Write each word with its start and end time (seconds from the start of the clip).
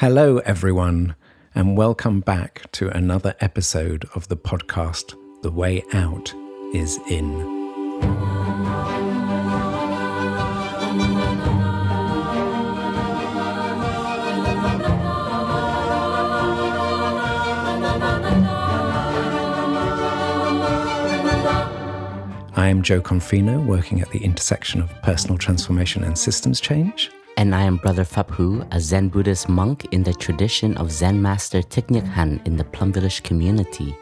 Hello, 0.00 0.38
everyone, 0.44 1.16
and 1.56 1.76
welcome 1.76 2.20
back 2.20 2.70
to 2.70 2.88
another 2.96 3.34
episode 3.40 4.08
of 4.14 4.28
the 4.28 4.36
podcast 4.36 5.16
The 5.42 5.50
Way 5.50 5.82
Out 5.92 6.32
is 6.72 7.00
In. 7.08 7.34
I 22.54 22.68
am 22.68 22.82
Jo 22.82 23.00
Confino, 23.00 23.66
working 23.66 24.00
at 24.00 24.08
the 24.10 24.22
intersection 24.22 24.80
of 24.80 24.94
personal 25.02 25.38
transformation 25.38 26.04
and 26.04 26.16
systems 26.16 26.60
change. 26.60 27.10
And 27.38 27.54
I 27.54 27.62
am 27.62 27.76
Brother 27.76 28.02
Huu, 28.02 28.66
a 28.72 28.80
Zen 28.80 29.10
Buddhist 29.10 29.48
monk 29.48 29.86
in 29.92 30.02
the 30.02 30.12
tradition 30.12 30.76
of 30.76 30.90
Zen 30.90 31.22
Master 31.22 31.62
Thich 31.62 31.86
Nhat 31.86 32.12
Hanh 32.12 32.44
in 32.44 32.56
the 32.56 32.64
Plum 32.64 32.92
Village 32.92 33.22
community. 33.22 33.96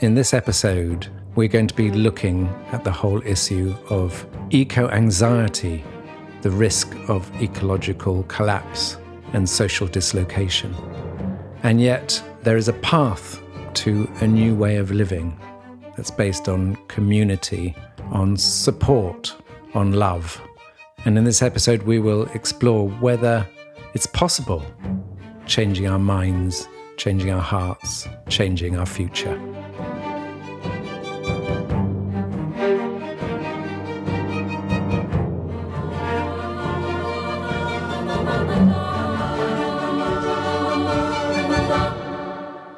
In 0.00 0.14
this 0.14 0.32
episode, 0.32 1.08
we're 1.34 1.48
going 1.48 1.66
to 1.66 1.74
be 1.74 1.90
looking 1.90 2.48
at 2.72 2.84
the 2.84 2.90
whole 2.90 3.20
issue 3.26 3.76
of 3.90 4.26
eco 4.48 4.88
anxiety, 4.88 5.84
the 6.40 6.50
risk 6.50 6.96
of 7.10 7.30
ecological 7.42 8.22
collapse 8.22 8.96
and 9.34 9.46
social 9.46 9.86
dislocation. 9.86 10.74
And 11.64 11.82
yet, 11.82 12.22
there 12.42 12.56
is 12.56 12.68
a 12.68 12.80
path 12.92 13.38
to 13.84 14.10
a 14.22 14.26
new 14.26 14.54
way 14.54 14.76
of 14.76 14.92
living 14.92 15.38
that's 15.94 16.10
based 16.10 16.48
on 16.48 16.76
community 16.88 17.76
on 18.12 18.34
support, 18.34 19.36
on 19.74 19.92
love. 19.92 20.40
And 21.08 21.16
in 21.16 21.24
this 21.24 21.40
episode, 21.40 21.84
we 21.84 21.98
will 21.98 22.24
explore 22.34 22.86
whether 22.86 23.48
it's 23.94 24.04
possible 24.04 24.62
changing 25.46 25.88
our 25.88 25.98
minds, 25.98 26.68
changing 26.98 27.30
our 27.30 27.40
hearts, 27.40 28.06
changing 28.28 28.76
our 28.76 28.84
future. 28.84 29.38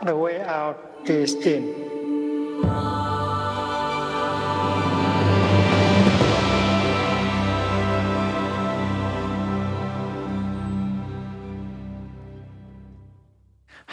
The 0.05 0.17
way 0.17 0.41
out 0.43 0.79
is. 1.07 1.80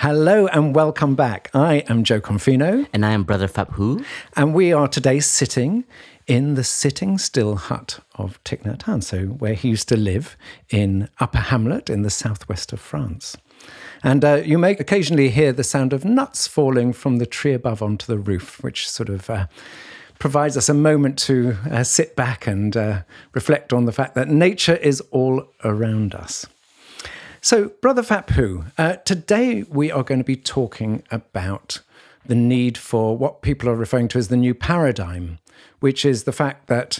Hello 0.01 0.45
and 0.45 0.75
welcome 0.75 1.15
back. 1.15 1.49
I 1.55 1.77
am 1.89 2.03
Jo 2.03 2.21
Confino, 2.21 2.85
And 2.93 3.03
I 3.03 3.13
am 3.13 3.23
Brother 3.23 3.47
Huu. 3.47 4.05
and 4.35 4.53
we 4.53 4.71
are 4.71 4.87
today 4.87 5.19
sitting 5.19 5.85
in 6.27 6.53
the 6.53 6.63
sitting 6.63 7.17
still 7.17 7.55
hut 7.55 7.99
of 8.13 8.39
Thich 8.43 8.61
Nhat 8.61 8.83
Hanh, 8.83 9.03
so 9.03 9.25
where 9.25 9.55
he 9.55 9.69
used 9.69 9.89
to 9.89 9.97
live 9.97 10.37
in 10.69 11.09
Upper 11.19 11.39
Hamlet 11.39 11.89
in 11.89 12.03
the 12.03 12.11
southwest 12.11 12.71
of 12.71 12.79
France. 12.79 13.37
And 14.03 14.23
uh, 14.23 14.35
you 14.45 14.59
may 14.59 14.73
occasionally 14.73 15.29
hear 15.29 15.51
the 15.51 15.63
sound 15.63 15.93
of 15.93 16.05
nuts 16.05 16.45
falling 16.45 16.93
from 16.93 17.17
the 17.17 17.25
tree 17.25 17.53
above 17.53 17.81
onto 17.81 18.05
the 18.05 18.19
roof, 18.19 18.61
which 18.63 18.87
sort 18.87 19.09
of 19.09 19.27
uh, 19.31 19.47
provides 20.19 20.55
us 20.55 20.69
a 20.69 20.75
moment 20.75 21.17
to 21.19 21.57
uh, 21.71 21.83
sit 21.83 22.15
back 22.15 22.45
and 22.45 22.77
uh, 22.77 23.01
reflect 23.33 23.73
on 23.73 23.85
the 23.85 23.91
fact 23.91 24.13
that 24.13 24.27
nature 24.27 24.75
is 24.75 25.01
all 25.09 25.47
around 25.63 26.13
us. 26.13 26.45
So, 27.47 27.69
Brother 27.81 28.01
Huu, 28.01 28.73
uh, 28.77 28.97
today 29.05 29.63
we 29.63 29.89
are 29.89 30.03
going 30.03 30.19
to 30.19 30.25
be 30.25 30.35
talking 30.35 31.03
about 31.09 31.79
the 32.25 32.35
need 32.35 32.77
for 32.77 33.15
what 33.15 33.41
people 33.41 33.69
are 33.69 33.75
referring 33.75 34.09
to 34.09 34.17
as 34.17 34.27
the 34.27 34.35
new 34.35 34.53
paradigm, 34.53 35.39
which 35.79 36.03
is 36.03 36.25
the 36.25 36.33
fact 36.33 36.67
that 36.67 36.99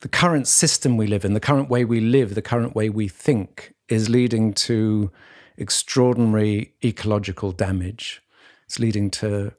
the 0.00 0.08
current 0.08 0.48
system 0.48 0.96
we 0.96 1.06
live 1.06 1.26
in, 1.26 1.34
the 1.34 1.40
current 1.40 1.68
way 1.68 1.84
we 1.84 2.00
live, 2.00 2.34
the 2.34 2.40
current 2.40 2.74
way 2.74 2.88
we 2.88 3.06
think 3.06 3.74
is 3.90 4.08
leading 4.08 4.54
to 4.54 5.10
extraordinary 5.58 6.72
ecological 6.82 7.52
damage. 7.52 8.22
It's 8.64 8.78
leading 8.78 9.10
to 9.10 9.52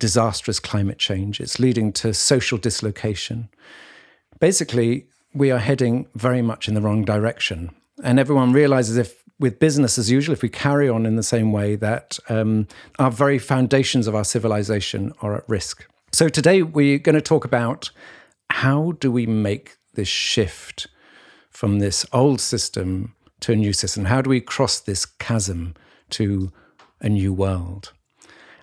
disastrous 0.00 0.58
climate 0.58 0.98
change. 0.98 1.40
It's 1.40 1.60
leading 1.60 1.92
to 1.92 2.12
social 2.12 2.58
dislocation. 2.58 3.50
Basically, 4.40 5.06
we 5.32 5.52
are 5.52 5.60
heading 5.60 6.08
very 6.16 6.42
much 6.42 6.66
in 6.66 6.74
the 6.74 6.80
wrong 6.80 7.04
direction. 7.04 7.70
And 8.02 8.18
everyone 8.18 8.52
realizes 8.52 8.96
if, 8.96 9.22
with 9.38 9.58
business 9.58 9.98
as 9.98 10.10
usual, 10.10 10.32
if 10.32 10.42
we 10.42 10.48
carry 10.48 10.88
on 10.88 11.06
in 11.06 11.16
the 11.16 11.22
same 11.22 11.52
way, 11.52 11.76
that 11.76 12.18
um, 12.28 12.66
our 12.98 13.10
very 13.10 13.38
foundations 13.38 14.06
of 14.06 14.14
our 14.14 14.24
civilization 14.24 15.12
are 15.22 15.36
at 15.36 15.48
risk. 15.48 15.86
So 16.12 16.28
today 16.28 16.62
we're 16.62 16.98
going 16.98 17.14
to 17.14 17.22
talk 17.22 17.44
about 17.44 17.90
how 18.50 18.92
do 19.00 19.10
we 19.10 19.26
make 19.26 19.76
this 19.94 20.08
shift 20.08 20.88
from 21.50 21.78
this 21.78 22.04
old 22.12 22.40
system 22.40 23.14
to 23.40 23.52
a 23.52 23.56
new 23.56 23.72
system? 23.72 24.06
How 24.06 24.20
do 24.20 24.30
we 24.30 24.40
cross 24.40 24.80
this 24.80 25.06
chasm 25.06 25.74
to 26.10 26.52
a 27.00 27.08
new 27.08 27.32
world? 27.32 27.92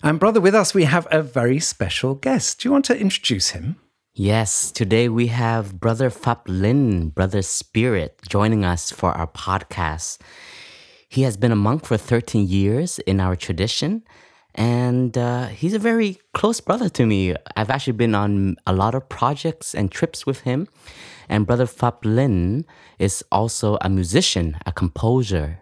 And, 0.04 0.20
brother, 0.20 0.40
with 0.40 0.56
us 0.56 0.74
we 0.74 0.84
have 0.84 1.08
a 1.12 1.24
very 1.24 1.60
special 1.60 2.16
guest. 2.16 2.62
Do 2.62 2.70
you 2.70 2.74
want 2.74 2.86
to 2.86 2.98
introduce 2.98 3.50
him? 3.50 3.78
Yes, 4.22 4.70
today 4.74 5.08
we 5.08 5.28
have 5.28 5.80
Brother 5.80 6.10
Phap 6.10 6.42
Linh, 6.46 7.08
Brother 7.08 7.42
Spirit, 7.42 8.20
joining 8.28 8.66
us 8.66 8.92
for 8.92 9.14
our 9.14 9.28
podcast. 9.28 10.18
He 11.08 11.22
has 11.22 11.38
been 11.38 11.54
a 11.54 11.56
monk 11.56 11.86
for 11.86 11.96
13 11.96 12.46
years 12.46 13.00
in 13.08 13.22
our 13.22 13.38
tradition, 13.38 14.04
and 14.56 15.18
uh, 15.18 15.48
he's 15.48 15.74
a 15.74 15.80
very 15.80 16.20
close 16.34 16.60
brother 16.60 16.90
to 16.90 17.06
me. 17.06 17.34
I've 17.56 17.70
actually 17.70 17.94
been 17.94 18.14
on 18.14 18.58
a 18.68 18.74
lot 18.74 18.94
of 18.94 19.08
projects 19.08 19.74
and 19.74 19.90
trips 19.90 20.26
with 20.26 20.42
him. 20.42 20.68
And 21.30 21.48
Brother 21.48 21.66
Phap 21.66 22.04
Linh 22.04 22.66
is 23.00 23.24
also 23.32 23.78
a 23.80 23.88
musician, 23.88 24.58
a 24.66 24.74
composer. 24.74 25.60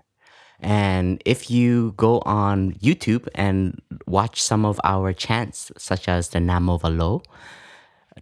And 0.59 1.21
if 1.25 1.51
you 1.51 1.93
go 1.95 2.21
on 2.21 2.73
YouTube 2.81 3.27
and 3.35 3.79
watch 4.07 4.41
some 4.41 4.65
of 4.65 4.81
our 4.83 5.13
chants, 5.13 5.71
such 5.77 6.07
as 6.07 6.29
the 6.29 6.39
Namo 6.39 6.81
Valo, 6.81 7.21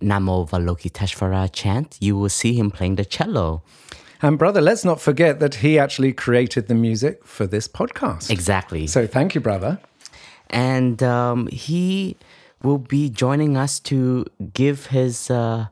Namo 0.01 0.47
Avalokiteshvara 0.49 1.49
chant, 1.51 1.97
you 1.99 2.17
will 2.17 2.29
see 2.29 2.53
him 2.53 2.71
playing 2.71 2.95
the 2.95 3.05
cello. 3.05 3.63
And, 4.21 4.37
brother, 4.39 4.61
let's 4.61 4.85
not 4.85 4.99
forget 5.01 5.39
that 5.39 5.55
he 5.55 5.77
actually 5.77 6.13
created 6.13 6.67
the 6.67 6.75
music 6.75 7.25
for 7.25 7.45
this 7.45 7.67
podcast. 7.67 8.29
Exactly. 8.29 8.87
So, 8.87 9.05
thank 9.07 9.35
you, 9.35 9.41
brother. 9.41 9.79
and 10.49 11.01
um, 11.03 11.47
he 11.47 12.15
will 12.63 12.77
be 12.77 13.09
joining 13.09 13.57
us 13.57 13.79
to 13.79 14.25
give 14.53 14.87
his 14.87 15.29
uh, 15.29 15.67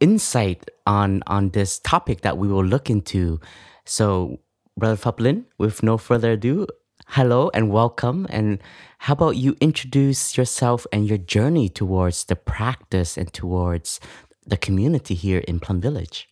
insight 0.00 0.68
on 0.86 1.22
on 1.26 1.50
this 1.50 1.78
topic 1.78 2.20
that 2.22 2.36
we 2.38 2.48
will 2.48 2.64
look 2.64 2.90
into. 2.90 3.40
So, 3.84 4.38
Brother 4.76 4.96
Phap 4.96 5.20
Linh, 5.20 5.44
with 5.58 5.82
no 5.82 5.98
further 5.98 6.32
ado, 6.32 6.66
hello 7.10 7.50
and 7.52 7.70
welcome. 7.72 8.24
And 8.30 8.62
how 8.98 9.14
about 9.14 9.36
you 9.36 9.56
introduce 9.60 10.38
yourself 10.38 10.86
and 10.92 11.08
your 11.08 11.18
journey 11.18 11.68
towards 11.68 12.24
the 12.24 12.36
practice 12.36 13.18
and 13.18 13.32
towards 13.32 13.98
the 14.46 14.56
community 14.56 15.14
here 15.14 15.40
in 15.48 15.58
Plum 15.58 15.80
Village? 15.80 16.28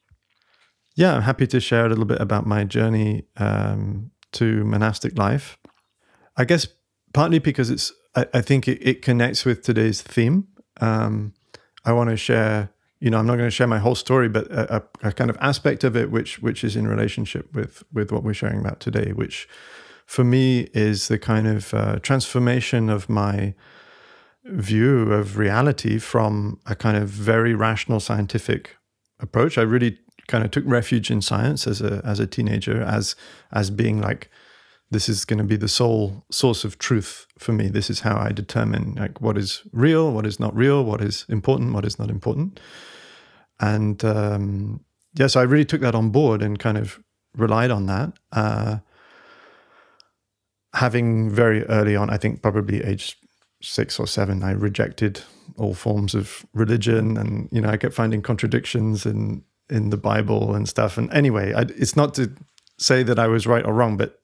Yeah, 0.94 1.16
I'm 1.16 1.22
happy 1.22 1.48
to 1.48 1.58
share 1.58 1.84
a 1.84 1.88
little 1.88 2.04
bit 2.04 2.20
about 2.20 2.46
my 2.46 2.62
journey 2.62 3.24
um, 3.36 4.12
to 4.32 4.64
monastic 4.64 5.18
life. 5.18 5.58
I 6.36 6.44
guess 6.44 6.68
partly 7.12 7.40
because 7.40 7.70
it's, 7.70 7.92
I, 8.14 8.26
I 8.34 8.40
think 8.40 8.68
it, 8.68 8.78
it 8.80 9.02
connects 9.02 9.44
with 9.44 9.62
today's 9.62 10.00
theme. 10.00 10.46
Um, 10.80 11.34
I 11.84 11.92
want 11.92 12.10
to 12.10 12.16
share, 12.16 12.70
you 13.00 13.10
know, 13.10 13.18
I'm 13.18 13.26
not 13.26 13.36
going 13.36 13.48
to 13.48 13.54
share 13.54 13.66
my 13.66 13.78
whole 13.80 13.96
story, 13.96 14.28
but 14.28 14.46
a, 14.52 14.76
a, 14.76 15.08
a 15.08 15.12
kind 15.12 15.28
of 15.28 15.36
aspect 15.40 15.82
of 15.82 15.96
it 15.96 16.12
which 16.12 16.40
which 16.40 16.62
is 16.62 16.76
in 16.76 16.86
relationship 16.86 17.52
with 17.52 17.82
with 17.92 18.12
what 18.12 18.22
we're 18.22 18.34
sharing 18.34 18.60
about 18.60 18.78
today, 18.78 19.12
which 19.12 19.48
for 20.08 20.24
me 20.24 20.70
is 20.72 21.08
the 21.08 21.18
kind 21.18 21.46
of 21.46 21.74
uh, 21.74 21.98
transformation 21.98 22.88
of 22.88 23.10
my 23.10 23.54
view 24.42 25.12
of 25.12 25.36
reality 25.36 25.98
from 25.98 26.58
a 26.64 26.74
kind 26.74 26.96
of 26.96 27.10
very 27.10 27.54
rational 27.54 28.00
scientific 28.00 28.78
approach. 29.20 29.58
I 29.58 29.62
really 29.62 29.98
kind 30.26 30.42
of 30.44 30.50
took 30.50 30.64
refuge 30.66 31.10
in 31.10 31.20
science 31.20 31.66
as 31.66 31.82
a 31.82 32.00
as 32.06 32.20
a 32.20 32.26
teenager 32.26 32.82
as 32.82 33.16
as 33.52 33.70
being 33.70 34.00
like 34.00 34.30
this 34.90 35.10
is 35.10 35.26
going 35.26 35.38
to 35.38 35.44
be 35.44 35.56
the 35.56 35.68
sole 35.68 36.24
source 36.30 36.64
of 36.64 36.78
truth 36.78 37.26
for 37.38 37.52
me. 37.52 37.68
This 37.68 37.90
is 37.90 38.00
how 38.00 38.16
i 38.16 38.32
determine 38.32 38.94
like 38.94 39.20
what 39.20 39.36
is 39.36 39.62
real 39.72 40.10
what 40.10 40.24
is 40.24 40.40
not 40.40 40.56
real 40.56 40.82
what 40.84 41.02
is 41.02 41.26
important 41.28 41.74
what 41.74 41.84
is 41.84 41.98
not 41.98 42.08
important. 42.08 42.58
And 43.60 44.02
um 44.06 44.80
yeah 45.18 45.26
so 45.26 45.38
i 45.40 45.42
really 45.42 45.66
took 45.66 45.82
that 45.82 45.94
on 45.94 46.08
board 46.08 46.42
and 46.42 46.58
kind 46.58 46.78
of 46.78 46.98
relied 47.36 47.70
on 47.70 47.84
that. 47.86 48.14
Uh 48.32 48.78
having 50.74 51.30
very 51.30 51.64
early 51.66 51.96
on 51.96 52.10
i 52.10 52.16
think 52.16 52.42
probably 52.42 52.82
age 52.84 53.16
six 53.62 53.98
or 53.98 54.06
seven 54.06 54.42
i 54.42 54.50
rejected 54.50 55.20
all 55.56 55.74
forms 55.74 56.14
of 56.14 56.46
religion 56.54 57.16
and 57.16 57.48
you 57.50 57.60
know 57.60 57.70
i 57.70 57.76
kept 57.76 57.94
finding 57.94 58.22
contradictions 58.22 59.06
in 59.06 59.42
in 59.70 59.90
the 59.90 59.96
bible 59.96 60.54
and 60.54 60.68
stuff 60.68 60.96
and 60.96 61.12
anyway 61.12 61.52
I, 61.52 61.62
it's 61.62 61.96
not 61.96 62.14
to 62.14 62.30
say 62.78 63.02
that 63.02 63.18
i 63.18 63.26
was 63.26 63.46
right 63.46 63.64
or 63.64 63.72
wrong 63.72 63.96
but 63.96 64.18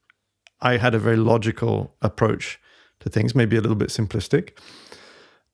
I 0.64 0.78
had 0.78 0.94
a 0.94 0.98
very 0.98 1.16
logical 1.16 1.94
approach 2.00 2.58
to 3.00 3.10
things, 3.10 3.34
maybe 3.34 3.56
a 3.56 3.60
little 3.60 3.76
bit 3.76 3.90
simplistic. 3.90 4.58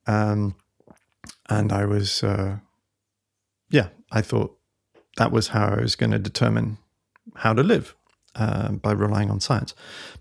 Um, 0.07 0.55
and 1.49 1.71
I 1.71 1.85
was, 1.85 2.23
uh, 2.23 2.57
yeah, 3.69 3.89
I 4.11 4.21
thought 4.21 4.57
that 5.17 5.31
was 5.31 5.49
how 5.49 5.67
I 5.67 5.81
was 5.81 5.97
going 5.97 6.11
to 6.11 6.19
determine 6.19 6.77
how 7.35 7.53
to 7.53 7.61
live 7.61 7.93
uh, 8.35 8.71
by 8.71 8.91
relying 8.91 9.29
on 9.29 9.39
science. 9.39 9.73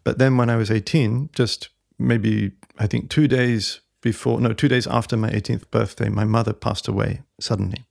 But 0.05 0.19
then 0.19 0.37
when 0.37 0.51
I 0.51 0.57
was 0.57 0.71
18, 0.71 1.31
just 1.33 1.69
maybe, 1.99 2.53
I 2.79 2.87
think 2.87 3.11
two 3.11 3.29
days 3.29 3.81
before, 4.01 4.41
no, 4.41 4.53
two 4.53 4.69
days 4.69 4.87
after 4.87 5.17
my 5.17 5.31
18th 5.31 5.71
birthday, 5.71 6.09
my 6.09 6.25
mother 6.25 6.53
passed 6.53 6.89
away 6.89 7.23
suddenly 7.39 7.85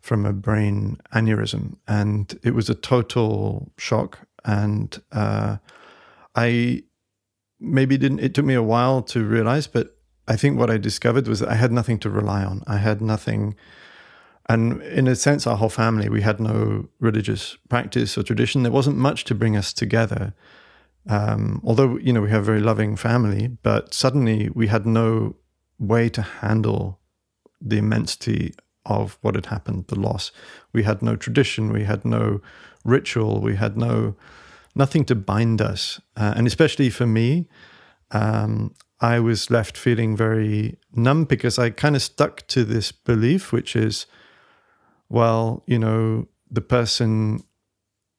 from 0.00 0.26
a 0.26 0.32
brain 0.32 0.98
aneurysm. 1.14 1.76
And 1.86 2.38
it 2.42 2.54
was 2.54 2.68
a 2.68 2.74
total 2.74 3.72
shock. 3.78 4.20
And 4.44 5.00
uh, 5.12 5.58
I 6.34 6.82
maybe 7.60 7.96
didn't, 7.96 8.18
it 8.18 8.34
took 8.34 8.44
me 8.44 8.54
a 8.54 8.62
while 8.62 9.02
to 9.02 9.24
realize, 9.24 9.66
but 9.66 9.96
I 10.26 10.36
think 10.36 10.58
what 10.58 10.70
I 10.70 10.78
discovered 10.78 11.26
was 11.28 11.40
that 11.40 11.48
I 11.48 11.54
had 11.54 11.72
nothing 11.72 11.98
to 12.00 12.10
rely 12.10 12.44
on. 12.44 12.62
I 12.66 12.78
had 12.78 13.00
nothing. 13.00 13.54
And 14.52 14.82
in 14.82 15.08
a 15.08 15.16
sense, 15.16 15.46
our 15.46 15.56
whole 15.56 15.70
family, 15.70 16.10
we 16.10 16.20
had 16.20 16.38
no 16.38 16.88
religious 17.00 17.56
practice 17.70 18.18
or 18.18 18.22
tradition. 18.22 18.62
There 18.62 18.78
wasn't 18.80 18.98
much 18.98 19.24
to 19.24 19.34
bring 19.34 19.56
us 19.56 19.72
together. 19.72 20.34
Um, 21.08 21.62
although, 21.64 21.96
you 21.96 22.12
know, 22.12 22.20
we 22.20 22.28
have 22.30 22.42
a 22.42 22.44
very 22.52 22.60
loving 22.60 22.94
family, 22.96 23.48
but 23.62 23.94
suddenly 23.94 24.50
we 24.54 24.66
had 24.66 24.84
no 24.84 25.36
way 25.78 26.10
to 26.10 26.20
handle 26.20 27.00
the 27.62 27.78
immensity 27.78 28.52
of 28.84 29.16
what 29.22 29.36
had 29.36 29.46
happened, 29.46 29.86
the 29.88 29.98
loss. 29.98 30.32
We 30.74 30.82
had 30.82 31.00
no 31.00 31.16
tradition, 31.16 31.72
we 31.72 31.84
had 31.84 32.04
no 32.04 32.42
ritual, 32.84 33.40
we 33.40 33.56
had 33.56 33.78
no 33.78 34.16
nothing 34.74 35.04
to 35.06 35.14
bind 35.14 35.62
us. 35.62 35.98
Uh, 36.16 36.34
and 36.36 36.46
especially 36.46 36.90
for 36.90 37.06
me, 37.06 37.48
um, 38.10 38.74
I 39.00 39.18
was 39.18 39.50
left 39.50 39.78
feeling 39.78 40.14
very 40.14 40.76
numb 40.94 41.24
because 41.24 41.58
I 41.58 41.70
kind 41.70 41.96
of 41.96 42.02
stuck 42.02 42.46
to 42.48 42.64
this 42.64 42.92
belief, 42.92 43.50
which 43.50 43.74
is, 43.76 44.06
well, 45.12 45.62
you 45.66 45.78
know, 45.78 46.26
the 46.50 46.62
person 46.62 47.44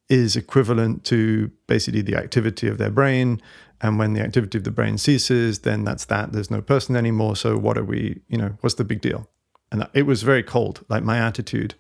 is 0.09 0.35
equivalent 0.35 1.03
to 1.05 1.49
basically 1.65 2.03
the 2.03 2.15
activity 2.15 2.67
of 2.67 2.77
their 2.77 2.91
brain. 2.91 3.41
And 3.81 3.97
when 3.97 4.13
the 4.13 4.21
activity 4.21 4.59
of 4.59 4.63
the 4.63 4.71
brain 4.71 4.99
ceases, 4.99 5.59
then 5.59 5.83
that's 5.83 6.05
that. 6.05 6.33
There's 6.33 6.51
no 6.51 6.61
person 6.61 6.95
anymore. 6.95 7.35
So 7.35 7.57
what 7.57 7.79
are 7.79 7.83
we, 7.83 8.21
you 8.27 8.37
know, 8.37 8.57
what's 8.61 8.75
the 8.75 8.83
big 8.83 9.01
deal? 9.01 9.27
And 9.71 9.87
it 9.95 10.03
was 10.03 10.21
very 10.21 10.43
cold, 10.43 10.85
like 10.87 11.03
my 11.03 11.17
attitude. 11.17 11.73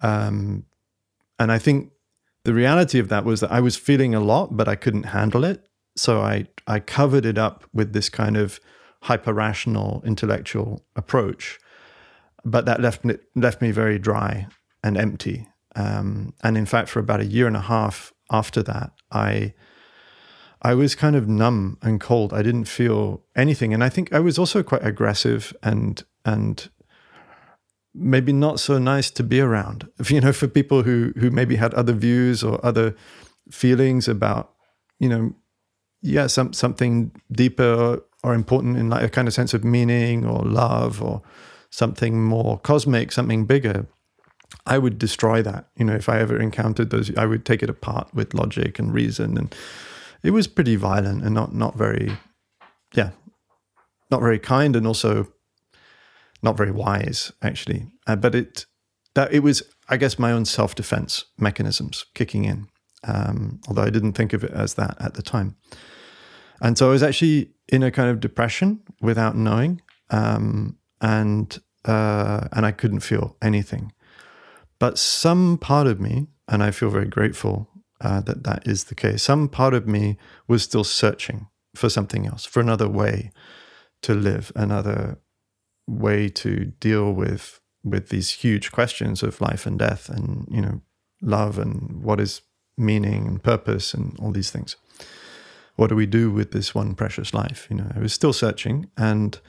Um, 0.00 0.64
and 1.38 1.52
I 1.52 1.58
think 1.58 1.92
the 2.42 2.54
reality 2.54 2.98
of 2.98 3.08
that 3.10 3.24
was 3.24 3.38
that 3.38 3.52
I 3.52 3.60
was 3.60 3.76
feeling 3.76 4.16
a 4.16 4.20
lot, 4.20 4.56
but 4.56 4.66
I 4.66 4.74
couldn't 4.74 5.04
handle 5.04 5.44
it. 5.44 5.64
So 5.94 6.20
I 6.22 6.48
I 6.66 6.80
covered 6.80 7.24
it 7.24 7.38
up 7.38 7.64
with 7.72 7.92
this 7.92 8.08
kind 8.08 8.36
of 8.36 8.58
hyper 9.02 9.32
rational 9.32 10.02
intellectual 10.04 10.84
approach, 10.96 11.60
but 12.44 12.66
that 12.66 12.80
left 12.80 13.04
left 13.34 13.60
me 13.62 13.70
very 13.70 13.98
dry 13.98 14.46
and 14.82 14.96
empty. 14.96 15.48
Um, 15.76 16.34
and 16.42 16.56
in 16.56 16.66
fact, 16.66 16.88
for 16.88 17.00
about 17.00 17.20
a 17.20 17.26
year 17.26 17.46
and 17.46 17.56
a 17.56 17.60
half 17.60 18.12
after 18.30 18.62
that, 18.64 18.92
I 19.10 19.54
I 20.62 20.74
was 20.74 20.94
kind 20.94 21.14
of 21.14 21.28
numb 21.28 21.78
and 21.82 22.00
cold. 22.00 22.32
I 22.32 22.42
didn't 22.42 22.64
feel 22.64 23.22
anything, 23.36 23.72
and 23.72 23.84
I 23.84 23.88
think 23.88 24.12
I 24.12 24.20
was 24.20 24.38
also 24.38 24.62
quite 24.62 24.84
aggressive 24.84 25.54
and 25.62 26.02
and 26.24 26.68
maybe 27.94 28.32
not 28.32 28.60
so 28.60 28.78
nice 28.78 29.10
to 29.10 29.22
be 29.22 29.40
around. 29.40 29.88
You 30.08 30.20
know, 30.20 30.32
for 30.32 30.48
people 30.48 30.82
who 30.82 31.12
who 31.18 31.30
maybe 31.30 31.56
had 31.56 31.74
other 31.74 31.92
views 31.92 32.42
or 32.42 32.64
other 32.64 32.94
feelings 33.50 34.08
about 34.08 34.52
you 34.98 35.08
know 35.08 35.34
yeah, 36.02 36.26
some 36.26 36.52
something 36.52 37.12
deeper 37.30 38.02
or 38.22 38.34
important 38.34 38.76
in 38.76 38.90
like 38.90 39.02
a 39.02 39.08
kind 39.08 39.28
of 39.28 39.34
sense 39.34 39.54
of 39.54 39.64
meaning 39.64 40.26
or 40.26 40.44
love 40.44 41.02
or 41.02 41.22
something 41.70 42.22
more 42.22 42.58
cosmic, 42.58 43.12
something 43.12 43.46
bigger. 43.46 43.86
I 44.66 44.78
would 44.78 44.98
destroy 44.98 45.42
that. 45.42 45.68
You 45.76 45.84
know, 45.84 45.94
if 45.94 46.08
I 46.08 46.20
ever 46.20 46.38
encountered 46.40 46.90
those, 46.90 47.14
I 47.16 47.26
would 47.26 47.44
take 47.44 47.62
it 47.62 47.70
apart 47.70 48.14
with 48.14 48.34
logic 48.34 48.78
and 48.78 48.92
reason, 48.92 49.36
and 49.36 49.54
it 50.22 50.30
was 50.30 50.46
pretty 50.46 50.76
violent 50.76 51.22
and 51.22 51.34
not 51.34 51.54
not 51.54 51.76
very, 51.76 52.16
yeah, 52.94 53.10
not 54.10 54.20
very 54.20 54.38
kind, 54.38 54.74
and 54.76 54.86
also 54.86 55.28
not 56.42 56.56
very 56.56 56.70
wise 56.70 57.32
actually. 57.42 57.86
Uh, 58.06 58.16
but 58.16 58.34
it 58.34 58.66
that 59.14 59.32
it 59.32 59.40
was, 59.40 59.62
I 59.88 59.96
guess, 59.96 60.18
my 60.18 60.32
own 60.32 60.44
self 60.44 60.74
defense 60.74 61.24
mechanisms 61.38 62.06
kicking 62.14 62.44
in 62.44 62.68
um, 63.04 63.60
although 63.68 63.82
I 63.82 63.90
didn't 63.90 64.12
think 64.12 64.32
of 64.32 64.44
it 64.44 64.50
as 64.52 64.74
that 64.74 64.96
at 65.00 65.14
the 65.14 65.22
time. 65.22 65.56
And 66.60 66.76
so 66.76 66.88
I 66.88 66.90
was 66.90 67.02
actually 67.02 67.52
in 67.68 67.82
a 67.82 67.90
kind 67.90 68.10
of 68.10 68.20
depression 68.20 68.80
without 69.00 69.36
knowing, 69.36 69.80
um, 70.10 70.77
and 71.00 71.58
uh, 71.84 72.48
and 72.52 72.66
I 72.66 72.72
couldn't 72.72 73.00
feel 73.00 73.36
anything. 73.40 73.92
But 74.78 74.98
some 74.98 75.58
part 75.58 75.86
of 75.86 76.00
me, 76.00 76.28
and 76.46 76.62
I 76.62 76.70
feel 76.70 76.90
very 76.90 77.06
grateful 77.06 77.68
uh, 78.00 78.20
that 78.22 78.44
that 78.44 78.66
is 78.66 78.84
the 78.84 78.94
case. 78.94 79.22
Some 79.22 79.48
part 79.48 79.74
of 79.74 79.86
me 79.86 80.16
was 80.46 80.62
still 80.62 80.84
searching 80.84 81.48
for 81.74 81.88
something 81.88 82.26
else, 82.26 82.44
for 82.44 82.60
another 82.60 82.88
way 82.88 83.32
to 84.02 84.14
live, 84.14 84.52
another 84.54 85.18
way 85.86 86.28
to 86.28 86.66
deal 86.80 87.12
with 87.12 87.60
with 87.84 88.08
these 88.08 88.30
huge 88.30 88.70
questions 88.72 89.22
of 89.22 89.40
life 89.40 89.66
and 89.66 89.78
death, 89.78 90.08
and 90.08 90.46
you 90.50 90.60
know, 90.60 90.80
love 91.22 91.58
and 91.58 92.02
what 92.02 92.20
is 92.20 92.42
meaning 92.76 93.26
and 93.26 93.42
purpose 93.42 93.94
and 93.94 94.16
all 94.20 94.30
these 94.30 94.50
things. 94.50 94.76
What 95.76 95.88
do 95.88 95.96
we 95.96 96.06
do 96.06 96.30
with 96.30 96.52
this 96.52 96.74
one 96.74 96.94
precious 96.94 97.32
life? 97.32 97.66
You 97.70 97.76
know, 97.76 97.92
I 97.94 98.00
was 98.00 98.12
still 98.12 98.32
searching, 98.32 98.90
and 98.96 99.40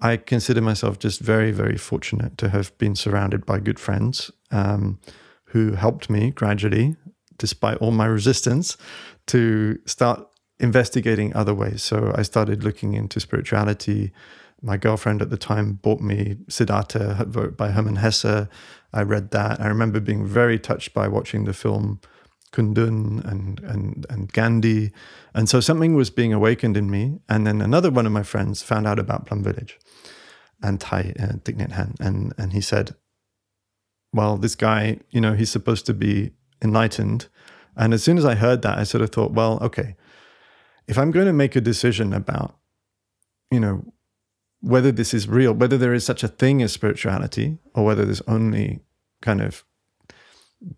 I 0.00 0.16
consider 0.16 0.60
myself 0.60 0.98
just 0.98 1.20
very, 1.20 1.50
very 1.50 1.76
fortunate 1.76 2.38
to 2.38 2.50
have 2.50 2.76
been 2.78 2.94
surrounded 2.94 3.44
by 3.44 3.58
good 3.58 3.80
friends 3.80 4.30
um, 4.50 5.00
who 5.46 5.72
helped 5.72 6.08
me 6.08 6.30
gradually, 6.30 6.96
despite 7.36 7.78
all 7.78 7.90
my 7.90 8.06
resistance, 8.06 8.76
to 9.26 9.78
start 9.86 10.24
investigating 10.60 11.34
other 11.34 11.54
ways. 11.54 11.82
So 11.82 12.12
I 12.14 12.22
started 12.22 12.62
looking 12.62 12.94
into 12.94 13.20
spirituality. 13.20 14.12
My 14.62 14.76
girlfriend 14.76 15.22
at 15.22 15.30
the 15.30 15.36
time 15.36 15.74
bought 15.74 16.00
me 16.00 16.36
Siddhartha 16.48 17.54
by 17.56 17.70
Hermann 17.70 17.96
Hesse. 17.96 18.48
I 18.92 19.02
read 19.02 19.30
that. 19.32 19.60
I 19.60 19.66
remember 19.66 20.00
being 20.00 20.26
very 20.26 20.58
touched 20.58 20.94
by 20.94 21.08
watching 21.08 21.44
the 21.44 21.52
film 21.52 22.00
Kundun 22.52 23.24
and, 23.24 23.60
and, 23.60 24.06
and 24.08 24.32
Gandhi. 24.32 24.92
And 25.34 25.48
so 25.48 25.60
something 25.60 25.94
was 25.94 26.10
being 26.10 26.32
awakened 26.32 26.76
in 26.76 26.90
me. 26.90 27.20
And 27.28 27.46
then 27.46 27.60
another 27.60 27.90
one 27.90 28.06
of 28.06 28.12
my 28.12 28.22
friends 28.22 28.62
found 28.62 28.86
out 28.86 28.98
about 28.98 29.26
Plum 29.26 29.42
Village 29.42 29.78
and 30.62 30.80
Thay 30.80 31.14
uh, 31.18 31.36
Thich 31.44 31.56
Nhat 31.56 31.72
Hanh. 31.72 31.98
And, 32.00 32.32
and 32.38 32.52
he 32.52 32.60
said, 32.60 32.94
well, 34.12 34.36
this 34.36 34.54
guy, 34.54 34.98
you 35.10 35.20
know, 35.20 35.34
he's 35.34 35.50
supposed 35.50 35.86
to 35.86 35.94
be 35.94 36.32
enlightened. 36.62 37.28
And 37.76 37.94
as 37.94 38.02
soon 38.02 38.18
as 38.18 38.24
I 38.24 38.34
heard 38.34 38.62
that, 38.62 38.78
I 38.78 38.84
sort 38.84 39.02
of 39.02 39.10
thought, 39.10 39.32
well, 39.32 39.58
okay, 39.62 39.96
if 40.86 40.98
I'm 40.98 41.10
going 41.10 41.26
to 41.26 41.32
make 41.32 41.54
a 41.54 41.60
decision 41.60 42.12
about, 42.12 42.56
you 43.50 43.60
know, 43.60 43.92
whether 44.60 44.90
this 44.90 45.14
is 45.14 45.28
real, 45.28 45.52
whether 45.52 45.78
there 45.78 45.94
is 45.94 46.04
such 46.04 46.24
a 46.24 46.28
thing 46.28 46.62
as 46.62 46.72
spirituality, 46.72 47.58
or 47.74 47.84
whether 47.84 48.04
there's 48.04 48.22
only 48.22 48.80
kind 49.22 49.40
of 49.40 49.64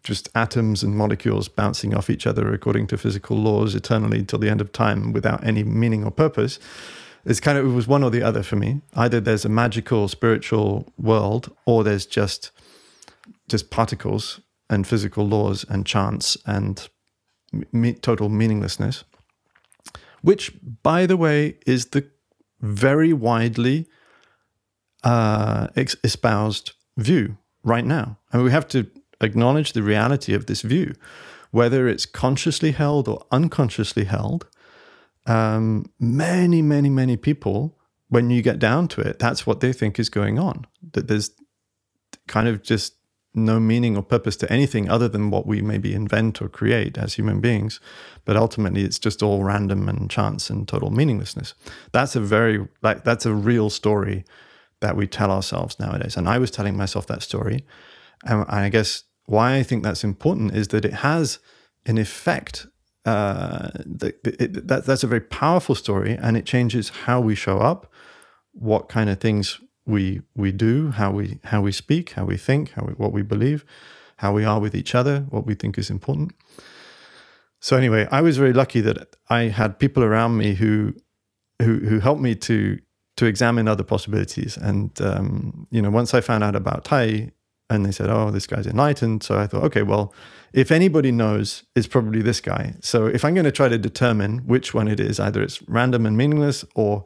just 0.02 0.28
atoms 0.34 0.82
and 0.82 0.96
molecules 0.96 1.48
bouncing 1.48 1.94
off 1.94 2.10
each 2.10 2.26
other 2.26 2.52
according 2.52 2.86
to 2.88 2.98
physical 2.98 3.36
laws 3.36 3.74
eternally 3.74 4.22
till 4.24 4.38
the 4.38 4.48
end 4.48 4.60
of 4.60 4.72
time 4.72 5.12
without 5.12 5.44
any 5.44 5.64
meaning 5.64 6.04
or 6.04 6.10
purpose. 6.10 6.58
It's 7.24 7.40
kind 7.40 7.58
of 7.58 7.64
it 7.66 7.70
was 7.74 7.86
one 7.88 8.02
or 8.02 8.10
the 8.10 8.22
other 8.22 8.42
for 8.42 8.56
me. 8.56 8.80
Either 8.94 9.20
there's 9.20 9.44
a 9.44 9.48
magical 9.48 10.08
spiritual 10.08 10.92
world, 10.98 11.54
or 11.66 11.84
there's 11.84 12.06
just 12.06 12.50
just 13.48 13.70
particles 13.70 14.40
and 14.68 14.86
physical 14.86 15.26
laws 15.26 15.64
and 15.68 15.84
chance 15.84 16.36
and 16.46 16.88
me- 17.72 17.94
total 17.94 18.28
meaninglessness. 18.28 19.04
Which, 20.22 20.52
by 20.82 21.06
the 21.06 21.16
way, 21.16 21.56
is 21.66 21.86
the 21.86 22.08
very 22.60 23.12
widely 23.12 23.86
uh, 25.02 25.68
espoused 25.76 26.72
view 26.96 27.38
right 27.64 27.84
now. 27.84 28.18
I 28.32 28.36
mean, 28.36 28.44
we 28.44 28.52
have 28.52 28.68
to 28.68 28.86
acknowledge 29.20 29.72
the 29.72 29.82
reality 29.82 30.34
of 30.34 30.46
this 30.46 30.62
view, 30.62 30.94
whether 31.50 31.88
it's 31.88 32.06
consciously 32.06 32.72
held 32.72 33.08
or 33.08 33.26
unconsciously 33.30 34.04
held. 34.04 34.46
Um, 35.26 35.90
many, 35.98 36.62
many, 36.62 36.90
many 36.90 37.16
people, 37.16 37.78
when 38.08 38.30
you 38.30 38.42
get 38.42 38.58
down 38.58 38.88
to 38.88 39.00
it, 39.00 39.18
that's 39.18 39.46
what 39.46 39.60
they 39.60 39.72
think 39.72 39.98
is 39.98 40.08
going 40.08 40.38
on. 40.38 40.66
That 40.92 41.08
there's 41.08 41.30
kind 42.26 42.48
of 42.48 42.62
just 42.62 42.94
no 43.32 43.60
meaning 43.60 43.96
or 43.96 44.02
purpose 44.02 44.36
to 44.36 44.52
anything 44.52 44.90
other 44.90 45.08
than 45.08 45.30
what 45.30 45.46
we 45.46 45.62
maybe 45.62 45.94
invent 45.94 46.42
or 46.42 46.48
create 46.48 46.98
as 46.98 47.14
human 47.14 47.40
beings. 47.40 47.78
But 48.24 48.36
ultimately, 48.36 48.82
it's 48.82 48.98
just 48.98 49.22
all 49.22 49.44
random 49.44 49.88
and 49.88 50.10
chance 50.10 50.50
and 50.50 50.66
total 50.66 50.90
meaninglessness. 50.90 51.54
That's 51.92 52.16
a 52.16 52.20
very, 52.20 52.66
like, 52.82 53.04
that's 53.04 53.26
a 53.26 53.34
real 53.34 53.70
story 53.70 54.24
that 54.80 54.96
we 54.96 55.06
tell 55.06 55.30
ourselves 55.30 55.78
nowadays. 55.78 56.16
And 56.16 56.28
I 56.28 56.38
was 56.38 56.50
telling 56.50 56.76
myself 56.76 57.06
that 57.06 57.22
story. 57.22 57.64
And 58.24 58.44
I 58.48 58.68
guess 58.68 59.04
why 59.30 59.56
I 59.56 59.62
think 59.62 59.84
that's 59.84 60.02
important 60.02 60.56
is 60.56 60.68
that 60.68 60.84
it 60.84 60.94
has 60.94 61.38
an 61.86 61.98
effect 61.98 62.66
uh, 63.06 63.70
the, 63.86 64.14
it, 64.24 64.66
that, 64.68 64.84
that's 64.84 65.04
a 65.04 65.06
very 65.06 65.20
powerful 65.20 65.74
story, 65.74 66.18
and 66.20 66.36
it 66.36 66.44
changes 66.44 66.90
how 67.06 67.18
we 67.20 67.34
show 67.34 67.58
up, 67.58 67.90
what 68.52 68.88
kind 68.88 69.08
of 69.08 69.18
things 69.18 69.60
we 69.86 70.20
we 70.34 70.52
do, 70.52 70.90
how 70.90 71.10
we 71.10 71.38
how 71.44 71.62
we 71.62 71.72
speak, 71.72 72.12
how 72.12 72.24
we 72.26 72.36
think, 72.36 72.72
how 72.72 72.84
we, 72.84 72.92
what 72.94 73.12
we 73.12 73.22
believe, 73.22 73.64
how 74.16 74.34
we 74.34 74.44
are 74.44 74.60
with 74.60 74.74
each 74.74 74.94
other, 74.94 75.20
what 75.30 75.46
we 75.46 75.54
think 75.54 75.78
is 75.78 75.90
important. 75.90 76.32
So 77.60 77.76
anyway, 77.76 78.06
I 78.10 78.20
was 78.20 78.36
very 78.36 78.52
lucky 78.52 78.82
that 78.82 79.16
I 79.28 79.42
had 79.44 79.78
people 79.78 80.02
around 80.04 80.36
me 80.36 80.54
who 80.54 80.94
who 81.62 81.78
who 81.78 82.00
helped 82.00 82.20
me 82.20 82.34
to 82.34 82.78
to 83.16 83.26
examine 83.26 83.68
other 83.68 83.84
possibilities. 83.84 84.58
And 84.58 84.90
um, 85.00 85.66
you 85.70 85.80
know, 85.80 85.90
once 85.90 86.14
I 86.14 86.20
found 86.20 86.44
out 86.44 86.56
about 86.56 86.84
Thay, 86.84 87.30
and 87.70 87.86
they 87.86 87.92
said, 87.92 88.10
"Oh, 88.10 88.30
this 88.30 88.46
guy's 88.46 88.66
enlightened," 88.66 89.22
so 89.22 89.38
I 89.38 89.46
thought, 89.46 89.64
okay, 89.64 89.82
well, 89.82 90.12
if 90.52 90.70
anybody 90.70 91.12
knows, 91.12 91.62
it's 91.76 91.86
probably 91.86 92.20
this 92.20 92.40
guy. 92.40 92.74
So 92.80 93.06
if 93.06 93.24
I'm 93.24 93.34
going 93.34 93.44
to 93.44 93.52
try 93.52 93.68
to 93.68 93.78
determine 93.78 94.40
which 94.46 94.74
one 94.74 94.88
it 94.88 95.00
is, 95.00 95.20
either 95.20 95.42
it's 95.42 95.62
random 95.68 96.04
and 96.04 96.16
meaningless 96.16 96.64
or 96.74 97.04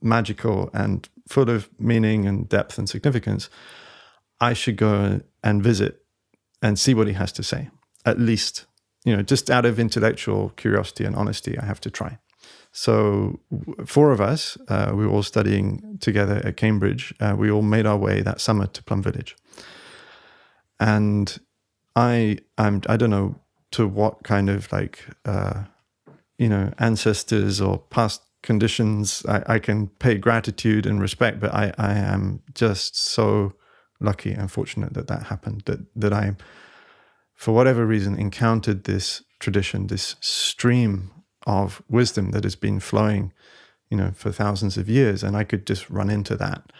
magical 0.00 0.70
and 0.72 1.08
full 1.28 1.50
of 1.50 1.68
meaning 1.78 2.26
and 2.26 2.48
depth 2.48 2.78
and 2.78 2.88
significance, 2.88 3.50
I 4.40 4.54
should 4.54 4.76
go 4.76 5.20
and 5.44 5.62
visit 5.62 6.02
and 6.62 6.78
see 6.78 6.94
what 6.94 7.06
he 7.06 7.12
has 7.12 7.32
to 7.32 7.42
say. 7.42 7.68
At 8.04 8.18
least, 8.18 8.66
you 9.04 9.14
know, 9.14 9.22
just 9.22 9.50
out 9.50 9.66
of 9.66 9.78
intellectual 9.78 10.50
curiosity 10.50 11.04
and 11.04 11.14
honesty, 11.14 11.58
I 11.58 11.66
have 11.66 11.80
to 11.82 11.90
try. 11.90 12.18
So, 12.72 13.40
four 13.86 14.12
of 14.12 14.20
us, 14.20 14.58
uh, 14.68 14.92
we 14.94 15.06
were 15.06 15.12
all 15.12 15.22
studying 15.22 15.98
together 16.00 16.42
at 16.44 16.56
Cambridge. 16.56 17.14
Uh, 17.20 17.34
we 17.36 17.50
all 17.50 17.62
made 17.62 17.86
our 17.86 17.96
way 17.96 18.20
that 18.20 18.40
summer 18.40 18.66
to 18.66 18.82
Plum 18.82 19.02
Village. 19.02 19.34
And 20.78 21.38
I, 21.94 22.38
I'm, 22.58 22.82
I 22.88 22.96
don't 22.96 23.10
know 23.10 23.36
to 23.72 23.86
what 23.86 24.22
kind 24.22 24.48
of 24.50 24.70
like, 24.72 25.06
uh, 25.24 25.64
you 26.38 26.48
know, 26.48 26.72
ancestors 26.78 27.60
or 27.60 27.78
past 27.78 28.22
conditions 28.42 29.24
I, 29.28 29.42
I, 29.54 29.58
can 29.58 29.88
pay 29.88 30.16
gratitude 30.18 30.86
and 30.86 31.00
respect, 31.00 31.40
but 31.40 31.52
I, 31.52 31.72
I 31.78 31.94
am 31.94 32.42
just 32.54 32.96
so 32.96 33.54
lucky 33.98 34.30
and 34.32 34.50
fortunate 34.50 34.94
that 34.94 35.08
that 35.08 35.24
happened, 35.24 35.62
that, 35.66 35.80
that 35.96 36.12
I, 36.12 36.36
for 37.34 37.52
whatever 37.52 37.84
reason, 37.84 38.18
encountered 38.18 38.84
this 38.84 39.22
tradition, 39.40 39.88
this 39.88 40.14
stream 40.20 41.10
of 41.46 41.82
wisdom 41.88 42.30
that 42.30 42.44
has 42.44 42.56
been 42.56 42.78
flowing, 42.78 43.32
you 43.90 43.96
know, 43.96 44.12
for 44.14 44.30
thousands 44.30 44.76
of 44.76 44.88
years. 44.88 45.24
And 45.24 45.36
I 45.36 45.42
could 45.42 45.66
just 45.66 45.90
run 45.90 46.08
into 46.08 46.36
that, 46.36 46.72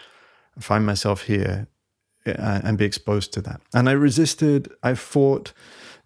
and 0.54 0.64
find 0.64 0.86
myself 0.86 1.22
here 1.22 1.66
and 2.26 2.78
be 2.78 2.84
exposed 2.84 3.32
to 3.34 3.40
that. 3.42 3.60
And 3.74 3.88
I 3.88 3.92
resisted, 3.92 4.72
I 4.82 4.94
fought, 4.94 5.52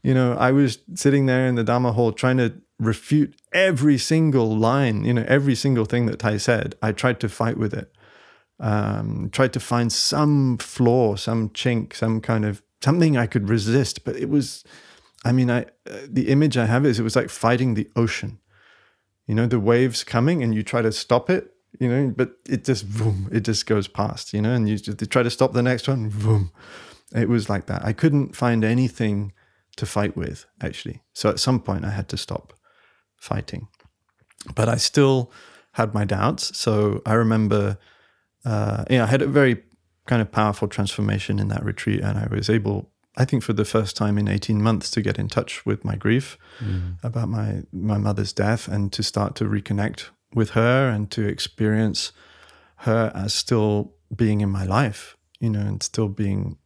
you 0.03 0.15
know, 0.15 0.35
I 0.35 0.53
was 0.53 0.79
sitting 0.95 1.27
there 1.27 1.47
in 1.47 1.55
the 1.55 1.65
Dharma 1.65 1.93
hall 1.93 2.13
trying 2.13 2.39
to 2.39 2.55
refute 2.79 3.35
every 3.53 3.99
single 3.99 4.57
line, 4.57 5.05
you 5.05 5.15
know, 5.15 5.25
every 5.29 5.55
single 5.55 5.85
thing 5.85 6.07
that 6.07 6.21
Thay 6.21 6.39
said. 6.39 6.75
I 6.83 6.93
tried 6.93 7.21
to 7.21 7.29
fight 7.29 7.59
with 7.59 7.75
it. 7.75 7.93
Um, 8.59 9.31
tried 9.33 9.55
to 9.55 9.61
find 9.61 9.91
some 9.91 10.59
flaw, 10.59 11.17
some 11.17 11.49
chink, 11.51 11.95
some 11.95 12.21
kind 12.21 12.45
of 12.45 12.63
something 12.83 13.17
I 13.17 13.27
could 13.27 13.49
resist. 13.49 14.05
But 14.05 14.17
it 14.17 14.29
was, 14.29 14.65
I 15.25 15.33
mean, 15.33 15.51
I 15.51 15.63
uh, 15.89 16.07
the 16.07 16.29
image 16.29 16.59
I 16.59 16.67
have 16.67 16.85
is 16.85 16.99
it 16.99 17.03
was 17.03 17.17
like 17.17 17.31
fighting 17.31 17.75
the 17.75 17.89
ocean 17.97 18.39
you 19.31 19.37
know, 19.37 19.47
the 19.47 19.61
waves 19.61 20.03
coming 20.03 20.43
and 20.43 20.53
you 20.53 20.65
try 20.65 20.83
to 20.83 20.91
stop 20.91 21.31
it, 21.31 21.55
you 21.79 21.89
know, 21.89 22.13
but 22.17 22.33
it 22.49 22.65
just, 22.65 22.91
boom, 22.97 23.29
it 23.33 23.41
just 23.41 23.67
goes 23.67 23.89
past, 23.89 24.33
you 24.35 24.43
know, 24.43 24.53
and 24.53 24.69
you 24.69 24.77
just 24.77 25.11
try 25.11 25.23
to 25.23 25.31
stop 25.31 25.53
the 25.53 25.63
next 25.63 25.89
one, 25.89 26.09
boom. 26.09 26.51
It 27.15 27.29
was 27.29 27.49
like 27.49 27.67
that. 27.67 27.85
I 27.85 27.93
couldn't 27.93 28.37
find 28.37 28.65
anything 28.65 29.33
to 29.77 29.87
fight 29.87 30.17
with, 30.17 30.47
actually. 30.61 31.03
So 31.13 31.29
at 31.29 31.41
some 31.41 31.61
point, 31.61 31.85
I 31.85 31.91
had 31.91 32.09
to 32.11 32.17
stop 32.17 32.53
fighting. 33.17 33.69
But 34.55 34.69
I 34.69 34.77
still 34.77 35.31
had 35.73 35.95
my 35.95 36.05
doubts. 36.05 36.57
So 36.57 37.03
I 37.07 37.15
remember, 37.15 37.79
uh, 38.45 38.85
yeah, 38.91 39.05
I 39.05 39.07
had 39.07 39.23
a 39.23 39.27
very 39.27 39.63
kind 40.07 40.23
of 40.23 40.33
powerful 40.33 40.69
transformation 40.69 41.39
in 41.39 41.49
that 41.49 41.65
retreat, 41.65 42.01
and 42.01 42.19
I 42.19 42.27
was 42.31 42.51
able 42.51 42.91
I 43.17 43.25
think 43.25 43.43
for 43.43 43.53
the 43.53 43.65
first 43.65 43.97
time 43.97 44.19
in 44.19 44.29
18 44.29 44.63
months 44.63 44.91
to 44.93 45.03
get 45.03 45.19
in 45.19 45.29
touch 45.29 45.67
with 45.67 45.85
my 45.85 45.97
grief 45.97 46.39
mm. 46.59 46.97
about 47.03 47.29
my 47.29 47.63
my 47.73 47.99
mother's 47.99 48.33
death 48.33 48.69
and 48.69 48.93
to 48.93 49.03
start 49.03 49.35
to 49.37 49.45
reconnect 49.45 50.07
with 50.35 50.51
her 50.51 50.89
and 50.89 51.11
to 51.11 51.27
experience 51.27 52.13
her 52.77 53.13
as 53.15 53.35
still 53.35 53.93
being 54.15 54.41
in 54.41 54.51
my 54.51 54.65
life, 54.65 55.17
you 55.39 55.51
know, 55.51 55.61
and 55.61 55.83
still 55.83 56.09
being 56.09 56.57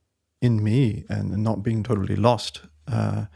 in 0.41 0.63
me 0.63 1.05
and 1.09 1.31
not 1.43 1.63
being 1.63 1.83
totally 1.83 2.17
lost. 2.17 2.63
Uh, 2.87 3.27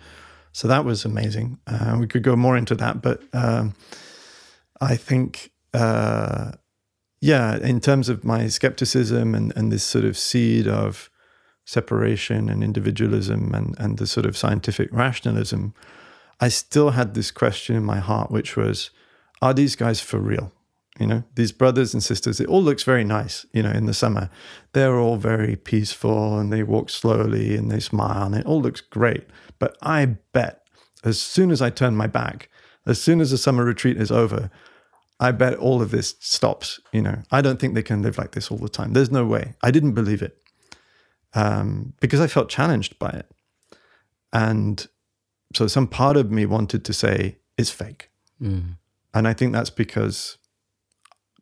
so 0.53 0.69
that 0.69 0.85
was 0.85 1.05
amazing. 1.05 1.59
Uh, 1.67 1.97
we 1.99 2.07
could 2.07 2.23
go 2.23 2.37
more 2.37 2.57
into 2.57 2.75
that, 2.75 3.01
but 3.01 3.23
um, 3.33 3.75
I 4.81 4.97
think, 4.97 5.51
uh, 5.73 6.53
yeah, 7.21 7.57
in 7.57 7.81
terms 7.81 8.09
of 8.09 8.25
my 8.25 8.49
skepticism 8.49 9.35
and, 9.35 9.53
and 9.57 9.73
this 9.73 9.85
sort 9.85 10.05
of 10.05 10.17
seed 10.17 10.69
of 10.69 11.11
separation 11.65 12.49
and 12.49 12.63
individualism 12.63 13.55
and, 13.55 13.75
and 13.79 13.99
the 13.99 14.07
sort 14.07 14.27
of 14.27 14.37
scientific 14.37 14.89
rationalism, 14.93 15.75
I 16.41 16.49
still 16.49 16.91
had 16.91 17.15
this 17.15 17.31
question 17.31 17.77
in 17.77 17.85
my 17.85 17.99
heart, 17.99 18.31
which 18.31 18.57
was, 18.57 18.91
are 19.41 19.55
these 19.55 19.77
guys 19.77 20.01
for 20.01 20.19
real? 20.19 20.53
You 20.99 21.07
know, 21.07 21.23
these 21.37 21.53
brothers 21.53 21.95
and 21.95 22.03
sisters, 22.03 22.41
it 22.41 22.49
all 22.49 22.63
looks 22.63 22.83
very 22.83 23.05
nice, 23.05 23.47
you 23.53 23.63
know, 23.63 23.71
in 23.71 23.87
the 23.87 23.95
summer. 23.95 24.31
They're 24.73 24.99
all 24.99 25.17
very 25.17 25.55
peaceful 25.55 26.39
and 26.39 26.53
they 26.53 26.65
walk 26.65 26.91
slowly 26.91 27.55
and 27.55 27.71
they 27.71 27.79
smile 27.79 28.25
and 28.25 28.35
it 28.35 28.47
all 28.47 28.61
looks 28.61 28.81
great. 28.81 29.25
But 29.61 29.77
I 29.81 30.07
bet 30.33 30.63
as 31.05 31.21
soon 31.21 31.53
as 31.53 31.63
I 31.63 31.71
turn 31.71 31.95
my 31.95 32.09
back, 32.09 32.51
as 32.85 33.01
soon 33.01 33.21
as 33.21 33.31
the 33.31 33.39
summer 33.39 33.65
retreat 33.65 33.97
is 33.97 34.11
over, 34.11 34.51
I 35.21 35.31
bet 35.31 35.55
all 35.57 35.83
of 35.83 35.93
this 35.93 36.17
stops. 36.19 36.81
You 36.93 37.03
know, 37.03 37.23
I 37.31 37.43
don't 37.43 37.61
think 37.61 37.75
they 37.75 37.83
can 37.83 38.03
live 38.03 38.19
like 38.19 38.33
this 38.33 38.51
all 38.51 38.59
the 38.59 38.69
time. 38.69 38.93
There's 38.93 39.11
no 39.11 39.25
way. 39.25 39.55
I 39.63 39.71
didn't 39.71 39.93
believe 39.93 40.23
it 40.23 40.37
um, 41.35 41.95
because 42.01 42.21
I 42.21 42.27
felt 42.27 42.49
challenged 42.49 42.99
by 42.99 43.11
it. 43.11 43.31
And 44.33 44.87
so 45.55 45.67
some 45.67 45.87
part 45.87 46.17
of 46.17 46.31
me 46.31 46.47
wanted 46.47 46.85
to 46.85 46.93
say, 46.93 47.39
it's 47.57 47.71
fake. 47.71 48.11
Mm. 48.41 48.77
And 49.19 49.27
I 49.27 49.33
think 49.33 49.53
that's 49.53 49.71
because 49.71 50.39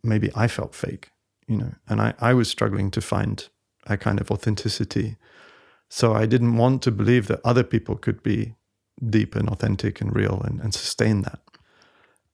maybe 0.02 0.30
I 0.34 0.48
felt 0.48 0.74
fake, 0.74 1.10
you 1.46 1.58
know, 1.58 1.74
and 1.86 2.00
I, 2.00 2.14
I 2.18 2.32
was 2.32 2.48
struggling 2.48 2.90
to 2.92 3.02
find 3.02 3.46
a 3.86 3.98
kind 3.98 4.18
of 4.18 4.30
authenticity. 4.30 5.16
So 5.90 6.14
I 6.14 6.24
didn't 6.24 6.56
want 6.56 6.80
to 6.84 6.90
believe 6.90 7.26
that 7.26 7.40
other 7.44 7.62
people 7.62 7.96
could 7.96 8.22
be 8.22 8.54
deep 9.10 9.36
and 9.36 9.46
authentic 9.50 10.00
and 10.00 10.16
real 10.16 10.40
and, 10.42 10.58
and 10.58 10.72
sustain 10.72 11.20
that. 11.20 11.40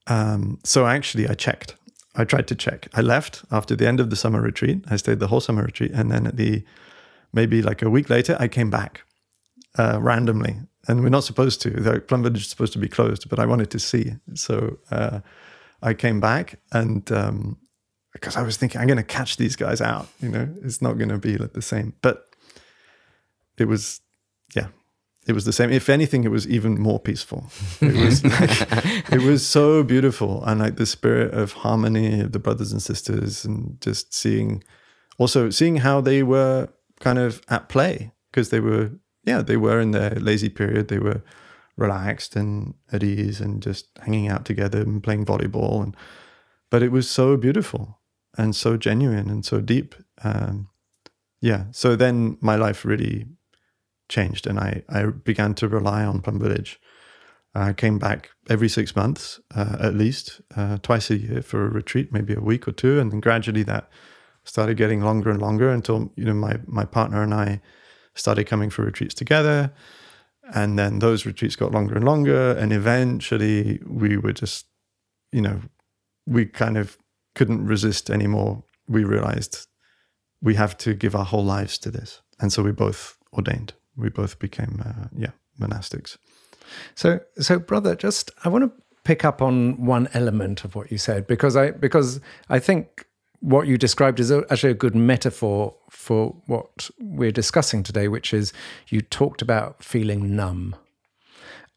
Um, 0.07 0.61
so 0.63 0.87
actually, 0.87 1.29
I 1.29 1.35
checked. 1.35 1.75
I 2.15 2.25
tried 2.25 2.47
to 2.47 2.55
check. 2.55 2.87
I 2.95 3.01
left 3.01 3.43
after 3.51 3.75
the 3.75 3.89
end 3.89 3.99
of 3.99 4.11
the 4.11 4.17
summer 4.17 4.41
retreat. 4.41 4.85
I 4.89 4.97
stayed 4.97 5.19
the 5.19 5.27
whole 5.27 5.41
summer 5.41 5.65
retreat. 5.65 5.91
And 5.93 6.13
then 6.13 6.25
at 6.29 6.37
the 6.37 6.63
maybe 7.33 7.63
like 7.63 7.83
a 7.83 7.91
week 7.91 8.09
later, 8.09 8.37
I 8.39 8.47
came 8.47 8.71
back 8.71 9.03
uh, 9.79 9.99
randomly. 10.01 10.57
And 10.89 11.03
we're 11.03 11.11
not 11.11 11.25
supposed 11.25 11.61
to. 11.63 11.71
The 11.71 12.01
Plum 12.01 12.23
Village 12.23 12.43
is 12.43 12.49
supposed 12.49 12.73
to 12.73 12.79
be 12.79 12.89
closed, 12.89 13.29
but 13.29 13.39
I 13.39 13.47
wanted 13.47 13.71
to 13.71 13.79
see. 13.79 14.15
So 14.35 14.79
uh, 14.91 15.21
I 15.81 15.95
came 15.95 16.21
back 16.21 16.59
and 16.73 17.11
um, 17.13 17.59
because 18.13 18.37
I 18.37 18.43
was 18.43 18.57
thinking, 18.57 18.81
I'm 18.81 18.87
going 18.87 18.99
to 18.99 19.03
catch 19.03 19.37
these 19.37 19.57
guys 19.57 19.81
out. 19.81 20.09
You 20.21 20.29
know, 20.29 20.49
it's 20.63 20.83
not 20.83 20.99
going 20.99 21.09
to 21.09 21.19
be 21.19 21.39
like 21.39 21.55
the 21.55 21.63
same. 21.63 21.95
But 22.03 22.27
it 23.59 23.67
was, 23.67 24.01
yeah, 24.55 24.69
it 25.27 25.33
was 25.33 25.45
the 25.45 25.53
same. 25.53 25.71
If 25.71 25.89
anything, 25.89 26.25
it 26.25 26.31
was 26.31 26.47
even 26.47 26.81
more 26.81 27.01
peaceful. 27.01 27.51
It 27.81 27.95
was 27.95 28.25
like, 28.41 29.13
it 29.13 29.23
was 29.23 29.47
so 29.47 29.83
beautiful, 29.83 30.45
and 30.45 30.61
like 30.61 30.77
the 30.77 30.87
spirit 30.87 31.33
of 31.33 31.53
harmony 31.53 32.21
of 32.21 32.33
the 32.33 32.39
brothers 32.39 32.73
and 32.73 32.83
sisters, 32.83 33.45
and 33.45 33.81
just 33.81 34.13
seeing, 34.15 34.63
also 35.19 35.51
seeing 35.51 35.77
how 35.77 36.01
they 36.01 36.23
were 36.23 36.69
kind 37.01 37.19
of 37.19 37.43
at 37.49 37.69
play 37.69 38.13
because 38.31 38.51
they 38.51 38.61
were, 38.61 38.91
yeah, 39.25 39.43
they 39.43 39.57
were 39.57 39.81
in 39.81 39.93
their 39.93 40.11
lazy 40.11 40.49
period. 40.49 40.89
They 40.89 40.99
were 40.99 41.23
relaxed 41.77 42.37
and 42.37 42.75
at 42.93 43.03
ease 43.03 43.41
and 43.41 43.63
just 43.63 43.89
hanging 44.01 44.29
out 44.29 44.45
together 44.45 44.81
and 44.81 45.03
playing 45.03 45.25
volleyball. 45.25 45.83
And 45.83 45.97
but 46.71 46.83
it 46.83 46.93
was 46.93 47.09
so 47.09 47.37
beautiful 47.37 48.01
and 48.37 48.55
so 48.57 48.77
genuine 48.77 49.29
and 49.31 49.45
so 49.45 49.61
deep. 49.61 49.95
Um, 50.23 50.69
yeah. 51.41 51.65
So 51.73 51.97
then 51.97 52.39
my 52.41 52.57
life 52.57 52.85
really 52.85 53.27
changed, 54.09 54.47
and 54.47 54.59
I 54.59 54.83
I 54.89 55.07
began 55.07 55.55
to 55.55 55.69
rely 55.69 56.05
on 56.05 56.21
Plum 56.21 56.39
Village. 56.39 56.81
I 57.55 57.75
came 57.75 57.99
back 57.99 58.31
every 58.49 58.69
six 58.69 58.97
months, 58.97 59.39
uh, 59.55 59.77
at 59.79 59.95
least, 59.95 60.41
uh, 60.57 60.79
twice 60.79 61.11
a 61.11 61.19
year 61.19 61.43
for 61.43 61.67
a 61.67 61.69
retreat, 61.69 62.11
maybe 62.11 62.33
a 62.35 62.41
week 62.41 62.67
or 62.67 62.73
two, 62.73 62.99
and 62.99 63.13
then 63.13 63.21
gradually 63.21 63.63
that 63.65 63.91
started 64.45 64.77
getting 64.77 65.03
longer 65.03 65.31
and 65.31 65.41
longer 65.41 65.71
until 65.71 66.11
you 66.17 66.25
know 66.25 66.35
my 66.35 66.59
my 66.67 66.85
partner 66.85 67.23
and 67.23 67.35
I 67.35 67.61
started 68.15 68.45
coming 68.45 68.71
for 68.71 68.85
retreats 68.85 69.15
together, 69.15 69.73
and 70.55 70.79
then 70.79 70.99
those 70.99 71.25
retreats 71.27 71.57
got 71.57 71.73
longer 71.73 71.95
and 71.95 72.05
longer, 72.05 72.53
and 72.53 72.73
eventually 72.73 73.81
we 73.87 74.17
were 74.17 74.33
just, 74.33 74.67
you 75.31 75.41
know, 75.41 75.61
we 76.27 76.47
kind 76.47 76.77
of 76.77 76.99
couldn't 77.35 77.67
resist 77.67 78.11
anymore. 78.11 78.65
We 78.89 79.05
realized 79.05 79.67
we 80.43 80.55
have 80.57 80.77
to 80.79 80.95
give 80.95 81.15
our 81.15 81.25
whole 81.25 81.45
lives 81.45 81.79
to 81.79 81.91
this, 81.91 82.21
and 82.41 82.53
so 82.53 82.63
we 82.63 82.73
both 82.73 83.19
ordained. 83.33 83.75
We 83.97 84.09
both 84.09 84.39
became, 84.39 84.83
uh, 84.85 85.09
yeah, 85.17 85.33
monastics. 85.61 86.17
So, 86.95 87.21
so 87.39 87.59
brother, 87.59 87.95
just 87.95 88.31
I 88.45 88.49
want 88.49 88.65
to 88.65 88.83
pick 89.05 89.25
up 89.25 89.43
on 89.43 89.85
one 89.85 90.09
element 90.15 90.65
of 90.65 90.75
what 90.75 90.91
you 90.91 90.99
said 90.99 91.27
because 91.27 91.57
I 91.57 91.73
because 91.73 92.21
I 92.49 92.59
think 92.59 93.07
what 93.43 93.67
you 93.67 93.77
described 93.77 94.21
is 94.21 94.31
actually 94.31 94.71
a 94.71 94.75
good 94.75 94.95
metaphor 94.95 95.75
for 95.91 96.35
what 96.47 96.89
we're 97.01 97.33
discussing 97.33 97.83
today, 97.83 98.07
which 98.07 98.33
is 98.33 98.53
you 98.89 99.01
talked 99.01 99.43
about 99.43 99.83
feeling 99.83 100.37
numb. 100.37 100.77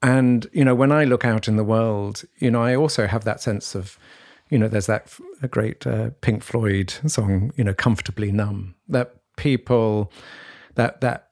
And, 0.03 0.45
you 0.53 0.63
know, 0.63 0.75
when 0.75 0.91
I 0.91 1.05
look 1.05 1.25
out 1.25 1.48
in 1.48 1.55
the 1.55 1.63
world, 1.63 2.24
you 2.38 2.51
know, 2.51 2.62
I 2.62 2.75
also 2.75 3.07
have 3.07 3.24
that 3.24 3.41
sense 3.41 3.74
of, 3.74 3.98
you 4.51 4.60
know, 4.60 4.67
there's 4.67 4.86
that 4.86 5.12
great 5.50 5.88
uh, 5.88 6.12
Pink 6.22 6.43
Floyd 6.43 6.93
song, 7.07 7.51
you 7.55 7.63
know, 7.63 7.74
comfortably 7.74 8.31
numb, 8.31 8.75
that 8.88 9.15
people, 9.36 10.12
that, 10.75 11.01
that 11.01 11.29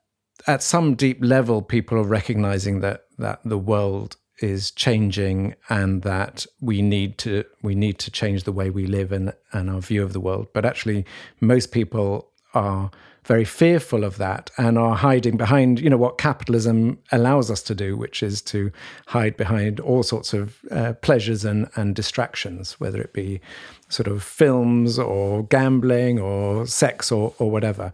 at 0.48 0.64
some 0.64 0.96
deep 0.96 1.20
level, 1.24 1.62
people 1.62 2.00
are 2.00 2.04
recognizing 2.04 2.80
that, 2.80 3.04
that 3.20 3.40
the 3.46 3.60
world 3.60 4.18
is 4.40 4.72
changing 4.72 5.56
and 5.70 6.02
that 6.02 6.46
we 6.60 6.82
need 6.82 7.18
to 7.20 7.44
we 7.62 7.76
need 7.76 8.00
to 8.00 8.12
change 8.12 8.44
the 8.44 8.52
way 8.52 8.70
we 8.70 8.86
live 8.86 9.12
and 9.12 9.34
and 9.52 9.70
our 9.70 9.82
view 9.82 10.04
of 10.04 10.14
the 10.14 10.20
world. 10.20 10.48
But 10.54 10.66
actually 10.66 11.06
most 11.40 11.72
people 11.72 12.30
are 12.54 12.92
very 13.26 13.46
fearful 13.46 14.04
of 14.04 14.18
that 14.18 14.52
and 14.58 14.78
are 14.78 14.96
hiding 14.96 15.38
behind 15.38 15.80
you 15.80 15.90
know 15.90 15.98
what 15.98 16.18
capitalism 16.18 16.98
allows 17.12 17.50
us 17.50 17.62
to 17.64 17.74
do 17.74 17.96
which 17.96 18.22
is 18.22 18.42
to 18.42 18.72
hide 19.08 19.38
behind 19.38 19.80
all 19.80 20.04
sorts 20.04 20.34
of 20.34 20.58
uh, 20.72 20.94
pleasures 21.02 21.46
and 21.46 21.70
and 21.76 21.96
distractions 21.96 22.80
whether 22.80 23.02
it 23.02 23.14
be 23.14 23.40
sort 23.88 24.08
of 24.08 24.22
films 24.22 25.00
or 25.00 25.44
gambling 25.44 26.20
or 26.20 26.66
sex 26.68 27.12
or 27.12 27.34
or 27.40 27.50
whatever. 27.50 27.94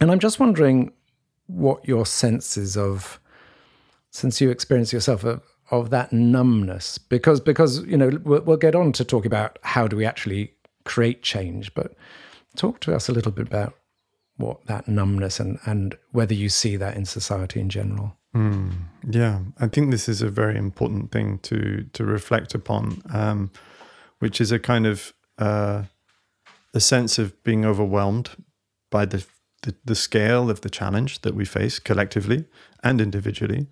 And 0.00 0.10
i'm 0.10 0.20
just 0.20 0.40
wondering 0.40 0.92
what 1.46 1.86
your 1.86 2.06
senses 2.06 2.76
of 2.76 3.20
since 4.10 4.40
you 4.40 4.50
experience 4.50 4.92
yourself 4.92 5.24
of, 5.24 5.42
of 5.70 5.90
that 5.90 6.12
numbness? 6.12 6.98
Because 6.98 7.40
because 7.40 7.84
you 7.84 7.96
know 7.96 8.10
we'll, 8.24 8.42
we'll, 8.42 8.56
get 8.56 8.74
on 8.74 8.92
to 8.92 9.04
talk 9.04 9.24
about 9.24 9.58
how 9.62 9.86
do 9.86 9.96
we 9.96 10.04
actually 10.04 10.52
create 10.84 11.22
change 11.22 11.72
but 11.74 11.94
talk 12.56 12.80
to 12.80 12.94
us 12.94 13.08
a 13.08 13.12
little 13.12 13.32
bit 13.32 13.46
about 13.46 13.74
what 14.36 14.64
that 14.66 14.88
numbness 14.88 15.38
and 15.38 15.58
and 15.66 15.96
whether 16.12 16.34
you 16.34 16.48
see 16.48 16.76
that 16.76 16.96
in 16.96 17.04
society 17.04 17.60
in 17.60 17.68
general. 17.68 18.16
Mm, 18.34 18.70
yeah 19.08 19.40
i 19.58 19.66
think 19.66 19.90
this 19.90 20.08
is 20.08 20.22
a 20.22 20.28
very 20.28 20.56
important 20.56 21.10
thing 21.10 21.40
to 21.40 21.84
to 21.92 22.04
reflect 22.04 22.54
upon 22.54 23.02
um, 23.12 23.50
which 24.20 24.40
is 24.40 24.52
a 24.52 24.58
kind 24.60 24.86
of 24.86 25.12
uh, 25.38 25.82
a 26.72 26.78
sense 26.78 27.18
of 27.18 27.42
being 27.42 27.64
overwhelmed 27.64 28.30
by 28.88 29.04
the, 29.04 29.26
the 29.62 29.74
the 29.84 29.96
scale 29.96 30.48
of 30.48 30.60
the 30.60 30.70
challenge 30.70 31.22
that 31.22 31.34
we 31.34 31.44
face 31.44 31.80
collectively 31.80 32.44
and 32.84 33.00
individually 33.00 33.66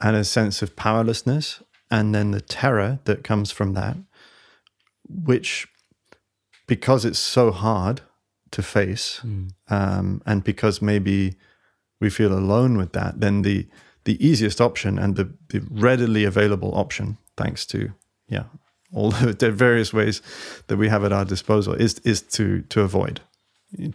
and 0.00 0.16
a 0.16 0.24
sense 0.24 0.62
of 0.62 0.76
powerlessness, 0.76 1.62
and 1.90 2.14
then 2.14 2.30
the 2.30 2.40
terror 2.40 3.00
that 3.04 3.24
comes 3.24 3.50
from 3.50 3.74
that, 3.74 3.96
which, 5.08 5.66
because 6.66 7.04
it's 7.04 7.18
so 7.18 7.50
hard 7.50 8.02
to 8.52 8.62
face, 8.62 9.20
mm. 9.24 9.50
um, 9.68 10.22
and 10.26 10.42
because 10.44 10.80
maybe 10.80 11.34
we 12.00 12.10
feel 12.10 12.32
alone 12.32 12.76
with 12.76 12.92
that, 12.92 13.20
then 13.20 13.42
the 13.42 13.66
the 14.04 14.26
easiest 14.26 14.62
option 14.62 14.98
and 14.98 15.16
the, 15.16 15.30
the 15.50 15.60
readily 15.70 16.24
available 16.24 16.74
option, 16.74 17.18
thanks 17.36 17.66
to 17.66 17.92
yeah 18.28 18.44
all 18.92 19.10
the 19.10 19.50
various 19.52 19.92
ways 19.92 20.22
that 20.66 20.76
we 20.76 20.88
have 20.88 21.04
at 21.04 21.12
our 21.12 21.24
disposal, 21.24 21.74
is 21.74 21.98
is 22.00 22.22
to 22.22 22.62
to 22.62 22.80
avoid, 22.80 23.20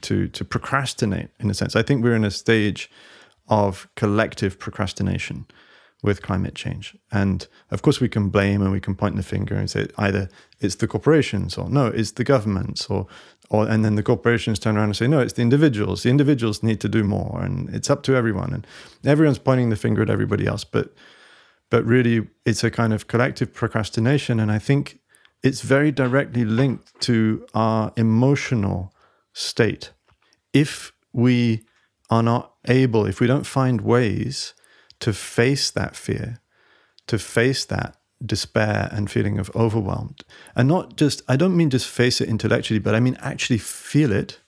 to 0.01 0.27
to 0.27 0.45
procrastinate 0.45 1.29
in 1.39 1.49
a 1.49 1.53
sense. 1.53 1.75
I 1.75 1.81
think 1.81 2.03
we're 2.03 2.15
in 2.15 2.23
a 2.23 2.31
stage 2.31 2.89
of 3.47 3.87
collective 3.95 4.57
procrastination 4.57 5.45
with 6.05 6.21
climate 6.21 6.55
change. 6.55 6.95
And 7.11 7.47
of 7.71 7.81
course, 7.81 7.99
we 7.99 8.07
can 8.07 8.29
blame 8.29 8.61
and 8.61 8.71
we 8.71 8.79
can 8.79 8.95
point 8.95 9.15
the 9.15 9.23
finger 9.23 9.55
and 9.55 9.69
say 9.69 9.87
either 9.97 10.29
it's 10.59 10.75
the 10.75 10.87
corporations 10.87 11.57
or 11.57 11.69
no, 11.69 11.87
it's 11.87 12.11
the 12.11 12.23
governments 12.23 12.87
or 12.87 13.07
or 13.49 13.67
and 13.67 13.83
then 13.83 13.95
the 13.95 14.03
corporations 14.03 14.59
turn 14.59 14.77
around 14.77 14.89
and 14.89 14.97
say 14.97 15.07
no, 15.07 15.19
it's 15.19 15.33
the 15.33 15.41
individuals. 15.41 16.03
The 16.03 16.09
individuals 16.09 16.63
need 16.63 16.79
to 16.81 16.89
do 16.89 17.03
more, 17.03 17.41
and 17.41 17.69
it's 17.69 17.89
up 17.89 18.03
to 18.03 18.15
everyone. 18.15 18.53
And 18.53 18.67
everyone's 19.03 19.39
pointing 19.39 19.69
the 19.69 19.75
finger 19.75 20.01
at 20.01 20.09
everybody 20.09 20.45
else, 20.47 20.63
but 20.63 20.93
but 21.69 21.83
really, 21.85 22.27
it's 22.45 22.63
a 22.63 22.71
kind 22.71 22.93
of 22.93 23.07
collective 23.07 23.53
procrastination. 23.53 24.39
And 24.39 24.51
I 24.51 24.59
think 24.59 24.99
it's 25.43 25.61
very 25.61 25.91
directly 25.91 26.45
linked 26.45 26.99
to 27.01 27.45
our 27.53 27.91
emotional 27.97 28.93
state. 29.33 29.91
If 30.53 30.93
we 31.11 31.63
are 32.09 32.23
not 32.23 32.53
able, 32.67 33.05
if 33.05 33.19
we 33.19 33.27
don't 33.27 33.47
find 33.47 33.81
ways 33.81 34.53
to 34.99 35.13
face 35.13 35.71
that 35.71 35.95
fear, 35.95 36.39
to 37.07 37.17
face 37.19 37.65
that 37.65 37.97
despair 38.25 38.89
and 38.91 39.11
feeling 39.11 39.37
of 39.37 39.51
overwhelmed. 39.55 40.23
And 40.55 40.67
not 40.67 40.95
just, 40.95 41.21
I 41.27 41.35
don't 41.35 41.57
mean 41.57 41.69
just 41.69 41.87
face 41.87 42.21
it 42.21 42.29
intellectually, 42.29 42.79
but 42.79 42.95
I 42.95 42.99
mean 42.99 43.17
actually 43.19 43.57
feel 43.57 44.11
it, 44.11 44.39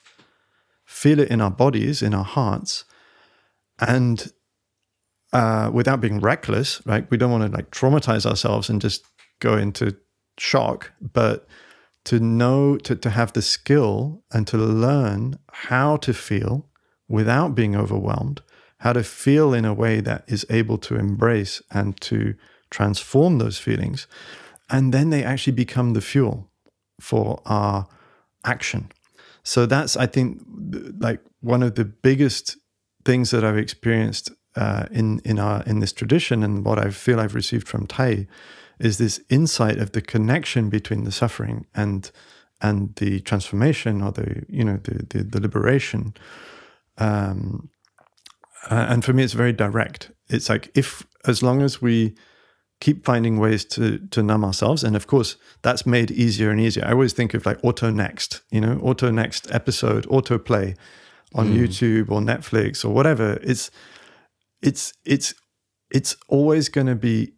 feel 0.86 1.20
it 1.20 1.30
in 1.30 1.42
our 1.42 1.52
bodies, 1.52 2.02
in 2.02 2.14
our 2.14 2.24
hearts, 2.24 2.86
and 3.80 4.32
uh, 5.34 5.70
without 5.74 6.02
being 6.02 6.20
reckless, 6.20 6.82
right? 6.86 7.10
We 7.12 7.18
don't 7.18 7.32
want 7.32 7.44
to 7.52 7.56
like 7.56 7.72
traumatize 7.72 8.26
ourselves 8.26 8.70
and 8.70 8.82
just 8.82 9.06
go 9.40 9.58
into 9.58 9.96
shock, 10.38 10.92
but 11.02 11.48
to 12.06 12.20
know, 12.20 12.78
to, 12.78 12.96
to 12.96 13.10
have 13.10 13.34
the 13.34 13.42
skill 13.42 14.24
and 14.32 14.48
to 14.48 14.58
learn 14.58 15.38
how 15.52 15.98
to 15.98 16.14
feel 16.14 16.66
without 17.10 17.54
being 17.54 17.76
overwhelmed 17.76 18.42
how 18.80 18.94
to 18.94 19.04
feel 19.04 19.54
in 19.54 19.66
a 19.66 19.74
way 19.74 20.00
that 20.02 20.24
is 20.28 20.46
able 20.50 20.78
to 20.78 20.96
embrace 20.96 21.62
and 21.72 22.00
to 22.02 22.36
transform 22.70 23.38
those 23.38 23.58
feelings. 23.58 24.08
And 24.70 24.94
then 24.94 25.10
they 25.10 25.24
actually 25.24 25.54
become 25.54 25.94
the 25.94 26.02
fuel 26.02 26.50
for 27.00 27.42
our 27.46 27.88
action. 28.44 28.92
So 29.44 29.66
that's, 29.66 29.96
I 29.96 30.08
think, 30.08 30.42
like 31.00 31.22
one 31.40 31.64
of 31.64 31.76
the 31.76 31.86
biggest 31.86 32.58
things 33.06 33.32
that 33.32 33.44
I've 33.44 33.58
experienced 33.58 34.32
uh, 34.58 34.88
in 34.92 35.22
in 35.24 35.40
our 35.40 35.64
in 35.64 35.80
this 35.80 35.94
tradition, 35.94 36.44
and 36.44 36.66
what 36.66 36.80
I 36.80 36.90
feel 36.90 37.20
I've 37.20 37.36
received 37.36 37.68
from 37.68 37.86
Thay, 37.86 38.28
is 38.80 38.98
this 38.98 39.22
insight 39.30 39.78
of 39.78 39.92
the 39.92 40.02
connection 40.02 40.70
between 40.70 41.04
the 41.04 41.12
suffering 41.12 41.66
and 41.76 42.12
and 42.60 42.96
the 42.96 43.20
transformation 43.22 44.02
or 44.02 44.12
the 44.12 44.44
you 44.50 44.64
know 44.64 44.78
the 44.78 45.06
the, 45.10 45.24
the 45.24 45.40
liberation. 45.40 46.14
Um, 46.98 47.70
uh, 48.70 48.88
and 48.90 49.04
for 49.04 49.14
me, 49.14 49.24
it's 49.24 49.34
very 49.34 49.54
direct. 49.54 50.12
It's 50.30 50.50
like 50.50 50.72
if, 50.76 51.06
as 51.26 51.42
long 51.42 51.62
as 51.62 51.82
we 51.82 52.16
keep 52.80 53.06
finding 53.06 53.40
ways 53.40 53.66
to 53.66 54.00
to 54.10 54.22
numb 54.22 54.44
ourselves, 54.44 54.84
and 54.84 54.96
of 54.96 55.08
course, 55.08 55.38
that's 55.62 55.86
made 55.86 56.12
easier 56.12 56.50
and 56.50 56.60
easier. 56.60 56.86
I 56.86 56.92
always 56.92 57.14
think 57.14 57.34
of 57.34 57.46
like 57.46 57.60
auto 57.64 57.90
next, 57.90 58.42
you 58.52 58.62
know, 58.62 58.80
auto 58.84 59.12
next 59.12 59.52
episode, 59.52 60.06
auto 60.10 60.38
play 60.38 60.76
on 61.34 61.50
mm. 61.50 61.58
YouTube 61.58 62.12
or 62.12 62.22
Netflix 62.22 62.86
or 62.86 62.90
whatever. 62.90 63.40
It's 63.42 63.72
it's 64.62 64.94
it's 65.06 65.34
it's 65.90 66.16
always 66.28 66.70
going 66.70 66.88
to 66.88 66.96
be 66.96 67.34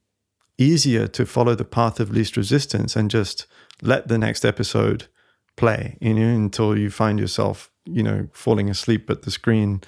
easier 0.58 1.08
to 1.08 1.26
follow 1.26 1.56
the 1.56 1.66
path 1.66 2.00
of 2.00 2.12
least 2.12 2.36
resistance 2.36 2.96
and 2.96 3.10
just 3.10 3.48
let 3.82 4.08
the 4.08 4.18
next 4.18 4.44
episode 4.44 5.08
play, 5.56 5.98
you 6.02 6.14
know, 6.14 6.36
until 6.36 6.78
you 6.78 6.90
find 6.90 7.20
yourself, 7.20 7.72
you 7.86 8.04
know, 8.04 8.28
falling 8.34 8.70
asleep 8.70 9.10
at 9.10 9.22
the 9.22 9.32
screen 9.32 9.82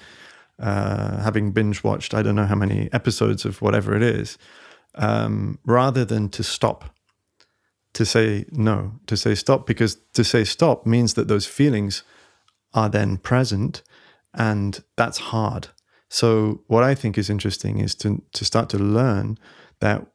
uh, 0.58 1.20
having 1.22 1.52
binge 1.52 1.82
watched 1.82 2.14
I 2.14 2.22
don't 2.22 2.34
know 2.34 2.46
how 2.46 2.54
many 2.54 2.88
episodes 2.92 3.44
of 3.44 3.62
whatever 3.62 3.94
it 3.96 4.02
is, 4.02 4.38
um, 4.94 5.58
rather 5.64 6.04
than 6.04 6.28
to 6.30 6.42
stop, 6.42 6.94
to 7.94 8.04
say 8.04 8.44
no, 8.50 9.00
to 9.06 9.16
say 9.16 9.34
stop, 9.34 9.66
because 9.66 9.96
to 10.14 10.24
say 10.24 10.44
stop 10.44 10.86
means 10.86 11.14
that 11.14 11.28
those 11.28 11.46
feelings 11.46 12.02
are 12.74 12.88
then 12.88 13.16
present, 13.16 13.82
and 14.34 14.82
that's 14.96 15.18
hard. 15.18 15.68
So 16.08 16.62
what 16.66 16.84
I 16.84 16.94
think 16.94 17.16
is 17.16 17.30
interesting 17.30 17.78
is 17.78 17.94
to 17.96 18.22
to 18.32 18.44
start 18.44 18.68
to 18.70 18.78
learn 18.78 19.38
that 19.80 20.06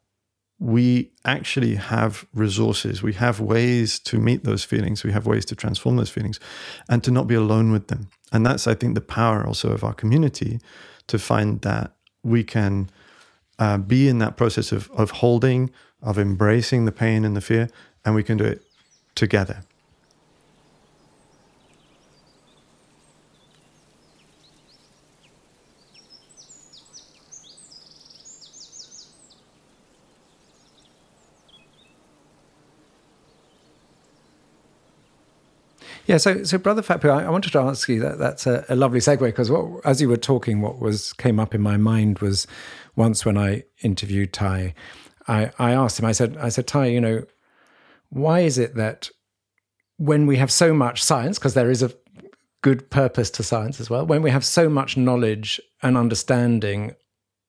we 0.60 1.12
actually 1.24 1.76
have 1.76 2.26
resources, 2.34 3.02
we 3.02 3.12
have 3.12 3.40
ways 3.40 4.00
to 4.00 4.18
meet 4.18 4.42
those 4.42 4.64
feelings, 4.64 5.04
we 5.04 5.12
have 5.12 5.26
ways 5.26 5.44
to 5.44 5.54
transform 5.54 5.96
those 5.96 6.10
feelings, 6.10 6.40
and 6.88 7.04
to 7.04 7.10
not 7.10 7.26
be 7.26 7.34
alone 7.34 7.70
with 7.70 7.86
them. 7.88 8.08
And 8.32 8.44
that's, 8.44 8.66
I 8.66 8.74
think, 8.74 8.94
the 8.94 9.00
power 9.00 9.46
also 9.46 9.70
of 9.70 9.82
our 9.82 9.94
community 9.94 10.60
to 11.06 11.18
find 11.18 11.60
that 11.62 11.92
we 12.22 12.44
can 12.44 12.90
uh, 13.58 13.78
be 13.78 14.08
in 14.08 14.18
that 14.18 14.36
process 14.36 14.72
of, 14.72 14.90
of 14.92 15.10
holding, 15.10 15.70
of 16.02 16.18
embracing 16.18 16.84
the 16.84 16.92
pain 16.92 17.24
and 17.24 17.36
the 17.36 17.40
fear, 17.40 17.68
and 18.04 18.14
we 18.14 18.22
can 18.22 18.36
do 18.36 18.44
it 18.44 18.62
together. 19.14 19.62
Yeah, 36.08 36.16
so 36.16 36.42
so 36.42 36.56
brother 36.56 36.80
Huu, 36.80 37.10
I, 37.10 37.26
I 37.26 37.28
wanted 37.28 37.52
to 37.52 37.58
ask 37.58 37.86
you 37.86 38.00
that 38.00 38.18
that's 38.18 38.46
a, 38.46 38.64
a 38.70 38.74
lovely 38.74 38.98
segue 38.98 39.20
because 39.20 39.52
as 39.84 40.00
you 40.00 40.08
were 40.08 40.16
talking, 40.16 40.62
what 40.62 40.80
was 40.80 41.12
came 41.12 41.38
up 41.38 41.54
in 41.54 41.60
my 41.60 41.76
mind 41.76 42.20
was 42.20 42.46
once 42.96 43.26
when 43.26 43.36
I 43.36 43.64
interviewed 43.82 44.32
Thay, 44.32 44.74
I, 45.28 45.50
I 45.58 45.72
asked 45.72 45.98
him, 45.98 46.06
I 46.06 46.12
said, 46.12 46.38
I 46.38 46.48
said, 46.48 46.66
Thay, 46.66 46.94
you 46.94 47.00
know, 47.02 47.24
why 48.08 48.40
is 48.40 48.56
it 48.56 48.74
that 48.76 49.10
when 49.98 50.26
we 50.26 50.38
have 50.38 50.50
so 50.50 50.72
much 50.72 51.04
science, 51.04 51.38
because 51.38 51.52
there 51.52 51.70
is 51.70 51.82
a 51.82 51.92
good 52.62 52.88
purpose 52.88 53.28
to 53.32 53.42
science 53.42 53.78
as 53.78 53.90
well, 53.90 54.06
when 54.06 54.22
we 54.22 54.30
have 54.30 54.46
so 54.46 54.70
much 54.70 54.96
knowledge 54.96 55.60
and 55.82 55.98
understanding 55.98 56.94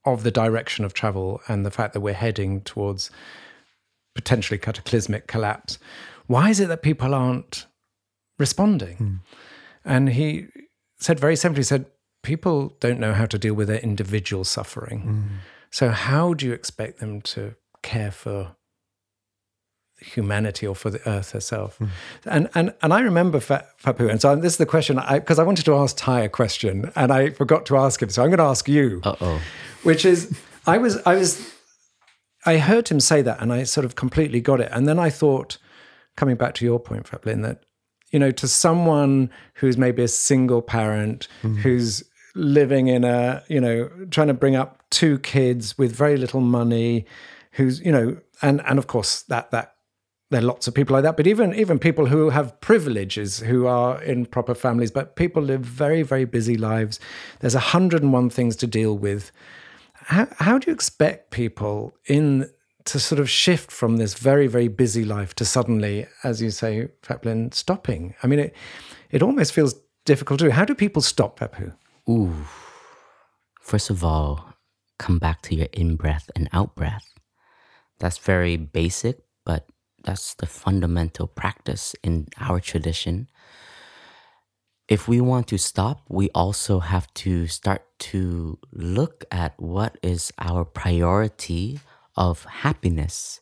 of 0.03 0.23
the 0.23 0.31
direction 0.31 0.83
of 0.83 0.93
travel 0.93 1.39
and 1.47 1.65
the 1.65 1.71
fact 1.71 1.93
that 1.93 2.01
we're 2.01 2.13
heading 2.13 2.59
towards 2.61 3.09
potentially 4.15 4.57
cataclysmic 4.57 5.27
collapse, 5.27 5.79
why 6.27 6.49
is 6.49 6.59
it 6.59 6.67
that 6.67 6.81
people 6.81 7.15
aren't 7.15 7.65
responding? 8.39 8.97
Mm. 8.97 9.19
And 9.85 10.09
he 10.09 10.47
said 10.99 11.19
very 11.19 11.35
simply, 11.35 11.63
said, 11.63 11.85
people 12.23 12.75
don't 12.79 12.99
know 12.99 13.13
how 13.13 13.27
to 13.27 13.37
deal 13.37 13.53
with 13.53 13.67
their 13.67 13.79
individual 13.79 14.43
suffering. 14.43 15.01
Mm. 15.03 15.27
So 15.69 15.89
how 15.89 16.33
do 16.33 16.47
you 16.47 16.53
expect 16.53 16.99
them 16.99 17.21
to 17.21 17.55
care 17.83 18.11
for 18.11 18.55
humanity 20.01 20.65
or 20.65 20.75
for 20.75 20.89
the 20.89 21.07
earth 21.09 21.31
herself. 21.31 21.77
Mm. 21.79 21.89
And 22.25 22.49
and 22.55 22.73
and 22.81 22.93
I 22.93 23.01
remember 23.01 23.39
Phap 23.39 23.65
Huu, 23.83 24.09
and 24.09 24.21
so 24.21 24.35
this 24.35 24.53
is 24.53 24.57
the 24.57 24.65
question 24.65 24.99
because 25.11 25.39
I 25.39 25.43
wanted 25.43 25.65
to 25.65 25.75
ask 25.75 25.97
Thay 25.97 26.25
a 26.25 26.29
question 26.29 26.91
and 26.95 27.11
I 27.11 27.31
forgot 27.31 27.65
to 27.67 27.77
ask 27.77 28.01
him, 28.01 28.09
so 28.09 28.23
I'm 28.23 28.29
going 28.29 28.39
to 28.39 28.45
ask 28.45 28.67
you. 28.67 29.01
Uh-oh. 29.03 29.41
Which 29.83 30.05
is 30.05 30.37
I 30.65 30.77
was 30.77 30.97
I 31.05 31.15
was 31.15 31.53
I 32.45 32.57
heard 32.57 32.89
him 32.89 32.99
say 32.99 33.21
that 33.21 33.41
and 33.41 33.51
I 33.51 33.63
sort 33.63 33.85
of 33.85 33.95
completely 33.95 34.41
got 34.41 34.61
it. 34.61 34.69
And 34.71 34.87
then 34.87 34.99
I 34.99 35.09
thought, 35.09 35.57
coming 36.15 36.35
back 36.35 36.53
to 36.55 36.65
your 36.65 36.79
point, 36.79 37.09
Phap 37.09 37.25
Linh, 37.25 37.41
that 37.41 37.63
you 38.11 38.19
know, 38.19 38.31
to 38.31 38.47
someone 38.47 39.29
who's 39.55 39.77
maybe 39.77 40.03
a 40.03 40.07
single 40.07 40.61
parent, 40.61 41.27
mm. 41.43 41.57
who's 41.57 42.03
living 42.35 42.87
in 42.87 43.03
a, 43.03 43.43
you 43.47 43.59
know, 43.59 43.89
trying 44.11 44.27
to 44.27 44.33
bring 44.33 44.55
up 44.55 44.83
two 44.89 45.19
kids 45.19 45.77
with 45.77 45.95
very 45.95 46.17
little 46.17 46.41
money, 46.41 47.05
who's, 47.51 47.79
you 47.81 47.91
know, 47.91 48.17
and 48.41 48.61
and 48.65 48.79
of 48.79 48.87
course 48.87 49.23
that 49.23 49.51
that 49.51 49.75
there 50.31 50.41
are 50.41 50.45
lots 50.45 50.67
of 50.67 50.75
people 50.75 50.93
like 50.93 51.03
that, 51.03 51.17
but 51.17 51.27
even 51.27 51.53
even 51.55 51.79
people 51.79 52.05
who 52.05 52.29
have 52.29 52.59
privileges, 52.61 53.39
who 53.39 53.67
are 53.67 54.01
in 54.03 54.25
proper 54.25 54.53
families, 54.53 54.91
but 54.91 55.15
people 55.15 55.41
live 55.41 55.61
very 55.61 56.03
very 56.03 56.25
busy 56.25 56.55
lives. 56.55 56.99
There's 57.39 57.55
a 57.55 57.59
hundred 57.59 58.03
and 58.03 58.13
one 58.13 58.29
things 58.29 58.55
to 58.57 58.67
deal 58.67 58.97
with. 58.97 59.31
How, 59.93 60.27
how 60.37 60.57
do 60.57 60.71
you 60.71 60.73
expect 60.73 61.29
people 61.29 61.93
in 62.05 62.49
to 62.85 62.99
sort 62.99 63.19
of 63.19 63.29
shift 63.29 63.71
from 63.71 63.97
this 63.97 64.13
very 64.13 64.47
very 64.47 64.67
busy 64.67 65.05
life 65.05 65.33
to 65.35 65.45
suddenly, 65.45 66.07
as 66.23 66.41
you 66.41 66.51
say, 66.51 66.89
Phap 67.01 67.25
Linh, 67.25 67.51
stopping? 67.51 68.15
I 68.23 68.27
mean, 68.27 68.39
it 68.39 68.55
it 69.11 69.21
almost 69.21 69.53
feels 69.53 69.75
difficult 70.05 70.39
to. 70.39 70.51
How 70.51 70.65
do 70.65 70.75
people 70.75 71.01
stop, 71.01 71.39
Huu? 71.39 71.73
Ooh, 72.09 72.45
first 73.61 73.89
of 73.89 74.03
all, 74.03 74.53
come 74.97 75.19
back 75.19 75.41
to 75.43 75.55
your 75.55 75.67
in 75.73 75.95
breath 75.95 76.29
and 76.35 76.49
out 76.53 76.75
breath. 76.75 77.13
That's 77.99 78.17
very 78.17 78.57
basic, 78.57 79.19
but 79.45 79.67
that's 80.03 80.33
the 80.35 80.45
fundamental 80.45 81.27
practice 81.27 81.95
in 82.03 82.27
our 82.39 82.59
tradition. 82.59 83.27
If 84.87 85.07
we 85.07 85.21
want 85.21 85.47
to 85.49 85.57
stop, 85.57 86.01
we 86.09 86.29
also 86.33 86.79
have 86.79 87.13
to 87.15 87.45
start 87.47 87.83
to 88.09 88.57
look 88.71 89.23
at 89.29 89.53
what 89.59 89.97
is 90.01 90.31
our 90.39 90.65
priority 90.65 91.79
of 92.19 92.43
happiness. 92.45 93.39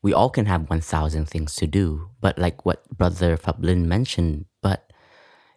We 0.00 0.14
all 0.14 0.30
can 0.30 0.46
have 0.46 0.70
1,000 0.70 1.26
things 1.26 1.56
to 1.56 1.66
do, 1.66 2.10
but 2.20 2.38
like 2.38 2.64
what 2.64 2.88
Brother 2.88 3.36
Phap 3.36 3.60
Linh 3.60 3.88
mentioned, 3.88 4.46
but 4.62 4.92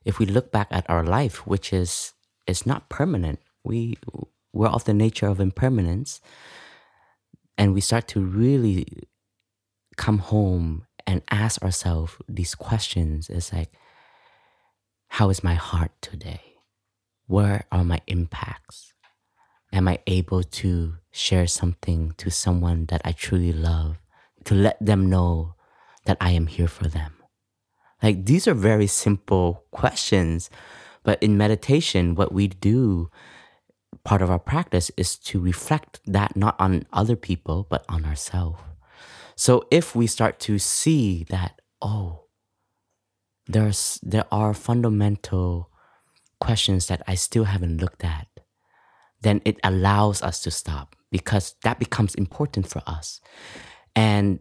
if 0.04 0.18
we 0.18 0.26
look 0.26 0.52
back 0.52 0.68
at 0.72 0.90
our 0.90 1.04
life, 1.04 1.46
which 1.46 1.72
is 1.72 2.14
is 2.48 2.66
not 2.66 2.90
permanent, 2.90 3.40
we 3.64 3.96
we're 4.52 4.68
of 4.68 4.86
the 4.86 4.94
nature 4.94 5.28
of 5.28 5.40
impermanence, 5.40 6.20
and 7.58 7.74
we 7.76 7.82
start 7.82 8.08
to 8.10 8.20
really 8.20 8.88
come 9.96 10.18
home 10.18 10.88
and 11.06 11.22
ask 11.30 11.62
ourselves 11.62 12.14
these 12.28 12.56
questions 12.56 13.30
is 13.30 13.54
like, 13.54 13.72
how 15.10 15.30
is 15.30 15.44
my 15.44 15.54
heart 15.54 15.92
today? 16.02 16.42
Where 17.28 17.66
are 17.72 17.84
my 17.84 18.02
impacts? 18.08 18.94
Am 19.72 19.88
I 19.88 20.00
able 20.08 20.44
to 20.44 20.98
share 21.12 21.48
something 21.48 22.14
to 22.18 22.30
someone 22.32 22.86
that 22.86 23.02
I 23.04 23.12
truly 23.12 23.54
love 23.54 23.98
to 24.46 24.56
let 24.56 24.78
them 24.84 25.10
know 25.10 25.56
that 26.06 26.18
I 26.20 26.32
am 26.32 26.48
here 26.48 26.68
for 26.68 26.88
them? 26.88 27.14
Like, 28.02 28.26
these 28.26 28.48
are 28.48 28.56
very 28.56 28.88
simple 28.88 29.66
questions, 29.72 30.50
but 31.04 31.22
in 31.22 31.38
meditation, 31.38 32.16
what 32.16 32.32
we 32.32 32.48
do, 32.48 33.12
part 34.04 34.22
of 34.22 34.32
our 34.32 34.40
practice 34.40 34.90
is 34.98 35.18
to 35.18 35.40
reflect 35.40 36.00
that 36.06 36.36
not 36.36 36.56
on 36.60 36.86
other 36.92 37.16
people, 37.16 37.68
but 37.70 37.86
on 37.88 38.06
ourselves. 38.06 38.60
So 39.36 39.66
if 39.72 39.96
we 39.96 40.08
start 40.08 40.40
to 40.42 40.60
see 40.60 41.26
that, 41.30 41.62
oh, 41.82 42.26
there's 43.48 44.00
there 44.04 44.26
are 44.32 44.54
fundamental 44.54 45.70
questions 46.40 46.88
that 46.88 47.02
I 47.08 47.16
still 47.16 47.46
haven't 47.46 47.82
looked 47.82 48.04
at, 48.04 48.28
then 49.22 49.42
it 49.46 49.60
allows 49.64 50.22
us 50.22 50.42
to 50.42 50.52
stop 50.52 50.96
because 51.12 51.56
that 51.64 51.80
becomes 51.80 52.16
important 52.16 52.68
for 52.68 52.82
us. 52.88 53.22
And 53.96 54.40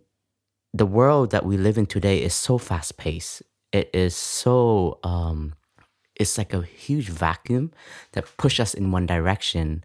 the 0.72 0.86
world 0.86 1.30
that 1.32 1.44
we 1.44 1.56
live 1.56 1.78
in 1.78 1.86
today 1.86 2.22
is 2.22 2.34
so 2.34 2.58
fast 2.58 2.96
paced. 2.96 3.42
It 3.72 3.90
is 3.92 4.16
so 4.16 4.98
um, 5.02 5.54
it's 6.16 6.38
like 6.38 6.52
a 6.52 6.62
huge 6.62 7.08
vacuum 7.08 7.72
that 8.12 8.36
push 8.36 8.60
us 8.60 8.74
in 8.74 8.90
one 8.92 9.06
direction. 9.06 9.84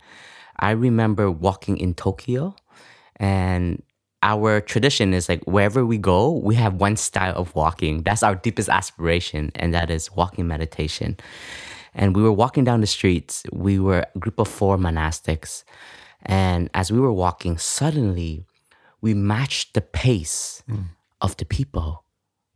I 0.60 0.72
remember 0.72 1.32
walking 1.32 1.78
in 1.78 1.94
Tokyo 1.94 2.56
and 3.18 3.82
our 4.26 4.60
tradition 4.60 5.14
is 5.14 5.30
like 5.30 5.44
wherever 5.44 5.86
we 5.86 6.00
go, 6.00 6.32
we 6.32 6.56
have 6.56 6.74
one 6.76 6.98
style 6.98 7.36
of 7.36 7.54
walking. 7.54 8.02
That's 8.02 8.24
our 8.24 8.36
deepest 8.36 8.70
aspiration, 8.70 9.52
and 9.54 9.72
that 9.76 9.92
is 9.92 10.12
walking 10.12 10.48
meditation. 10.48 11.18
And 11.96 12.16
we 12.16 12.22
were 12.22 12.32
walking 12.32 12.66
down 12.66 12.82
the 12.82 12.88
streets. 12.88 13.44
We 13.54 13.80
were 13.80 14.06
a 14.14 14.20
group 14.20 14.38
of 14.38 14.50
four 14.50 14.78
monastics. 14.78 15.64
And 16.24 16.70
as 16.74 16.92
we 16.92 17.00
were 17.00 17.14
walking, 17.14 17.58
suddenly 17.58 18.46
we 19.02 19.14
matched 19.14 19.74
the 19.74 19.82
pace 19.82 20.62
mm. 20.70 20.88
of 21.22 21.38
the 21.38 21.46
people 21.46 22.04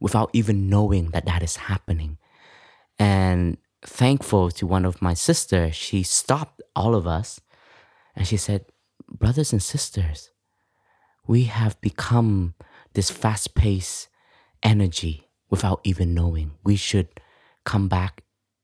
without 0.02 0.30
even 0.34 0.70
knowing 0.70 1.12
that 1.12 1.26
that 1.26 1.42
is 1.42 1.56
happening. 1.56 2.18
And 2.98 3.58
thankful 3.82 4.52
to 4.52 4.68
one 4.68 4.86
of 4.86 5.02
my 5.02 5.14
sisters, 5.14 5.76
she 5.76 6.04
stopped 6.04 6.62
all 6.76 6.94
of 6.94 7.08
us 7.08 7.40
and 8.16 8.28
she 8.28 8.38
said, 8.38 8.66
Brothers 9.08 9.54
and 9.54 9.64
sisters, 9.64 10.32
we 11.26 11.46
have 11.46 11.80
become 11.82 12.56
this 12.94 13.10
fast 13.10 13.56
paced 13.56 14.10
energy 14.62 15.30
without 15.50 15.80
even 15.84 16.14
knowing. 16.14 16.52
We 16.64 16.76
should 16.76 17.08
come 17.64 17.88
back 17.88 18.24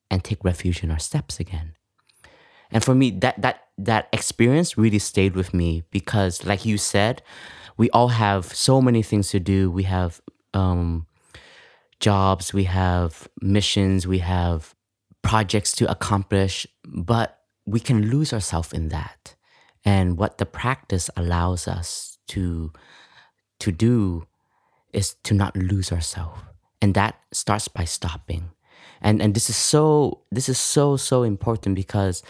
and 0.09 0.23
take 0.23 0.43
refuge 0.43 0.83
in 0.83 0.91
our 0.91 0.99
steps 0.99 1.39
again. 1.39 1.73
And 2.71 2.83
for 2.83 2.95
me, 2.95 3.11
that 3.11 3.41
that 3.41 3.67
that 3.77 4.09
experience 4.11 4.77
really 4.77 4.99
stayed 4.99 5.35
with 5.35 5.53
me 5.53 5.83
because, 5.91 6.45
like 6.45 6.65
you 6.65 6.77
said, 6.77 7.21
we 7.77 7.89
all 7.91 8.09
have 8.09 8.45
so 8.45 8.81
many 8.81 9.03
things 9.03 9.29
to 9.29 9.39
do. 9.39 9.69
We 9.69 9.83
have 9.83 10.21
um, 10.53 11.05
jobs, 11.99 12.53
we 12.53 12.63
have 12.65 13.27
missions, 13.41 14.07
we 14.07 14.19
have 14.19 14.73
projects 15.21 15.73
to 15.73 15.89
accomplish, 15.89 16.65
but 16.83 17.39
we 17.65 17.79
can 17.79 18.09
lose 18.09 18.33
ourselves 18.33 18.73
in 18.73 18.89
that. 18.89 19.35
And 19.83 20.17
what 20.17 20.37
the 20.37 20.45
practice 20.45 21.09
allows 21.15 21.67
us 21.67 22.17
to 22.29 22.71
to 23.59 23.71
do 23.71 24.27
is 24.91 25.15
to 25.23 25.33
not 25.33 25.55
lose 25.55 25.91
ourselves 25.91 26.41
and 26.81 26.93
that 26.93 27.19
starts 27.31 27.67
by 27.67 27.83
stopping 27.83 28.51
and 29.01 29.21
and 29.21 29.33
this 29.33 29.49
is 29.49 29.55
so 29.55 30.21
this 30.31 30.49
is 30.49 30.57
so 30.57 30.97
so 30.97 31.23
important 31.23 31.75
because 31.75 32.23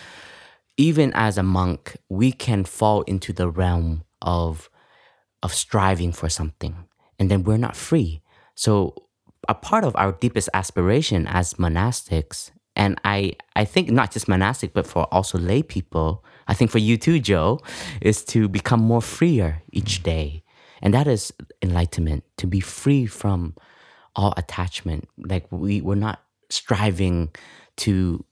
even 0.78 1.12
as 1.14 1.38
a 1.38 1.44
monk 1.44 1.98
we 2.10 2.32
can 2.32 2.66
fall 2.66 3.02
into 3.04 3.34
the 3.34 3.50
realm 3.50 4.04
of 4.22 4.70
of 5.44 5.54
striving 5.54 6.12
for 6.12 6.30
something 6.30 6.76
and 7.20 7.30
then 7.30 7.44
we're 7.44 7.58
not 7.58 7.76
free 7.76 8.22
so 8.56 8.94
a 9.48 9.54
part 9.54 9.84
of 9.84 9.96
our 9.96 10.12
deepest 10.14 10.50
aspiration 10.54 11.28
as 11.28 11.54
monastics 11.56 12.52
and 12.76 13.00
i 13.06 13.34
i 13.56 13.64
think 13.64 13.90
not 13.90 14.12
just 14.12 14.28
monastic 14.28 14.74
but 14.74 14.88
for 14.88 15.04
also 15.14 15.38
lay 15.38 15.62
people 15.62 16.24
I 16.48 16.54
think 16.54 16.72
for 16.72 16.80
you 16.80 16.98
too, 16.98 17.20
Jo, 17.20 17.60
is 18.02 18.24
to 18.26 18.48
become 18.48 18.82
more 18.82 19.02
freer 19.02 19.62
each 19.72 20.04
day. 20.04 20.44
And 20.82 20.94
that 20.94 21.08
is 21.08 21.34
enlightenment, 21.62 22.24
to 22.38 22.48
be 22.48 22.60
free 22.60 23.06
from 23.06 23.56
all 24.16 24.34
attachment. 24.38 25.08
Like 25.18 25.52
we, 25.52 25.82
we're 25.82 25.96
not 25.96 26.22
striving 26.50 27.30
to 27.78 28.24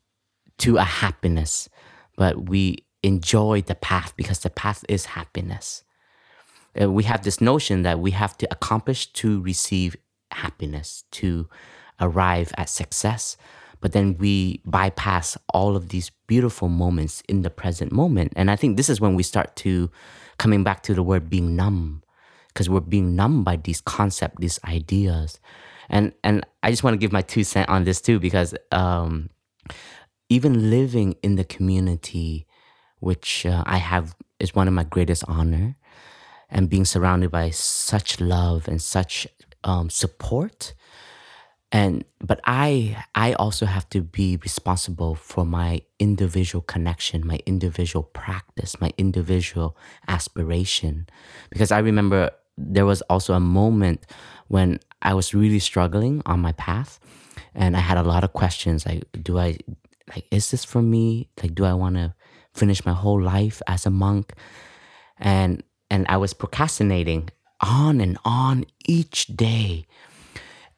to 0.59 0.77
a 0.77 0.83
happiness, 0.83 1.67
but 2.15 2.49
we 2.49 2.85
enjoy 3.01 3.61
the 3.61 3.75
path 3.75 4.13
because 4.15 4.39
the 4.39 4.49
path 4.49 4.85
is 4.87 5.05
happiness. 5.05 5.83
Uh, 6.79 6.89
we 6.89 7.03
have 7.03 7.23
this 7.23 7.41
notion 7.41 7.83
that 7.83 7.99
we 7.99 8.11
have 8.11 8.37
to 8.37 8.47
accomplish 8.51 9.07
to 9.13 9.41
receive 9.41 9.95
happiness, 10.31 11.03
to 11.11 11.47
arrive 11.99 12.51
at 12.57 12.69
success. 12.69 13.37
But 13.81 13.91
then 13.91 14.17
we 14.17 14.61
bypass 14.65 15.37
all 15.53 15.75
of 15.75 15.89
these 15.89 16.09
beautiful 16.25 16.69
moments 16.69 17.21
in 17.27 17.41
the 17.41 17.49
present 17.49 17.91
moment. 17.91 18.31
And 18.35 18.49
I 18.49 18.55
think 18.55 18.77
this 18.77 18.89
is 18.89 19.01
when 19.01 19.15
we 19.15 19.23
start 19.23 19.55
to 19.57 19.91
coming 20.37 20.63
back 20.63 20.83
to 20.83 20.93
the 20.93 21.03
word 21.03 21.29
being 21.29 21.55
numb, 21.55 22.01
because 22.47 22.69
we're 22.69 22.79
being 22.79 23.15
numb 23.15 23.43
by 23.43 23.57
these 23.57 23.81
concepts, 23.81 24.37
these 24.39 24.59
ideas. 24.65 25.39
And 25.89 26.13
and 26.23 26.45
I 26.63 26.71
just 26.71 26.83
want 26.83 26.93
to 26.93 26.97
give 26.97 27.11
my 27.11 27.21
two 27.21 27.43
cent 27.43 27.69
on 27.69 27.83
this 27.83 28.01
too, 28.01 28.19
because 28.19 28.55
um, 28.71 29.29
even 30.29 30.69
living 30.69 31.15
in 31.21 31.35
the 31.35 31.43
community, 31.43 32.47
which 32.99 33.45
uh, 33.45 33.63
I 33.65 33.77
have 33.77 34.15
is 34.39 34.55
one 34.55 34.67
of 34.67 34.73
my 34.73 34.83
greatest 34.83 35.23
honor, 35.27 35.75
and 36.49 36.69
being 36.69 36.85
surrounded 36.85 37.31
by 37.31 37.49
such 37.49 38.19
love 38.19 38.67
and 38.67 38.81
such 38.81 39.27
um, 39.63 39.89
support. 39.89 40.73
And 41.71 42.05
but 42.21 42.39
i 42.45 43.03
i 43.15 43.33
also 43.33 43.65
have 43.65 43.89
to 43.89 44.01
be 44.01 44.37
responsible 44.37 45.15
for 45.15 45.43
my 45.43 45.81
individual 45.97 46.61
connection 46.61 47.25
my 47.25 47.39
individual 47.47 48.03
practice 48.03 48.79
my 48.79 48.91
individual 48.95 49.75
aspiration. 50.07 51.07
Because 51.49 51.71
i 51.71 51.79
remember 51.79 52.29
there 52.57 52.85
was 52.85 53.01
also 53.09 53.33
a 53.33 53.39
moment 53.39 54.05
when 54.47 54.79
i 55.01 55.13
was 55.13 55.33
really 55.33 55.59
struggling 55.59 56.21
on 56.25 56.39
my 56.39 56.51
path 56.53 56.99
and 57.55 57.75
i 57.75 57.79
had 57.79 57.97
a 57.97 58.03
lot 58.03 58.23
of 58.23 58.33
questions 58.33 58.85
like 58.85 59.03
do 59.21 59.37
i 59.37 59.57
like 60.09 60.25
is 60.31 60.51
this 60.51 60.65
for 60.65 60.81
me? 60.81 61.29
Like 61.41 61.55
do 61.55 61.65
i 61.65 61.73
want 61.73 61.95
to 61.95 62.13
finish 62.53 62.85
my 62.85 62.93
whole 62.93 63.21
life 63.21 63.61
as 63.67 63.85
a 63.85 63.89
monk? 63.89 64.33
And 65.17 65.63
and 65.89 66.05
i 66.09 66.17
was 66.17 66.33
procrastinating 66.33 67.29
on 67.61 68.01
and 68.01 68.17
on 68.25 68.65
each 68.85 69.27
day. 69.27 69.85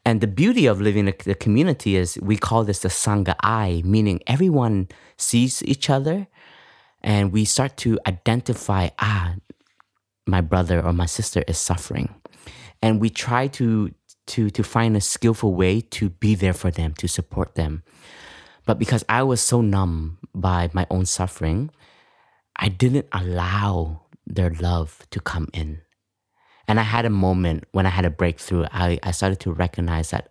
And 0.08 0.22
the 0.22 0.28
beauty 0.28 0.68
of 0.68 0.80
living 0.80 1.08
in 1.08 1.14
the 1.26 1.34
community 1.34 1.96
is 1.96 2.20
we 2.22 2.38
call 2.38 2.64
this 2.64 2.80
the 2.80 2.90
Sangha 2.90 3.36
eye, 3.42 3.82
meaning 3.84 4.20
everyone 4.28 4.90
sees 5.18 5.64
each 5.64 5.90
other 5.90 6.28
and 7.02 7.32
we 7.32 7.44
start 7.44 7.76
to 7.78 7.98
identify, 8.06 8.90
ah, 9.00 9.34
my 10.28 10.42
brother 10.42 10.80
or 10.80 10.94
my 10.94 11.08
sister 11.08 11.44
is 11.48 11.58
suffering. 11.58 12.14
And 12.86 13.02
we 13.02 13.10
try 13.10 13.48
to 13.48 13.92
to 14.28 14.50
to 14.52 14.64
find 14.64 14.96
a 14.96 15.02
skillful 15.02 15.56
way 15.56 15.82
to 15.82 16.10
be 16.10 16.36
there 16.36 16.54
for 16.54 16.70
them, 16.70 16.94
to 17.00 17.08
support 17.08 17.56
them. 17.56 17.82
But 18.68 18.78
because 18.78 19.04
I 19.10 19.24
was 19.24 19.42
so 19.42 19.62
numb 19.62 20.20
by 20.36 20.70
my 20.72 20.86
own 20.92 21.08
suffering, 21.08 21.72
I 22.56 22.70
didn't 22.70 23.08
allow 23.12 24.06
their 24.28 24.52
love 24.52 25.02
to 25.10 25.20
come 25.20 25.50
in. 25.52 25.82
And 26.68 26.80
I 26.80 26.84
had 26.84 27.06
a 27.06 27.10
moment 27.10 27.66
when 27.72 27.88
I 27.88 27.90
had 27.90 28.06
a 28.06 28.12
breakthrough. 28.12 28.66
I, 28.72 29.00
I 29.02 29.12
started 29.12 29.40
to 29.42 29.52
recognize 29.52 30.12
that 30.12 30.30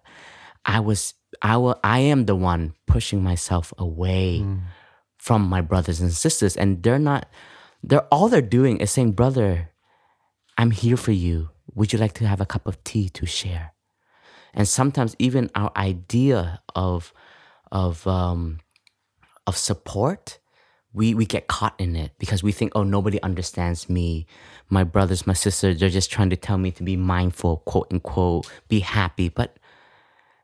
I 0.65 0.79
was 0.79 1.15
I 1.43 1.57
will 1.57 1.81
I 1.83 1.99
am 1.99 2.27
the 2.27 2.37
one 2.37 2.75
pushing 2.87 3.21
myself 3.21 3.75
away 3.79 4.43
mm. 4.45 4.63
from 5.19 5.43
my 5.43 5.61
brothers 5.61 6.01
and 6.01 6.13
sisters. 6.13 6.57
And 6.57 6.85
they're 6.85 7.01
not 7.01 7.27
they're 7.83 8.07
all 8.15 8.29
they're 8.29 8.43
doing 8.43 8.79
is 8.79 8.93
saying, 8.93 9.13
Brother, 9.13 9.71
I'm 10.57 10.71
here 10.71 10.97
for 10.97 11.11
you. 11.13 11.51
Would 11.73 11.93
you 11.93 11.99
like 11.99 12.13
to 12.15 12.27
have 12.27 12.41
a 12.41 12.47
cup 12.47 12.67
of 12.67 12.83
tea 12.85 13.09
to 13.11 13.27
share? 13.27 13.73
And 14.53 14.69
sometimes 14.69 15.17
even 15.19 15.51
our 15.55 15.73
idea 15.77 16.61
of 16.75 17.13
of 17.73 18.07
um, 18.07 18.61
of 19.47 19.57
support 19.57 20.39
we 20.95 21.13
we 21.13 21.27
get 21.27 21.49
caught 21.49 21.75
in 21.79 21.97
it 21.97 22.13
because 22.19 22.43
we 22.43 22.53
think, 22.53 22.73
oh, 22.75 22.85
nobody 22.85 23.21
understands 23.23 23.91
me. 23.91 24.27
My 24.71 24.85
brothers, 24.85 25.27
my 25.27 25.33
sisters, 25.35 25.81
they're 25.81 25.91
just 25.91 26.11
trying 26.11 26.31
to 26.31 26.37
tell 26.37 26.57
me 26.57 26.71
to 26.71 26.83
be 26.83 26.97
mindful, 26.97 27.59
quote 27.67 27.89
unquote, 27.93 28.47
be 28.69 28.81
happy. 28.81 29.29
But 29.29 29.59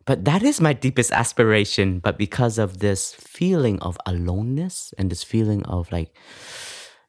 but 0.05 0.25
that 0.25 0.43
is 0.43 0.61
my 0.61 0.73
deepest 0.73 1.13
aspiration. 1.13 2.01
But 2.01 2.19
because 2.19 2.59
of 2.59 2.81
this 2.81 3.15
feeling 3.15 3.81
of 3.81 3.97
aloneness 4.05 4.93
and 4.99 5.09
this 5.09 5.23
feeling 5.23 5.63
of 5.67 5.91
like 5.93 6.13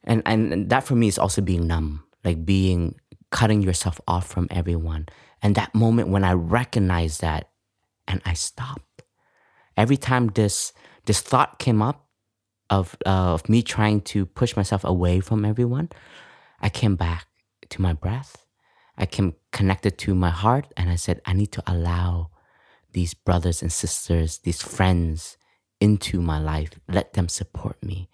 and, 0.04 0.21
and, 0.26 0.54
and 0.54 0.69
that 0.69 0.84
for 0.84 0.95
me 0.95 1.08
is 1.08 1.17
also 1.17 1.41
being 1.41 1.67
numb, 1.67 2.04
like 2.24 2.45
being 2.45 3.01
cutting 3.32 3.62
yourself 3.62 4.00
off 4.08 4.28
from 4.28 4.48
everyone. 4.52 5.08
And 5.41 5.56
that 5.56 5.74
moment 5.74 6.10
when 6.10 6.24
I 6.24 6.34
recognize 6.34 7.20
that 7.20 7.50
and 8.08 8.22
I 8.26 8.34
stopped. 8.34 9.04
Every 9.78 9.98
time 9.98 10.28
this 10.28 10.74
this 11.06 11.22
thought 11.22 11.58
came 11.58 11.82
up, 11.82 12.08
of 12.72 12.96
uh, 13.06 13.34
of 13.34 13.48
me 13.50 13.62
trying 13.62 14.02
to 14.02 14.26
push 14.26 14.56
myself 14.56 14.84
away 14.84 15.20
from 15.20 15.46
everyone, 15.46 15.89
I 16.60 16.70
came 16.70 16.96
back 16.96 17.28
to 17.70 17.82
my 17.82 17.94
breath. 17.94 18.46
I 18.98 19.06
came 19.06 19.36
connected 19.52 19.98
to 20.00 20.15
my 20.15 20.30
heart, 20.30 20.74
and 20.78 20.89
I 20.89 20.96
said, 20.96 21.22
I 21.26 21.34
need 21.34 21.52
to 21.52 21.63
allow 21.67 22.32
these 22.94 23.13
brothers 23.13 23.62
and 23.62 23.72
sisters, 23.72 24.39
these 24.39 24.62
friends, 24.62 25.38
into 25.80 26.22
my 26.22 26.39
life. 26.39 26.72
Let 26.88 27.13
them 27.13 27.28
support 27.28 27.82
me. 27.84 28.10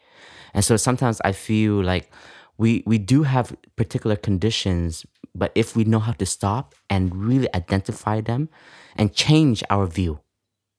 And 0.53 0.63
so 0.65 0.77
sometimes 0.77 1.21
I 1.23 1.31
feel 1.33 1.83
like 1.83 2.11
we 2.57 2.83
we 2.85 2.97
do 2.97 3.23
have 3.23 3.55
particular 3.75 4.15
conditions, 4.15 5.05
but 5.35 5.51
if 5.55 5.75
we 5.75 5.83
know 5.83 5.99
how 5.99 6.13
to 6.13 6.25
stop 6.25 6.75
and 6.89 7.15
really 7.15 7.53
identify 7.53 8.21
them 8.21 8.49
and 8.95 9.13
change 9.13 9.63
our 9.69 9.85
view, 9.85 10.19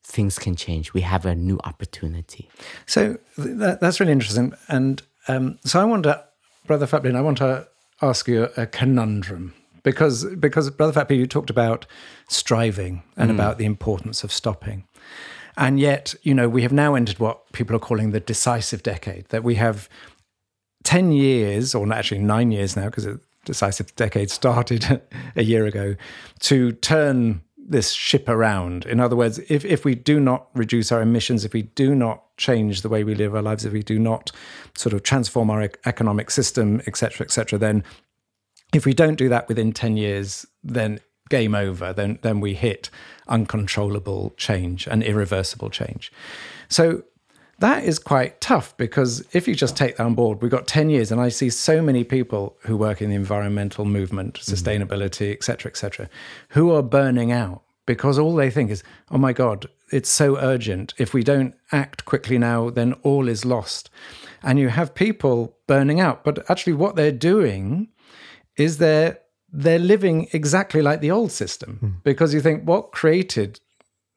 things 0.04 0.38
can 0.38 0.56
change. 0.56 0.92
We 0.92 1.02
have 1.02 1.24
a 1.26 1.34
new 1.34 1.58
opportunity. 1.64 2.50
So 2.86 3.18
that, 3.36 3.80
that's 3.80 4.00
really 4.00 4.12
interesting. 4.12 4.54
And 4.68 5.02
um, 5.28 5.58
so 5.64 5.80
I 5.80 5.84
want 5.84 6.04
to, 6.04 6.24
Brother 6.66 6.86
Phap 6.86 7.04
Linh, 7.04 7.16
I 7.16 7.20
want 7.20 7.38
to 7.38 7.68
ask 8.00 8.26
you 8.26 8.48
a, 8.56 8.66
conundrum 8.66 9.54
because 9.82 10.24
because 10.36 10.70
Brother 10.70 10.92
Phap 10.92 11.10
Linh, 11.10 11.20
you 11.20 11.26
talked 11.26 11.50
about 11.50 11.86
striving 12.28 13.02
and 13.16 13.30
mm. 13.30 13.34
about 13.34 13.58
the 13.58 13.64
importance 13.64 14.24
of 14.24 14.32
stopping. 14.32 14.84
And 15.56 15.80
yet, 15.80 16.14
you 16.22 16.34
know, 16.34 16.48
we 16.48 16.62
have 16.62 16.72
now 16.72 16.94
entered 16.94 17.18
what 17.18 17.50
people 17.52 17.74
are 17.74 17.80
calling 17.80 18.12
the 18.12 18.20
decisive 18.20 18.82
decade, 18.84 19.26
that 19.30 19.42
we 19.42 19.56
have 19.56 19.88
10 20.88 21.12
years, 21.12 21.74
or 21.74 21.92
actually 21.92 22.18
nine 22.18 22.50
years 22.50 22.74
now, 22.74 22.86
because 22.86 23.04
the 23.04 23.20
decisive 23.44 23.94
decade 23.96 24.30
started 24.30 25.02
a 25.36 25.42
year 25.42 25.66
ago, 25.66 25.94
to 26.40 26.72
turn 26.72 27.42
this 27.58 27.92
ship 27.92 28.26
around. 28.26 28.86
In 28.86 28.98
other 28.98 29.14
words, 29.14 29.38
if, 29.50 29.66
if 29.66 29.84
we 29.84 29.94
do 29.94 30.18
not 30.18 30.48
reduce 30.54 30.90
our 30.90 31.02
emissions, 31.02 31.44
if 31.44 31.52
we 31.52 31.60
do 31.60 31.94
not 31.94 32.34
change 32.38 32.80
the 32.80 32.88
way 32.88 33.04
we 33.04 33.14
live 33.14 33.34
our 33.34 33.42
lives, 33.42 33.66
if 33.66 33.72
we 33.74 33.82
do 33.82 33.98
not 33.98 34.32
sort 34.78 34.94
of 34.94 35.02
transform 35.02 35.50
our 35.50 35.68
economic 35.84 36.30
system, 36.30 36.80
etc., 36.86 37.26
etc., 37.26 37.58
then 37.58 37.84
if 38.72 38.86
we 38.86 38.94
don't 38.94 39.16
do 39.16 39.28
that 39.28 39.46
within 39.46 39.74
10 39.74 39.98
years, 39.98 40.46
then 40.64 41.00
game 41.28 41.54
over. 41.54 41.92
Then, 41.92 42.18
then 42.22 42.40
we 42.40 42.54
hit 42.54 42.88
uncontrollable 43.26 44.32
change 44.38 44.86
and 44.86 45.02
irreversible 45.02 45.68
change. 45.68 46.10
So 46.70 47.02
that 47.58 47.84
is 47.84 47.98
quite 47.98 48.40
tough 48.40 48.76
because 48.76 49.26
if 49.32 49.48
you 49.48 49.54
just 49.54 49.76
take 49.76 49.96
that 49.96 50.04
on 50.04 50.14
board, 50.14 50.42
we've 50.42 50.50
got 50.50 50.66
10 50.66 50.90
years, 50.90 51.10
and 51.10 51.20
I 51.20 51.28
see 51.28 51.50
so 51.50 51.82
many 51.82 52.04
people 52.04 52.56
who 52.60 52.76
work 52.76 53.02
in 53.02 53.10
the 53.10 53.16
environmental 53.16 53.84
movement, 53.84 54.34
mm-hmm. 54.34 54.52
sustainability, 54.52 55.32
et 55.32 55.42
cetera, 55.42 55.70
et 55.70 55.76
cetera, 55.76 56.08
who 56.50 56.70
are 56.72 56.82
burning 56.82 57.32
out 57.32 57.62
because 57.86 58.18
all 58.18 58.34
they 58.34 58.50
think 58.50 58.70
is, 58.70 58.84
oh 59.10 59.18
my 59.18 59.32
God, 59.32 59.66
it's 59.90 60.10
so 60.10 60.36
urgent. 60.36 60.92
If 60.98 61.14
we 61.14 61.24
don't 61.24 61.54
act 61.72 62.04
quickly 62.04 62.38
now, 62.38 62.70
then 62.70 62.92
all 63.02 63.28
is 63.28 63.44
lost. 63.44 63.90
And 64.42 64.58
you 64.58 64.68
have 64.68 64.94
people 64.94 65.56
burning 65.66 65.98
out. 65.98 66.22
But 66.22 66.48
actually, 66.50 66.74
what 66.74 66.96
they're 66.96 67.10
doing 67.10 67.88
is 68.56 68.78
they're 68.78 69.18
they're 69.50 69.78
living 69.78 70.28
exactly 70.34 70.82
like 70.82 71.00
the 71.00 71.10
old 71.10 71.32
system 71.32 71.78
mm. 71.82 72.02
because 72.04 72.34
you 72.34 72.40
think 72.42 72.64
what 72.64 72.92
created 72.92 73.58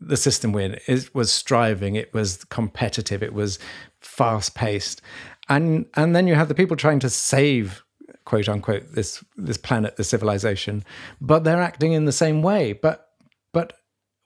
the 0.02 0.18
system 0.18 0.52
win 0.52 0.78
it 0.88 1.14
was 1.14 1.32
striving 1.32 1.96
it 1.96 2.14
was 2.14 2.44
competitive 2.46 3.22
it 3.22 3.34
was 3.34 3.60
fast 4.02 4.56
paced 4.56 5.02
and 5.48 5.86
and 5.96 6.16
then 6.16 6.28
you 6.28 6.36
have 6.36 6.48
the 6.48 6.56
people 6.56 6.76
trying 6.76 7.00
to 7.00 7.10
save 7.10 7.84
quote 8.26 8.48
unquote 8.48 8.94
this 8.94 9.24
this 9.38 9.58
planet 9.58 9.98
the 9.98 10.04
civilization 10.04 10.84
but 11.20 11.44
they're 11.44 11.62
acting 11.62 11.94
in 11.94 12.06
the 12.06 12.12
same 12.12 12.42
way. 12.42 12.74
But 12.74 13.10
but 13.52 13.74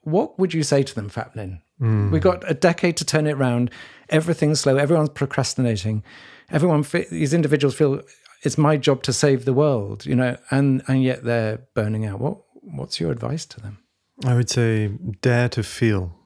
what 0.02 0.38
would 0.38 0.54
you 0.54 0.62
say 0.62 0.82
to 0.82 0.94
them 0.94 1.10
Phap 1.10 1.34
Linh 1.34 1.60
mm. 1.80 2.10
we've 2.10 2.22
got 2.22 2.48
a 2.48 2.54
decade 2.54 2.96
to 2.98 3.04
turn 3.04 3.26
it 3.26 3.32
around 3.32 3.70
everything's 4.08 4.60
slow. 4.60 4.76
Everyone's 4.76 5.10
procrastinating. 5.10 6.04
Everyone 6.50 6.84
these 7.10 7.34
individuals 7.34 7.74
feel 7.74 8.02
it's 8.42 8.58
my 8.58 8.76
job 8.76 9.02
to 9.02 9.12
save 9.12 9.44
the 9.44 9.52
world 9.52 10.06
you 10.06 10.14
know 10.14 10.36
and 10.50 10.82
and 10.86 11.02
yet 11.02 11.24
they're 11.24 11.58
burning 11.74 12.06
out. 12.06 12.20
What 12.20 12.38
what's 12.62 13.00
your 13.00 13.10
advice 13.10 13.46
to 13.46 13.60
them 13.60 13.78
I 14.24 14.34
would 14.34 14.48
say 14.48 14.88
dare 15.20 15.48
to 15.50 15.62
feel. 15.62 16.16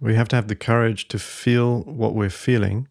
We 0.00 0.14
have 0.14 0.28
to 0.28 0.36
have 0.36 0.48
the 0.48 0.56
courage 0.56 1.08
to 1.08 1.18
feel 1.18 1.82
what 1.82 2.14
we're 2.14 2.30
feeling. 2.30 2.88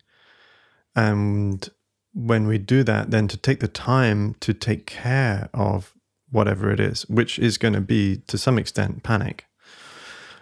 And 0.96 1.68
when 2.14 2.46
we 2.46 2.58
do 2.58 2.84
that, 2.84 3.12
then 3.12 3.28
to 3.30 3.38
take 3.38 3.62
the 3.62 3.68
time 3.68 4.36
to 4.42 4.54
take 4.54 4.86
care 4.86 5.50
of 5.54 5.94
whatever 6.30 6.72
it 6.72 6.80
is, 6.80 7.04
which 7.10 7.40
is 7.40 7.58
going 7.58 7.74
to 7.74 7.82
be 7.82 8.18
to 8.28 8.38
some 8.38 8.60
extent 8.60 9.04
panic. 9.04 9.46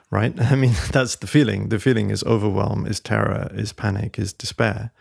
Right? 0.09 0.33
I 0.41 0.55
mean, 0.55 0.73
that's 0.91 1.15
the 1.17 1.27
feeling. 1.27 1.69
The 1.69 1.79
feeling 1.79 2.09
is 2.09 2.23
overwhelm, 2.23 2.85
is 2.85 2.99
terror, 2.99 3.49
is 3.53 3.71
panic, 3.71 4.17
is 4.17 4.33
despair. 4.33 4.91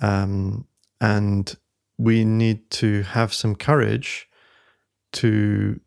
Um, 0.00 0.66
and 1.00 1.54
we 1.96 2.24
need 2.24 2.70
to 2.70 3.02
have 3.02 3.32
some 3.32 3.54
courage 3.54 4.28
to 5.12 5.80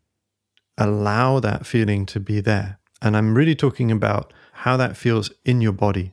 allow 0.80 1.38
that 1.40 1.66
feeling 1.66 2.06
to 2.06 2.18
be 2.18 2.40
there. 2.40 2.78
And 3.02 3.16
I'm 3.16 3.34
really 3.34 3.54
talking 3.54 3.92
about 3.92 4.32
how 4.52 4.76
that 4.78 4.96
feels 4.96 5.30
in 5.44 5.60
your 5.60 5.72
body. 5.72 6.12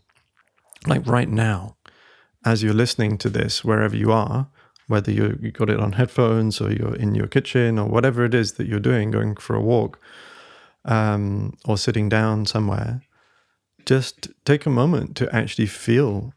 Like 0.86 1.06
right 1.08 1.30
now, 1.30 1.78
as 2.46 2.62
you're 2.62 2.74
listening 2.74 3.18
to 3.20 3.30
this, 3.30 3.64
wherever 3.64 3.96
you 3.96 4.12
are, 4.12 4.50
whether 4.88 5.12
you, 5.12 5.38
you 5.42 5.52
got 5.52 5.70
it 5.70 5.80
on 5.80 5.94
headphones 5.94 6.62
or 6.62 6.72
you're 6.72 6.96
in 6.96 7.16
your 7.16 7.28
kitchen 7.28 7.80
or 7.80 7.88
whatever 7.88 8.24
it 8.24 8.34
is 8.34 8.54
that 8.54 8.68
you're 8.68 8.80
doing, 8.80 9.12
going 9.12 9.36
for 9.36 9.56
a 9.56 9.62
walk 9.62 10.00
um, 10.86 11.58
or 11.66 11.78
sitting 11.78 12.08
down 12.08 12.46
somewhere, 12.46 13.02
just 13.86 14.30
take 14.46 14.66
a 14.66 14.70
moment 14.70 15.16
to 15.18 15.34
actually 15.36 15.66
feel 15.66 16.34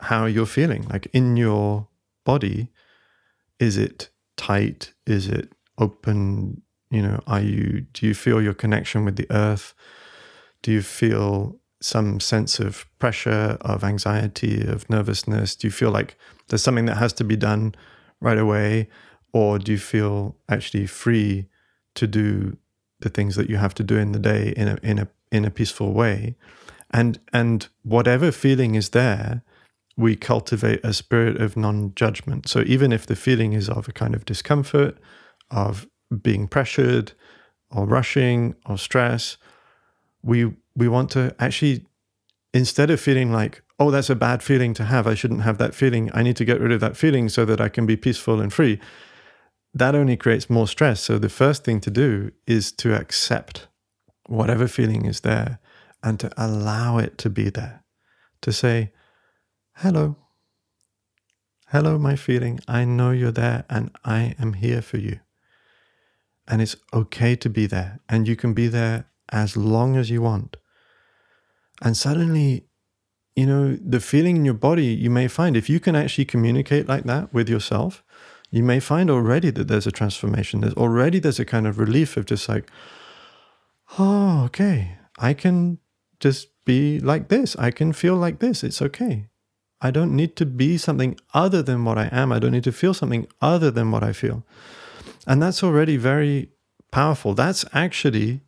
how 0.00 0.26
you're 0.26 0.46
feeling. 0.46 0.86
Like 0.88 1.06
in 1.12 1.36
your 1.36 1.88
body, 2.24 2.70
is 3.58 3.76
it 3.76 4.10
tight? 4.36 4.92
Is 5.06 5.28
it 5.28 5.52
open? 5.78 6.62
You 6.90 7.02
know, 7.02 7.20
are 7.26 7.40
you, 7.40 7.86
do 7.92 8.06
you 8.06 8.14
feel 8.14 8.40
your 8.40 8.54
connection 8.54 9.04
with 9.04 9.16
the 9.16 9.26
earth? 9.30 9.74
Do 10.62 10.72
you 10.72 10.82
feel 10.82 11.58
some 11.80 12.18
sense 12.20 12.58
of 12.58 12.86
pressure, 12.98 13.56
of 13.60 13.84
anxiety, 13.84 14.66
of 14.66 14.88
nervousness? 14.90 15.54
Do 15.54 15.66
you 15.66 15.70
feel 15.70 15.90
like 15.90 16.16
there's 16.48 16.62
something 16.62 16.86
that 16.86 16.96
has 16.96 17.12
to 17.14 17.24
be 17.24 17.36
done 17.36 17.74
right 18.20 18.38
away? 18.38 18.88
Or 19.32 19.58
do 19.58 19.72
you 19.72 19.78
feel 19.78 20.36
actually 20.48 20.86
free 20.86 21.46
to 21.94 22.06
do 22.06 22.56
the 23.00 23.10
things 23.10 23.36
that 23.36 23.48
you 23.48 23.56
have 23.56 23.74
to 23.74 23.84
do 23.84 23.96
in 23.96 24.12
the 24.12 24.18
day 24.18 24.52
in 24.56 24.68
a 24.68 24.78
in 24.82 24.98
a 24.98 25.08
in 25.30 25.44
a 25.44 25.50
peaceful 25.50 25.92
way? 25.92 26.36
And 26.90 27.20
and 27.32 27.68
whatever 27.82 28.32
feeling 28.32 28.74
is 28.74 28.90
there, 28.90 29.42
we 29.96 30.16
cultivate 30.16 30.80
a 30.82 30.94
spirit 30.94 31.40
of 31.40 31.56
non-judgment. 31.56 32.48
So 32.48 32.62
even 32.66 32.92
if 32.92 33.06
the 33.06 33.16
feeling 33.16 33.52
is 33.52 33.68
of 33.68 33.88
a 33.88 33.92
kind 33.92 34.14
of 34.14 34.24
discomfort, 34.24 34.96
of 35.50 35.86
being 36.22 36.48
pressured, 36.48 37.12
or 37.70 37.86
rushing, 37.86 38.54
or 38.66 38.78
stress, 38.78 39.36
we 40.22 40.54
we 40.76 40.88
want 40.88 41.10
to 41.10 41.34
actually 41.38 41.86
instead 42.54 42.90
of 42.90 43.00
feeling 43.00 43.30
like 43.30 43.62
oh 43.78 43.90
that's 43.90 44.08
a 44.08 44.14
bad 44.14 44.42
feeling 44.42 44.72
to 44.72 44.84
have 44.84 45.06
i 45.06 45.12
shouldn't 45.12 45.42
have 45.42 45.58
that 45.58 45.74
feeling 45.74 46.10
i 46.14 46.22
need 46.22 46.34
to 46.34 46.46
get 46.46 46.60
rid 46.60 46.72
of 46.72 46.80
that 46.80 46.96
feeling 46.96 47.28
so 47.28 47.44
that 47.44 47.60
i 47.60 47.68
can 47.68 47.84
be 47.84 47.94
peaceful 47.96 48.40
and 48.40 48.52
free 48.52 48.80
that 49.74 49.94
only 49.94 50.16
creates 50.16 50.48
more 50.48 50.66
stress. 50.66 51.00
So 51.00 51.18
the 51.18 51.28
first 51.28 51.64
thing 51.64 51.80
to 51.80 51.90
do 51.90 52.32
is 52.46 52.72
to 52.72 52.94
accept 52.94 53.68
whatever 54.26 54.68
feeling 54.68 55.06
is 55.06 55.20
there 55.20 55.58
and 56.02 56.18
to 56.20 56.30
allow 56.36 56.98
it 56.98 57.18
to 57.18 57.30
be 57.30 57.50
there. 57.50 57.84
To 58.42 58.52
say 58.52 58.92
hello. 59.76 60.16
Hello 61.68 61.98
my 61.98 62.16
feeling. 62.16 62.60
I 62.66 62.84
know 62.84 63.10
you're 63.10 63.30
there 63.30 63.64
and 63.68 63.90
i 64.04 64.34
am 64.38 64.54
here 64.54 64.80
for 64.80 64.96
you 64.96 65.20
and 66.48 66.62
it's 66.62 66.76
okay 66.92 67.36
to 67.36 67.48
be 67.48 67.66
there 67.66 68.00
and 68.08 68.26
you 68.26 68.34
can 68.34 68.54
be 68.54 68.66
there 68.66 69.04
as 69.30 69.56
long 69.56 69.96
as 69.96 70.10
you 70.10 70.22
want. 70.22 70.56
And 71.82 71.96
suddenly, 71.96 72.66
you 73.36 73.46
know, 73.46 73.76
the 73.76 74.00
feeling 74.00 74.36
in 74.36 74.44
your 74.44 74.54
body, 74.54 74.86
you 74.86 75.10
may 75.10 75.28
find 75.28 75.56
if 75.56 75.68
you 75.68 75.78
can 75.78 75.94
actually 75.94 76.24
communicate 76.24 76.88
like 76.88 77.04
that 77.04 77.32
with 77.32 77.48
yourself, 77.48 78.02
you 78.50 78.62
may 78.62 78.80
find 78.80 79.10
already 79.10 79.50
that 79.50 79.68
there's 79.68 79.86
a 79.86 79.92
transformation. 79.92 80.60
There's 80.60 80.74
already 80.74 81.18
there's 81.18 81.38
a 81.38 81.44
kind 81.44 81.66
of 81.66 81.78
relief 81.78 82.16
of 82.16 82.24
just 82.24 82.48
like, 82.48 82.70
oh, 83.98 84.44
okay, 84.46 84.96
I 85.18 85.34
can 85.34 85.78
just 86.18 86.48
be 86.64 86.98
like 86.98 87.28
this. 87.28 87.54
I 87.56 87.70
can 87.70 87.92
feel 87.92 88.16
like 88.16 88.38
this. 88.38 88.64
It's 88.64 88.82
okay. 88.82 89.28
I 89.80 89.90
don't 89.90 90.16
need 90.16 90.34
to 90.36 90.46
be 90.46 90.76
something 90.76 91.16
other 91.34 91.62
than 91.62 91.84
what 91.84 91.98
I 91.98 92.08
am. 92.10 92.32
I 92.32 92.38
don't 92.38 92.52
need 92.52 92.64
to 92.64 92.72
feel 92.72 92.94
something 92.94 93.28
other 93.40 93.70
than 93.70 93.90
what 93.90 94.02
I 94.02 94.12
feel. 94.12 94.44
And 95.28 95.42
that's 95.42 95.62
already 95.62 95.98
very 95.98 96.50
powerful. 96.90 97.34
That's 97.34 97.64
actually 97.72 98.40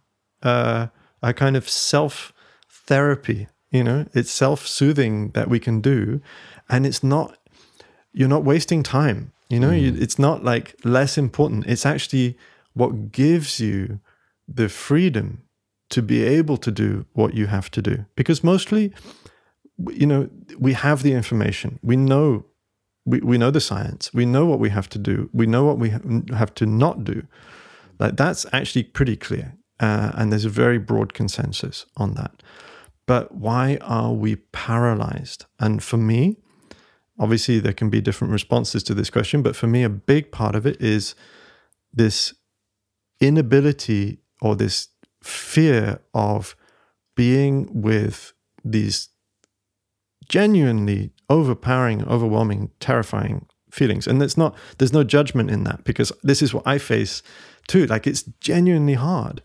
uh, 0.42 0.88
a 1.22 1.34
kind 1.34 1.56
of 1.56 1.68
self 1.68 2.32
therapy. 2.68 3.48
You 3.70 3.84
know, 3.84 4.06
it's 4.14 4.30
self 4.32 4.66
soothing 4.66 5.30
that 5.32 5.48
we 5.48 5.60
can 5.60 5.80
do, 5.80 6.20
and 6.68 6.86
it's 6.86 7.04
not. 7.04 7.36
You're 8.12 8.28
not 8.28 8.42
wasting 8.42 8.82
time. 8.82 9.32
You 9.48 9.60
know, 9.60 9.70
mm. 9.70 9.80
you, 9.80 9.96
it's 10.00 10.18
not 10.18 10.42
like 10.42 10.74
less 10.82 11.18
important. 11.18 11.66
It's 11.66 11.86
actually 11.86 12.36
what 12.72 13.12
gives 13.12 13.60
you 13.60 14.00
the 14.48 14.68
freedom 14.68 15.42
to 15.90 16.02
be 16.02 16.24
able 16.24 16.56
to 16.56 16.70
do 16.70 17.04
what 17.12 17.34
you 17.34 17.46
have 17.46 17.70
to 17.72 17.82
do. 17.82 18.06
Because 18.16 18.42
mostly, 18.42 18.92
you 19.90 20.06
know, 20.06 20.28
we 20.58 20.72
have 20.72 21.02
the 21.02 21.12
information. 21.12 21.78
We 21.82 21.96
know, 21.96 22.46
we, 23.04 23.20
we 23.20 23.38
know 23.38 23.50
the 23.50 23.60
science. 23.60 24.12
We 24.12 24.26
know 24.26 24.46
what 24.46 24.58
we 24.58 24.70
have 24.70 24.88
to 24.90 24.98
do. 24.98 25.30
We 25.32 25.46
know 25.46 25.64
what 25.64 25.78
we 25.78 25.90
have 25.90 26.54
to 26.54 26.66
not 26.66 27.04
do. 27.04 27.26
Like 27.98 28.16
that's 28.16 28.46
actually 28.52 28.84
pretty 28.84 29.16
clear. 29.16 29.56
Uh, 29.78 30.12
and 30.14 30.30
there's 30.30 30.44
a 30.44 30.50
very 30.50 30.78
broad 30.78 31.14
consensus 31.14 31.86
on 31.96 32.14
that. 32.14 32.42
But 33.06 33.34
why 33.34 33.78
are 33.80 34.12
we 34.12 34.36
paralyzed? 34.36 35.46
And 35.58 35.82
for 35.82 35.96
me, 35.96 36.36
obviously, 37.18 37.58
there 37.58 37.72
can 37.72 37.90
be 37.90 38.00
different 38.00 38.32
responses 38.32 38.82
to 38.84 38.94
this 38.94 39.10
question, 39.10 39.42
but 39.42 39.56
for 39.56 39.66
me, 39.66 39.82
a 39.82 39.88
big 39.88 40.30
part 40.30 40.54
of 40.54 40.66
it 40.66 40.80
is 40.80 41.14
this 41.92 42.34
inability 43.20 44.18
or 44.40 44.54
this 44.56 44.88
fear 45.22 46.00
of 46.14 46.56
being 47.16 47.68
with 47.82 48.32
these 48.64 49.09
genuinely 50.30 51.10
overpowering, 51.28 52.06
overwhelming, 52.08 52.70
terrifying 52.78 53.46
feelings. 53.70 54.06
And 54.06 54.20
there's 54.20 54.38
not 54.38 54.56
there's 54.78 54.92
no 54.92 55.04
judgment 55.04 55.50
in 55.50 55.64
that 55.64 55.84
because 55.84 56.12
this 56.22 56.40
is 56.40 56.54
what 56.54 56.66
I 56.66 56.78
face 56.78 57.22
too. 57.66 57.86
Like 57.86 58.06
it's 58.06 58.22
genuinely 58.40 58.94
hard. 58.94 59.42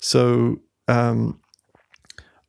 So, 0.00 0.60
um, 0.88 1.38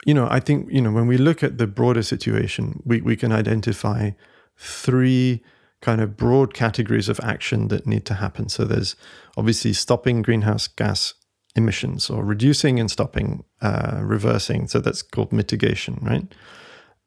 you 0.05 0.13
know, 0.13 0.27
I 0.31 0.39
think, 0.39 0.71
you 0.71 0.81
know, 0.81 0.91
when 0.91 1.07
we 1.07 1.17
look 1.17 1.43
at 1.43 1.57
the 1.57 1.67
broader 1.67 2.03
situation, 2.03 2.81
we, 2.85 3.01
we 3.01 3.15
can 3.15 3.31
identify 3.31 4.11
three 4.57 5.43
kind 5.81 5.99
of 6.01 6.15
broad 6.15 6.53
categories 6.53 7.09
of 7.09 7.19
action 7.21 7.67
that 7.67 7.85
need 7.85 8.05
to 8.05 8.13
happen. 8.13 8.47
So 8.47 8.63
there's 8.63 8.95
obviously 9.35 9.73
stopping 9.73 10.21
greenhouse 10.21 10.67
gas 10.67 11.13
emissions 11.55 12.09
or 12.09 12.23
reducing 12.23 12.79
and 12.79 12.89
stopping, 12.89 13.43
uh, 13.61 13.99
reversing. 14.01 14.67
So 14.67 14.79
that's 14.79 15.01
called 15.01 15.33
mitigation, 15.33 15.99
right? 16.01 16.33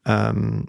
Um, 0.06 0.68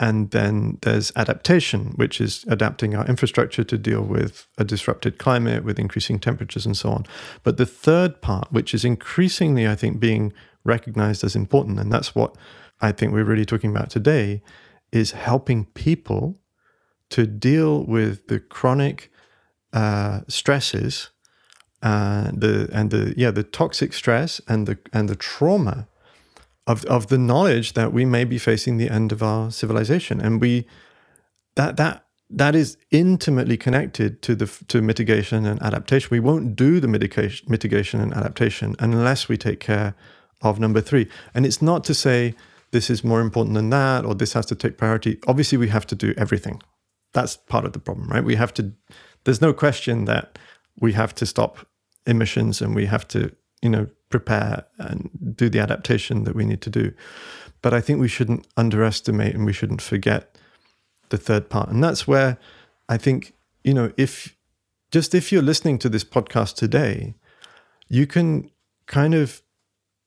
and 0.00 0.32
then 0.32 0.78
there's 0.82 1.12
adaptation, 1.14 1.92
which 1.96 2.20
is 2.20 2.44
adapting 2.48 2.94
our 2.94 3.06
infrastructure 3.06 3.62
to 3.64 3.78
deal 3.78 4.02
with 4.02 4.48
a 4.58 4.64
disrupted 4.64 5.18
climate, 5.18 5.64
with 5.64 5.78
increasing 5.78 6.18
temperatures, 6.18 6.66
and 6.66 6.76
so 6.76 6.90
on. 6.90 7.06
But 7.44 7.56
the 7.56 7.66
third 7.66 8.20
part, 8.20 8.52
which 8.52 8.74
is 8.74 8.84
increasingly, 8.84 9.68
I 9.68 9.76
think, 9.76 10.00
being 10.00 10.32
recognized 10.64 11.22
as 11.22 11.36
important, 11.36 11.78
and 11.78 11.92
that's 11.92 12.14
what 12.14 12.36
I 12.80 12.90
think 12.90 13.12
we're 13.12 13.24
really 13.24 13.44
talking 13.46 13.70
about 13.70 13.88
today, 13.88 14.42
is 14.90 15.12
helping 15.12 15.66
people 15.66 16.40
to 17.10 17.26
deal 17.26 17.84
with 17.84 18.26
the 18.26 18.40
chronic 18.40 19.12
uh, 19.72 20.20
stresses, 20.26 21.10
uh, 21.82 22.30
the 22.32 22.68
and 22.72 22.90
the 22.90 23.14
yeah 23.16 23.30
the 23.30 23.42
toxic 23.44 23.92
stress 23.92 24.40
and 24.48 24.66
the 24.66 24.78
and 24.92 25.08
the 25.08 25.16
trauma 25.16 25.86
of 26.66 26.84
of 26.86 27.08
the 27.08 27.18
knowledge 27.18 27.74
that 27.74 27.92
we 27.92 28.04
may 28.04 28.24
be 28.24 28.38
facing 28.38 28.76
the 28.76 28.90
end 28.90 29.12
of 29.12 29.22
our 29.22 29.50
civilization, 29.50 30.20
and 30.20 30.40
we 30.40 30.66
that 31.56 31.76
that 31.76 32.04
that 32.30 32.54
is 32.54 32.76
intimately 32.90 33.56
connected 33.56 34.22
to 34.22 34.34
the 34.34 34.46
to 34.68 34.80
mitigation 34.82 35.46
and 35.46 35.62
adaptation. 35.62 36.08
We 36.10 36.20
won't 36.20 36.56
do 36.56 36.80
the 36.80 36.88
mitigation 36.88 37.46
mitigation 37.48 38.00
and 38.00 38.14
adaptation 38.14 38.76
unless 38.78 39.28
we 39.28 39.36
take 39.36 39.60
care 39.60 39.94
of 40.42 40.58
number 40.58 40.80
three. 40.80 41.08
And 41.34 41.46
it's 41.46 41.62
not 41.62 41.84
to 41.84 41.94
say 41.94 42.34
this 42.70 42.90
is 42.90 43.04
more 43.04 43.20
important 43.20 43.54
than 43.54 43.70
that 43.70 44.04
or 44.04 44.14
this 44.14 44.32
has 44.32 44.46
to 44.46 44.54
take 44.54 44.78
priority. 44.78 45.18
Obviously, 45.26 45.58
we 45.58 45.68
have 45.68 45.86
to 45.86 45.94
do 45.94 46.12
everything. 46.16 46.60
That's 47.12 47.36
part 47.36 47.64
of 47.64 47.72
the 47.72 47.78
problem, 47.78 48.08
right? 48.08 48.24
We 48.24 48.36
have 48.36 48.52
to. 48.54 48.72
There's 49.24 49.40
no 49.40 49.52
question 49.52 50.04
that 50.06 50.38
we 50.78 50.92
have 50.92 51.14
to 51.14 51.26
stop 51.26 51.66
emissions 52.06 52.60
and 52.60 52.74
we 52.74 52.86
have 52.86 53.06
to 53.08 53.34
you 53.64 53.70
know, 53.70 53.88
prepare 54.10 54.64
and 54.78 55.10
do 55.34 55.48
the 55.48 55.58
adaptation 55.58 56.24
that 56.24 56.36
we 56.36 56.44
need 56.44 56.60
to 56.60 56.70
do. 56.70 56.92
But 57.62 57.72
I 57.72 57.80
think 57.80 57.98
we 57.98 58.08
shouldn't 58.08 58.46
underestimate 58.56 59.34
and 59.34 59.46
we 59.46 59.54
shouldn't 59.54 59.80
forget 59.80 60.36
the 61.08 61.16
third 61.16 61.48
part. 61.48 61.70
And 61.70 61.82
that's 61.82 62.06
where 62.06 62.36
I 62.88 62.98
think, 62.98 63.32
you 63.64 63.72
know, 63.72 63.90
if 63.96 64.36
just 64.90 65.14
if 65.14 65.32
you're 65.32 65.42
listening 65.42 65.78
to 65.78 65.88
this 65.88 66.04
podcast 66.04 66.56
today, 66.56 67.14
you 67.88 68.06
can 68.06 68.50
kind 68.86 69.14
of 69.14 69.42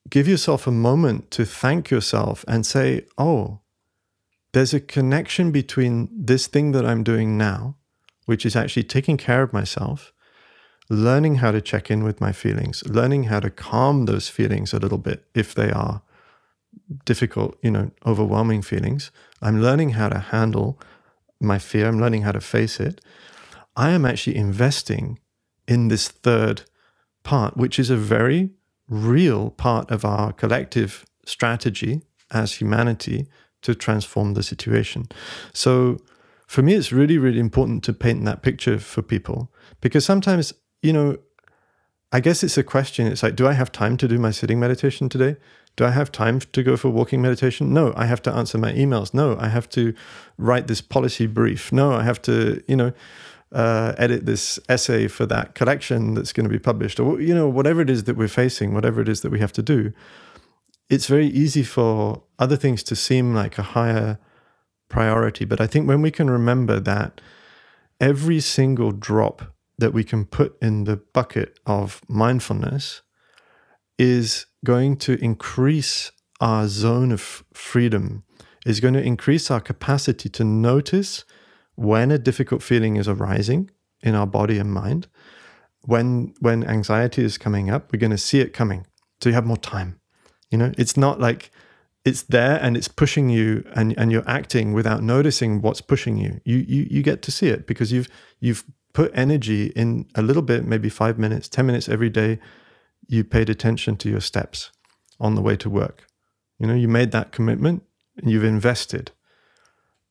give 0.10 0.28
yourself 0.28 0.68
a 0.68 0.72
moment 0.72 1.32
to 1.32 1.44
thank 1.44 1.90
yourself 1.90 2.46
and 2.48 2.66
say, 2.66 3.06
oh, 3.18 3.60
there's 4.54 4.74
a 4.74 4.80
connection 4.80 5.52
between 5.52 6.10
this 6.14 6.48
thing 6.48 6.72
that 6.72 6.86
I'm 6.86 7.04
doing 7.04 7.38
now, 7.38 7.76
which 8.26 8.46
is 8.46 8.56
actually 8.56 8.84
taking 8.84 9.18
care 9.18 9.42
of 9.42 9.52
myself, 9.52 10.14
learning 10.90 11.36
how 11.36 11.52
to 11.52 11.62
check 11.62 11.92
in 11.92 12.04
with 12.04 12.22
my 12.22 12.32
feelings, 12.32 12.84
learning 12.88 13.24
how 13.26 13.40
to 13.40 13.50
calm 13.50 14.06
those 14.06 14.30
feelings 14.30 14.74
a 14.74 14.80
little 14.80 14.98
bit 14.98 15.26
if 15.34 15.54
they 15.54 15.72
are 15.72 16.02
difficult, 17.06 17.58
you 17.62 17.72
know, 17.72 17.92
overwhelming 18.06 18.62
feelings. 18.62 19.12
I'm 19.42 19.62
learning 19.62 19.92
how 19.92 20.10
to 20.10 20.20
handle 20.20 20.80
my 21.40 21.60
fear, 21.60 21.88
I'm 21.88 22.00
learning 22.00 22.24
how 22.24 22.32
to 22.32 22.42
face 22.42 22.80
it. 22.80 23.02
I 23.76 23.92
am 23.92 24.06
actually 24.06 24.36
investing 24.36 25.20
in 25.68 25.90
this 25.90 26.08
third 26.08 26.64
part, 27.24 27.58
which 27.58 27.78
is 27.78 27.90
a 27.90 27.98
very 27.98 28.52
real 28.90 29.52
part 29.52 29.92
of 29.92 30.06
our 30.06 30.32
collective 30.32 31.06
strategy 31.26 32.02
as 32.32 32.54
humanity 32.54 33.28
to 33.62 33.76
transform 33.76 34.34
the 34.34 34.44
situation. 34.44 35.08
So 35.54 36.00
for 36.48 36.62
me, 36.62 36.74
it's 36.74 36.92
really, 36.92 37.18
really 37.18 37.40
important 37.40 37.84
to 37.84 37.94
paint 37.94 38.24
that 38.26 38.42
picture 38.42 38.80
for 38.80 39.02
people 39.02 39.52
because 39.82 40.06
sometimes, 40.06 40.54
you 40.82 40.94
know, 40.94 41.18
I 42.12 42.20
guess 42.20 42.44
it's 42.44 42.58
a 42.58 42.64
question. 42.64 43.08
It's 43.08 43.24
like, 43.24 43.36
do 43.36 43.48
I 43.48 43.54
have 43.54 43.72
time 43.72 43.98
to 43.98 44.08
do 44.08 44.18
my 44.18 44.32
sitting 44.32 44.60
meditation 44.60 45.10
today? 45.10 45.36
Do 45.76 45.86
I 45.86 45.92
have 45.92 46.12
time 46.12 46.40
to 46.40 46.64
go 46.64 46.78
for 46.78 46.90
walking 46.90 47.22
meditation? 47.22 47.74
No, 47.74 47.94
I 47.96 48.06
have 48.06 48.22
to 48.24 48.32
answer 48.32 48.58
my 48.58 48.72
emails. 48.72 49.14
No, 49.14 49.38
I 49.40 49.50
have 49.50 49.70
to 49.70 49.94
write 50.38 50.68
this 50.68 50.82
policy 50.82 51.28
brief. 51.28 51.72
No, 51.72 51.94
I 51.94 52.04
have 52.04 52.22
to, 52.24 52.64
you 52.68 52.76
know, 52.76 52.94
uh, 53.52 53.94
edit 53.98 54.26
this 54.26 54.60
essay 54.68 55.08
for 55.08 55.26
that 55.26 55.56
collection 55.56 56.14
that's 56.14 56.34
going 56.34 56.46
to 56.46 56.50
be 56.50 56.60
published, 56.60 57.00
or 57.00 57.22
you 57.22 57.34
know, 57.34 57.48
whatever 57.48 57.82
it 57.82 57.90
is 57.90 58.04
that 58.06 58.18
we're 58.18 58.28
facing, 58.28 58.74
whatever 58.74 59.02
it 59.02 59.08
is 59.08 59.22
that 59.22 59.32
we 59.32 59.40
have 59.40 59.54
to 59.54 59.62
do. 59.62 59.94
It's 60.90 61.08
very 61.08 61.28
easy 61.28 61.64
for 61.64 62.24
other 62.40 62.56
things 62.56 62.84
to 62.84 62.96
seem 62.96 63.34
like 63.34 63.58
a 63.58 63.64
higher 63.64 64.20
priority, 64.90 65.46
but 65.46 65.62
I 65.62 65.68
think 65.68 65.88
when 65.88 66.02
we 66.02 66.12
can 66.12 66.30
remember 66.30 66.80
that 66.80 67.22
every 68.00 68.40
single 68.40 68.92
drop 68.92 69.54
that 69.78 69.94
we 69.94 70.04
can 70.04 70.26
put 70.26 70.58
in 70.62 70.86
the 70.86 70.98
bucket 70.98 71.60
of 71.66 72.02
mindfulness 72.08 73.02
is 73.98 74.46
going 74.66 74.98
to 74.98 75.14
increase 75.24 76.12
our 76.40 76.68
zone 76.68 77.12
of 77.12 77.44
freedom, 77.54 78.24
is 78.66 78.80
going 78.80 78.94
to 78.94 79.02
increase 79.02 79.50
our 79.50 79.60
capacity 79.60 80.30
to 80.30 80.44
notice 80.44 81.26
when 81.76 82.12
a 82.12 82.18
difficult 82.18 82.64
feeling 82.64 82.96
is 82.96 83.08
arising 83.08 83.70
in 84.02 84.16
our 84.16 84.28
body 84.28 84.58
and 84.58 84.72
mind. 84.72 85.08
When 85.82 86.34
when 86.40 86.64
anxiety 86.64 87.24
is 87.24 87.38
coming 87.38 87.70
up, 87.70 87.92
we're 87.92 88.00
going 88.00 88.12
to 88.12 88.18
see 88.18 88.40
it 88.40 88.54
coming. 88.54 88.86
So 89.22 89.30
you 89.30 89.36
have 89.36 89.46
more 89.46 89.58
time. 89.58 90.00
You 90.52 90.58
know, 90.58 90.72
it's 90.78 90.98
not 90.98 91.20
like 91.20 91.52
it's 92.04 92.24
there 92.24 92.60
and 92.62 92.78
it's 92.78 92.88
pushing 92.88 93.30
you 93.30 93.64
and, 93.76 93.94
and 93.98 94.12
you're 94.12 94.28
acting 94.30 94.74
without 94.74 95.04
noticing 95.04 95.62
what's 95.62 95.82
pushing 95.82 96.18
you. 96.18 96.42
You 96.46 96.58
you 96.58 96.88
you 96.90 97.04
get 97.04 97.22
to 97.24 97.32
see 97.32 97.48
it 97.48 97.68
because 97.68 97.92
you've 97.92 98.10
you've 98.40 98.64
put 98.98 99.12
energy 99.14 99.68
in 99.76 100.08
a 100.16 100.24
little 100.24 100.42
bit, 100.42 100.66
maybe 100.66 100.90
five 100.90 101.20
minutes, 101.20 101.48
10 101.48 101.68
minutes 101.68 101.88
every 101.88 102.10
day 102.10 102.40
you 103.08 103.24
paid 103.24 103.48
attention 103.48 103.96
to 103.96 104.10
your 104.10 104.20
steps 104.20 104.72
on 105.20 105.36
the 105.36 105.42
way 105.42 105.56
to 105.56 105.70
work. 105.70 106.08
You 106.58 106.66
know, 106.66 106.74
you 106.74 106.88
made 106.88 107.12
that 107.12 107.32
commitment 107.32 107.84
and 108.18 108.32
you've 108.32 108.44
invested. 108.44 109.12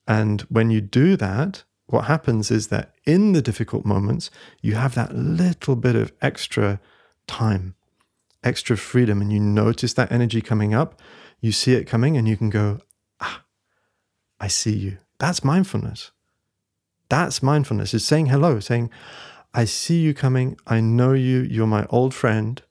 And 0.06 0.42
when 0.42 0.70
you 0.70 0.80
do 0.80 1.16
that, 1.16 1.64
what 1.86 2.04
happens 2.04 2.52
is 2.52 2.68
that 2.68 2.94
in 3.04 3.32
the 3.32 3.42
difficult 3.42 3.84
moments, 3.84 4.30
you 4.62 4.76
have 4.76 4.94
that 4.94 5.12
little 5.16 5.74
bit 5.74 5.96
of 5.96 6.12
extra 6.22 6.78
time, 7.26 7.74
extra 8.44 8.76
freedom, 8.76 9.20
and 9.20 9.32
you 9.32 9.40
notice 9.40 9.94
that 9.94 10.12
energy 10.12 10.40
coming 10.40 10.74
up. 10.74 11.02
You 11.40 11.50
see 11.50 11.72
it 11.72 11.88
coming, 11.88 12.16
and 12.16 12.28
you 12.28 12.36
can 12.36 12.50
go, 12.50 12.78
Ah, 13.20 13.42
I 14.38 14.46
see 14.46 14.76
you. 14.76 14.98
That's 15.18 15.42
mindfulness. 15.42 16.12
That's 17.08 17.42
mindfulness. 17.42 17.94
It's 17.94 18.04
saying 18.04 18.26
hello, 18.26 18.60
saying, 18.60 18.90
I 19.54 19.64
see 19.64 20.00
you 20.00 20.12
coming. 20.12 20.56
I 20.66 20.80
know 20.80 21.12
you. 21.12 21.40
You're 21.40 21.66
my 21.66 21.86
old 21.90 22.14
friend 22.14 22.62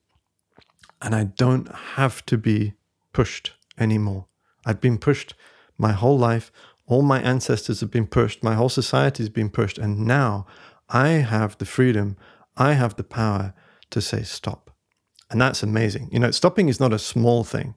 and 1.02 1.16
I 1.16 1.26
don't 1.26 1.74
have 1.96 2.26
to 2.28 2.38
be 2.38 2.74
pushed 3.14 3.54
anymore. 3.78 4.26
I've 4.66 4.82
been 4.82 4.98
pushed 4.98 5.36
my 5.78 5.92
whole 5.92 6.18
life. 6.18 6.52
All 6.88 7.02
my 7.02 7.22
ancestors 7.22 7.80
have 7.82 7.92
been 7.92 8.08
pushed. 8.08 8.44
My 8.44 8.56
whole 8.56 8.70
society 8.70 9.24
has 9.24 9.30
been 9.30 9.50
pushed. 9.50 9.78
And 9.78 10.06
now 10.06 10.46
I 10.90 11.10
have 11.10 11.58
the 11.58 11.66
freedom, 11.66 12.18
I 12.58 12.74
have 12.74 12.96
the 12.96 13.04
power 13.04 13.54
to 13.92 14.02
say 14.02 14.24
stop. 14.24 14.72
And 15.30 15.42
that's 15.42 15.64
amazing. 15.64 16.10
You 16.12 16.20
know, 16.20 16.32
stopping 16.32 16.70
is 16.70 16.80
not 16.80 16.94
a 16.94 17.00
small 17.00 17.44
thing. 17.44 17.76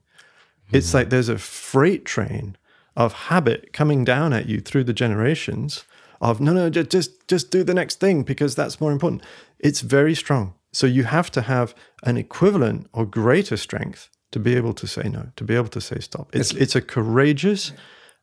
It's 0.71 0.91
hmm. 0.91 0.97
like 0.97 1.09
there's 1.09 1.29
a 1.29 1.37
freight 1.37 2.05
train 2.05 2.57
of 2.95 3.13
habit 3.13 3.73
coming 3.73 4.03
down 4.03 4.33
at 4.33 4.47
you 4.47 4.59
through 4.59 4.83
the 4.83 4.93
generations 4.93 5.85
of 6.21 6.41
no, 6.41 6.53
no, 6.53 6.69
just 6.69 6.89
just 6.89 7.27
just 7.27 7.51
do 7.51 7.63
the 7.63 7.73
next 7.73 7.99
thing 7.99 8.23
because 8.23 8.55
that's 8.55 8.81
more 8.81 8.91
important. 8.91 9.23
It's 9.59 9.81
very 9.81 10.15
strong. 10.15 10.53
So 10.71 10.85
you 10.85 11.03
have 11.03 11.31
to 11.31 11.41
have 11.41 11.73
an 12.03 12.17
equivalent 12.17 12.89
or 12.93 13.05
greater 13.05 13.57
strength 13.57 14.09
to 14.31 14.39
be 14.39 14.55
able 14.55 14.73
to 14.73 14.87
say 14.87 15.09
no, 15.09 15.31
to 15.35 15.43
be 15.43 15.55
able 15.55 15.69
to 15.69 15.81
say 15.81 15.99
stop. 15.99 16.35
It's 16.35 16.53
it's, 16.53 16.75
a 16.75 16.81
courageous 16.81 17.71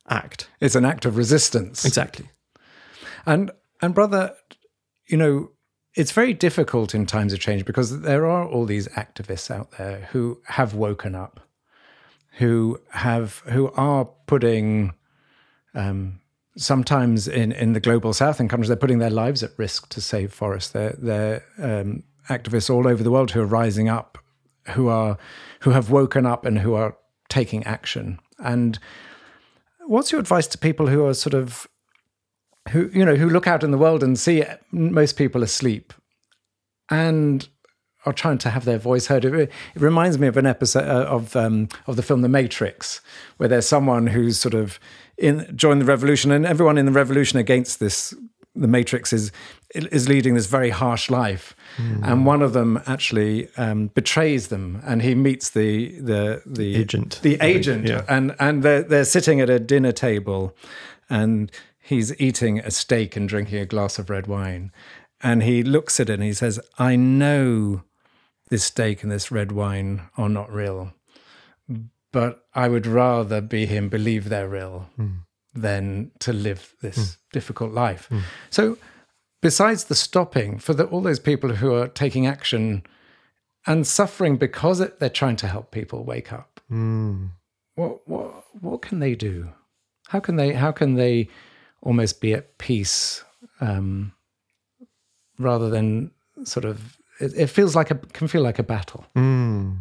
act. 0.09 0.49
It's 0.61 0.75
an 0.75 0.85
act 0.85 1.05
of 1.05 1.17
resistance. 1.17 1.83
Exactly. 1.85 2.29
And 3.25 3.51
and 3.81 3.93
brother, 3.93 4.35
you 5.07 5.17
know, 5.17 5.51
it's 5.95 6.11
very 6.11 6.33
difficult 6.33 6.95
in 6.95 7.05
times 7.05 7.33
of 7.33 7.39
change 7.39 7.65
because 7.65 8.01
there 8.01 8.25
are 8.25 8.47
all 8.47 8.65
these 8.65 8.87
activists 8.89 9.51
out 9.51 9.71
there 9.77 10.07
who 10.11 10.41
have 10.45 10.73
woken 10.73 11.15
up, 11.15 11.41
who 12.37 12.79
have 12.91 13.39
who 13.47 13.71
are 13.71 14.05
putting 14.27 14.93
um, 15.73 16.19
sometimes 16.55 17.27
in, 17.27 17.51
in 17.51 17.73
the 17.73 17.79
global 17.79 18.13
south 18.13 18.39
in 18.39 18.47
countries 18.47 18.67
they're 18.67 18.77
putting 18.77 18.99
their 18.99 19.09
lives 19.09 19.43
at 19.43 19.51
risk 19.57 19.89
to 19.89 20.01
save 20.01 20.33
forests. 20.33 20.71
They're 20.71 20.95
they're 20.97 21.43
um, 21.57 22.03
activists 22.29 22.69
all 22.69 22.87
over 22.87 23.03
the 23.03 23.11
world 23.11 23.31
who 23.31 23.41
are 23.41 23.45
rising 23.45 23.89
up, 23.89 24.17
who 24.69 24.87
are 24.87 25.17
who 25.61 25.71
have 25.71 25.89
woken 25.89 26.25
up 26.25 26.45
and 26.45 26.59
who 26.59 26.73
are 26.75 26.95
taking 27.29 27.63
action. 27.63 28.19
And 28.39 28.77
what's 29.85 30.11
your 30.11 30.21
advice 30.21 30.47
to 30.47 30.57
people 30.57 30.87
who 30.87 31.05
are 31.05 31.13
sort 31.13 31.33
of 31.33 31.67
who 32.69 32.89
you 32.93 33.03
know 33.03 33.15
who 33.15 33.29
look 33.29 33.47
out 33.47 33.63
in 33.63 33.71
the 33.71 33.77
world 33.77 34.03
and 34.03 34.19
see 34.19 34.43
most 34.71 35.17
people 35.17 35.41
asleep 35.41 35.93
and 36.89 37.47
are 38.07 38.13
trying 38.13 38.37
to 38.39 38.49
have 38.49 38.65
their 38.65 38.77
voice 38.77 39.07
heard. 39.07 39.25
It, 39.25 39.33
it 39.33 39.51
reminds 39.75 40.17
me 40.17 40.27
of 40.27 40.37
an 40.37 40.45
episode 40.45 40.87
uh, 40.87 41.05
of 41.05 41.35
um, 41.35 41.69
of 41.85 41.95
the 41.95 42.03
film 42.03 42.21
The 42.21 42.29
Matrix, 42.29 43.01
where 43.37 43.49
there's 43.49 43.67
someone 43.67 44.07
who's 44.07 44.39
sort 44.39 44.53
of 44.53 44.79
in 45.17 45.51
joined 45.55 45.81
the 45.81 45.85
revolution, 45.85 46.31
and 46.31 46.45
everyone 46.45 46.77
in 46.77 46.85
the 46.85 46.91
revolution 46.91 47.39
against 47.39 47.79
this 47.79 48.13
the 48.55 48.67
Matrix 48.67 49.13
is 49.13 49.31
is 49.75 50.07
leading 50.07 50.33
this 50.33 50.47
very 50.47 50.69
harsh 50.69 51.09
life, 51.09 51.55
mm. 51.77 52.01
and 52.03 52.25
one 52.25 52.41
of 52.41 52.53
them 52.53 52.81
actually 52.85 53.49
um, 53.57 53.87
betrays 53.87 54.47
them, 54.47 54.81
and 54.85 55.01
he 55.01 55.15
meets 55.15 55.49
the 55.51 55.99
the 55.99 56.41
the 56.45 56.75
agent, 56.75 57.19
the 57.21 57.37
agent, 57.41 57.87
yeah. 57.87 58.03
and 58.07 58.35
and 58.39 58.63
they're 58.63 58.83
they're 58.83 59.05
sitting 59.05 59.41
at 59.41 59.49
a 59.49 59.59
dinner 59.59 59.91
table, 59.91 60.55
and 61.09 61.51
he's 61.79 62.19
eating 62.19 62.59
a 62.59 62.71
steak 62.71 63.15
and 63.15 63.29
drinking 63.29 63.59
a 63.59 63.65
glass 63.65 63.99
of 63.99 64.09
red 64.09 64.27
wine, 64.27 64.71
and 65.21 65.43
he 65.43 65.63
looks 65.63 65.99
at 65.99 66.09
it 66.09 66.13
and 66.13 66.23
he 66.23 66.33
says, 66.33 66.59
"I 66.79 66.95
know 66.95 67.83
this 68.49 68.63
steak 68.63 69.03
and 69.03 69.11
this 69.11 69.31
red 69.31 69.51
wine 69.51 70.03
are 70.17 70.29
not 70.29 70.51
real, 70.51 70.93
but 72.11 72.45
I 72.53 72.67
would 72.67 72.85
rather 72.85 73.41
be 73.41 73.65
him 73.65 73.89
believe 73.89 74.29
they're 74.29 74.49
real." 74.49 74.89
Mm 74.97 75.23
than 75.61 76.11
to 76.19 76.31
live 76.31 76.75
this 76.81 76.97
mm. 76.97 77.17
difficult 77.31 77.73
life. 77.73 78.07
Mm. 78.09 78.21
So, 78.49 78.77
besides 79.41 79.85
the 79.85 79.95
stopping, 79.95 80.59
for 80.59 80.73
the, 80.73 80.85
all 80.85 81.01
those 81.01 81.19
people 81.19 81.55
who 81.55 81.73
are 81.73 81.87
taking 81.87 82.27
action 82.27 82.83
and 83.65 83.85
suffering 83.85 84.37
because 84.37 84.79
it, 84.79 84.99
they're 84.99 85.09
trying 85.09 85.35
to 85.37 85.47
help 85.47 85.71
people 85.71 86.03
wake 86.03 86.31
up, 86.31 86.61
mm. 86.71 87.29
what 87.75 88.07
what 88.07 88.45
what 88.61 88.81
can 88.81 88.99
they 88.99 89.15
do? 89.15 89.49
How 90.07 90.19
can 90.19 90.35
they 90.35 90.53
how 90.53 90.71
can 90.71 90.95
they 90.95 91.29
almost 91.81 92.21
be 92.21 92.33
at 92.33 92.57
peace 92.57 93.23
um, 93.61 94.13
rather 95.37 95.69
than 95.69 96.11
sort 96.43 96.65
of 96.65 96.97
it, 97.19 97.33
it, 97.35 97.47
feels 97.47 97.75
like 97.75 97.91
a 97.91 97.95
can 97.95 98.27
feel 98.27 98.41
like 98.41 98.59
a 98.59 98.63
battle. 98.63 99.05
Mm. 99.15 99.77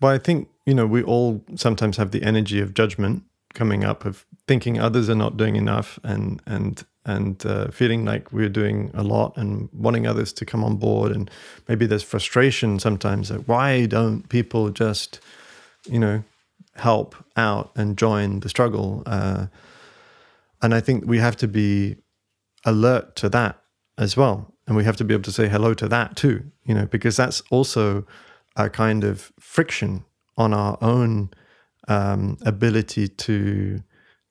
Well, 0.00 0.12
I 0.12 0.18
think 0.18 0.48
you 0.66 0.74
know 0.74 0.86
we 0.86 1.02
all 1.02 1.44
sometimes 1.54 1.96
have 1.96 2.10
the 2.10 2.22
energy 2.22 2.60
of 2.60 2.74
judgment 2.74 3.22
coming 3.54 3.84
up 3.84 4.04
of 4.04 4.26
thinking 4.46 4.78
others 4.78 5.08
are 5.08 5.14
not 5.14 5.36
doing 5.36 5.56
enough 5.56 5.98
and 6.04 6.40
and 6.46 6.84
and 7.04 7.46
uh, 7.46 7.68
feeling 7.70 8.04
like 8.04 8.32
we're 8.32 8.50
doing 8.50 8.90
a 8.92 9.02
lot 9.02 9.36
and 9.36 9.68
wanting 9.72 10.06
others 10.06 10.32
to 10.34 10.44
come 10.44 10.62
on 10.62 10.76
board 10.76 11.10
and 11.10 11.30
maybe 11.66 11.86
there's 11.86 12.02
frustration 12.02 12.78
sometimes 12.78 13.30
like 13.30 13.44
why 13.46 13.86
don't 13.86 14.28
people 14.28 14.68
just 14.70 15.20
you 15.86 15.98
know 15.98 16.22
help 16.74 17.16
out 17.36 17.72
and 17.74 17.96
join 17.96 18.40
the 18.40 18.48
struggle 18.48 19.02
uh, 19.06 19.46
and 20.62 20.74
i 20.74 20.80
think 20.80 21.04
we 21.06 21.18
have 21.18 21.36
to 21.36 21.48
be 21.48 21.96
alert 22.64 23.16
to 23.16 23.28
that 23.28 23.58
as 23.96 24.16
well 24.16 24.54
and 24.68 24.76
we 24.76 24.84
have 24.84 24.96
to 24.96 25.04
be 25.04 25.12
able 25.12 25.24
to 25.24 25.32
say 25.32 25.48
hello 25.48 25.74
to 25.74 25.88
that 25.88 26.14
too 26.14 26.44
you 26.64 26.74
know 26.74 26.86
because 26.86 27.16
that's 27.16 27.40
also 27.50 28.06
a 28.54 28.70
kind 28.70 29.02
of 29.02 29.32
friction 29.40 30.04
on 30.36 30.54
our 30.54 30.78
own 30.80 31.30
um, 31.88 32.38
ability 32.42 33.08
to 33.08 33.82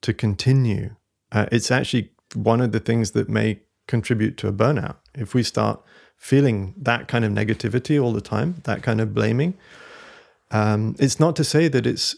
to 0.01 0.13
continue. 0.13 0.95
Uh, 1.31 1.47
it's 1.51 1.71
actually 1.71 2.11
one 2.35 2.61
of 2.61 2.71
the 2.71 2.79
things 2.79 3.11
that 3.11 3.27
may 3.27 3.61
contribute 3.87 4.37
to 4.37 4.47
a 4.47 4.53
burnout. 4.53 4.97
If 5.15 5.33
we 5.33 5.43
start 5.43 5.81
feeling 6.15 6.75
that 6.77 7.07
kind 7.07 7.25
of 7.25 7.31
negativity 7.31 8.01
all 8.01 8.13
the 8.13 8.21
time, 8.21 8.61
that 8.63 8.83
kind 8.83 9.01
of 9.01 9.13
blaming, 9.13 9.55
um, 10.51 10.95
it's 10.99 11.19
not 11.19 11.35
to 11.37 11.43
say 11.43 11.67
that 11.67 11.85
it's 11.85 12.15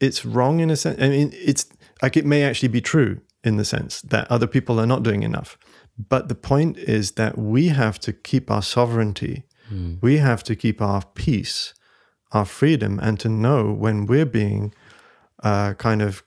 it's 0.00 0.24
wrong 0.24 0.60
in 0.60 0.70
a 0.70 0.76
sense. 0.76 1.00
I 1.00 1.08
mean, 1.08 1.30
it's 1.34 1.66
like 2.02 2.16
it 2.16 2.24
may 2.24 2.44
actually 2.44 2.68
be 2.68 2.80
true 2.80 3.20
in 3.42 3.56
the 3.56 3.64
sense 3.64 4.00
that 4.02 4.30
other 4.30 4.46
people 4.46 4.80
are 4.80 4.86
not 4.86 5.02
doing 5.02 5.22
enough. 5.22 5.58
But 6.08 6.28
the 6.28 6.34
point 6.34 6.76
is 6.78 7.12
that 7.12 7.36
we 7.36 7.68
have 7.68 7.98
to 8.00 8.12
keep 8.12 8.50
our 8.50 8.62
sovereignty 8.62 9.44
We 10.00 10.18
have 10.18 10.42
to 10.44 10.56
keep 10.56 10.80
our 10.80 11.02
peace, 11.14 11.74
our 12.32 12.44
freedom, 12.44 12.98
and 13.02 13.20
to 13.20 13.28
know 13.28 13.72
when 13.72 14.06
we're 14.06 14.26
being 14.26 14.74
uh, 15.42 15.74
kind 15.74 16.02
of 16.02 16.22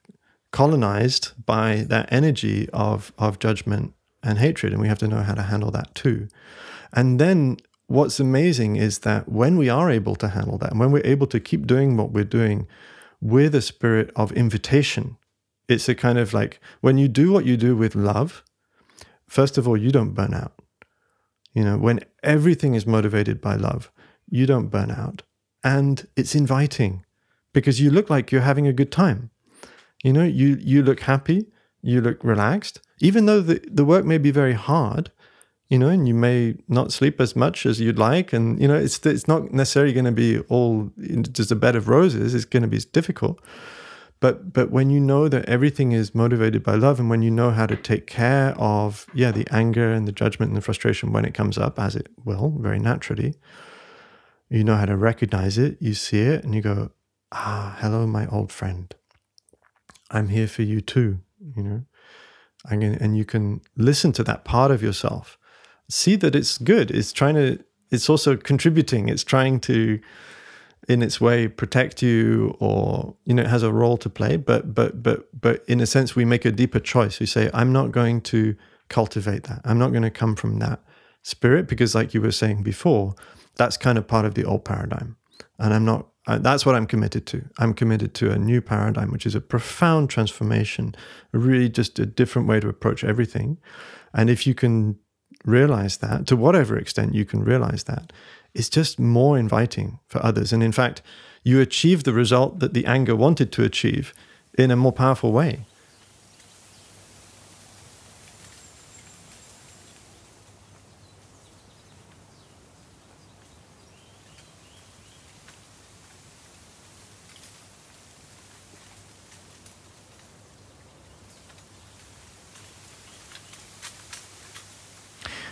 colonized 0.51 1.31
by 1.45 1.85
that 1.87 2.11
energy 2.11 2.69
of 2.71 3.11
of 3.17 3.39
judgment 3.39 3.93
and 4.21 4.37
hatred, 4.37 4.73
and 4.73 4.81
we 4.81 4.87
have 4.87 4.99
to 4.99 5.07
know 5.07 5.23
how 5.23 5.33
to 5.33 5.41
handle 5.43 5.71
that 5.71 5.95
too. 5.95 6.27
And 6.93 7.19
then 7.19 7.57
what's 7.87 8.19
amazing 8.19 8.75
is 8.75 8.99
that 8.99 9.27
when 9.27 9.57
we 9.57 9.69
are 9.69 9.89
able 9.89 10.15
to 10.17 10.27
handle 10.27 10.57
that, 10.59 10.71
and 10.71 10.79
when 10.79 10.91
we're 10.91 11.05
able 11.13 11.27
to 11.27 11.39
keep 11.39 11.65
doing 11.65 11.97
what 11.97 12.11
we're 12.11 12.23
doing 12.23 12.67
with 13.19 13.55
a 13.55 13.61
spirit 13.61 14.11
of 14.15 14.31
invitation, 14.33 15.17
it's 15.67 15.89
a 15.89 15.95
kind 15.95 16.19
of 16.19 16.33
like 16.33 16.59
when 16.81 16.97
you 16.97 17.07
do 17.07 17.31
what 17.31 17.45
you 17.45 17.57
do 17.57 17.75
with 17.75 17.95
love, 17.95 18.43
first 19.31 19.57
of 19.57 19.65
all, 19.65 19.77
you 19.77 19.91
don't 19.91 20.13
burn 20.13 20.33
out. 20.33 20.53
You 21.53 21.63
know, 21.63 21.77
when 21.77 22.01
everything 22.21 22.75
is 22.75 22.85
motivated 22.85 23.39
by 23.39 23.55
love, 23.55 23.89
you 24.29 24.45
don't 24.45 24.67
burn 24.67 24.91
out. 24.91 25.23
And 25.63 26.05
it's 26.17 26.35
inviting 26.35 27.05
because 27.53 27.79
you 27.79 27.91
look 27.91 28.09
like 28.09 28.31
you're 28.31 28.49
having 28.51 28.67
a 28.67 28.73
good 28.73 28.91
time. 28.91 29.29
You 30.03 30.11
know, 30.13 30.23
you 30.23 30.57
you 30.59 30.83
look 30.83 31.01
happy, 31.01 31.47
you 31.81 32.01
look 32.01 32.23
relaxed, 32.23 32.81
even 32.99 33.25
though 33.25 33.41
the, 33.41 33.61
the 33.71 33.85
work 33.85 34.03
may 34.05 34.17
be 34.17 34.31
very 34.31 34.53
hard, 34.53 35.11
you 35.69 35.79
know, 35.79 35.89
and 35.89 36.07
you 36.07 36.13
may 36.13 36.55
not 36.67 36.91
sleep 36.91 37.21
as 37.21 37.35
much 37.35 37.65
as 37.65 37.79
you'd 37.79 37.99
like. 37.99 38.33
And, 38.33 38.59
you 38.61 38.67
know, 38.67 38.75
it's 38.75 39.05
it's 39.05 39.27
not 39.27 39.53
necessarily 39.53 39.93
going 39.93 40.05
to 40.05 40.11
be 40.11 40.39
all 40.49 40.91
just 41.31 41.51
a 41.51 41.55
bed 41.55 41.75
of 41.75 41.87
roses. 41.87 42.33
It's 42.35 42.45
going 42.53 42.63
to 42.63 42.75
be 42.77 42.79
difficult. 42.91 43.39
But 44.21 44.53
but 44.53 44.69
when 44.69 44.89
you 44.91 44.99
know 45.01 45.27
that 45.27 45.49
everything 45.49 45.91
is 45.91 46.15
motivated 46.15 46.63
by 46.63 46.75
love 46.75 46.99
and 46.99 47.09
when 47.09 47.23
you 47.23 47.31
know 47.31 47.49
how 47.51 47.65
to 47.65 47.75
take 47.75 48.05
care 48.07 48.53
of, 48.57 49.07
yeah, 49.13 49.31
the 49.31 49.47
anger 49.51 49.91
and 49.91 50.07
the 50.07 50.11
judgment 50.13 50.51
and 50.51 50.57
the 50.57 50.61
frustration 50.61 51.11
when 51.11 51.25
it 51.25 51.33
comes 51.33 51.57
up, 51.57 51.77
as 51.79 51.95
it 51.95 52.07
will, 52.23 52.55
very 52.59 52.79
naturally, 52.79 53.33
you 54.49 54.63
know 54.63 54.75
how 54.75 54.85
to 54.85 54.95
recognize 54.95 55.57
it, 55.57 55.77
you 55.81 55.95
see 55.95 56.19
it, 56.19 56.43
and 56.43 56.53
you 56.53 56.61
go, 56.61 56.91
ah, 57.31 57.75
hello, 57.79 58.05
my 58.05 58.27
old 58.27 58.51
friend. 58.51 58.93
I'm 60.11 60.29
here 60.29 60.47
for 60.47 60.61
you 60.61 60.81
too, 60.81 61.19
you 61.55 61.63
know. 61.63 61.81
And, 62.69 62.83
and 62.83 63.17
you 63.17 63.25
can 63.25 63.61
listen 63.75 64.11
to 64.11 64.23
that 64.25 64.45
part 64.45 64.69
of 64.69 64.83
yourself. 64.83 65.39
See 65.89 66.15
that 66.17 66.35
it's 66.35 66.59
good. 66.59 66.91
It's 66.91 67.11
trying 67.11 67.35
to, 67.35 67.63
it's 67.89 68.07
also 68.07 68.37
contributing. 68.37 69.09
It's 69.09 69.23
trying 69.23 69.61
to, 69.61 69.99
in 70.87 71.01
its 71.01 71.21
way, 71.21 71.47
protect 71.47 72.01
you 72.01 72.55
or, 72.59 73.15
you 73.25 73.33
know, 73.33 73.43
it 73.43 73.47
has 73.47 73.63
a 73.63 73.71
role 73.71 73.97
to 73.97 74.09
play. 74.09 74.37
But, 74.37 74.73
but, 74.73 75.03
but, 75.03 75.29
but 75.39 75.63
in 75.67 75.79
a 75.79 75.85
sense, 75.85 76.15
we 76.15 76.25
make 76.25 76.45
a 76.45 76.51
deeper 76.51 76.79
choice. 76.79 77.19
We 77.19 77.25
say, 77.25 77.49
I'm 77.53 77.71
not 77.71 77.91
going 77.91 78.21
to 78.21 78.55
cultivate 78.89 79.43
that. 79.43 79.61
I'm 79.63 79.79
not 79.79 79.91
going 79.91 80.03
to 80.03 80.09
come 80.09 80.35
from 80.35 80.59
that 80.59 80.81
spirit 81.23 81.67
because, 81.67 81.93
like 81.93 82.13
you 82.13 82.21
were 82.21 82.31
saying 82.31 82.63
before, 82.63 83.15
that's 83.55 83.77
kind 83.77 83.97
of 83.97 84.07
part 84.07 84.25
of 84.25 84.33
the 84.33 84.43
old 84.43 84.65
paradigm. 84.65 85.17
And 85.59 85.73
I'm 85.73 85.85
not 85.85 86.07
uh, 86.27 86.37
that's 86.37 86.65
what 86.65 86.75
I'm 86.75 86.85
committed 86.85 87.25
to. 87.27 87.43
I'm 87.57 87.73
committed 87.73 88.13
to 88.15 88.31
a 88.31 88.37
new 88.37 88.61
paradigm, 88.61 89.11
which 89.11 89.25
is 89.25 89.33
a 89.33 89.41
profound 89.41 90.09
transformation, 90.09 90.95
really 91.31 91.67
just 91.67 91.97
a 91.97 92.05
different 92.05 92.47
way 92.47 92.59
to 92.59 92.69
approach 92.69 93.03
everything. 93.03 93.57
And 94.13 94.29
if 94.29 94.45
you 94.45 94.53
can 94.53 94.99
realize 95.45 95.97
that, 95.97 96.27
to 96.27 96.35
whatever 96.35 96.77
extent 96.77 97.15
you 97.15 97.25
can 97.25 97.43
realize 97.43 97.85
that, 97.85 98.13
it's 98.53 98.69
just 98.69 98.99
more 98.99 99.37
inviting 99.37 99.99
for 100.07 100.23
others. 100.25 100.51
And 100.53 100.61
in 100.61 100.71
fact, 100.71 101.01
you 101.43 101.59
achieve 101.59 102.03
the 102.03 102.13
result 102.13 102.59
that 102.59 102.73
the 102.73 102.85
anger 102.85 103.15
wanted 103.15 103.51
to 103.53 103.63
achieve 103.63 104.13
in 104.57 104.71
a 104.71 104.75
more 104.75 104.91
powerful 104.91 105.31
way. 105.31 105.65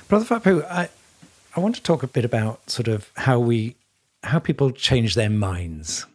Brother 0.09 0.25
Huu, 0.39 0.65
I, 0.65 0.89
I 1.55 1.59
want 1.59 1.75
to 1.75 1.83
talk 1.83 2.03
a 2.03 2.07
bit 2.07 2.25
about 2.25 2.69
sort 2.69 2.87
of 2.87 3.11
how 3.15 3.39
we 3.39 3.75
how 4.23 4.39
people 4.39 4.71
change 4.71 5.15
their 5.15 5.29
minds. 5.29 6.05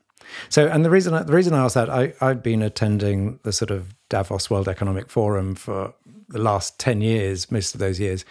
So, 0.49 0.67
and 0.67 0.85
the 0.85 0.91
reason 0.91 1.13
the 1.27 1.33
reason 1.33 1.55
I 1.55 1.65
ask 1.65 1.75
that, 1.75 1.89
I, 1.91 2.13
I've 2.21 2.43
been 2.43 2.63
attending 2.63 3.39
the 3.43 3.53
sort 3.53 3.71
of 3.71 3.95
Davos 4.09 4.51
World 4.51 4.69
Economic 4.69 5.09
Forum 5.09 5.55
for 5.55 5.95
the 6.29 6.39
last 6.39 6.79
ten 6.79 7.01
years, 7.01 7.51
most 7.51 7.75
of 7.75 7.81
those 7.81 8.01
years, 8.01 8.25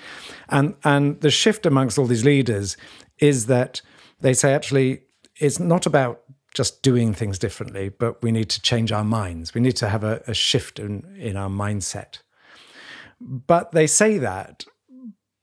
and 0.50 0.76
and 0.84 1.20
the 1.22 1.32
shift 1.32 1.66
amongst 1.66 1.98
all 1.98 2.06
these 2.06 2.26
leaders 2.26 2.78
is 3.20 3.46
that 3.46 3.82
they 4.22 4.34
say 4.34 4.54
actually 4.54 5.02
it's 5.38 5.60
not 5.60 5.86
about 5.86 6.22
just 6.54 6.82
doing 6.84 7.14
things 7.14 7.40
differently, 7.40 7.90
but 7.90 8.22
we 8.22 8.32
need 8.32 8.50
to 8.50 8.62
change 8.62 8.92
our 8.92 9.04
minds. 9.04 9.54
We 9.54 9.62
need 9.62 9.76
to 9.78 9.90
have 9.90 10.04
a, 10.04 10.22
a 10.28 10.34
shift 10.34 10.78
in, 10.78 11.16
in 11.18 11.36
our 11.36 11.50
mindset. 11.50 12.20
But 13.20 13.72
they 13.72 13.88
say 13.88 14.20
that 14.20 14.66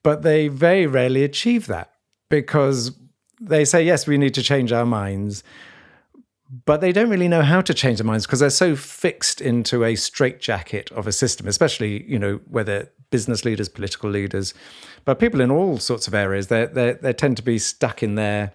but 0.02 0.22
they 0.22 0.48
very 0.48 0.86
rarely 0.86 1.24
achieve 1.24 1.66
that 1.66 1.90
because 2.28 2.92
they 3.40 3.64
say, 3.64 3.82
yes, 3.82 4.06
we 4.06 4.18
need 4.18 4.34
to 4.34 4.42
change 4.42 4.72
our 4.72 4.86
minds, 4.86 5.42
but 6.64 6.80
they 6.80 6.92
don't 6.92 7.10
really 7.10 7.28
know 7.28 7.42
how 7.42 7.60
to 7.60 7.72
change 7.72 7.98
their 7.98 8.06
minds 8.06 8.26
because 8.26 8.40
they're 8.40 8.50
so 8.50 8.74
fixed 8.74 9.40
into 9.40 9.84
a 9.84 9.94
straitjacket 9.94 10.90
of 10.92 11.06
a 11.06 11.12
system, 11.12 11.46
especially, 11.46 12.04
you 12.10 12.18
know, 12.18 12.40
whether 12.48 12.90
business 13.10 13.44
leaders, 13.44 13.68
political 13.68 14.10
leaders, 14.10 14.54
but 15.04 15.18
people 15.18 15.40
in 15.40 15.50
all 15.50 15.78
sorts 15.78 16.06
of 16.08 16.14
areas, 16.14 16.48
they 16.48 16.66
they 16.66 17.12
tend 17.12 17.36
to 17.36 17.42
be 17.42 17.58
stuck 17.58 18.02
in 18.02 18.14
their 18.16 18.52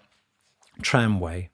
tramway. 0.81 1.49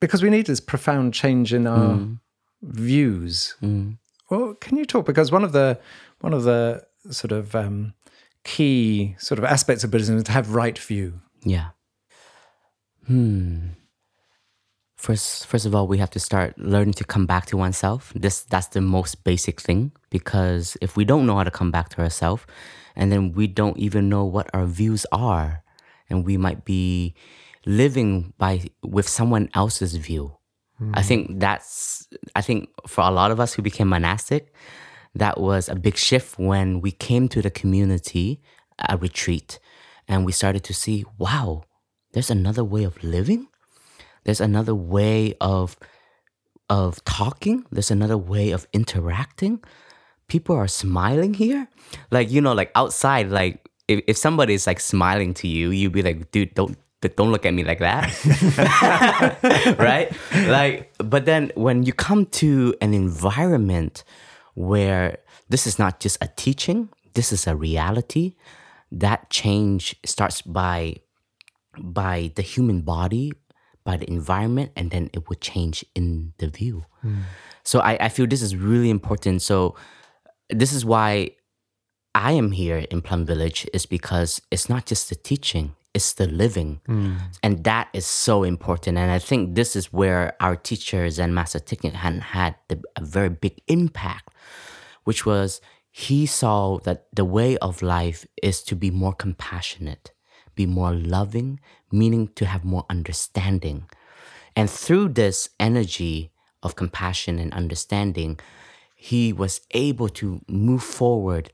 Because 0.00 0.22
we 0.22 0.30
need 0.30 0.46
this 0.46 0.60
profound 0.60 1.14
change 1.14 1.54
in 1.54 1.66
our 1.66 1.94
mm. 1.94 2.18
views. 2.62 3.54
Mm. 3.62 3.98
Well, 4.30 4.54
can 4.54 4.76
you 4.76 4.84
talk? 4.84 5.06
Because 5.06 5.30
one 5.30 5.44
of 5.44 5.52
the 5.52 5.78
one 6.20 6.34
of 6.34 6.42
the 6.42 6.84
sort 7.10 7.32
of 7.32 7.54
um, 7.54 7.94
key 8.44 9.14
sort 9.18 9.38
of 9.38 9.44
aspects 9.44 9.84
of 9.84 9.90
Buddhism 9.90 10.16
is 10.16 10.24
to 10.24 10.32
have 10.32 10.54
right 10.54 10.78
view. 10.78 11.20
Yeah. 11.44 11.68
Hmm. 13.06 13.68
First, 14.96 15.46
first 15.46 15.66
of 15.66 15.74
all, 15.74 15.88
we 15.88 15.98
have 15.98 16.10
to 16.10 16.20
start 16.20 16.56
learning 16.58 16.94
to 16.94 17.04
come 17.04 17.26
back 17.26 17.46
to 17.46 17.56
oneself. 17.56 18.12
This 18.14 18.42
that's 18.42 18.68
the 18.68 18.80
most 18.80 19.24
basic 19.24 19.60
thing 19.60 19.90
because 20.10 20.76
if 20.80 20.96
we 20.96 21.04
don't 21.04 21.26
know 21.26 21.36
how 21.36 21.42
to 21.42 21.50
come 21.50 21.72
back 21.72 21.88
to 21.90 22.02
ourselves, 22.02 22.44
and 22.94 23.10
then 23.10 23.32
we 23.32 23.48
don't 23.48 23.76
even 23.78 24.08
know 24.08 24.24
what 24.24 24.48
our 24.54 24.64
views 24.64 25.04
are, 25.10 25.64
and 26.08 26.24
we 26.24 26.36
might 26.36 26.64
be 26.64 27.14
living 27.66 28.32
by 28.38 28.70
with 28.84 29.08
someone 29.08 29.48
else's 29.54 29.96
view. 29.96 30.36
Mm. 30.80 30.92
I 30.94 31.02
think 31.02 31.40
that's 31.40 32.06
I 32.36 32.42
think 32.42 32.68
for 32.86 33.02
a 33.02 33.10
lot 33.10 33.30
of 33.32 33.40
us 33.40 33.54
who 33.54 33.62
became 33.62 33.88
monastic, 33.88 34.54
that 35.14 35.40
was 35.40 35.68
a 35.68 35.74
big 35.74 35.96
shift 35.96 36.38
when 36.38 36.80
we 36.80 36.90
came 36.90 37.28
to 37.28 37.42
the 37.42 37.50
community, 37.50 38.40
a 38.88 38.96
retreat, 38.96 39.58
and 40.08 40.24
we 40.24 40.32
started 40.32 40.64
to 40.64 40.74
see, 40.74 41.04
wow, 41.18 41.64
there's 42.12 42.30
another 42.30 42.64
way 42.64 42.84
of 42.84 43.02
living. 43.02 43.48
There's 44.24 44.40
another 44.40 44.74
way 44.74 45.34
of 45.40 45.76
of 46.70 47.04
talking. 47.04 47.66
There's 47.70 47.90
another 47.90 48.16
way 48.16 48.50
of 48.50 48.66
interacting. 48.72 49.62
People 50.28 50.56
are 50.56 50.68
smiling 50.68 51.34
here. 51.34 51.68
Like, 52.10 52.30
you 52.30 52.40
know, 52.40 52.54
like 52.54 52.70
outside, 52.74 53.30
like 53.30 53.68
if, 53.88 54.02
if 54.06 54.16
somebody 54.16 54.54
is 54.54 54.66
like 54.66 54.80
smiling 54.80 55.34
to 55.34 55.48
you, 55.48 55.70
you'd 55.70 55.92
be 55.92 56.02
like, 56.02 56.30
dude, 56.30 56.54
don't 56.54 56.78
don't 57.16 57.32
look 57.32 57.44
at 57.44 57.52
me 57.52 57.64
like 57.64 57.80
that 57.80 58.08
right 59.78 60.12
like 60.48 60.92
but 60.98 61.24
then 61.24 61.50
when 61.56 61.82
you 61.82 61.92
come 61.92 62.26
to 62.26 62.72
an 62.80 62.94
environment 62.94 64.04
where 64.54 65.18
this 65.48 65.66
is 65.66 65.78
not 65.78 66.00
just 66.00 66.18
a 66.20 66.28
teaching, 66.36 66.88
this 67.14 67.32
is 67.32 67.46
a 67.46 67.56
reality. 67.56 68.34
That 68.90 69.30
change 69.30 69.96
starts 70.04 70.42
by 70.42 70.96
by 71.78 72.32
the 72.36 72.42
human 72.42 72.82
body, 72.82 73.32
by 73.84 73.96
the 73.96 74.08
environment, 74.10 74.72
and 74.76 74.90
then 74.90 75.08
it 75.12 75.28
would 75.28 75.40
change 75.40 75.84
in 75.94 76.34
the 76.38 76.48
view. 76.48 76.84
Mm. 77.04 77.22
So 77.64 77.80
I, 77.80 77.96
I 78.00 78.08
feel 78.08 78.26
this 78.26 78.42
is 78.42 78.54
really 78.54 78.90
important. 78.90 79.42
So 79.42 79.76
this 80.50 80.72
is 80.72 80.84
why 80.84 81.30
I 82.14 82.32
am 82.32 82.52
here 82.52 82.84
in 82.90 83.00
Plum 83.00 83.24
Village 83.24 83.66
is 83.72 83.86
because 83.86 84.40
it's 84.50 84.68
not 84.68 84.86
just 84.86 85.08
the 85.08 85.14
teaching, 85.14 85.74
it's 85.94 86.14
the 86.14 86.26
living. 86.26 86.80
Mm. 86.88 87.18
And 87.42 87.64
that 87.64 87.88
is 87.92 88.06
so 88.06 88.44
important. 88.44 88.96
And 88.98 89.10
I 89.10 89.18
think 89.18 89.54
this 89.54 89.76
is 89.76 89.92
where 89.92 90.34
our 90.40 90.56
teachers 90.56 91.18
and 91.18 91.34
Master 91.34 91.58
Thich 91.58 91.82
Nhat 91.82 91.94
Hanh 91.94 92.20
had 92.20 92.56
the, 92.68 92.82
a 92.96 93.04
very 93.04 93.28
big 93.28 93.60
impact 93.68 94.32
which 95.04 95.26
was 95.26 95.60
he 95.90 96.26
saw 96.26 96.78
that 96.78 97.06
the 97.14 97.24
way 97.24 97.56
of 97.58 97.82
life 97.82 98.26
is 98.42 98.62
to 98.64 98.76
be 98.76 98.90
more 98.90 99.12
compassionate, 99.12 100.12
be 100.54 100.66
more 100.66 100.94
loving, 100.94 101.60
meaning 101.90 102.28
to 102.36 102.46
have 102.46 102.64
more 102.64 102.86
understanding. 102.88 103.84
And 104.56 104.70
through 104.70 105.10
this 105.10 105.50
energy 105.60 106.32
of 106.62 106.76
compassion 106.76 107.38
and 107.38 107.52
understanding, 107.52 108.38
he 108.94 109.32
was 109.32 109.60
able 109.72 110.08
to 110.10 110.40
move 110.48 110.82
forward 110.82 111.52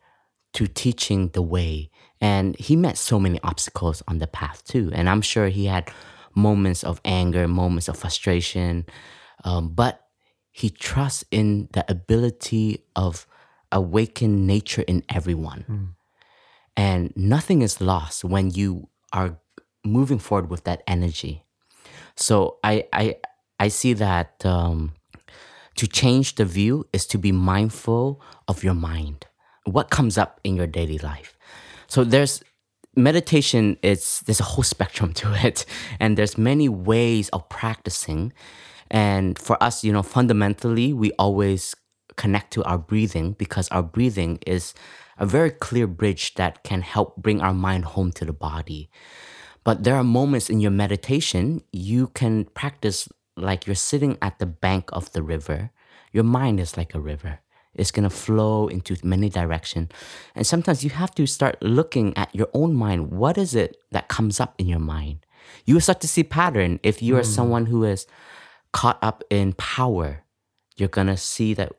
to 0.52 0.66
teaching 0.66 1.28
the 1.28 1.42
way. 1.42 1.90
And 2.20 2.58
he 2.58 2.76
met 2.76 2.98
so 2.98 3.18
many 3.18 3.38
obstacles 3.42 4.02
on 4.08 4.18
the 4.18 4.26
path 4.26 4.64
too. 4.64 4.90
And 4.92 5.08
I'm 5.08 5.22
sure 5.22 5.48
he 5.48 5.66
had 5.66 5.90
moments 6.34 6.84
of 6.84 7.00
anger, 7.04 7.46
moments 7.46 7.88
of 7.88 7.96
frustration, 7.96 8.86
um, 9.44 9.68
but 9.68 10.04
he 10.50 10.70
trusts 10.70 11.24
in 11.30 11.68
the 11.72 11.84
ability 11.88 12.84
of 12.96 13.26
awaken 13.70 14.46
nature 14.46 14.82
in 14.82 15.04
everyone. 15.08 15.64
Mm. 15.68 15.88
And 16.76 17.12
nothing 17.16 17.62
is 17.62 17.80
lost 17.80 18.24
when 18.24 18.50
you 18.50 18.88
are 19.12 19.38
moving 19.84 20.18
forward 20.18 20.50
with 20.50 20.64
that 20.64 20.82
energy. 20.86 21.44
So 22.16 22.58
I 22.64 22.86
I 22.92 23.16
I 23.60 23.68
see 23.68 23.92
that 23.94 24.44
um, 24.44 24.92
to 25.76 25.86
change 25.86 26.36
the 26.36 26.44
view 26.44 26.86
is 26.92 27.06
to 27.06 27.18
be 27.18 27.32
mindful 27.32 28.20
of 28.46 28.64
your 28.64 28.74
mind. 28.74 29.26
What 29.64 29.90
comes 29.90 30.18
up 30.18 30.40
in 30.44 30.56
your 30.56 30.66
daily 30.66 30.98
life. 30.98 31.37
So 31.88 32.04
there's 32.04 32.42
meditation 32.96 33.76
it's 33.82 34.20
there's 34.20 34.40
a 34.40 34.44
whole 34.44 34.64
spectrum 34.64 35.12
to 35.20 35.32
it 35.46 35.64
and 36.00 36.16
there's 36.16 36.36
many 36.36 36.68
ways 36.68 37.28
of 37.28 37.48
practicing 37.48 38.32
and 38.90 39.38
for 39.38 39.62
us 39.62 39.84
you 39.84 39.92
know 39.92 40.02
fundamentally 40.02 40.92
we 40.92 41.12
always 41.12 41.76
connect 42.16 42.52
to 42.52 42.64
our 42.64 42.78
breathing 42.78 43.34
because 43.34 43.68
our 43.68 43.84
breathing 43.84 44.36
is 44.46 44.74
a 45.16 45.24
very 45.26 45.50
clear 45.50 45.86
bridge 45.86 46.34
that 46.34 46.64
can 46.64 46.82
help 46.82 47.14
bring 47.16 47.40
our 47.40 47.54
mind 47.54 47.84
home 47.84 48.10
to 48.10 48.24
the 48.24 48.32
body 48.32 48.90
but 49.62 49.84
there 49.84 49.94
are 49.94 50.02
moments 50.02 50.50
in 50.50 50.60
your 50.60 50.72
meditation 50.72 51.62
you 51.72 52.08
can 52.08 52.46
practice 52.46 53.08
like 53.38 53.66
you're 53.66 53.76
sitting 53.76 54.18
at 54.20 54.38
the 54.38 54.46
bank 54.46 54.90
of 54.92 55.12
the 55.12 55.22
river. 55.22 55.70
Your 56.12 56.24
mind 56.24 56.60
is 56.60 56.76
like 56.76 56.94
a 56.94 57.00
river. 57.00 57.40
It's 57.78 57.90
gonna 57.90 58.10
flow 58.10 58.68
into 58.68 58.96
many 59.02 59.28
directions. 59.28 59.90
And 60.34 60.46
sometimes 60.46 60.84
you 60.84 60.90
have 60.90 61.14
to 61.14 61.26
start 61.26 61.62
looking 61.62 62.16
at 62.16 62.34
your 62.34 62.48
own 62.52 62.74
mind. 62.74 63.10
What 63.10 63.38
is 63.38 63.54
it 63.54 63.76
that 63.92 64.08
comes 64.08 64.40
up 64.40 64.54
in 64.58 64.66
your 64.66 64.80
mind? 64.80 65.24
You 65.64 65.74
will 65.74 65.80
start 65.80 66.00
to 66.02 66.08
see 66.08 66.24
pattern. 66.24 66.80
If 66.82 67.02
you 67.02 67.16
are 67.16 67.22
mm. 67.22 67.26
someone 67.26 67.66
who 67.66 67.84
is 67.84 68.06
caught 68.72 68.98
up 69.02 69.22
in 69.30 69.54
power, 69.54 70.24
you're 70.76 70.88
gonna 70.88 71.16
see 71.16 71.54
that 71.54 71.72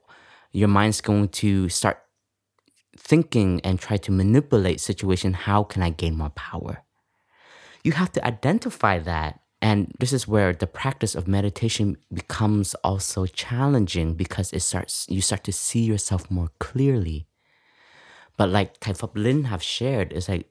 your 0.52 0.68
mind's 0.68 1.02
going 1.02 1.30
to 1.30 1.70
start 1.70 2.00
thinking 2.98 3.62
and 3.64 3.80
try 3.80 3.98
to 3.98 4.12
manipulate 4.12 4.80
situation. 4.80 5.34
How 5.34 5.64
can 5.64 5.82
I 5.82 5.90
gain 5.90 6.18
more 6.18 6.32
power? 6.32 6.84
You 7.84 7.94
have 7.94 8.12
to 8.14 8.26
identify 8.26 9.00
that 9.00 9.40
and 9.62 9.94
this 10.00 10.14
is 10.14 10.28
where 10.28 10.54
the 10.54 10.68
practice 10.68 11.16
of 11.16 11.28
meditation 11.28 11.98
becomes 12.14 12.76
also 12.76 13.26
challenging 13.26 14.14
because 14.14 14.54
it 14.54 14.62
starts 14.62 15.06
you 15.10 15.22
start 15.22 15.44
to 15.44 15.52
see 15.52 15.82
yourself 15.82 16.32
more 16.32 16.50
clearly. 16.60 17.28
But 18.38 18.50
like 18.50 18.80
Phap 18.80 19.12
Linh 19.16 19.46
have 19.46 19.62
shared, 19.62 20.14
it's 20.14 20.30
like 20.30 20.48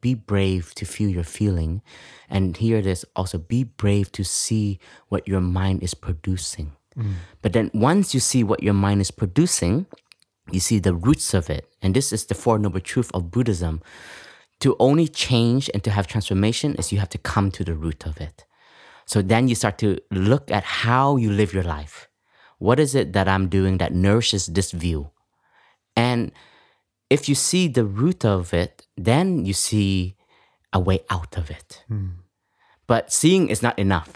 be 0.00 0.14
brave 0.14 0.74
to 0.76 0.86
feel 0.86 1.10
your 1.10 1.24
feeling. 1.24 1.82
And 2.30 2.56
here 2.56 2.78
it 2.78 2.86
is 2.86 3.04
also 3.14 3.36
be 3.36 3.64
brave 3.64 4.10
to 4.12 4.24
see 4.24 4.80
what 5.08 5.28
your 5.28 5.42
mind 5.42 5.82
is 5.82 5.92
producing. 5.92 6.72
Mm. 6.96 7.12
But 7.42 7.52
then 7.52 7.70
once 7.74 8.14
you 8.14 8.20
see 8.20 8.42
what 8.42 8.62
your 8.62 8.74
mind 8.74 9.02
is 9.02 9.10
producing, 9.10 9.84
you 10.50 10.60
see 10.60 10.78
the 10.78 10.94
roots 10.94 11.34
of 11.34 11.50
it. 11.50 11.68
And 11.82 11.94
this 11.94 12.10
is 12.10 12.24
the 12.24 12.34
Four 12.34 12.58
Noble 12.58 12.80
Truth 12.80 13.10
of 13.12 13.30
Buddhism 13.30 13.82
to 14.60 14.76
only 14.78 15.06
change 15.06 15.68
and 15.74 15.84
to 15.84 15.90
have 15.90 16.06
transformation 16.06 16.74
is 16.76 16.90
you 16.92 16.98
have 16.98 17.10
to 17.10 17.18
come 17.18 17.50
to 17.50 17.64
the 17.64 17.74
root 17.74 18.06
of 18.06 18.20
it. 18.20 18.45
So 19.06 19.22
then 19.22 19.48
you 19.48 19.54
start 19.54 19.78
to 19.78 19.98
look 20.10 20.50
at 20.50 20.64
how 20.64 21.16
you 21.16 21.30
live 21.30 21.54
your 21.54 21.62
life. 21.62 22.08
What 22.58 22.80
is 22.80 22.94
it 22.94 23.12
that 23.12 23.28
I'm 23.28 23.48
doing 23.48 23.78
that 23.78 23.92
nourishes 23.92 24.46
this 24.46 24.72
view? 24.72 25.10
And 25.94 26.32
if 27.08 27.28
you 27.28 27.34
see 27.34 27.68
the 27.68 27.84
root 27.84 28.24
of 28.24 28.52
it, 28.52 28.86
then 28.96 29.44
you 29.44 29.52
see 29.52 30.16
a 30.72 30.80
way 30.80 31.00
out 31.08 31.36
of 31.36 31.50
it. 31.50 31.84
Mm. 31.90 32.14
But 32.86 33.12
seeing 33.12 33.48
is 33.48 33.62
not 33.62 33.78
enough, 33.78 34.12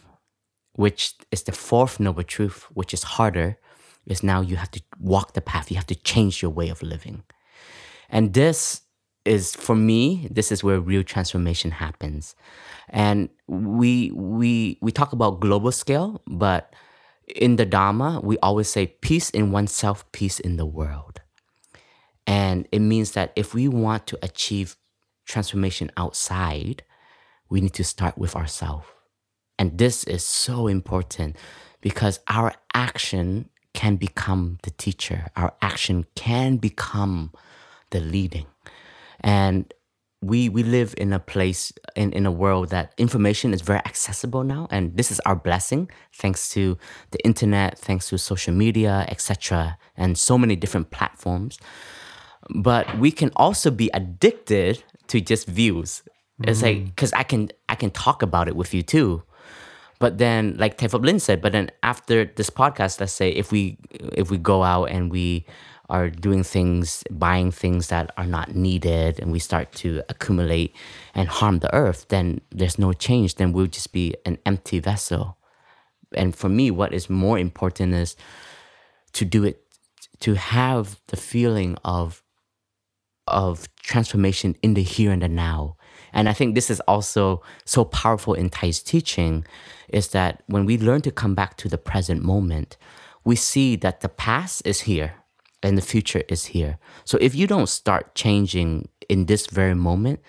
which 0.75 1.15
is 1.31 1.43
the 1.45 1.53
fourth 1.53 2.01
noble 2.01 2.23
truth, 2.23 2.67
which 2.73 2.93
is 2.93 3.03
harder, 3.03 3.59
is 4.07 4.23
now 4.23 4.41
you 4.41 4.57
have 4.57 4.71
to 4.73 4.83
walk 4.99 5.35
the 5.35 5.41
path, 5.41 5.71
you 5.71 5.77
have 5.77 5.87
to 5.87 5.95
change 5.95 6.43
your 6.43 6.51
way 6.51 6.69
of 6.69 6.83
living. 6.83 7.23
And 8.09 8.35
this 8.35 8.83
is 9.25 9.55
for 9.55 9.75
me 9.77 10.29
this 10.31 10.51
is 10.51 10.65
where 10.65 10.81
real 10.81 11.03
transformation 11.03 11.71
happens. 11.71 12.35
And 12.89 13.29
we 13.47 14.11
we 14.13 14.79
we 14.81 14.93
talk 14.93 15.13
about 15.13 15.41
global 15.41 15.73
scale 15.73 16.23
but 16.27 16.75
in 17.27 17.57
the 17.57 17.67
dharma 17.67 18.21
we 18.23 18.39
always 18.39 18.69
say 18.69 18.87
peace 18.87 19.31
in 19.31 19.53
oneself 19.53 20.11
peace 20.13 20.41
in 20.41 20.57
the 20.57 20.67
world. 20.67 21.21
And 22.27 22.69
it 22.73 22.81
means 22.81 23.13
that 23.13 23.33
if 23.37 23.55
we 23.55 23.69
want 23.69 24.07
to 24.09 24.19
achieve 24.23 24.77
transformation 25.27 25.91
outside 25.97 26.83
we 27.49 27.61
need 27.61 27.75
to 27.75 27.85
start 27.85 28.17
with 28.17 28.37
ourselves 28.37 28.87
and 29.59 29.77
this 29.77 30.05
is 30.05 30.25
so 30.25 30.67
important 30.67 31.37
because 31.83 32.21
our 32.29 32.55
action 32.73 33.51
can 33.75 33.97
become 33.97 34.59
the 34.63 34.71
teacher. 34.71 35.29
Our 35.37 35.55
action 35.63 36.07
can 36.15 36.57
become 36.57 37.33
the 37.91 38.01
leading 38.01 38.47
and 39.21 39.73
we 40.23 40.49
we 40.51 40.63
live 40.63 40.95
in 40.99 41.13
a 41.13 41.19
place 41.19 41.73
in, 41.97 42.13
in 42.13 42.27
a 42.27 42.31
world 42.31 42.69
that 42.69 42.93
information 42.99 43.55
is 43.55 43.63
very 43.63 43.79
accessible 43.79 44.45
now 44.45 44.69
and 44.71 44.97
this 44.97 45.11
is 45.11 45.19
our 45.21 45.35
blessing 45.35 45.91
thanks 46.13 46.51
to 46.51 46.77
the 47.11 47.25
internet 47.25 47.79
thanks 47.79 48.09
to 48.09 48.19
social 48.19 48.53
media 48.53 49.07
etc 49.09 49.79
and 50.01 50.19
so 50.19 50.37
many 50.37 50.57
different 50.57 50.91
platforms. 50.91 51.59
But 52.57 52.99
we 52.99 53.13
can 53.13 53.31
also 53.37 53.71
be 53.71 53.91
addicted 53.95 54.83
to 55.09 55.21
just 55.21 55.47
views. 55.47 56.03
It's 56.43 56.61
mm. 56.61 56.65
like 56.65 56.85
because 56.87 57.13
i 57.13 57.23
can 57.23 57.51
i 57.69 57.75
can 57.75 57.91
talk 57.91 58.23
about 58.23 58.49
it 58.49 58.57
with 58.57 58.75
you 58.75 58.83
too. 58.83 59.23
But 60.01 60.17
then 60.17 60.57
like 60.59 60.79
Phap 60.79 61.05
Linh 61.05 61.19
said 61.19 61.43
but 61.43 61.53
then 61.53 61.71
after 61.83 62.25
this 62.25 62.51
podcast 62.51 63.01
let's 63.01 63.13
say 63.13 63.31
if 63.31 63.53
we 63.53 63.79
if 63.91 64.31
we 64.31 64.39
go 64.39 64.63
out 64.63 64.87
and 64.87 65.13
we 65.13 65.47
are 65.91 66.09
doing 66.09 66.43
things, 66.45 67.05
buying 67.11 67.51
things 67.51 67.89
that 67.89 68.13
are 68.17 68.27
not 68.27 68.55
needed, 68.55 69.21
and 69.21 69.33
we 69.33 69.39
start 69.39 69.73
to 69.73 70.03
accumulate 70.09 70.75
and 71.15 71.29
harm 71.29 71.59
the 71.59 71.75
earth, 71.75 72.07
then 72.09 72.41
there's 72.51 72.79
no 72.79 72.93
change. 72.93 73.35
Then 73.35 73.53
we'll 73.53 73.67
just 73.67 73.93
be 73.93 74.15
an 74.25 74.39
empty 74.47 74.79
vessel. 74.79 75.37
And 76.15 76.35
for 76.35 76.49
me, 76.49 76.71
what 76.71 76.95
is 76.95 77.11
more 77.11 77.39
important 77.39 77.95
is 77.95 78.17
to 79.13 79.25
do 79.25 79.45
it, 79.45 79.63
to 80.21 80.35
have 80.35 81.01
the 81.09 81.17
feeling 81.17 81.77
of 81.85 82.23
of 83.27 83.69
transformation 83.77 84.57
in 84.61 84.75
the 84.75 84.83
here 84.83 85.13
and 85.13 85.23
the 85.23 85.29
now. 85.29 85.77
And 86.13 86.29
I 86.29 86.33
think 86.33 86.55
this 86.55 86.69
is 86.69 86.81
also 86.81 87.43
so 87.65 87.85
powerful 87.85 88.35
in 88.35 88.51
Thay's 88.51 88.83
teaching 88.83 89.47
is 89.89 90.09
that 90.09 90.43
when 90.47 90.67
we 90.67 90.77
learn 90.77 91.03
to 91.03 91.13
come 91.13 91.37
back 91.37 91.57
to 91.59 91.69
the 91.69 91.79
present 91.79 92.25
moment, 92.25 92.77
we 93.25 93.37
see 93.37 93.77
that 93.77 94.01
the 94.01 94.09
past 94.09 94.63
is 94.65 94.81
here 94.81 95.20
and 95.63 95.77
the 95.77 95.83
future 95.83 96.23
is 96.29 96.47
here. 96.47 96.79
So 97.05 97.19
if 97.21 97.35
you 97.35 97.47
don't 97.47 97.69
start 97.69 98.15
changing 98.15 98.89
in 99.09 99.27
this 99.27 99.47
very 99.47 99.75
moment, 99.75 100.21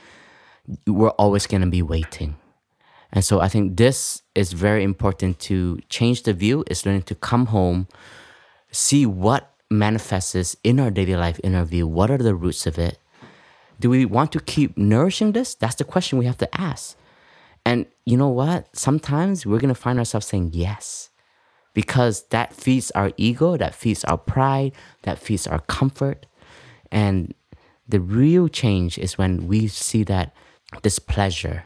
we're 0.87 1.09
always 1.11 1.47
going 1.47 1.61
to 1.61 1.69
be 1.69 1.81
waiting. 1.81 2.35
And 3.13 3.23
so 3.25 3.41
I 3.41 3.49
think 3.49 3.77
this 3.77 4.21
is 4.35 4.53
very 4.53 4.83
important 4.83 5.39
to 5.39 5.79
change 5.89 6.23
the 6.23 6.33
view, 6.33 6.63
is 6.67 6.85
learning 6.85 7.03
to 7.03 7.15
come 7.15 7.47
home, 7.47 7.87
see 8.71 9.05
what 9.05 9.53
manifests 9.69 10.55
in 10.63 10.79
our 10.79 10.91
daily 10.91 11.15
life, 11.15 11.39
in 11.39 11.55
our 11.55 11.65
view, 11.65 11.87
what 11.87 12.09
are 12.09 12.17
the 12.17 12.35
roots 12.35 12.65
of 12.65 12.77
it? 12.77 12.97
Do 13.79 13.89
we 13.89 14.05
want 14.05 14.31
to 14.33 14.39
keep 14.39 14.77
nourishing 14.77 15.31
this? 15.31 15.55
That's 15.55 15.75
the 15.75 15.83
question 15.83 16.19
we 16.19 16.25
have 16.25 16.37
to 16.37 16.61
ask. 16.61 16.95
And 17.65 17.85
you 18.05 18.17
know 18.17 18.29
what? 18.29 18.75
Sometimes 18.75 19.45
we're 19.45 19.59
going 19.59 19.73
to 19.73 19.79
find 19.79 19.99
ourselves 19.99 20.27
saying 20.27 20.51
yes 20.53 21.10
because 21.73 22.23
that 22.27 22.53
feeds 22.53 22.91
our 22.91 23.11
ego, 23.17 23.57
that 23.57 23.75
feeds 23.75 24.03
our 24.05 24.17
pride, 24.17 24.73
that 25.03 25.19
feeds 25.19 25.47
our 25.47 25.59
comfort. 25.59 26.25
And 26.91 27.33
the 27.87 27.99
real 27.99 28.47
change 28.47 28.97
is 28.97 29.17
when 29.17 29.47
we 29.47 29.67
see 29.67 30.03
that 30.03 30.33
this 30.83 30.99
pleasure 30.99 31.63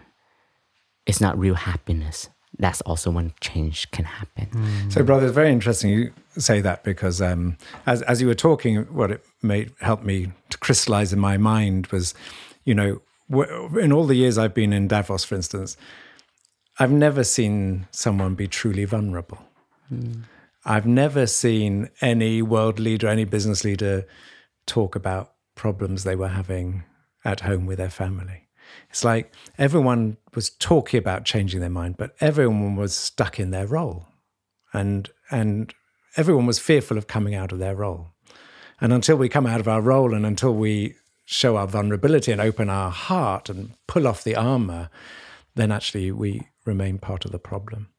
is 1.06 1.22
not 1.22 1.38
real 1.38 1.56
happiness. 1.56 2.30
That's 2.58 2.82
also 2.82 3.12
when 3.12 3.34
change 3.42 3.92
can 3.92 4.06
happen. 4.06 4.48
Mm. 4.48 4.94
So, 4.94 5.04
brother, 5.04 5.26
it's 5.26 5.36
very 5.36 5.52
interesting 5.52 5.92
you 5.92 6.14
say 6.38 6.62
that 6.62 6.84
because 6.84 7.22
um, 7.22 7.58
as, 7.86 8.02
as 8.04 8.22
you 8.22 8.28
were 8.28 8.36
talking, 8.36 8.84
what 8.84 9.12
it 9.12 9.26
made 9.42 9.74
help 9.82 10.04
me 10.04 10.32
to 10.50 10.58
crystallize 10.58 11.12
in 11.12 11.20
my 11.20 11.38
mind 11.38 11.88
was, 11.88 12.14
you 12.64 12.74
know, 12.74 13.02
in 13.80 13.92
all 13.92 14.06
the 14.06 14.16
years 14.16 14.38
I've 14.38 14.54
been 14.54 14.72
in 14.72 14.88
Davos, 14.88 15.26
for 15.26 15.36
instance, 15.36 15.76
I've 16.80 16.92
never 16.92 17.24
seen 17.24 17.88
someone 17.92 18.36
be 18.36 18.48
truly 18.48 18.86
vulnerable. 18.86 19.40
Mm. 19.92 20.24
I've 20.66 20.88
never 20.88 21.28
seen 21.28 21.90
any 22.02 22.42
world 22.42 22.80
leader, 22.80 23.08
any 23.08 23.26
business 23.26 23.64
leader 23.64 24.08
talk 24.66 24.96
about 24.96 25.34
problems 25.56 26.04
they 26.04 26.16
were 26.16 26.30
having 26.30 26.84
at 27.24 27.42
home 27.42 27.66
with 27.66 27.78
their 27.78 27.90
family. 27.90 28.48
It's 28.90 29.04
like 29.04 29.34
everyone 29.58 30.18
was 30.34 30.50
talking 30.50 30.98
about 30.98 31.26
changing 31.26 31.60
their 31.60 31.70
mind, 31.70 31.98
but 31.98 32.16
everyone 32.20 32.76
was 32.76 32.96
stuck 32.96 33.40
in 33.40 33.52
their 33.52 33.68
role. 33.68 34.08
And 34.74 35.10
and 35.30 35.74
everyone 36.18 36.46
was 36.46 36.60
fearful 36.60 36.98
of 36.98 37.08
coming 37.08 37.36
out 37.36 37.52
of 37.52 37.60
their 37.60 37.76
role. 37.76 38.12
And 38.82 38.92
until 38.92 39.16
we 39.16 39.30
come 39.30 39.46
out 39.46 39.60
of 39.60 39.68
our 39.68 39.82
role 39.82 40.14
and 40.14 40.26
until 40.26 40.54
we 40.54 40.96
show 41.26 41.58
our 41.58 41.68
vulnerability 41.68 42.32
and 42.32 42.42
open 42.42 42.70
our 42.70 42.92
heart 42.92 43.50
and 43.50 43.74
pull 43.88 44.08
off 44.08 44.24
the 44.24 44.36
armor, 44.36 44.90
then 45.56 45.72
actually 45.72 46.12
we 46.12 46.48
remain 46.66 46.98
part 46.98 47.26
of 47.26 47.32
the 47.32 47.40
problem. 47.40 47.90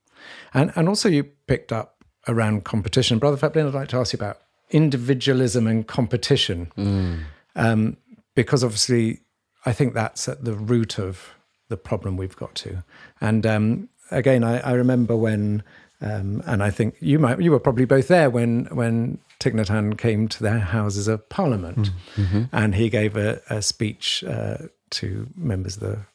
And 0.55 0.72
and 0.77 0.89
also 0.89 1.09
you 1.09 1.24
picked 1.24 1.72
up 1.72 2.05
around 2.29 2.64
competition, 2.64 3.18
brother 3.18 3.37
Phap 3.37 3.55
Linh. 3.55 3.66
I'd 3.66 3.74
like 3.74 3.89
to 3.89 3.99
ask 3.99 4.12
you 4.12 4.18
about 4.18 4.39
individualism 4.70 5.66
and 5.66 5.87
competition, 5.87 6.72
mm. 6.77 7.20
um, 7.55 7.97
because 8.35 8.64
obviously 8.64 9.20
I 9.64 9.72
think 9.72 9.95
that's 9.95 10.29
at 10.29 10.45
the 10.45 10.55
root 10.55 10.99
of 10.99 11.35
the 11.68 11.77
problem 11.77 12.16
we've 12.16 12.37
got 12.37 12.55
to. 12.57 12.85
And 13.20 13.47
um, 13.47 13.89
again, 14.11 14.45
I, 14.45 14.61
I, 14.61 14.72
remember 14.72 15.16
when, 15.16 15.62
um, 16.01 16.43
and 16.47 16.62
I 16.62 16.70
think 16.70 16.97
you 17.01 17.18
might, 17.18 17.41
you 17.41 17.51
were 17.51 17.61
probably 17.61 17.85
both 17.85 18.09
there 18.09 18.31
when 18.31 18.66
when 18.66 19.18
Hanh 19.41 19.99
came 19.99 20.29
to 20.29 20.43
their 20.43 20.59
Houses 20.59 21.09
of 21.09 21.29
Parliament, 21.29 21.91
mm-hmm. 22.16 22.45
and 22.53 22.74
he 22.74 22.89
gave 22.89 23.16
a, 23.16 23.41
a 23.51 23.62
speech 23.62 24.24
uh, 24.24 24.59
to 24.91 25.29
members 25.37 25.77
of 25.77 25.81
the 25.81 26.07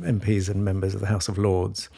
MPs 0.00 0.48
and 0.48 0.64
members 0.64 0.94
of 0.94 1.00
the 1.00 1.06
House 1.06 1.28
of 1.28 1.38
Lords. 1.38 1.88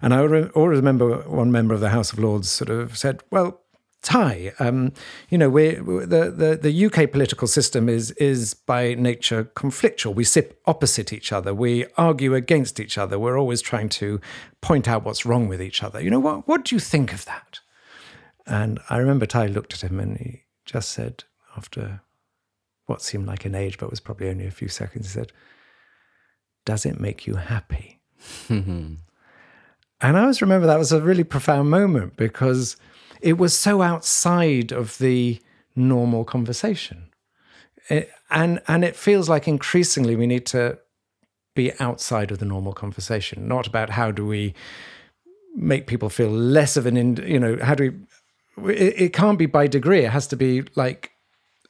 And 0.00 0.14
I 0.14 0.20
always 0.20 0.76
remember 0.76 1.18
one 1.22 1.52
member 1.52 1.74
of 1.74 1.80
the 1.80 1.90
House 1.90 2.12
of 2.12 2.18
Lords 2.18 2.48
sort 2.48 2.70
of 2.70 2.96
said, 2.96 3.22
"Well, 3.30 3.62
Thay. 4.02 4.52
Um, 4.58 4.92
you 5.30 5.38
know, 5.38 5.48
we 5.48 5.76
the, 5.76 6.32
the 6.36 6.58
the 6.60 6.86
UK 6.86 7.12
political 7.12 7.46
system 7.46 7.88
is 7.88 8.10
is 8.12 8.52
by 8.52 8.94
nature 8.94 9.44
conflictual. 9.54 10.12
We 10.12 10.24
sit 10.24 10.60
opposite 10.66 11.12
each 11.12 11.32
other. 11.32 11.54
We 11.54 11.86
argue 11.96 12.34
against 12.34 12.80
each 12.80 12.98
other. 12.98 13.16
We're 13.16 13.38
always 13.38 13.62
trying 13.62 13.90
to 13.90 14.20
point 14.60 14.88
out 14.88 15.04
what's 15.04 15.24
wrong 15.24 15.46
with 15.46 15.62
each 15.62 15.84
other. 15.84 16.00
You 16.00 16.10
know, 16.10 16.18
what 16.18 16.48
what 16.48 16.64
do 16.64 16.74
you 16.74 16.80
think 16.80 17.12
of 17.12 17.24
that? 17.26 17.60
And 18.44 18.80
I 18.90 18.96
remember 18.96 19.24
Thay 19.24 19.46
looked 19.46 19.72
at 19.72 19.82
him 19.82 20.00
and 20.00 20.18
he 20.18 20.42
just 20.64 20.90
said, 20.90 21.22
after 21.56 22.00
what 22.86 23.02
seemed 23.02 23.26
like 23.26 23.44
an 23.44 23.54
age, 23.54 23.78
but 23.78 23.90
was 23.90 24.00
probably 24.00 24.28
only 24.28 24.46
a 24.46 24.50
few 24.50 24.68
seconds, 24.68 25.06
he 25.06 25.12
said, 25.12 25.32
"Does 26.64 26.86
it 26.86 27.00
make 27.00 27.26
you 27.26 27.36
happy?" 27.36 28.00
and 30.00 30.16
I 30.16 30.20
always 30.20 30.42
remember 30.42 30.66
that 30.66 30.78
was 30.78 30.92
a 30.92 31.00
really 31.00 31.24
profound 31.24 31.70
moment 31.70 32.16
because 32.16 32.76
it 33.20 33.38
was 33.38 33.56
so 33.56 33.82
outside 33.82 34.72
of 34.72 34.98
the 34.98 35.40
normal 35.76 36.24
conversation. 36.24 37.10
It, 37.88 38.10
and 38.30 38.60
and 38.68 38.84
it 38.84 38.96
feels 38.96 39.28
like 39.28 39.46
increasingly 39.48 40.16
we 40.16 40.26
need 40.26 40.46
to 40.46 40.78
be 41.54 41.72
outside 41.80 42.30
of 42.30 42.38
the 42.38 42.44
normal 42.44 42.72
conversation, 42.72 43.46
not 43.46 43.66
about 43.66 43.90
how 43.90 44.10
do 44.10 44.26
we 44.26 44.54
make 45.54 45.86
people 45.86 46.08
feel 46.08 46.30
less 46.30 46.76
of 46.76 46.86
an, 46.86 46.96
in, 46.96 47.16
you 47.26 47.38
know, 47.38 47.58
how 47.60 47.74
do 47.74 47.94
we, 48.56 48.74
it, 48.74 49.00
it 49.00 49.12
can't 49.12 49.38
be 49.38 49.46
by 49.46 49.66
degree. 49.66 50.04
It 50.04 50.10
has 50.10 50.26
to 50.28 50.36
be 50.36 50.64
like 50.74 51.12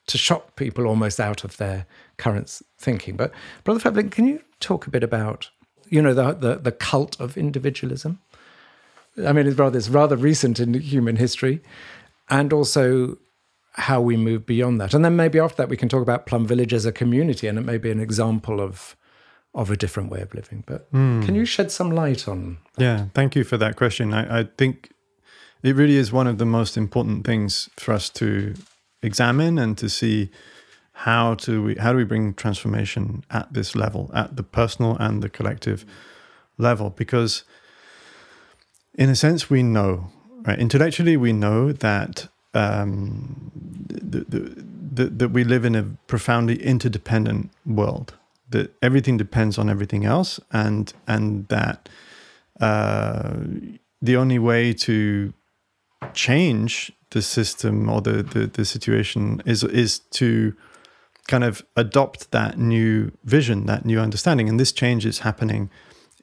to 0.07 0.19
shock 0.19 0.57
people 0.57 0.87
almost 0.87 1.21
out 1.21 1.45
of 1.45 1.57
their 1.57 1.87
current 2.23 2.63
thinking. 2.79 3.17
But 3.17 3.33
Brother 3.65 3.91
Linh, 3.91 4.11
can 4.11 4.27
you 4.27 4.41
talk 4.61 4.87
a 4.87 4.91
bit 4.91 5.03
about, 5.03 5.51
you 5.89 6.01
know, 6.01 6.15
the, 6.15 6.33
the, 6.33 6.57
the 6.57 6.73
cult 6.73 7.21
of 7.21 7.37
individualism? 7.37 8.21
I 9.27 9.33
mean, 9.33 9.47
it's 9.47 9.59
rather 9.59 9.79
it's 9.79 9.89
rather 9.89 10.17
recent 10.17 10.61
in 10.61 10.75
human 10.75 11.17
history, 11.17 11.61
and 12.29 12.53
also 12.53 13.19
how 13.75 14.01
we 14.01 14.17
move 14.17 14.47
beyond 14.47 14.81
that. 14.81 14.95
And 14.95 15.05
then 15.05 15.17
maybe 15.17 15.39
after 15.39 15.57
that, 15.57 15.69
we 15.69 15.77
can 15.77 15.89
talk 15.89 16.03
about 16.03 16.27
Plum 16.27 16.47
Village 16.47 16.73
as 16.73 16.87
a 16.87 16.93
community, 16.93 17.49
and 17.49 17.59
it 17.59 17.63
may 17.63 17.79
be 17.79 17.91
an 17.91 18.01
example 18.01 18.61
of 18.61 18.97
of 19.55 19.71
a 19.71 19.77
different 19.77 20.11
way 20.11 20.23
of 20.23 20.33
living. 20.33 20.65
But 20.67 20.91
mm. 20.93 21.23
can 21.27 21.35
you 21.35 21.45
shed 21.45 21.71
some 21.71 21.91
light 21.91 22.27
on? 22.29 22.59
That? 22.77 22.85
Yeah, 22.85 23.05
thank 23.13 23.37
you 23.37 23.45
for 23.45 23.59
that 23.59 23.77
question. 23.77 24.15
I, 24.15 24.41
I 24.41 24.49
think 24.57 24.93
it 25.63 25.77
really 25.77 25.97
is 25.97 26.11
one 26.11 26.27
of 26.27 26.39
the 26.39 26.47
most 26.47 26.77
important 26.77 27.27
things 27.27 27.69
for 27.77 27.93
us 27.93 28.09
to 28.11 28.55
examine 29.03 29.59
and 29.59 29.77
to 29.77 29.89
see 29.89 30.31
how 31.05 31.35
to 31.35 31.63
we 31.65 31.75
how 31.75 31.91
do 31.91 31.99
we 31.99 32.05
bring 32.05 32.35
transformation 32.35 33.25
at 33.31 33.53
this 33.53 33.75
level, 33.75 34.11
at 34.15 34.37
the 34.37 34.43
personal 34.43 34.97
and 35.01 35.23
the 35.23 35.29
collective 35.29 35.85
level, 36.59 36.91
because 36.91 37.45
in 38.95 39.09
a 39.09 39.17
sense, 39.17 39.51
we 39.51 39.63
know, 39.63 40.13
right? 40.47 40.59
Intellectually, 40.59 41.17
we 41.17 41.33
know 41.33 41.73
that 41.73 42.29
um, 42.55 43.51
the, 43.89 44.21
the, 44.29 44.65
the, 44.95 45.05
that 45.07 45.29
we 45.31 45.45
live 45.45 45.65
in 45.65 45.75
a 45.75 45.83
profoundly 46.07 46.63
interdependent 46.63 47.51
world. 47.67 48.15
That 48.51 48.75
everything 48.83 49.17
depends 49.17 49.59
on 49.59 49.69
everything 49.69 50.05
else, 50.05 50.39
and 50.53 50.93
and 51.09 51.49
that 51.49 51.89
uh, 52.61 53.39
the 54.01 54.17
only 54.17 54.39
way 54.39 54.73
to 54.75 55.33
change 56.13 56.93
the 57.11 57.23
system 57.23 57.89
or 57.89 58.01
the, 58.03 58.23
the, 58.23 58.47
the 58.47 58.65
situation 58.65 59.43
is 59.47 59.65
is 59.65 59.99
to 60.11 60.55
kind 61.29 61.45
of 61.45 61.63
adopt 61.77 62.31
that 62.33 62.59
new 62.59 63.13
vision, 63.25 63.67
that 63.67 63.85
new 63.85 64.01
understanding. 64.01 64.49
And 64.49 64.59
this 64.59 64.73
change 64.73 65.07
is 65.07 65.21
happening 65.21 65.71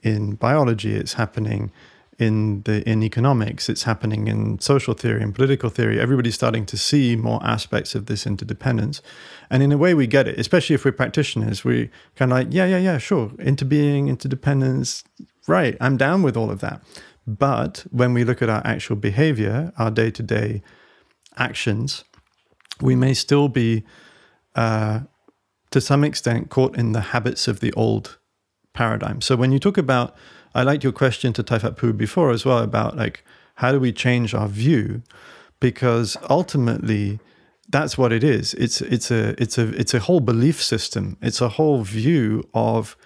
in 0.02 0.36
biology, 0.36 0.96
it's 0.96 1.14
happening 1.14 1.72
in 2.20 2.62
the 2.64 2.88
in 2.88 3.02
economics 3.02 3.70
it's 3.70 3.84
happening 3.84 4.28
in 4.28 4.60
social 4.60 4.94
theory 4.94 5.24
and 5.24 5.34
political 5.34 5.70
theory. 5.70 6.00
Everybody's 6.00 6.36
starting 6.36 6.66
to 6.66 6.78
see 6.78 7.16
more 7.16 7.40
aspects 7.44 7.96
of 7.96 8.08
this 8.08 8.28
interdependence. 8.28 9.02
And 9.50 9.64
in 9.64 9.72
a 9.72 9.78
way 9.78 9.94
we 9.94 10.06
get 10.06 10.28
it 10.28 10.38
especially 10.38 10.74
if 10.76 10.84
we're 10.84 10.92
practitioners 10.92 11.64
we 11.64 11.90
kind 12.16 12.32
of 12.32 12.38
like 12.38 12.48
yeah 12.52 12.66
yeah 12.66 12.78
yeah 12.78 12.98
sure 12.98 13.30
interbeing 13.40 14.10
interdependence 14.10 15.04
right 15.48 15.78
i'm 15.80 15.96
down 15.96 16.22
with 16.22 16.36
all 16.36 16.52
of 16.52 16.60
that. 16.60 16.84
But 17.26 17.86
when 17.92 18.14
we 18.14 18.24
look 18.24 18.42
at 18.42 18.50
our 18.50 18.62
actual 18.66 18.98
behavior 18.98 19.72
our 19.78 19.90
day-to-day 19.90 20.62
actions 21.38 22.04
we 22.82 22.96
may 22.98 23.14
still 23.14 23.48
be 23.48 23.86
uh, 24.56 25.02
to 25.72 25.82
some 25.82 26.04
extent 26.04 26.50
caught 26.50 26.78
in 26.78 26.92
the 26.92 27.02
habits 27.02 27.48
of 27.48 27.60
the 27.60 27.72
old 27.74 28.18
paradigm. 28.74 29.22
So 29.22 29.36
when 29.36 29.52
you 29.52 29.60
talk 29.60 29.78
about 29.78 30.16
I 30.56 30.64
liked 30.64 30.84
your 30.84 30.94
question 30.94 31.32
to 31.34 31.44
Thay 31.44 31.60
Phap 31.60 31.78
Huu 31.78 31.96
before 31.96 32.32
as 32.32 32.46
well 32.46 32.60
about 32.60 32.98
like 32.98 33.24
how 33.56 33.72
do 33.72 33.80
we 33.80 33.92
change 33.92 34.34
our 34.34 34.48
view? 34.48 35.04
Because 35.60 36.18
ultimately 36.30 37.20
that's 37.70 37.98
what 37.98 38.12
it 38.12 38.24
is. 38.24 38.54
It's 38.56 38.82
it's 38.82 39.12
a 39.12 39.42
it's 39.42 39.58
a 39.58 39.70
it's 39.80 39.94
a 39.94 40.00
whole 40.00 40.22
belief 40.22 40.62
system. 40.62 41.18
It's 41.22 41.42
a 41.42 41.50
whole 41.50 41.84
view 41.84 42.44
of 42.54 42.98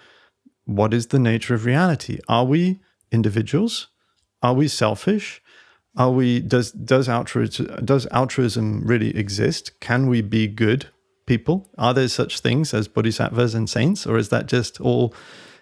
what 0.64 0.94
is 0.94 1.08
the 1.08 1.18
nature 1.18 1.54
of 1.54 1.66
reality. 1.66 2.18
Are 2.28 2.44
we 2.44 2.80
individuals? 3.12 3.88
Are 4.42 4.54
we 4.54 4.68
selfish? 4.68 5.42
Are 5.96 6.10
we 6.10 6.40
does 6.40 6.72
does 6.72 7.08
altruism 7.08 7.84
does 7.84 8.06
altruism 8.06 8.86
really 8.86 9.14
exist? 9.16 9.78
Can 9.80 10.06
we 10.06 10.22
be 10.22 10.46
good 10.46 10.88
people? 11.26 11.70
Are 11.78 11.94
there 11.94 12.08
such 12.08 12.40
things 12.40 12.74
as 12.74 12.88
bodhisattvas 12.88 13.54
and 13.54 13.68
saints 13.68 14.06
or 14.06 14.18
is 14.18 14.28
that 14.28 14.46
just 14.46 14.80
all 14.80 15.14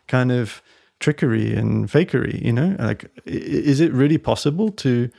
kind 0.09 0.33
of 0.33 0.63
trickery 1.01 1.55
and 1.55 1.89
fakery 1.89 2.43
you 2.43 2.53
know? 2.53 2.77
Like 2.79 3.11
is 3.27 3.81
it 3.81 3.93
really 3.93 4.19
possible 4.19 4.71
to 4.71 5.11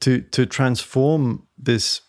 to 0.00 0.20
to 0.20 0.46
transform 0.46 1.46
this 1.58 2.00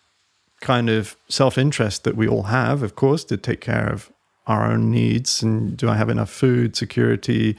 kind 0.61 0.89
of 0.89 1.15
self-interest 1.30 2.03
that 2.03 2.15
we 2.15 2.28
all 2.28 2.43
have 2.43 2.84
of 2.84 2.95
course 2.95 3.24
to 3.26 3.38
take 3.38 3.61
care 3.61 3.91
of 3.91 4.11
our 4.45 4.65
own 4.72 4.91
needs? 4.91 5.43
And 5.43 5.76
do 5.78 5.89
i 5.89 5.95
have 5.95 6.09
enough 6.09 6.30
food 6.30 6.76
security 6.76 7.57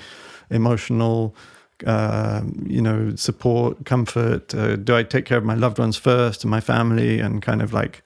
emotional 0.51 1.35
uh, 1.87 2.43
you 2.67 2.83
know 2.83 3.15
support 3.15 3.85
comfort? 3.85 4.55
Uh, 4.55 4.77
do 4.77 4.97
i 4.97 5.03
take 5.03 5.27
care 5.27 5.39
of 5.39 5.45
my 5.45 5.55
loved 5.55 5.79
ones 5.79 5.97
first 5.97 6.45
and 6.45 6.51
my 6.51 6.61
family 6.61 7.21
and 7.21 7.43
kind 7.43 7.63
of 7.63 7.73
like 7.73 8.03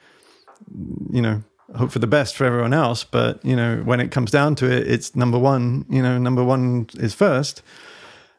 you 1.11 1.23
know 1.23 1.43
hope 1.77 1.91
for 1.91 1.99
the 1.99 2.07
best 2.07 2.37
for 2.37 2.45
everyone 2.45 2.73
else 2.73 3.05
but 3.05 3.45
you 3.45 3.57
know 3.57 3.83
when 3.85 4.01
it 4.01 4.11
comes 4.11 4.31
down 4.31 4.55
to 4.55 4.71
it 4.71 4.87
it's 4.87 5.17
number 5.17 5.39
one 5.39 5.85
you 5.89 6.03
know 6.03 6.19
number 6.19 6.45
one 6.45 6.87
is 6.95 7.15
first. 7.15 7.63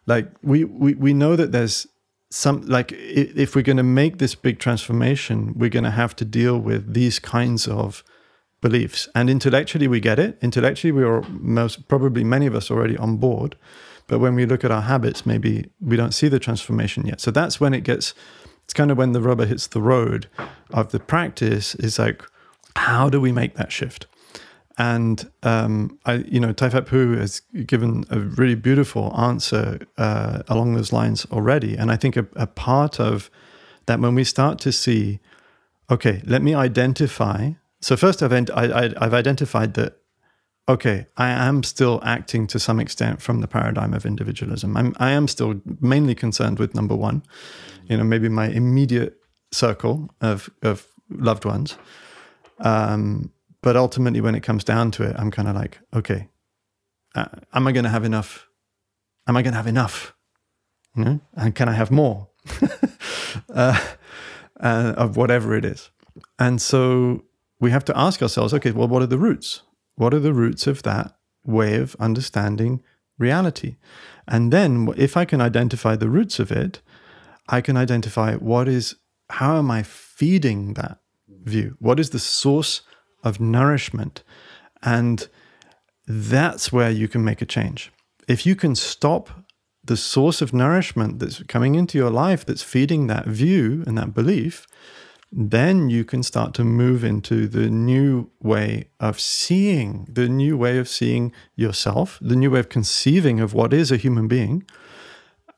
Like 0.05 0.27
we 0.41 0.63
we, 0.63 0.93
we 0.95 1.13
know 1.13 1.35
that 1.35 1.51
there's 1.51 1.87
some 2.29 2.61
like 2.61 2.91
if 2.91 3.55
we're 3.55 3.61
going 3.61 3.77
to 3.77 3.83
make 3.83 4.17
this 4.17 4.35
big 4.35 4.59
transformation 4.59 5.53
we're 5.57 5.69
going 5.69 5.83
to 5.83 5.91
have 5.91 6.15
to 6.17 6.25
deal 6.25 6.57
with 6.57 6.93
these 6.93 7.19
kinds 7.19 7.67
of 7.67 8.03
beliefs. 8.61 9.07
And 9.13 9.29
intellectually 9.29 9.87
we 9.87 9.99
get 9.99 10.19
it. 10.19 10.37
Intellectually 10.41 10.91
we 10.91 11.03
are 11.03 11.21
most 11.29 11.87
probably 11.87 12.23
many 12.23 12.45
of 12.47 12.55
us 12.55 12.71
already 12.71 12.97
on 12.97 13.17
board. 13.17 13.55
But 14.07 14.19
when 14.19 14.35
we 14.35 14.45
look 14.45 14.63
at 14.63 14.71
our 14.71 14.81
habits 14.81 15.25
maybe 15.25 15.69
we 15.79 15.95
don't 15.95 16.13
see 16.13 16.27
the 16.27 16.39
transformation 16.39 17.05
yet. 17.05 17.21
So 17.21 17.31
that's 17.31 17.59
when 17.59 17.73
it 17.73 17.83
gets 17.83 18.13
it's 18.63 18.73
kind 18.73 18.91
of 18.91 18.97
when 18.97 19.11
the 19.11 19.21
rubber 19.21 19.45
hits 19.45 19.67
the 19.67 19.81
road 19.81 20.27
of 20.71 20.91
the 20.91 20.99
practice. 20.99 21.75
Is 21.75 21.99
like 21.99 22.23
how 22.75 23.09
do 23.09 23.21
we 23.21 23.31
make 23.31 23.55
that 23.55 23.71
shift? 23.71 24.07
And 24.77 25.29
um, 25.43 25.99
I, 26.05 26.15
you 26.15 26.39
know, 26.39 26.51
Thay 26.51 26.69
Phap 26.69 26.87
Huu 26.87 27.17
has 27.17 27.41
given 27.65 28.05
a 28.09 28.19
really 28.19 28.55
beautiful 28.55 29.15
answer 29.17 29.79
uh, 29.97 30.41
along 30.47 30.73
those 30.73 30.91
lines 30.91 31.25
already. 31.31 31.75
And 31.75 31.91
I 31.91 31.95
think 31.95 32.17
a, 32.17 32.25
a 32.35 32.47
part 32.47 32.99
of 32.99 33.29
that, 33.85 33.99
when 33.99 34.15
we 34.15 34.23
start 34.23 34.59
to 34.59 34.71
see, 34.71 35.19
okay, 35.91 36.21
let 36.25 36.41
me 36.41 36.55
identify. 36.55 37.51
So 37.81 37.95
first, 37.95 38.23
I've, 38.23 38.33
I, 38.33 38.93
have 38.99 39.13
identified 39.13 39.75
that, 39.75 39.97
okay, 40.67 41.05
I 41.17 41.29
am 41.29 41.61
still 41.61 41.99
acting 42.03 42.47
to 42.47 42.59
some 42.59 42.79
extent 42.79 43.21
from 43.21 43.41
the 43.41 43.47
paradigm 43.47 43.93
of 43.93 44.05
individualism. 44.05 44.75
I'm, 44.75 44.95
I 44.97 45.11
am 45.11 45.27
still 45.27 45.61
mainly 45.81 46.15
concerned 46.15 46.57
with 46.57 46.73
number 46.73 46.95
one, 46.95 47.21
you 47.87 47.97
know, 47.97 48.03
maybe 48.03 48.29
my 48.29 48.47
immediate 48.47 49.17
circle 49.51 50.09
of, 50.19 50.49
of 50.63 50.87
loved 51.09 51.45
ones. 51.45 51.77
Um, 52.63 53.31
but 53.61 53.77
ultimately, 53.77 54.21
when 54.21 54.35
it 54.35 54.41
comes 54.41 54.63
down 54.63 54.91
to 54.91 55.03
it, 55.03 55.15
I'm 55.17 55.29
kind 55.29 55.47
of 55.47 55.55
like, 55.55 55.79
okay, 55.93 56.29
uh, 57.13 57.25
am 57.53 57.67
I 57.67 57.71
going 57.71 57.83
to 57.83 57.89
have 57.89 58.03
enough? 58.03 58.47
Am 59.27 59.37
I 59.37 59.41
going 59.41 59.53
to 59.53 59.57
have 59.57 59.67
enough? 59.67 60.15
You 60.95 61.03
know, 61.03 61.19
and 61.35 61.53
can 61.53 61.69
I 61.69 61.73
have 61.73 61.91
more 61.91 62.29
uh, 63.53 63.79
uh, 64.59 64.93
of 64.97 65.17
whatever 65.17 65.55
it 65.55 65.65
is? 65.65 65.91
And 66.39 66.61
so 66.61 67.23
we 67.59 67.71
have 67.71 67.85
to 67.85 67.97
ask 67.97 68.21
ourselves, 68.21 68.53
okay, 68.53 68.71
well, 68.71 68.87
what 68.87 69.01
are 69.01 69.07
the 69.07 69.17
roots? 69.17 69.61
What 69.95 70.13
are 70.13 70.19
the 70.19 70.33
roots 70.33 70.67
of 70.67 70.83
that 70.83 71.15
way 71.45 71.75
of 71.75 71.95
understanding 71.99 72.81
reality? 73.17 73.77
And 74.27 74.51
then, 74.51 74.93
if 74.97 75.17
I 75.17 75.25
can 75.25 75.41
identify 75.41 75.95
the 75.95 76.09
roots 76.09 76.39
of 76.39 76.51
it, 76.51 76.81
I 77.47 77.61
can 77.61 77.77
identify 77.77 78.35
what 78.35 78.67
is, 78.67 78.95
how 79.29 79.57
am 79.57 79.71
I 79.71 79.83
feeding 79.83 80.75
that 80.75 80.99
view? 81.43 81.77
What 81.79 81.99
is 81.99 82.11
the 82.11 82.19
source 82.19 82.81
of 83.23 83.39
nourishment? 83.39 84.23
And 84.81 85.27
that's 86.07 86.71
where 86.71 86.91
you 86.91 87.07
can 87.07 87.23
make 87.23 87.41
a 87.41 87.45
change. 87.45 87.91
If 88.27 88.45
you 88.45 88.55
can 88.55 88.75
stop 88.75 89.29
the 89.83 89.97
source 89.97 90.41
of 90.41 90.53
nourishment 90.53 91.19
that's 91.19 91.43
coming 91.43 91.75
into 91.75 91.97
your 91.97 92.09
life 92.09 92.45
that's 92.45 92.63
feeding 92.63 93.07
that 93.07 93.25
view 93.25 93.83
and 93.85 93.97
that 93.97 94.13
belief, 94.13 94.65
then 95.31 95.89
you 95.89 96.05
can 96.05 96.21
start 96.21 96.53
to 96.53 96.63
move 96.63 97.03
into 97.03 97.47
the 97.47 97.69
new 97.69 98.29
way 98.39 98.87
of 98.99 99.19
seeing, 99.19 100.07
the 100.09 100.29
new 100.29 100.55
way 100.55 100.77
of 100.77 100.87
seeing 100.87 101.33
yourself, 101.55 102.19
the 102.21 102.35
new 102.35 102.51
way 102.51 102.59
of 102.59 102.69
conceiving 102.69 103.39
of 103.39 103.53
what 103.53 103.73
is 103.73 103.91
a 103.91 103.97
human 103.97 104.27
being 104.27 104.63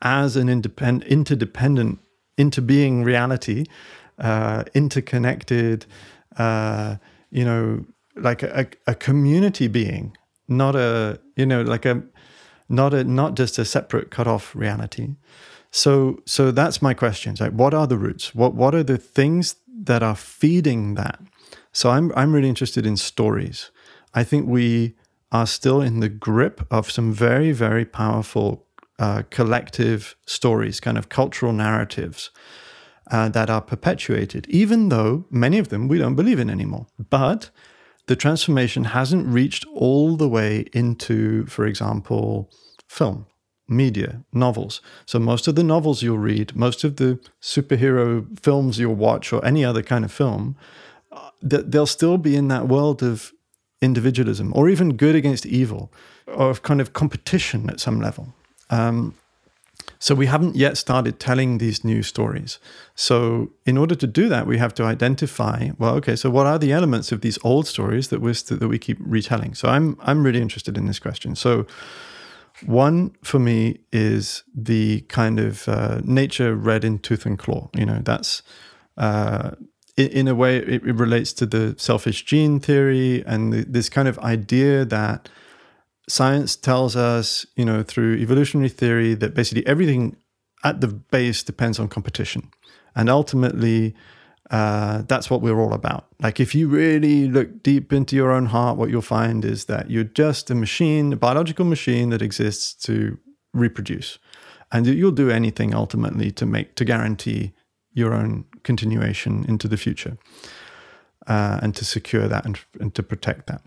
as 0.02 0.36
an 0.36 0.48
independent, 0.48 1.04
interdependent, 1.12 2.00
interbeing 2.38 3.04
reality, 3.04 3.66
uh, 4.20 4.64
interconnected, 4.74 5.86
uh, 6.38 6.96
you 7.32 7.46
know, 7.46 7.86
like 8.16 8.44
a, 8.44 8.68
a 8.88 8.96
community 8.96 9.68
being, 9.68 10.16
not 10.48 10.76
a, 10.76 11.20
you 11.36 11.46
know, 11.46 11.62
like 11.62 11.86
a, 11.86 12.02
not 12.70 12.94
a, 12.94 13.04
not 13.04 13.36
just 13.36 13.60
a 13.60 13.66
separate 13.66 14.12
cut 14.12 14.28
off 14.28 14.56
reality. 14.56 15.16
So, 15.72 16.22
so 16.26 16.52
that's 16.52 16.82
my 16.82 16.94
questions. 16.94 17.42
Like, 17.42 17.52
what 17.52 17.74
are 17.74 17.88
the 17.88 17.98
roots? 17.98 18.34
What, 18.34 18.56
what 18.56 18.74
are 18.74 18.84
the 18.84 18.98
things 18.98 19.56
that 19.68 20.02
are 20.02 20.16
feeding 20.16 20.96
that? 20.96 21.20
So, 21.74 21.90
I'm, 21.90 22.14
I'm 22.16 22.34
really 22.34 22.48
interested 22.48 22.86
in 22.86 22.96
stories. 22.96 23.72
I 24.14 24.24
think 24.24 24.48
we 24.48 24.96
are 25.32 25.46
still 25.46 25.82
in 25.82 26.00
the 26.00 26.08
grip 26.08 26.66
of 26.72 26.90
some 26.90 27.12
very, 27.12 27.52
very 27.52 27.84
powerful 27.84 28.66
uh, 28.98 29.24
collective 29.30 30.16
stories, 30.26 30.80
kind 30.80 30.98
of 30.98 31.10
cultural 31.10 31.52
narratives 31.52 32.30
uh, 33.12 33.30
that 33.30 33.50
are 33.50 33.62
perpetuated, 33.62 34.48
even 34.50 34.90
though 34.90 35.26
many 35.30 35.58
of 35.58 35.70
them 35.70 35.88
we 35.88 35.98
don't 35.98 36.16
believe 36.16 36.40
in 36.40 36.50
anymore. 36.50 36.88
But 36.98 37.50
the 38.08 38.16
transformation 38.16 38.86
hasn't 38.86 39.28
reached 39.28 39.66
all 39.74 40.16
the 40.16 40.30
way 40.30 40.66
into, 40.74 41.46
for 41.48 41.66
example, 41.66 42.52
film, 42.88 43.26
media, 43.68 44.24
novels. 44.32 44.82
So 45.06 45.20
most 45.20 45.48
of 45.48 45.56
the 45.56 45.64
novels 45.64 46.04
you'll 46.04 46.18
read, 46.18 46.56
most 46.56 46.84
of 46.84 46.98
the 46.98 47.20
superhero 47.42 48.40
films 48.40 48.80
you'll 48.80 48.96
watch, 48.96 49.34
or 49.34 49.44
any 49.44 49.66
other 49.66 49.82
kind 49.82 50.06
of 50.06 50.12
film, 50.12 50.56
uh, 51.12 51.30
they'll 51.42 51.88
still 51.88 52.18
be 52.18 52.36
in 52.36 52.48
that 52.50 52.68
world 52.68 53.02
of 53.02 53.32
individualism 53.82 54.52
or 54.56 54.70
even 54.70 54.98
good 54.98 55.16
against 55.16 55.46
evil 55.46 55.92
or 56.28 56.50
of 56.50 56.62
kind 56.62 56.82
of 56.82 56.94
competition 56.94 57.70
at 57.70 57.80
some 57.80 58.00
level. 58.00 58.34
Um, 58.70 59.16
so 60.00 60.16
we 60.16 60.26
haven't 60.26 60.56
yet 60.56 60.78
started 60.78 61.20
telling 61.20 61.58
these 61.58 61.84
new 61.84 62.04
stories. 62.04 62.60
So 62.96 63.52
in 63.66 63.78
order 63.78 63.96
to 63.96 64.08
do 64.08 64.30
that, 64.30 64.48
we 64.48 64.58
have 64.58 64.74
to 64.76 64.84
identify 64.84 65.70
well, 65.78 65.96
okay, 65.96 66.16
so 66.16 66.30
what 66.30 66.46
are 66.46 66.60
the 66.60 66.72
elements 66.72 67.12
of 67.12 67.22
these 67.22 67.40
old 67.44 67.68
stories 67.68 68.10
that 68.10 68.22
we 68.22 68.32
that 68.34 68.68
we 68.68 68.80
keep 68.80 68.98
retelling? 69.00 69.56
So 69.56 69.70
I'm 69.70 69.98
I'm 70.02 70.24
really 70.24 70.42
interested 70.42 70.78
in 70.78 70.86
this 70.86 71.00
question. 71.00 71.36
So 71.36 71.66
one 72.66 73.16
for 73.24 73.40
me 73.40 73.80
is 73.92 74.44
the 74.54 75.02
kind 75.02 75.40
of 75.40 75.68
uh, 75.68 76.02
nature 76.04 76.56
red 76.56 76.86
in 76.86 77.00
tooth 77.00 77.26
and 77.26 77.38
claw. 77.38 77.70
You 77.76 77.86
know, 77.86 78.00
that's 78.04 78.44
uh, 78.98 79.52
in, 79.98 80.08
in, 80.08 80.28
a 80.28 80.36
way 80.36 80.58
it, 80.58 80.86
it, 80.86 80.96
relates 80.96 81.34
to 81.34 81.46
the 81.46 81.76
selfish 81.78 82.24
gene 82.24 82.60
theory 82.60 83.24
and 83.26 83.52
the, 83.52 83.66
this 83.66 83.90
kind 83.90 84.08
of 84.08 84.18
idea 84.20 84.86
that 84.86 85.28
science 86.08 86.56
tells 86.56 86.96
us, 86.96 87.46
you 87.56 87.66
know, 87.66 87.84
through 87.84 88.18
evolutionary 88.18 88.70
theory 88.70 89.14
that 89.16 89.34
basically 89.34 89.66
everything 89.66 90.16
at 90.64 90.82
the 90.82 90.88
base 90.88 91.44
depends 91.44 91.80
on 91.80 91.88
competition. 91.88 92.50
And 92.96 93.10
ultimately, 93.10 93.96
uh, 94.52 95.04
that's 95.08 95.30
what 95.30 95.42
we're 95.42 95.60
all 95.60 95.74
about. 95.74 96.08
Like, 96.22 96.40
if 96.40 96.54
you 96.54 96.68
really 96.68 97.28
look 97.28 97.64
deep 97.64 97.92
into 97.92 98.16
your 98.16 98.32
own 98.32 98.48
heart, 98.48 98.78
what 98.78 98.90
you'll 98.90 99.02
find 99.02 99.44
is 99.44 99.66
that 99.66 99.90
you're 99.90 100.04
just 100.04 100.50
a 100.50 100.56
machine, 100.56 101.14
a 101.14 101.18
biological 101.18 101.66
machine 101.66 102.10
that 102.10 102.22
exists 102.22 102.74
to 102.86 103.18
reproduce. 103.54 104.20
And 104.72 104.86
you'll 104.86 105.12
do 105.12 105.30
anything 105.30 105.74
ultimately 105.74 106.32
to 106.32 106.46
make, 106.46 106.76
to 106.76 106.86
guarantee 106.86 107.54
your 107.94 108.14
own 108.14 108.46
continuation 108.64 109.46
into 109.48 109.68
the 109.68 109.78
future 109.78 110.18
uh, 111.28 111.60
and 111.62 111.76
to 111.76 111.86
secure 111.86 112.28
that 112.28 112.46
and, 112.46 112.60
and 112.80 112.94
to 112.96 113.04
protect 113.04 113.48
that. 113.48 113.62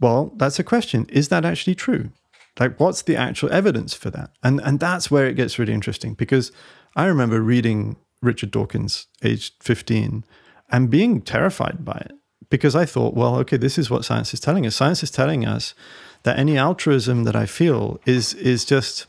Well, 0.00 0.32
that's 0.36 0.58
a 0.58 0.64
question. 0.64 1.06
Is 1.08 1.28
that 1.28 1.44
actually 1.44 1.74
true? 1.74 2.10
Like, 2.58 2.78
what's 2.78 3.02
the 3.02 3.16
actual 3.16 3.52
evidence 3.52 3.94
for 3.94 4.10
that? 4.10 4.30
And 4.42 4.60
and 4.60 4.78
that's 4.78 5.10
where 5.10 5.26
it 5.26 5.34
gets 5.34 5.58
really 5.58 5.72
interesting 5.72 6.14
because 6.14 6.52
I 6.94 7.06
remember 7.06 7.40
reading 7.40 7.96
Richard 8.22 8.50
Dawkins, 8.50 9.06
aged 9.22 9.54
15, 9.60 10.24
and 10.70 10.90
being 10.90 11.20
terrified 11.20 11.84
by 11.84 11.98
it 12.06 12.12
because 12.50 12.76
I 12.76 12.84
thought, 12.86 13.14
well, 13.14 13.36
okay, 13.36 13.56
this 13.56 13.78
is 13.78 13.90
what 13.90 14.04
science 14.04 14.32
is 14.32 14.40
telling 14.40 14.66
us. 14.66 14.76
Science 14.76 15.02
is 15.02 15.10
telling 15.10 15.44
us 15.44 15.74
that 16.22 16.38
any 16.38 16.56
altruism 16.56 17.24
that 17.24 17.36
I 17.36 17.46
feel 17.46 18.00
is 18.06 18.34
is 18.34 18.64
just 18.64 19.06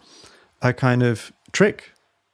a 0.61 0.73
kind 0.73 1.03
of 1.03 1.31
trick. 1.51 1.91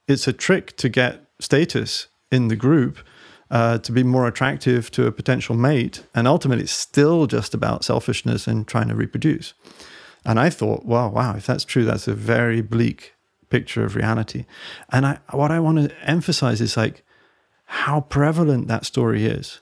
It's 0.07 0.27
a 0.27 0.33
trick 0.33 0.75
to 0.77 0.89
get 0.89 1.25
status 1.39 2.07
in 2.31 2.47
the 2.47 2.55
group 2.55 2.99
uh, 3.51 3.77
to 3.79 3.91
be 3.91 4.01
more 4.01 4.27
attractive 4.27 4.89
to 4.91 5.05
a 5.05 5.11
potential 5.11 5.55
mate. 5.55 6.03
And 6.15 6.27
ultimately, 6.27 6.63
it's 6.63 6.71
still 6.71 7.27
just 7.27 7.53
about 7.53 7.83
selfishness 7.83 8.47
and 8.47 8.65
trying 8.65 8.87
to 8.87 8.95
reproduce. 8.95 9.53
And 10.25 10.39
I 10.39 10.49
thought, 10.49 10.85
wow, 10.85 11.09
wow, 11.09 11.35
if 11.35 11.45
that's 11.45 11.65
true, 11.65 11.83
that's 11.83 12.07
a 12.07 12.13
very 12.13 12.61
bleak 12.61 13.13
picture 13.49 13.83
of 13.83 13.95
reality. 13.95 14.45
And 14.89 15.05
I, 15.05 15.19
what 15.31 15.51
I 15.51 15.59
want 15.59 15.79
to 15.79 16.09
emphasize 16.09 16.61
is 16.61 16.77
like 16.77 17.03
how 17.65 18.01
prevalent 18.01 18.69
that 18.69 18.85
story 18.85 19.25
is. 19.25 19.59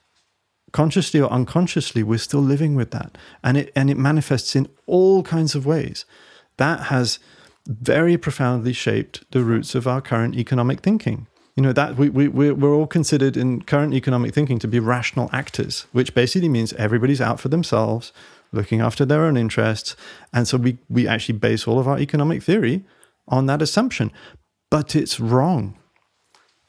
Consciously 0.72 1.20
or 1.20 1.32
unconsciously, 1.32 2.04
we're 2.04 2.20
still 2.20 2.42
living 2.42 2.76
with 2.76 2.92
that. 2.92 3.18
And 3.44 3.58
it, 3.58 3.72
and 3.76 3.90
it 3.90 3.98
manifests 3.98 4.56
in 4.56 4.70
all 4.86 5.24
kinds 5.24 5.56
of 5.56 5.66
ways. 5.66 6.06
That 6.58 6.82
has 6.82 7.18
very 7.66 8.18
profoundly 8.18 8.74
shaped 8.74 9.24
the 9.32 9.44
roots 9.44 9.74
of 9.74 9.88
our 9.88 10.02
current 10.02 10.36
economic 10.36 10.82
thinking 10.82 11.26
you 11.60 11.64
know 11.64 11.74
that 11.74 11.98
we, 11.98 12.10
we 12.10 12.30
we're 12.30 12.74
all 12.74 12.88
considered 12.88 13.36
in 13.36 13.62
current 13.62 13.94
economic 13.94 14.34
thinking 14.34 14.60
to 14.60 14.68
be 14.68 14.80
rational 14.80 15.30
actors 15.34 15.88
which 15.92 16.14
basically 16.14 16.48
means 16.48 16.72
everybody's 16.74 17.20
out 17.20 17.38
for 17.40 17.50
themselves 17.50 18.14
looking 18.52 18.82
after 18.82 19.06
their 19.06 19.24
own 19.24 19.38
interests. 19.38 19.96
And 20.34 20.48
so 20.48 20.58
we 20.58 20.78
we 20.90 21.08
actually 21.08 21.38
base 21.38 21.68
all 21.68 21.80
of 21.80 21.88
our 21.88 22.00
economic 22.00 22.44
theory 22.44 22.84
on 23.28 23.46
that 23.46 23.62
assumption. 23.62 24.12
But 24.70 24.96
it's 24.96 25.20
wrong. 25.20 25.78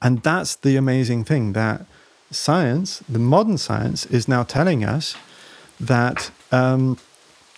And 0.02 0.22
that's 0.22 0.56
the 0.56 0.76
amazing 0.76 1.24
thing 1.24 1.52
that 1.52 1.84
science 2.30 3.02
the 3.08 3.18
modern 3.18 3.58
science 3.58 4.06
is 4.06 4.28
now 4.28 4.44
telling 4.44 4.84
us 4.84 5.16
that 5.80 6.30
um, 6.52 6.98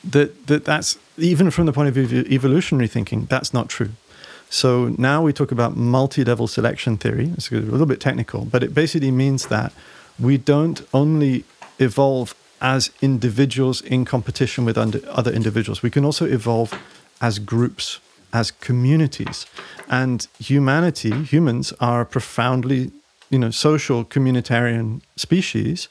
that 0.03 0.47
that 0.47 0.65
that's 0.65 0.99
even 1.19 1.51
from 1.51 1.67
the 1.67 1.73
point 1.73 1.89
of 1.89 1.95
view 1.95 2.21
of 2.21 2.27
evolutionary 2.27 2.89
thinking 2.89 3.27
that's 3.27 3.53
not 3.53 3.69
true 3.69 3.91
so 4.53 4.95
now 4.99 5.23
we 5.23 5.33
talk 5.33 5.51
about 5.51 5.77
multi 5.77 6.25
level 6.25 6.47
selection 6.47 6.99
theory. 6.99 7.33
It's 7.37 7.51
a 7.51 7.55
little 7.55 7.87
bit 7.87 8.01
technical, 8.01 8.45
but 8.45 8.63
it 8.63 8.75
basically 8.75 9.11
means 9.11 9.47
that 9.47 9.73
we 10.21 10.37
don't 10.37 10.83
only 10.93 11.45
evolve 11.79 12.35
as 12.61 12.91
individuals 13.01 13.81
in 13.81 14.05
competition 14.05 14.65
with 14.65 14.77
other 14.79 15.33
individuals, 15.33 15.83
we 15.83 15.91
can 15.91 16.05
also 16.05 16.27
evolve 16.27 16.79
as 17.21 17.39
groups, 17.41 17.99
as 18.33 18.51
communities. 18.51 19.47
And 19.89 20.29
humanity, 20.39 21.13
humans, 21.25 21.73
are 21.81 22.05
profoundly 22.05 22.93
you 23.31 23.39
know, 23.39 23.51
social 23.51 24.05
communitarian 24.05 25.01
species. 25.17 25.89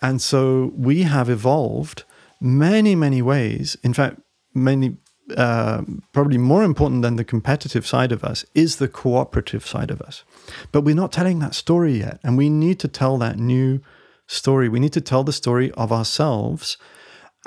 And 0.00 0.22
so 0.22 0.72
we 0.76 1.02
have 1.02 1.30
evolved 1.30 2.04
many, 2.40 2.94
many 2.94 3.22
ways. 3.22 3.76
In 3.82 3.94
fact, 3.94 4.20
many 4.54 4.96
uh, 5.36 5.82
probably 6.12 6.38
more 6.38 6.62
important 6.62 7.02
than 7.02 7.16
the 7.16 7.24
competitive 7.24 7.86
side 7.86 8.12
of 8.12 8.22
us 8.22 8.44
is 8.54 8.76
the 8.76 8.88
cooperative 8.88 9.66
side 9.66 9.90
of 9.90 10.00
us. 10.00 10.24
But 10.72 10.82
we're 10.82 10.94
not 10.94 11.12
telling 11.12 11.38
that 11.40 11.54
story 11.54 11.98
yet. 11.98 12.20
And 12.22 12.38
we 12.38 12.48
need 12.48 12.78
to 12.80 12.88
tell 12.88 13.18
that 13.18 13.38
new 13.38 13.80
story. 14.26 14.68
We 14.68 14.80
need 14.80 14.92
to 14.92 15.00
tell 15.00 15.24
the 15.24 15.32
story 15.32 15.72
of 15.72 15.92
ourselves 15.92 16.78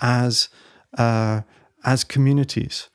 as, 0.01 0.49
uh, 0.97 1.41
as 1.85 2.03
communities, 2.03 2.89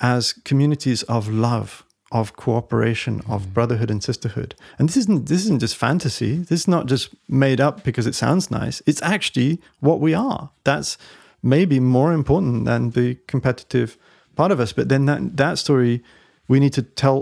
as 0.00 0.32
communities 0.32 1.02
of 1.04 1.28
love, 1.28 1.84
of 2.12 2.34
cooperation, 2.36 3.22
of 3.28 3.54
brotherhood 3.54 3.90
and 3.90 4.02
sisterhood. 4.02 4.54
And 4.78 4.88
this 4.88 4.96
isn't 4.96 5.28
this 5.28 5.42
isn't 5.44 5.60
just 5.60 5.76
fantasy. 5.76 6.38
This 6.38 6.62
is 6.62 6.68
not 6.68 6.86
just 6.86 7.14
made 7.28 7.60
up 7.60 7.84
because 7.84 8.06
it 8.06 8.14
sounds 8.14 8.50
nice. 8.50 8.82
It's 8.84 9.02
actually 9.02 9.60
what 9.78 10.00
we 10.00 10.12
are. 10.12 10.50
That's 10.64 10.98
maybe 11.42 11.78
more 11.78 12.12
important 12.12 12.64
than 12.64 12.90
the 12.90 13.16
competitive 13.26 13.96
part 14.40 14.52
of 14.52 14.60
us. 14.60 14.72
But 14.72 14.88
then 14.88 15.04
that 15.04 15.36
that 15.36 15.58
story 15.58 16.02
we 16.48 16.60
need 16.60 16.72
to 16.72 16.82
tell 16.82 17.18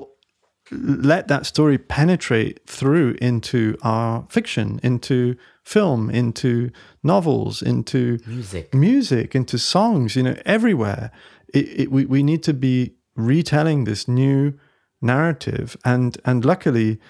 let 0.71 1.29
that 1.29 1.47
story 1.47 1.79
penetrate 1.79 2.57
through 2.66 3.16
into 3.21 3.77
our 3.83 4.27
fiction, 4.29 4.79
into 4.83 5.35
film, 5.64 6.11
into 6.11 6.71
novels, 7.03 7.62
into 7.62 8.19
Music. 8.27 8.75
music, 8.75 9.35
into 9.35 9.59
songs, 9.59 10.14
you 10.14 10.23
know, 10.23 10.37
everywhere. 10.45 11.11
It, 11.55 11.81
it, 11.81 11.91
we, 11.91 12.05
we 12.05 12.23
need 12.23 12.43
to 12.43 12.53
be 12.53 12.97
retelling 13.16 13.85
this 13.85 14.07
new 14.07 14.53
narrative. 15.01 15.77
And, 15.85 16.19
and 16.25 16.45
luckily, 16.45 17.01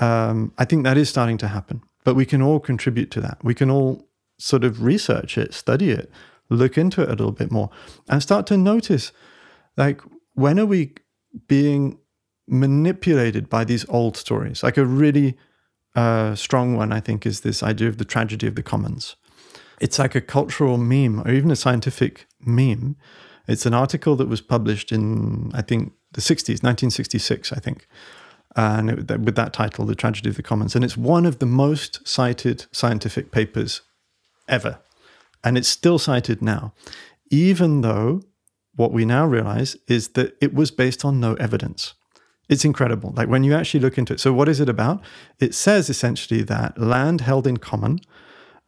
um, 0.00 0.52
I 0.58 0.64
think 0.64 0.84
that 0.84 0.96
is 0.96 1.08
starting 1.08 1.38
to 1.38 1.48
happen. 1.48 1.82
But 2.04 2.16
we 2.16 2.26
can 2.26 2.42
all 2.42 2.60
contribute 2.60 3.10
to 3.12 3.20
that. 3.20 3.38
We 3.44 3.54
can 3.54 3.70
all 3.70 4.08
sort 4.38 4.64
of 4.64 4.82
research 4.82 5.38
it, 5.38 5.54
study 5.54 5.90
it, 5.90 6.10
look 6.50 6.76
into 6.76 7.02
it 7.02 7.08
a 7.08 7.12
little 7.12 7.32
bit 7.42 7.52
more, 7.52 7.70
and 8.08 8.20
start 8.20 8.46
to 8.48 8.56
notice 8.56 9.12
like, 9.76 10.00
when 10.34 10.58
are 10.58 10.66
we 10.66 10.94
being 11.48 11.98
manipulated 12.46 13.48
by 13.48 13.64
these 13.64 13.88
old 13.88 14.16
stories? 14.16 14.62
Like, 14.62 14.76
a 14.76 14.84
really 14.84 15.36
uh, 15.94 16.34
strong 16.34 16.76
one, 16.76 16.92
I 16.92 17.00
think, 17.00 17.26
is 17.26 17.40
this 17.40 17.62
idea 17.62 17.88
of 17.88 17.98
the 17.98 18.04
tragedy 18.04 18.46
of 18.46 18.54
the 18.54 18.62
commons. 18.62 19.16
It's 19.80 19.98
like 19.98 20.14
a 20.14 20.20
cultural 20.20 20.78
meme 20.78 21.20
or 21.20 21.30
even 21.30 21.50
a 21.50 21.56
scientific 21.56 22.26
meme. 22.40 22.96
It's 23.46 23.66
an 23.66 23.74
article 23.74 24.16
that 24.16 24.28
was 24.28 24.40
published 24.40 24.92
in, 24.92 25.50
I 25.54 25.62
think, 25.62 25.92
the 26.12 26.20
60s, 26.20 26.62
1966, 26.62 27.52
I 27.52 27.58
think, 27.58 27.86
and 28.56 28.90
it, 28.90 29.20
with 29.20 29.34
that 29.36 29.52
title, 29.52 29.84
The 29.84 29.94
Tragedy 29.94 30.30
of 30.30 30.36
the 30.36 30.42
Commons. 30.42 30.74
And 30.74 30.84
it's 30.84 30.96
one 30.96 31.26
of 31.26 31.38
the 31.40 31.46
most 31.46 32.06
cited 32.06 32.66
scientific 32.72 33.32
papers 33.32 33.82
ever. 34.48 34.78
And 35.42 35.58
it's 35.58 35.68
still 35.68 35.98
cited 35.98 36.40
now, 36.40 36.72
even 37.30 37.80
though 37.80 38.22
what 38.76 38.92
we 38.92 39.04
now 39.04 39.26
realize 39.26 39.76
is 39.88 40.08
that 40.10 40.36
it 40.40 40.54
was 40.54 40.70
based 40.70 41.04
on 41.04 41.20
no 41.20 41.34
evidence. 41.34 41.94
It's 42.48 42.64
incredible. 42.64 43.12
Like 43.16 43.28
when 43.28 43.44
you 43.44 43.54
actually 43.54 43.80
look 43.80 43.96
into 43.96 44.14
it. 44.14 44.20
So, 44.20 44.32
what 44.32 44.48
is 44.48 44.60
it 44.60 44.68
about? 44.68 45.02
It 45.40 45.54
says 45.54 45.88
essentially 45.88 46.42
that 46.42 46.78
land 46.78 47.22
held 47.22 47.46
in 47.46 47.56
common 47.56 48.00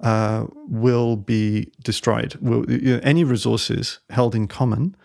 uh, 0.01 0.47
will 0.69 1.17
be 1.17 1.73
destroyed. 1.83 2.37
Will, 2.41 2.71
you 2.71 2.95
know, 2.95 3.01
any 3.03 3.25
resources 3.25 3.99
held 4.11 4.35
in 4.35 4.49
common 4.49 4.97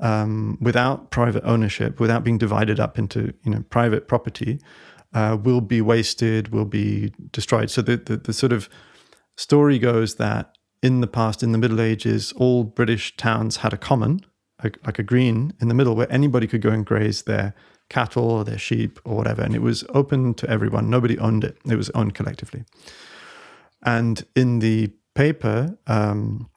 um, 0.00 0.58
without 0.60 1.10
private 1.10 1.44
ownership, 1.44 1.98
without 1.98 2.24
being 2.24 2.38
divided 2.38 2.78
up 2.78 2.98
into 2.98 3.34
you 3.42 3.50
know 3.50 3.64
private 3.70 4.06
property, 4.06 4.60
uh, 5.12 5.36
will 5.42 5.60
be 5.60 5.80
wasted, 5.80 6.52
will 6.52 6.64
be 6.64 7.12
destroyed. 7.32 7.70
So 7.70 7.82
the, 7.82 7.96
the 7.96 8.16
the 8.16 8.32
sort 8.32 8.52
of 8.52 8.68
story 9.36 9.78
goes 9.78 10.16
that 10.16 10.56
in 10.82 11.00
the 11.00 11.06
past, 11.06 11.42
in 11.42 11.52
the 11.52 11.58
Middle 11.58 11.80
Ages, 11.80 12.32
all 12.36 12.62
British 12.62 13.16
towns 13.16 13.58
had 13.58 13.72
a 13.72 13.78
common, 13.78 14.20
like, 14.62 14.78
like 14.86 14.98
a 14.98 15.02
green 15.02 15.52
in 15.60 15.68
the 15.68 15.74
middle, 15.74 15.94
where 15.94 16.10
anybody 16.12 16.46
could 16.46 16.62
go 16.62 16.70
and 16.70 16.86
graze 16.86 17.22
their 17.22 17.54
cattle 17.88 18.30
or 18.30 18.44
their 18.44 18.58
sheep 18.58 18.98
or 19.04 19.16
whatever, 19.16 19.42
and 19.42 19.54
it 19.54 19.62
was 19.62 19.84
open 19.90 20.34
to 20.34 20.48
everyone. 20.48 20.90
Nobody 20.90 21.18
owned 21.18 21.44
it; 21.44 21.58
it 21.66 21.76
was 21.76 21.90
owned 21.90 22.14
collectively. 22.14 22.64
And 23.82 24.24
in 24.34 24.60
the 24.60 24.92
paper, 25.14 25.78
um, 25.86 26.48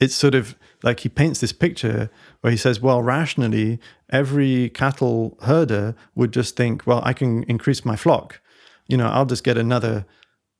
it's 0.00 0.14
sort 0.14 0.34
of 0.34 0.56
like 0.82 1.00
he 1.00 1.08
paints 1.08 1.40
this 1.40 1.52
picture 1.52 2.10
where 2.40 2.50
he 2.50 2.56
says, 2.56 2.80
well, 2.80 3.02
rationally, 3.02 3.80
every 4.10 4.68
cattle 4.70 5.38
herder 5.42 5.94
would 6.14 6.32
just 6.32 6.56
think, 6.56 6.86
well, 6.86 7.00
I 7.04 7.12
can 7.12 7.44
increase 7.44 7.84
my 7.84 7.96
flock. 7.96 8.40
You 8.86 8.96
know, 8.96 9.08
I'll 9.08 9.26
just 9.26 9.42
get 9.44 9.56
another 9.56 10.04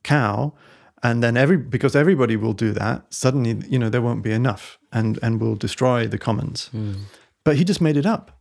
cow. 0.02 0.54
And 1.02 1.22
then 1.22 1.36
every 1.36 1.56
because 1.56 1.94
everybody 1.94 2.36
will 2.36 2.54
do 2.54 2.72
that, 2.72 3.12
suddenly, 3.12 3.62
you 3.68 3.78
know, 3.78 3.90
there 3.90 4.02
won't 4.02 4.22
be 4.22 4.32
enough 4.32 4.78
and 4.92 5.18
and 5.22 5.40
will 5.40 5.56
destroy 5.56 6.06
the 6.06 6.18
commons. 6.18 6.68
Hmm. 6.68 6.94
But 7.44 7.56
he 7.56 7.64
just 7.64 7.80
made 7.80 7.96
it 7.96 8.06
up. 8.06 8.40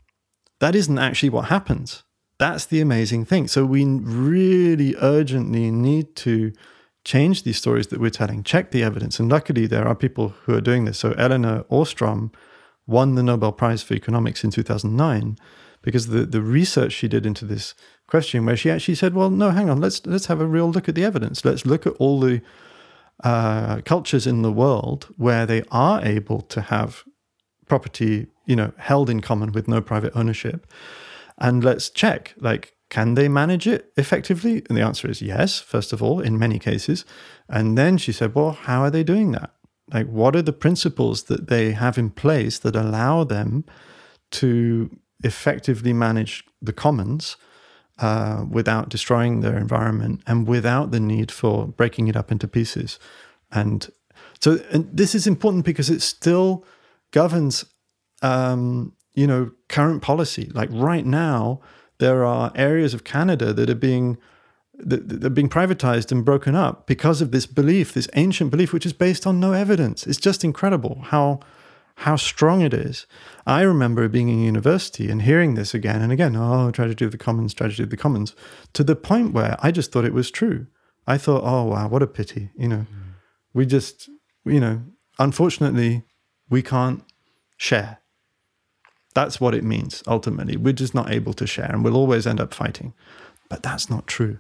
That 0.60 0.76
isn't 0.76 0.98
actually 0.98 1.30
what 1.30 1.46
happens. 1.46 2.04
That's 2.40 2.66
the 2.66 2.82
amazing 2.82 3.26
thing. 3.26 3.48
So 3.48 3.66
we 3.66 3.86
really 3.86 4.96
urgently 5.00 5.72
need 5.72 6.16
to 6.18 6.52
change 7.06 7.44
these 7.44 7.58
stories 7.58 7.88
that 7.88 8.00
we're 8.00 8.10
telling, 8.10 8.44
check 8.44 8.72
the 8.72 8.84
evidence. 8.84 9.20
And 9.20 9.32
luckily, 9.32 9.68
there 9.68 9.88
are 9.88 9.96
people 9.96 10.30
who 10.44 10.56
are 10.56 10.62
doing 10.62 10.86
this. 10.86 10.98
So 10.98 11.12
Elinor 11.12 11.64
Ostrom 11.70 12.32
won 12.88 13.16
the 13.16 13.24
Nobel 13.24 13.52
Prize 13.52 13.84
for 13.84 13.94
Economics 13.94 14.44
in 14.44 14.52
2009 14.52 15.38
because 15.82 16.08
the, 16.08 16.26
the 16.26 16.42
research 16.42 16.92
she 16.92 17.08
did 17.08 17.26
into 17.26 17.46
this 17.46 17.76
question, 18.08 18.46
where 18.46 18.58
she 18.58 18.70
actually 18.70 18.96
said, 18.96 19.14
well, 19.14 19.30
no, 19.30 19.52
hang 19.52 19.70
on, 19.70 19.82
let's, 19.82 20.06
let's 20.06 20.28
have 20.28 20.42
a 20.42 20.46
real 20.46 20.70
look 20.72 20.88
at 20.88 20.96
the 20.96 21.04
evidence. 21.04 21.44
Let's 21.44 21.66
look 21.66 21.88
at 21.88 21.94
all 21.94 22.20
the 22.20 22.42
uh, 23.24 23.82
cultures 23.82 24.28
in 24.28 24.42
the 24.42 24.52
world 24.52 25.08
where 25.18 25.46
they 25.46 25.64
are 25.72 26.04
able 26.04 26.42
to 26.42 26.62
have 26.62 27.04
property, 27.68 28.28
you 28.46 28.56
know, 28.56 28.72
held 28.78 29.10
in 29.10 29.22
common 29.22 29.52
with 29.52 29.68
no 29.68 29.82
private 29.82 30.14
ownership. 30.16 30.72
And 31.38 31.64
let's 31.64 31.90
check, 31.90 32.34
like, 32.38 32.74
can 32.90 33.16
they 33.16 33.28
manage 33.28 33.68
it 33.68 33.92
effectively? 33.98 34.64
And 34.70 34.78
the 34.78 34.84
answer 34.84 35.10
is 35.10 35.22
yes, 35.22 35.60
first 35.60 35.92
of 35.92 36.02
all, 36.04 36.20
in 36.20 36.38
many 36.38 36.60
cases. 36.60 37.06
And 37.50 37.78
then 37.78 37.98
she 37.98 38.12
said, 38.12 38.36
well, 38.36 38.52
how 38.52 38.82
are 38.82 38.92
they 38.92 39.04
doing 39.04 39.32
that? 39.32 39.52
Like, 39.92 40.08
what 40.08 40.36
are 40.36 40.42
the 40.42 40.54
principles 40.54 41.24
that 41.24 41.48
they 41.48 41.72
have 41.72 41.98
in 41.98 42.10
place 42.10 42.60
that 42.60 42.76
allow 42.76 43.24
them 43.24 43.66
to 44.32 44.96
effectively 45.24 45.94
manage 45.94 46.44
the 46.62 46.74
commons 46.74 47.38
uh, 48.00 48.46
without 48.50 48.90
destroying 48.90 49.42
their 49.42 49.58
environment 49.58 50.22
and 50.28 50.48
without 50.48 50.92
the 50.92 51.00
need 51.00 51.32
for 51.32 51.68
breaking 51.68 52.08
it 52.08 52.16
up 52.16 52.32
into 52.32 52.48
pieces? 52.48 53.00
And 53.52 53.90
so, 54.40 54.60
and 54.72 54.90
this 54.92 55.16
is 55.16 55.28
important 55.28 55.66
because 55.66 55.90
it 55.90 56.02
still 56.02 56.66
governs 57.12 57.66
um, 58.22 58.94
you 59.14 59.26
know, 59.26 59.52
current 59.70 60.02
policy. 60.02 60.52
Like 60.54 60.70
right 60.72 61.06
now, 61.06 61.62
there 62.00 62.26
are 62.26 62.52
areas 62.56 62.94
of 62.94 63.04
Canada 63.04 63.54
that 63.54 63.70
are 63.70 63.76
being 63.76 64.18
that, 64.78 65.08
that 65.08 65.24
are 65.24 65.30
being 65.30 65.48
privatized 65.48 66.12
and 66.12 66.26
broken 66.26 66.54
up 66.54 66.86
because 66.86 67.22
of 67.22 67.32
this 67.32 67.46
belief, 67.46 67.94
this 67.94 68.10
ancient 68.16 68.52
belief, 68.52 68.74
which 68.74 68.86
is 68.86 68.92
based 68.92 69.26
on 69.26 69.40
no 69.40 69.54
evidence. 69.54 70.06
It's 70.06 70.20
just 70.20 70.44
incredible 70.44 71.00
how 71.06 71.40
how 72.00 72.16
strong 72.16 72.62
it 72.62 72.74
is. 72.74 73.08
I 73.46 73.62
remember 73.62 74.08
being 74.10 74.30
in 74.30 74.44
university 74.44 75.10
and 75.10 75.22
hearing 75.22 75.56
this 75.56 75.74
again 75.74 76.02
and 76.02 76.12
again. 76.12 76.36
Oh, 76.36 76.72
tragedy 76.72 77.06
of 77.06 77.12
the 77.12 77.18
commons, 77.18 77.54
tragedy 77.54 77.84
of 77.84 77.90
the 77.90 77.98
commons, 77.98 78.36
to 78.74 78.84
the 78.84 78.96
point 78.96 79.34
where 79.34 79.58
I 79.62 79.72
just 79.72 79.92
thought 79.92 80.06
it 80.06 80.14
was 80.14 80.30
true. 80.30 80.68
I 81.08 81.18
thought, 81.18 81.44
oh 81.44 81.64
wow, 81.64 81.88
what 81.88 82.04
a 82.04 82.08
pity. 82.08 82.50
You 82.58 82.68
know, 82.68 82.78
mm-hmm. 82.78 83.12
we 83.54 83.66
just, 83.66 84.10
you 84.44 84.60
know, 84.60 84.84
unfortunately, 85.20 86.04
we 86.50 86.62
can't 86.62 87.04
share. 87.58 88.00
That's 89.14 89.40
what 89.40 89.56
it 89.56 89.64
means 89.64 90.04
ultimately. 90.08 90.58
We're 90.58 90.74
just 90.74 90.94
not 90.94 91.12
able 91.12 91.34
to 91.34 91.48
share 91.48 91.72
and 91.72 91.84
we'll 91.84 91.96
always 91.96 92.28
end 92.28 92.42
up 92.42 92.54
fighting. 92.54 92.94
But 93.50 93.64
that's 93.64 93.90
not 93.90 94.08
true. 94.08 94.40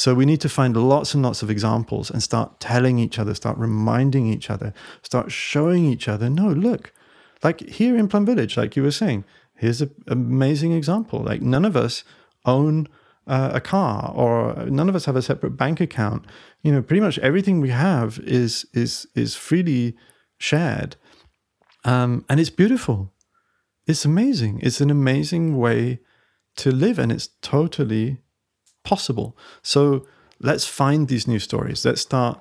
So 0.00 0.14
we 0.14 0.24
need 0.24 0.40
to 0.40 0.48
find 0.48 0.74
lots 0.74 1.12
and 1.12 1.22
lots 1.22 1.42
of 1.42 1.50
examples 1.50 2.10
and 2.10 2.22
start 2.22 2.58
telling 2.58 2.98
each 2.98 3.18
other, 3.18 3.34
start 3.34 3.58
reminding 3.58 4.28
each 4.28 4.48
other, 4.48 4.72
start 5.02 5.30
showing 5.30 5.84
each 5.84 6.08
other, 6.08 6.30
no, 6.30 6.48
look, 6.48 6.94
like 7.42 7.60
here 7.68 7.98
in 7.98 8.08
Plum 8.08 8.24
Village, 8.24 8.56
like 8.56 8.76
you 8.76 8.82
were 8.82 8.92
saying, 8.92 9.26
here's 9.56 9.82
an 9.82 9.94
amazing 10.06 10.72
example. 10.72 11.20
Like 11.20 11.42
none 11.42 11.66
of 11.66 11.76
us 11.76 12.02
own 12.46 12.88
uh, 13.26 13.50
a 13.52 13.60
car 13.60 14.10
or 14.16 14.64
none 14.70 14.88
of 14.88 14.96
us 14.96 15.04
have 15.04 15.16
a 15.16 15.20
separate 15.20 15.58
bank 15.58 15.82
account. 15.82 16.24
You 16.62 16.72
know, 16.72 16.80
pretty 16.80 17.02
much 17.02 17.18
everything 17.18 17.60
we 17.60 17.68
have 17.68 18.18
is 18.20 18.64
is 18.72 19.06
is 19.14 19.36
freely 19.36 19.98
shared. 20.38 20.96
Um, 21.84 22.24
and 22.30 22.40
it's 22.40 22.48
beautiful 22.48 23.12
it's 23.86 24.06
amazing. 24.06 24.60
It's 24.62 24.80
an 24.80 24.90
amazing 24.90 25.58
way 25.58 26.00
to 26.56 26.70
live, 26.70 26.98
and 26.98 27.12
it's 27.12 27.28
totally 27.42 28.22
possible. 28.84 29.36
So 29.62 30.06
let's 30.40 30.66
find 30.66 31.08
these 31.08 31.28
new 31.28 31.38
stories. 31.38 31.84
Let's 31.84 32.00
start 32.00 32.40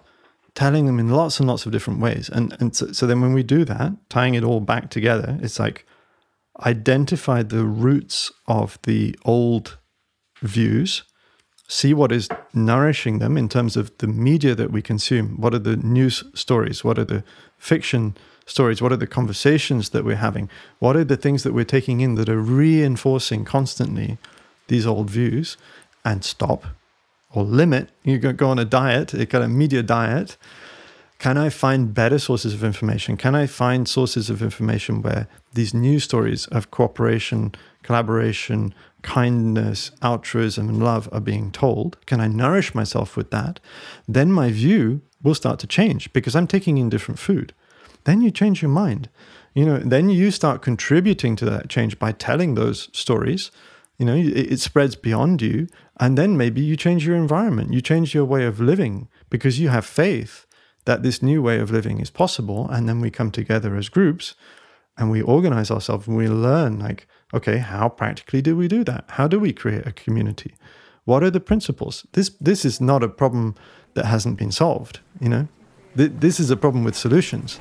telling 0.55 0.85
them 0.85 0.99
in 0.99 1.09
lots 1.09 1.39
and 1.39 1.47
lots 1.47 1.65
of 1.65 1.71
different 1.71 1.99
ways. 1.99 2.29
And 2.29 2.55
and 2.59 2.75
so, 2.75 2.91
so 2.91 3.07
then 3.07 3.21
when 3.21 3.33
we 3.33 3.43
do 3.43 3.65
that, 3.65 3.93
tying 4.09 4.35
it 4.35 4.43
all 4.43 4.59
back 4.59 4.89
together, 4.89 5.37
it's 5.41 5.59
like 5.59 5.85
identify 6.65 7.43
the 7.43 7.65
roots 7.65 8.31
of 8.47 8.77
the 8.83 9.15
old 9.23 9.77
views, 10.41 11.03
see 11.67 11.93
what 11.93 12.11
is 12.11 12.29
nourishing 12.53 13.19
them 13.19 13.37
in 13.37 13.47
terms 13.47 13.77
of 13.77 13.95
the 13.99 14.07
media 14.07 14.55
that 14.55 14.71
we 14.71 14.81
consume. 14.81 15.39
What 15.39 15.53
are 15.53 15.59
the 15.59 15.77
news 15.77 16.23
stories? 16.33 16.83
What 16.83 16.97
are 16.97 17.05
the 17.05 17.23
fiction 17.57 18.17
stories? 18.45 18.81
What 18.81 18.91
are 18.91 18.97
the 18.97 19.07
conversations 19.07 19.89
that 19.89 20.03
we're 20.03 20.15
having? 20.15 20.49
What 20.79 20.95
are 20.95 21.03
the 21.03 21.17
things 21.17 21.43
that 21.43 21.53
we're 21.53 21.63
taking 21.63 22.01
in 22.01 22.15
that 22.15 22.29
are 22.29 22.41
reinforcing 22.41 23.45
constantly 23.45 24.17
these 24.67 24.85
old 24.85 25.09
views? 25.09 25.57
And 26.05 26.23
stop 26.23 26.65
or 27.33 27.43
limit. 27.43 27.89
You 28.03 28.17
go 28.17 28.49
on 28.49 28.59
a 28.59 28.65
diet, 28.65 29.13
a 29.13 29.25
kind 29.25 29.43
of 29.43 29.51
media 29.51 29.83
diet, 29.83 30.37
can 31.19 31.37
I 31.37 31.49
find 31.49 31.93
better 31.93 32.17
sources 32.17 32.53
of 32.53 32.63
information? 32.63 33.17
Can 33.17 33.35
I 33.35 33.45
find 33.45 33.89
sources 33.89 34.29
of 34.29 34.41
information 34.41 35.01
where 35.01 35.27
these 35.53 35.73
new 35.73 35.99
stories 35.99 36.47
of 36.47 36.71
cooperation, 36.71 37.53
collaboration, 37.83 38.73
kindness, 39.01 39.91
altruism, 40.01 40.69
and 40.69 40.81
love 40.81 41.09
are 41.11 41.19
being 41.19 41.51
told? 41.51 41.97
Can 42.05 42.21
I 42.21 42.27
nourish 42.27 42.73
myself 42.73 43.17
with 43.17 43.31
that? 43.31 43.59
Then 44.07 44.31
my 44.31 44.49
view 44.49 45.01
will 45.21 45.35
start 45.35 45.59
to 45.59 45.67
change 45.67 46.11
because 46.13 46.37
I'm 46.37 46.47
taking 46.47 46.77
in 46.77 46.89
different 46.89 47.19
food. 47.19 47.53
Then 48.05 48.21
you 48.21 48.31
change 48.31 48.61
your 48.61 48.71
mind. 48.71 49.09
You 49.53 49.65
know, 49.65 49.77
then 49.79 50.09
you 50.09 50.31
start 50.31 50.61
contributing 50.61 51.35
to 51.35 51.45
that 51.45 51.67
change 51.67 51.99
by 51.99 52.13
telling 52.13 52.55
those 52.55 52.87
stories. 52.93 53.51
You 53.97 54.05
know, 54.05 54.15
it, 54.15 54.53
it 54.53 54.59
spreads 54.61 54.95
beyond 54.95 55.41
you. 55.41 55.67
And 55.99 56.17
then 56.17 56.37
maybe 56.37 56.61
you 56.61 56.77
change 56.77 57.05
your 57.05 57.17
environment, 57.17 57.73
you 57.73 57.81
change 57.81 58.13
your 58.13 58.25
way 58.25 58.45
of 58.45 58.59
living 58.59 59.09
because 59.29 59.59
you 59.59 59.69
have 59.69 59.85
faith 59.85 60.45
that 60.85 61.03
this 61.03 61.21
new 61.21 61.41
way 61.41 61.59
of 61.59 61.71
living 61.71 61.99
is 61.99 62.09
possible. 62.09 62.69
And 62.69 62.87
then 62.87 63.01
we 63.01 63.11
come 63.11 63.31
together 63.31 63.75
as 63.75 63.89
groups 63.89 64.35
and 64.97 65.11
we 65.11 65.21
organize 65.21 65.69
ourselves 65.69 66.07
and 66.07 66.15
we 66.15 66.27
learn, 66.27 66.79
like, 66.79 67.07
okay, 67.33 67.57
how 67.57 67.89
practically 67.89 68.41
do 68.41 68.55
we 68.55 68.67
do 68.67 68.83
that? 68.85 69.05
How 69.09 69.27
do 69.27 69.39
we 69.39 69.53
create 69.53 69.85
a 69.85 69.91
community? 69.91 70.55
What 71.05 71.23
are 71.23 71.29
the 71.29 71.39
principles? 71.39 72.05
This, 72.13 72.29
this 72.39 72.63
is 72.65 72.79
not 72.79 73.03
a 73.03 73.09
problem 73.09 73.55
that 73.93 74.05
hasn't 74.05 74.37
been 74.37 74.51
solved, 74.51 74.99
you 75.19 75.29
know? 75.29 75.47
This 75.95 76.39
is 76.39 76.49
a 76.49 76.55
problem 76.55 76.83
with 76.83 76.95
solutions. 76.95 77.59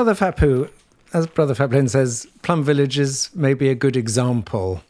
Brother 0.00 0.14
Phap 0.14 0.70
as 1.12 1.26
Brother 1.26 1.54
Phap 1.54 1.72
Linh 1.72 1.86
says, 1.86 2.26
Plum 2.40 2.64
Village 2.64 2.98
is 2.98 3.28
maybe 3.34 3.68
a 3.68 3.74
good 3.74 3.98
example 3.98 4.82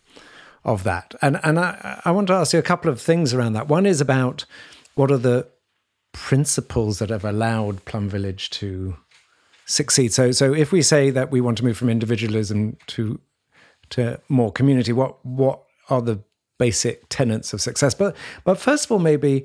of 0.65 0.85
that. 0.85 1.17
And 1.21 1.41
and 1.43 1.59
I, 1.59 2.01
I 2.05 2.13
want 2.13 2.29
to 2.29 2.35
ask 2.35 2.53
you 2.53 2.61
a 2.61 2.63
couple 2.63 2.93
of 2.93 3.01
things 3.01 3.35
around 3.35 3.55
that. 3.55 3.67
One 3.67 3.87
is 3.87 4.01
about 4.01 4.45
what 4.95 5.11
are 5.11 5.19
the 5.19 5.49
principles 6.13 7.01
that 7.01 7.11
have 7.11 7.25
allowed 7.25 7.85
Plum 7.87 8.09
Village 8.09 8.51
to 8.51 8.99
succeed. 9.65 10.13
So 10.13 10.31
so 10.31 10.55
if 10.55 10.71
we 10.71 10.81
say 10.81 11.11
that 11.11 11.33
we 11.33 11.41
want 11.41 11.59
to 11.59 11.65
move 11.65 11.77
from 11.77 11.89
individualism 11.89 12.77
to 12.87 13.19
to 13.89 14.21
more 14.29 14.53
community, 14.53 14.93
what 14.93 15.27
what 15.27 15.65
are 15.89 16.03
the 16.03 16.21
basic 16.57 17.09
tenets 17.09 17.53
of 17.53 17.61
success? 17.61 17.95
But 17.95 18.15
but 18.45 18.59
first 18.59 18.85
of 18.85 18.93
all, 18.93 19.01
maybe 19.01 19.45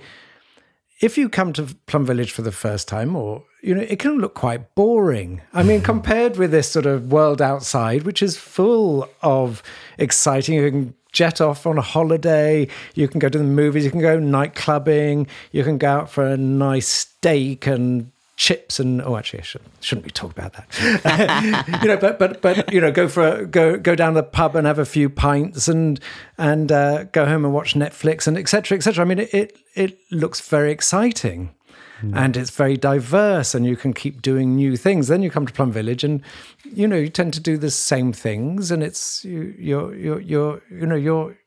if 1.01 1.17
you 1.17 1.29
come 1.29 1.53
to 1.53 1.75
Plum 1.87 2.05
Village 2.05 2.31
for 2.31 2.41
the 2.41 2.51
first 2.51 2.87
time, 2.87 3.15
or 3.15 3.43
you 3.61 3.75
know, 3.75 3.81
it 3.81 3.99
can 3.99 4.19
look 4.19 4.33
quite 4.33 4.75
boring. 4.75 5.41
I 5.53 5.63
mean, 5.63 5.79
hmm. 5.79 5.85
compared 5.85 6.37
with 6.37 6.51
this 6.51 6.69
sort 6.69 6.85
of 6.85 7.11
world 7.11 7.41
outside, 7.41 8.03
which 8.03 8.23
is 8.23 8.37
full 8.37 9.09
of 9.21 9.61
exciting. 9.97 10.55
You 10.55 10.71
can 10.71 10.93
jet 11.11 11.41
off 11.41 11.65
on 11.65 11.77
a 11.77 11.81
holiday. 11.81 12.67
You 12.93 13.07
can 13.07 13.19
go 13.19 13.29
to 13.29 13.37
the 13.37 13.43
movies. 13.43 13.85
You 13.85 13.91
can 13.91 14.01
go 14.01 14.19
night 14.19 14.53
clubbing. 14.53 15.27
You 15.51 15.63
can 15.63 15.77
go 15.77 15.89
out 15.89 16.09
for 16.09 16.25
a 16.25 16.37
nice 16.37 16.87
steak 16.87 17.65
and 17.65 18.11
chips 18.38 18.79
and 18.79 19.01
oh 19.01 19.15
actually 19.15 19.39
I 19.39 19.43
should, 19.43 19.61
shouldn't 19.79 20.05
we 20.05 20.11
talk 20.11 20.31
about 20.31 20.53
that? 20.53 21.81
You 21.81 21.88
know 21.88 21.97
but 21.97 22.19
but 22.19 22.41
but 22.41 22.73
you 22.73 22.81
know 22.81 22.91
go 22.91 23.07
for 23.07 23.27
a, 23.27 23.45
go 23.45 23.77
go 23.77 23.95
down 23.95 24.13
the 24.13 24.23
pub 24.23 24.55
and 24.55 24.67
have 24.67 24.79
a 24.79 24.86
few 24.86 25.09
pints 25.09 25.67
and 25.67 25.99
and 26.38 26.71
uh, 26.71 27.03
go 27.05 27.25
home 27.25 27.45
and 27.45 27.53
watch 27.53 27.75
Netflix 27.75 28.27
and 28.27 28.38
etc 28.38 28.77
etc 28.77 29.05
I 29.05 29.07
mean 29.07 29.19
it, 29.19 29.33
it, 29.33 29.57
it 29.75 29.97
looks 30.11 30.41
very 30.41 30.71
exciting 30.71 31.55
mm. 32.01 32.15
and 32.15 32.36
it's 32.36 32.49
very 32.51 32.77
diverse 32.77 33.55
and 33.55 33.65
you 33.65 33.75
can 33.75 33.93
keep 33.93 34.21
doing 34.21 34.55
new 34.55 34.77
things. 34.77 35.07
Then 35.07 35.21
you 35.21 35.29
come 35.29 35.45
to 35.45 35.53
Plum 35.53 35.71
Village 35.71 36.03
and 36.03 36.21
you 36.63 36.88
know 36.88 36.97
you 36.97 37.09
tend 37.09 37.33
to 37.36 37.39
do 37.39 37.57
the 37.57 37.71
same 37.71 38.13
things 38.13 38.71
and 38.71 38.83
it's 38.83 39.23
you 39.23 39.55
you're 39.57 39.95
you're, 39.95 40.21
you're 40.21 40.61
you 40.69 40.86
know 40.86 40.95
you're 40.95 41.38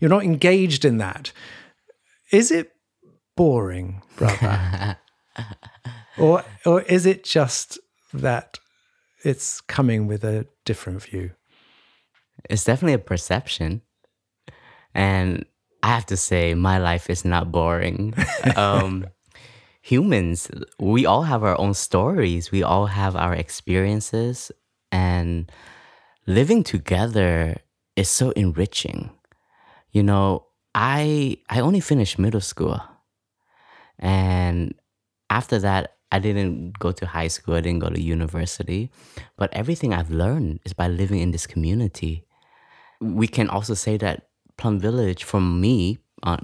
you're 0.00 0.10
not 0.10 0.24
engaged 0.24 0.84
in 0.84 0.98
that. 0.98 1.32
Is 2.30 2.50
it 2.50 2.72
boring 3.36 4.02
brother 4.16 4.98
or 6.18 6.44
or 6.64 6.82
is 6.82 7.06
it 7.06 7.24
just 7.24 7.78
that 8.12 8.58
it's 9.24 9.60
coming 9.60 10.06
with 10.06 10.24
a 10.24 10.46
different 10.64 11.02
view? 11.02 11.32
It's 12.48 12.64
definitely 12.64 12.94
a 12.94 12.98
perception, 12.98 13.82
and 14.94 15.44
I 15.82 15.88
have 15.88 16.06
to 16.06 16.16
say, 16.16 16.54
my 16.54 16.78
life 16.78 17.10
is 17.10 17.24
not 17.24 17.52
boring. 17.52 18.14
um, 18.56 19.06
humans, 19.82 20.50
we 20.78 21.06
all 21.06 21.22
have 21.22 21.42
our 21.44 21.58
own 21.60 21.74
stories. 21.74 22.50
We 22.50 22.62
all 22.62 22.86
have 22.86 23.16
our 23.16 23.34
experiences, 23.34 24.50
and 24.90 25.50
living 26.26 26.62
together 26.62 27.56
is 27.94 28.08
so 28.08 28.30
enriching. 28.30 29.10
You 29.92 30.02
know, 30.02 30.46
I 30.74 31.38
I 31.48 31.60
only 31.60 31.80
finished 31.80 32.18
middle 32.18 32.40
school, 32.40 32.80
and 33.98 34.74
after 35.30 35.58
that, 35.58 35.96
I 36.12 36.18
didn't 36.18 36.78
go 36.78 36.92
to 36.92 37.06
high 37.06 37.28
school, 37.28 37.54
I 37.54 37.60
didn't 37.60 37.80
go 37.80 37.90
to 37.90 38.00
university, 38.00 38.90
but 39.36 39.52
everything 39.52 39.92
I've 39.92 40.10
learned 40.10 40.60
is 40.64 40.72
by 40.72 40.88
living 40.88 41.20
in 41.20 41.32
this 41.32 41.46
community. 41.46 42.24
We 43.00 43.26
can 43.26 43.50
also 43.50 43.74
say 43.74 43.96
that 43.98 44.28
Plum 44.56 44.78
Village, 44.78 45.24
for 45.24 45.40
me, 45.40 45.98
uh, 46.22 46.38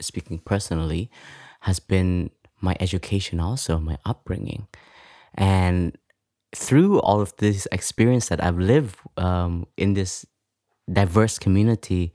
speaking 0.00 0.38
personally, 0.38 1.10
has 1.60 1.80
been 1.80 2.30
my 2.60 2.76
education 2.80 3.40
also, 3.40 3.78
my 3.78 3.98
upbringing. 4.04 4.68
And 5.34 5.96
through 6.54 7.00
all 7.00 7.20
of 7.20 7.34
this 7.36 7.66
experience 7.72 8.28
that 8.28 8.42
I've 8.42 8.58
lived 8.58 8.96
um, 9.16 9.66
in 9.76 9.94
this 9.94 10.26
diverse 10.90 11.38
community, 11.38 12.12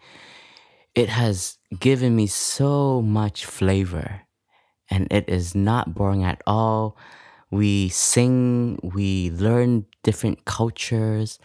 it 0.95 1.09
has 1.09 1.57
given 1.79 2.15
me 2.15 2.27
so 2.27 3.01
much 3.01 3.45
flavor 3.45 4.21
and 4.93 5.11
it 5.11 5.27
is 5.27 5.55
not 5.55 5.95
boring 5.95 6.23
at 6.23 6.41
all. 6.45 6.95
We 7.49 7.89
sing, 7.89 8.79
we 8.83 9.31
learn 9.31 9.85
different 10.03 10.45
cultures, 10.45 11.39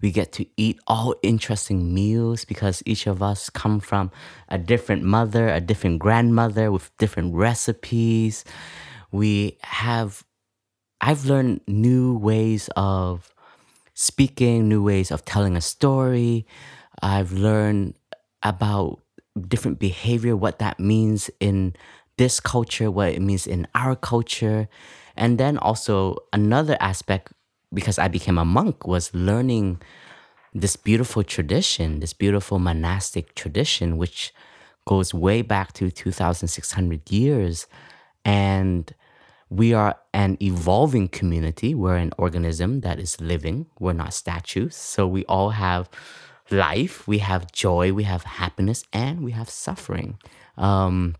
we 0.00 0.10
get 0.10 0.32
to 0.32 0.46
eat 0.56 0.78
all 0.86 1.14
interesting 1.22 1.92
meals 1.92 2.44
because 2.44 2.82
each 2.86 3.06
of 3.06 3.22
us 3.22 3.50
come 3.50 3.80
from 3.80 4.10
a 4.48 4.58
different 4.58 5.02
mother, 5.02 5.48
a 5.48 5.60
different 5.60 5.98
grandmother 5.98 6.72
with 6.72 6.96
different 6.98 7.34
recipes. 7.34 8.44
We 9.12 9.58
have, 9.62 10.24
I've 11.00 11.26
learned 11.26 11.60
new 11.66 12.16
ways 12.16 12.68
of 12.76 13.34
speaking, 13.94 14.68
new 14.68 14.82
ways 14.82 15.10
of 15.10 15.24
telling 15.24 15.56
a 15.56 15.62
story. 15.62 16.46
I've 17.02 17.32
learned 17.32 17.94
about 18.42 19.00
different 19.48 19.78
behavior, 19.78 20.36
what 20.36 20.58
that 20.58 20.78
means 20.78 21.30
in 21.40 21.74
this 22.16 22.40
culture, 22.40 22.90
what 22.90 23.10
it 23.10 23.20
means 23.20 23.46
in 23.46 23.66
our 23.74 23.96
culture. 23.96 24.68
And 25.16 25.38
then 25.38 25.58
also 25.58 26.18
another 26.32 26.76
aspect, 26.80 27.32
because 27.72 27.98
I 27.98 28.08
became 28.08 28.38
a 28.38 28.44
monk, 28.44 28.86
was 28.86 29.14
learning 29.14 29.80
this 30.52 30.76
beautiful 30.76 31.22
tradition, 31.24 32.00
this 32.00 32.12
beautiful 32.12 32.58
monastic 32.58 33.34
tradition, 33.34 33.96
which 33.96 34.32
goes 34.86 35.12
way 35.12 35.42
back 35.42 35.72
to 35.74 35.90
2,600 35.90 37.10
years. 37.10 37.66
And 38.24 38.92
we 39.50 39.72
are 39.72 39.96
an 40.12 40.36
evolving 40.40 41.08
community. 41.08 41.74
We're 41.74 41.96
an 41.96 42.12
organism 42.18 42.80
that 42.80 42.98
is 42.98 43.20
living. 43.20 43.66
We're 43.78 43.92
not 43.92 44.14
statues. 44.14 44.76
So 44.76 45.06
we 45.06 45.24
all 45.26 45.50
have 45.50 45.88
life, 46.50 47.06
we 47.08 47.18
have 47.18 47.50
joy, 47.52 47.92
we 47.92 48.04
have 48.04 48.24
happiness, 48.24 48.84
and 48.92 49.24
we 49.24 49.32
have 49.32 49.48
suffering. 49.48 50.18
Um, 50.56 51.16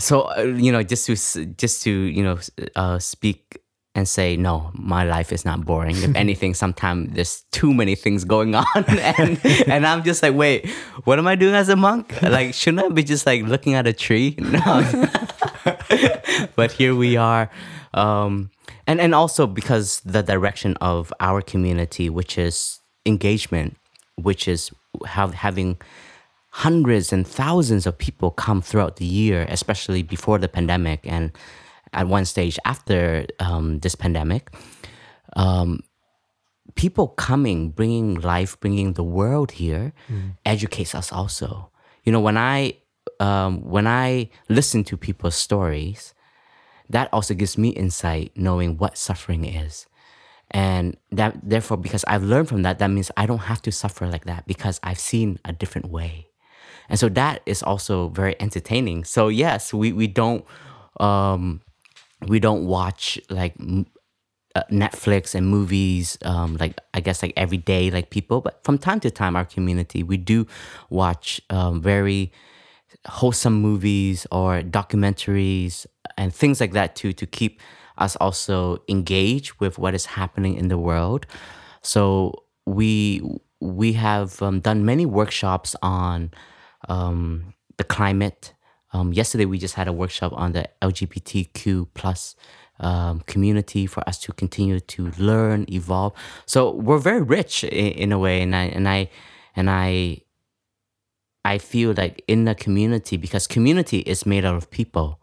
so 0.00 0.22
uh, 0.36 0.42
you 0.42 0.72
know 0.72 0.82
just 0.82 1.06
to 1.06 1.46
just 1.46 1.82
to 1.84 1.90
you 1.90 2.22
know 2.22 2.38
uh, 2.74 2.98
speak 2.98 3.60
and 3.94 4.08
say, 4.08 4.36
no, 4.36 4.70
my 4.74 5.04
life 5.04 5.32
is 5.32 5.44
not 5.44 5.64
boring. 5.64 5.96
If 5.96 6.14
anything, 6.24 6.54
sometimes 6.54 7.12
there's 7.14 7.42
too 7.50 7.74
many 7.74 7.94
things 7.94 8.24
going 8.24 8.54
on. 8.54 8.64
and, 8.76 9.40
and 9.66 9.86
I'm 9.86 10.04
just 10.04 10.22
like, 10.22 10.34
wait, 10.34 10.68
what 11.04 11.18
am 11.18 11.26
I 11.26 11.34
doing 11.34 11.54
as 11.54 11.68
a 11.68 11.76
monk? 11.76 12.20
Like, 12.22 12.54
shouldn't 12.54 12.84
I 12.84 12.88
be 12.88 13.02
just 13.02 13.26
like 13.26 13.42
looking 13.42 13.74
at 13.74 13.86
a 13.86 13.92
tree? 13.92 14.36
No. 14.50 14.82
but 16.56 16.72
here 16.72 16.94
we 16.94 17.16
are. 17.16 17.50
Um, 17.94 18.50
and, 18.86 19.00
and 19.00 19.14
also 19.14 19.46
because 19.46 20.00
the 20.00 20.22
direction 20.22 20.76
of 20.80 21.12
our 21.20 21.42
community, 21.42 22.08
which 22.08 22.38
is 22.38 22.80
engagement, 23.06 23.76
which 24.16 24.48
is 24.48 24.70
have, 25.06 25.34
having 25.34 25.78
hundreds 26.50 27.12
and 27.12 27.26
thousands 27.26 27.86
of 27.86 27.96
people 27.96 28.30
come 28.30 28.60
throughout 28.60 28.96
the 28.96 29.04
year, 29.04 29.46
especially 29.48 30.02
before 30.02 30.38
the 30.38 30.48
pandemic 30.48 31.00
and 31.04 31.32
at 31.92 32.06
one 32.06 32.24
stage 32.24 32.58
after 32.64 33.26
um, 33.38 33.78
this 33.80 33.94
pandemic, 33.94 34.50
um, 35.36 35.80
people 36.74 37.08
coming, 37.08 37.70
bringing 37.70 38.14
life, 38.20 38.58
bringing 38.60 38.94
the 38.94 39.04
world 39.04 39.52
here, 39.52 39.92
mm. 40.08 40.36
educates 40.44 40.94
us 40.94 41.12
also. 41.12 41.70
You 42.04 42.12
know, 42.12 42.20
when 42.20 42.36
I 42.36 42.78
um, 43.18 43.62
when 43.62 43.86
I 43.86 44.30
listen 44.48 44.84
to 44.84 44.96
people's 44.96 45.34
stories, 45.34 46.14
that 46.88 47.08
also 47.12 47.34
gives 47.34 47.58
me 47.58 47.70
insight, 47.70 48.32
knowing 48.34 48.78
what 48.78 48.96
suffering 48.96 49.44
is, 49.44 49.86
and 50.50 50.96
that 51.12 51.38
therefore, 51.42 51.76
because 51.76 52.04
I've 52.06 52.22
learned 52.22 52.48
from 52.48 52.62
that, 52.62 52.78
that 52.78 52.88
means 52.88 53.10
I 53.16 53.26
don't 53.26 53.38
have 53.38 53.62
to 53.62 53.72
suffer 53.72 54.06
like 54.06 54.24
that 54.24 54.46
because 54.46 54.80
I've 54.82 54.98
seen 54.98 55.38
a 55.44 55.52
different 55.52 55.90
way, 55.90 56.28
and 56.90 56.98
so 56.98 57.08
that 57.10 57.40
is 57.46 57.62
also 57.62 58.08
very 58.08 58.34
entertaining. 58.40 59.04
So 59.04 59.28
yes, 59.28 59.72
we 59.72 59.92
we 59.92 60.08
don't 60.08 60.44
um, 60.98 61.62
we 62.26 62.40
don't 62.40 62.66
watch 62.66 63.18
like 63.30 63.54
uh, 64.56 64.62
Netflix 64.70 65.34
and 65.34 65.46
movies, 65.46 66.18
um, 66.22 66.56
like 66.58 66.78
I 66.92 67.00
guess 67.00 67.22
like 67.22 67.32
every 67.36 67.58
day, 67.58 67.90
like 67.90 68.10
people. 68.10 68.40
But 68.40 68.62
from 68.64 68.76
time 68.76 68.98
to 69.00 69.10
time, 69.10 69.36
our 69.36 69.44
community 69.44 70.02
we 70.02 70.16
do 70.16 70.46
watch 70.90 71.40
um, 71.48 71.80
very 71.80 72.32
wholesome 73.06 73.54
movies 73.54 74.26
or 74.32 74.60
documentaries 74.62 75.86
and 76.18 76.34
things 76.34 76.60
like 76.60 76.72
that 76.72 76.96
too 76.96 77.12
to 77.12 77.24
keep 77.24 77.60
us 77.98 78.16
also 78.16 78.82
engaged 78.88 79.52
with 79.60 79.78
what 79.78 79.94
is 79.94 80.06
happening 80.06 80.56
in 80.56 80.68
the 80.68 80.78
world. 80.78 81.26
So 81.82 82.44
we 82.66 83.22
we 83.60 83.92
have 83.92 84.42
um, 84.42 84.60
done 84.60 84.84
many 84.84 85.06
workshops 85.06 85.76
on 85.82 86.30
um, 86.88 87.54
the 87.76 87.84
climate 87.84 88.54
um, 88.92 89.12
yesterday, 89.12 89.44
we 89.44 89.58
just 89.58 89.74
had 89.74 89.88
a 89.88 89.92
workshop 89.92 90.32
on 90.34 90.52
the 90.52 90.68
LGBTQ 90.82 91.88
plus 91.94 92.34
um, 92.80 93.20
community 93.26 93.86
for 93.86 94.06
us 94.08 94.18
to 94.20 94.32
continue 94.32 94.80
to 94.80 95.12
learn, 95.18 95.66
evolve. 95.70 96.12
So 96.46 96.72
we're 96.72 96.98
very 96.98 97.22
rich 97.22 97.62
in, 97.62 97.70
in 97.70 98.12
a 98.12 98.18
way, 98.18 98.42
and 98.42 98.56
I 98.56 98.64
and 98.64 98.88
I 98.88 99.10
and 99.54 99.70
I 99.70 100.22
I 101.44 101.58
feel 101.58 101.94
like 101.96 102.24
in 102.26 102.44
the 102.46 102.54
community 102.54 103.16
because 103.16 103.46
community 103.46 104.00
is 104.00 104.26
made 104.26 104.44
out 104.44 104.56
of 104.56 104.70
people. 104.70 105.18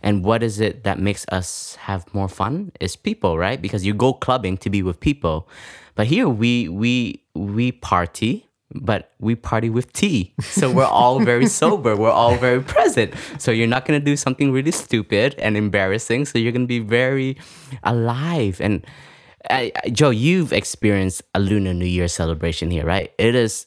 And 0.00 0.24
what 0.24 0.44
is 0.44 0.60
it 0.60 0.84
that 0.84 1.00
makes 1.00 1.26
us 1.32 1.74
have 1.74 2.12
more 2.14 2.28
fun? 2.28 2.70
Is 2.78 2.94
people, 2.94 3.36
right? 3.36 3.60
Because 3.60 3.84
you 3.84 3.94
go 3.94 4.12
clubbing 4.12 4.56
to 4.58 4.70
be 4.70 4.80
with 4.80 5.00
people. 5.00 5.48
But 5.96 6.06
here 6.06 6.28
we 6.28 6.68
we 6.68 7.24
we 7.34 7.72
party 7.72 8.47
but 8.74 9.12
we 9.18 9.34
party 9.34 9.70
with 9.70 9.92
tea. 9.92 10.34
So 10.40 10.70
we're 10.70 10.84
all 10.84 11.20
very 11.20 11.46
sober. 11.62 11.96
We're 11.96 12.10
all 12.10 12.36
very 12.36 12.62
present. 12.62 13.14
So 13.38 13.50
you're 13.50 13.66
not 13.66 13.86
going 13.86 13.98
to 13.98 14.04
do 14.04 14.16
something 14.16 14.52
really 14.52 14.72
stupid 14.72 15.34
and 15.38 15.56
embarrassing. 15.56 16.26
So 16.26 16.38
you're 16.38 16.52
going 16.52 16.64
to 16.64 16.68
be 16.68 16.80
very 16.80 17.38
alive. 17.82 18.60
And 18.60 18.86
I, 19.50 19.72
Jo, 19.90 20.10
you've 20.10 20.52
experienced 20.52 21.22
a 21.34 21.40
Lunar 21.40 21.72
New 21.72 21.86
Year 21.86 22.08
celebration 22.08 22.70
here, 22.70 22.84
right? 22.84 23.12
It 23.18 23.34
is 23.34 23.66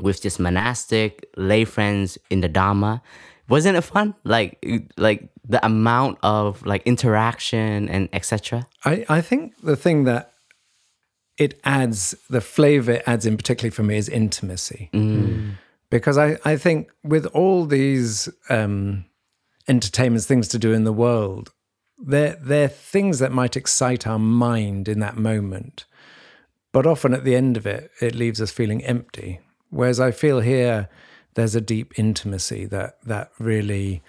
with 0.00 0.20
just 0.20 0.38
monastic 0.38 1.28
lay 1.36 1.64
friends 1.64 2.18
in 2.30 2.40
the 2.40 2.48
Dharma. 2.48 3.02
Wasn't 3.48 3.76
it 3.76 3.82
fun? 3.82 4.14
Like, 4.24 4.64
like 4.96 5.30
the 5.46 5.64
amount 5.64 6.18
of 6.22 6.64
like 6.66 6.82
interaction 6.86 7.88
and 7.88 8.08
etc. 8.12 8.66
I, 8.84 9.04
I 9.08 9.20
think 9.20 9.54
the 9.62 9.76
thing 9.76 10.04
that 10.04 10.33
it 11.36 11.60
adds 11.64 12.14
the 12.30 12.40
flavor 12.40 12.92
it 12.92 13.02
adds 13.06 13.26
in 13.26 13.36
particularly 13.36 13.70
for 13.70 13.82
me 13.82 13.96
is 13.96 14.08
intimacy 14.08 14.90
mm. 14.92 15.52
because 15.90 16.18
I, 16.18 16.38
I 16.44 16.56
think 16.56 16.90
with 17.02 17.26
all 17.26 17.66
these 17.66 18.28
um, 18.48 19.04
entertainments 19.68 20.26
things 20.26 20.48
to 20.48 20.58
do 20.58 20.72
in 20.72 20.84
the 20.84 20.92
world 20.92 21.52
they're, 21.98 22.36
they're 22.40 22.68
things 22.68 23.18
that 23.20 23.32
might 23.32 23.56
excite 23.56 24.06
our 24.06 24.18
mind 24.18 24.88
in 24.88 25.00
that 25.00 25.16
moment 25.16 25.86
but 26.72 26.86
often 26.86 27.14
at 27.14 27.24
the 27.24 27.34
end 27.34 27.56
of 27.56 27.66
it 27.66 27.90
it 28.00 28.14
leaves 28.14 28.40
us 28.40 28.50
feeling 28.50 28.84
empty 28.84 29.40
whereas 29.70 30.00
i 30.00 30.10
feel 30.10 30.40
here 30.40 30.88
there's 31.34 31.56
a 31.56 31.60
deep 31.60 31.98
intimacy 31.98 32.64
that 32.66 32.98
that 33.04 33.30
really 33.38 34.02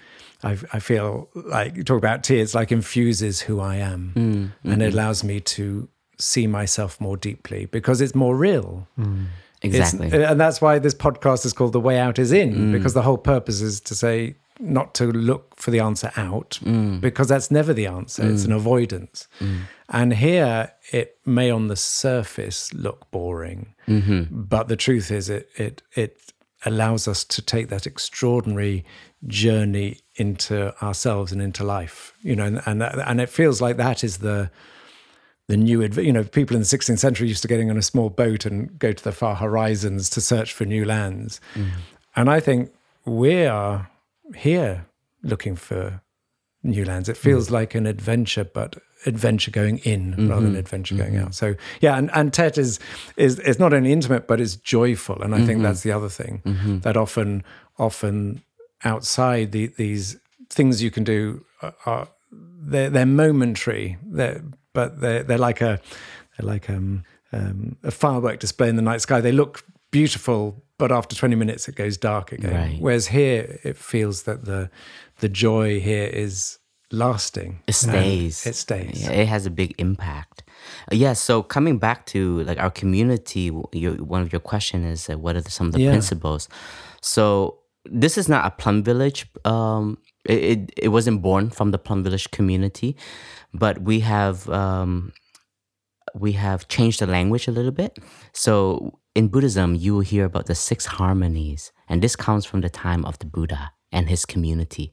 I, 0.44 0.58
I 0.72 0.78
feel 0.78 1.28
like 1.34 1.76
you 1.76 1.82
talk 1.82 1.98
about 1.98 2.22
tea 2.22 2.40
it's 2.40 2.54
like 2.54 2.70
infuses 2.70 3.40
who 3.40 3.60
i 3.60 3.76
am 3.76 4.12
mm. 4.14 4.34
mm-hmm. 4.34 4.70
and 4.70 4.82
it 4.82 4.92
allows 4.92 5.24
me 5.24 5.40
to 5.40 5.88
see 6.18 6.46
myself 6.46 7.00
more 7.00 7.16
deeply 7.16 7.66
because 7.66 8.00
it's 8.00 8.14
more 8.14 8.36
real. 8.36 8.86
Mm. 8.98 9.26
Exactly. 9.62 10.06
It's, 10.06 10.14
and 10.14 10.40
that's 10.40 10.60
why 10.60 10.78
this 10.78 10.94
podcast 10.94 11.46
is 11.46 11.52
called 11.52 11.72
The 11.72 11.80
Way 11.80 11.98
Out 11.98 12.18
is 12.18 12.32
In, 12.32 12.54
mm. 12.54 12.72
because 12.72 12.94
the 12.94 13.02
whole 13.02 13.18
purpose 13.18 13.60
is 13.60 13.80
to 13.82 13.94
say, 13.94 14.36
not 14.58 14.94
to 14.94 15.06
look 15.12 15.54
for 15.56 15.70
the 15.70 15.80
answer 15.80 16.10
out, 16.16 16.58
mm. 16.62 17.00
because 17.00 17.28
that's 17.28 17.50
never 17.50 17.74
the 17.74 17.86
answer. 17.86 18.26
It's 18.26 18.44
an 18.44 18.52
mm. 18.52 18.56
avoidance. 18.56 19.28
Mm. 19.40 19.60
And 19.90 20.14
here, 20.14 20.72
it 20.92 21.18
may 21.26 21.50
on 21.50 21.68
the 21.68 21.76
surface 21.76 22.72
look 22.72 23.10
boring, 23.10 23.74
mm-hmm. 23.86 24.24
but 24.30 24.68
the 24.68 24.76
truth 24.76 25.10
is, 25.10 25.28
it, 25.28 25.48
it, 25.56 25.82
it 25.94 26.20
allows 26.64 27.06
us 27.06 27.22
to 27.24 27.42
take 27.42 27.68
that 27.68 27.86
extraordinary 27.86 28.84
journey 29.26 30.00
into 30.16 30.74
ourselves 30.82 31.32
and 31.32 31.42
into 31.42 31.62
life, 31.62 32.14
you 32.22 32.34
know, 32.34 32.44
and, 32.44 32.62
and, 32.66 32.82
and 32.82 33.20
it 33.20 33.28
feels 33.28 33.60
like 33.60 33.76
that 33.76 34.02
is 34.02 34.18
the, 34.18 34.50
the 35.48 35.56
new, 35.56 35.82
you 35.82 36.12
know, 36.12 36.24
people 36.24 36.56
in 36.56 36.62
the 36.62 36.66
16th 36.66 36.98
century 36.98 37.28
used 37.28 37.42
to 37.42 37.48
getting 37.48 37.70
on 37.70 37.76
a 37.76 37.82
small 37.82 38.10
boat 38.10 38.46
and 38.46 38.78
go 38.78 38.92
to 38.92 39.04
the 39.04 39.12
far 39.12 39.36
horizons 39.36 40.10
to 40.10 40.20
search 40.20 40.52
for 40.52 40.64
new 40.64 40.84
lands. 40.84 41.40
Mm. 41.54 41.70
And 42.16 42.30
I 42.30 42.40
think 42.40 42.72
we 43.04 43.46
are 43.46 43.88
here 44.34 44.86
looking 45.22 45.54
for 45.54 46.00
new 46.62 46.84
lands. 46.84 47.08
It 47.08 47.16
feels 47.16 47.48
mm. 47.48 47.52
like 47.52 47.74
an 47.74 47.86
adventure, 47.86 48.44
but 48.44 48.76
adventure 49.04 49.50
going 49.50 49.78
in 49.78 50.12
mm-hmm. 50.12 50.28
rather 50.28 50.46
than 50.46 50.56
adventure 50.56 50.94
mm-hmm. 50.94 51.04
going 51.04 51.16
out. 51.18 51.34
So 51.34 51.54
yeah, 51.80 51.96
and, 51.96 52.10
and 52.12 52.32
Tet 52.32 52.58
is 52.58 52.80
is 53.16 53.38
is 53.40 53.58
not 53.58 53.72
only 53.72 53.92
intimate 53.92 54.26
but 54.26 54.40
it's 54.40 54.56
joyful, 54.56 55.22
and 55.22 55.34
I 55.34 55.38
mm-hmm. 55.38 55.46
think 55.46 55.62
that's 55.62 55.82
the 55.82 55.92
other 55.92 56.08
thing 56.08 56.42
mm-hmm. 56.44 56.78
that 56.80 56.96
often 56.96 57.44
often 57.78 58.42
outside 58.84 59.52
the, 59.52 59.68
these 59.76 60.16
things 60.50 60.82
you 60.82 60.90
can 60.90 61.04
do 61.04 61.44
are, 61.62 61.74
are 61.84 62.08
they're, 62.32 62.90
they're 62.90 63.06
momentary. 63.06 63.96
They're 64.02 64.42
but 64.76 65.00
they're 65.00 65.22
they're 65.24 65.46
like 65.48 65.62
a 65.62 65.80
they're 66.36 66.46
like 66.46 66.68
um, 66.70 67.02
um, 67.32 67.76
a 67.82 67.90
firework 67.90 68.38
display 68.38 68.68
in 68.68 68.76
the 68.76 68.82
night 68.82 69.00
sky. 69.00 69.20
They 69.22 69.32
look 69.32 69.64
beautiful, 69.90 70.62
but 70.78 70.92
after 70.92 71.16
20 71.16 71.34
minutes 71.34 71.66
it 71.66 71.74
goes 71.74 71.96
dark 71.96 72.30
again. 72.30 72.54
Right. 72.54 72.76
Whereas 72.78 73.06
here 73.08 73.58
it 73.64 73.76
feels 73.78 74.24
that 74.24 74.44
the 74.44 74.70
the 75.20 75.30
joy 75.30 75.80
here 75.80 76.06
is 76.06 76.58
lasting. 76.92 77.62
It 77.66 77.72
stays. 77.72 78.46
It 78.46 78.54
stays. 78.54 79.02
Yeah, 79.02 79.12
it 79.22 79.28
has 79.28 79.46
a 79.46 79.50
big 79.50 79.74
impact. 79.78 80.44
Uh, 80.92 80.94
yeah. 80.94 81.14
So 81.14 81.42
coming 81.42 81.78
back 81.78 82.04
to 82.06 82.42
like 82.44 82.58
our 82.58 82.70
community, 82.70 83.50
your, 83.72 83.94
one 83.94 84.20
of 84.20 84.30
your 84.30 84.40
question 84.40 84.84
is 84.84 85.08
uh, 85.08 85.16
what 85.18 85.36
are 85.36 85.40
the, 85.40 85.50
some 85.50 85.68
of 85.68 85.72
the 85.72 85.80
yeah. 85.80 85.90
principles? 85.90 86.48
So 87.00 87.60
this 87.90 88.18
is 88.18 88.28
not 88.28 88.44
a 88.44 88.50
plum 88.50 88.82
village. 88.82 89.26
Um, 89.44 89.98
it, 90.28 90.70
it, 90.76 90.88
wasn't 90.88 91.22
born 91.22 91.50
from 91.50 91.70
the 91.70 91.78
plum 91.78 92.02
village 92.02 92.30
community 92.30 92.96
but 93.52 93.82
we 93.82 94.00
have 94.00 94.48
um, 94.48 95.12
we 96.14 96.32
have 96.32 96.68
changed 96.68 97.00
the 97.00 97.06
language 97.06 97.48
a 97.48 97.52
little 97.52 97.72
bit. 97.72 97.98
So 98.32 98.98
in 99.14 99.28
Buddhism, 99.28 99.74
you 99.74 99.94
will 99.94 100.00
hear 100.00 100.24
about 100.24 100.46
the 100.46 100.54
six 100.54 100.86
harmonies, 100.86 101.72
and 101.88 102.02
this 102.02 102.16
comes 102.16 102.44
from 102.44 102.60
the 102.60 102.70
time 102.70 103.04
of 103.04 103.18
the 103.18 103.26
Buddha 103.26 103.72
and 103.92 104.08
his 104.08 104.24
community. 104.24 104.92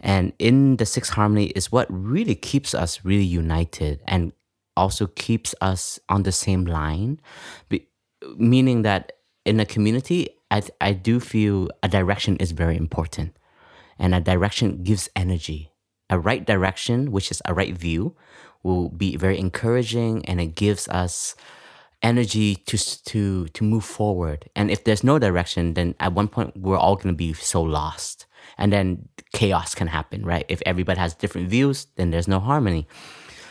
And 0.00 0.32
in 0.38 0.76
the 0.76 0.86
six 0.86 1.08
harmony 1.10 1.46
is 1.46 1.72
what 1.72 1.86
really 1.90 2.34
keeps 2.34 2.72
us 2.72 3.04
really 3.04 3.24
united 3.24 4.00
and 4.06 4.32
also 4.76 5.08
keeps 5.08 5.54
us 5.60 5.98
on 6.08 6.22
the 6.22 6.30
same 6.30 6.64
line, 6.64 7.20
Be, 7.68 7.88
meaning 8.36 8.82
that 8.82 9.12
in 9.44 9.58
a 9.58 9.66
community, 9.66 10.28
I, 10.50 10.62
I 10.80 10.92
do 10.92 11.18
feel 11.18 11.68
a 11.82 11.88
direction 11.88 12.36
is 12.36 12.52
very 12.52 12.76
important, 12.76 13.36
and 13.98 14.14
a 14.14 14.20
direction 14.20 14.82
gives 14.82 15.08
energy 15.16 15.72
a 16.10 16.18
right 16.18 16.44
direction, 16.44 17.12
which 17.12 17.30
is 17.30 17.42
a 17.44 17.54
right 17.54 17.76
view, 17.76 18.16
will 18.62 18.88
be 18.88 19.16
very 19.16 19.38
encouraging 19.38 20.24
and 20.26 20.40
it 20.40 20.54
gives 20.54 20.88
us 20.88 21.34
energy 22.02 22.54
to 22.54 22.76
to 23.04 23.48
to 23.48 23.64
move 23.64 23.84
forward. 23.84 24.48
And 24.56 24.70
if 24.70 24.84
there's 24.84 25.04
no 25.04 25.18
direction, 25.18 25.74
then 25.74 25.94
at 26.00 26.12
one 26.12 26.28
point 26.28 26.56
we're 26.56 26.78
all 26.78 26.96
going 26.96 27.14
to 27.14 27.16
be 27.16 27.32
so 27.34 27.62
lost. 27.62 28.26
And 28.56 28.72
then 28.72 29.08
chaos 29.32 29.74
can 29.74 29.88
happen, 29.88 30.24
right? 30.24 30.44
If 30.48 30.62
everybody 30.64 30.98
has 30.98 31.14
different 31.14 31.48
views, 31.48 31.86
then 31.96 32.10
there's 32.10 32.28
no 32.28 32.40
harmony. 32.40 32.86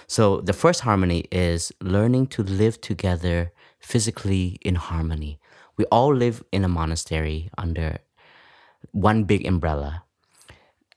So 0.07 0.41
the 0.41 0.53
first 0.53 0.81
harmony 0.81 1.25
is 1.31 1.71
learning 1.81 2.27
to 2.27 2.43
live 2.43 2.79
together 2.79 3.51
physically 3.79 4.57
in 4.61 4.75
harmony. 4.75 5.39
We 5.77 5.85
all 5.85 6.15
live 6.15 6.41
in 6.51 6.63
a 6.63 6.69
monastery 6.69 7.49
under 7.57 7.99
one 8.91 9.25
big 9.25 9.45
umbrella, 9.45 10.03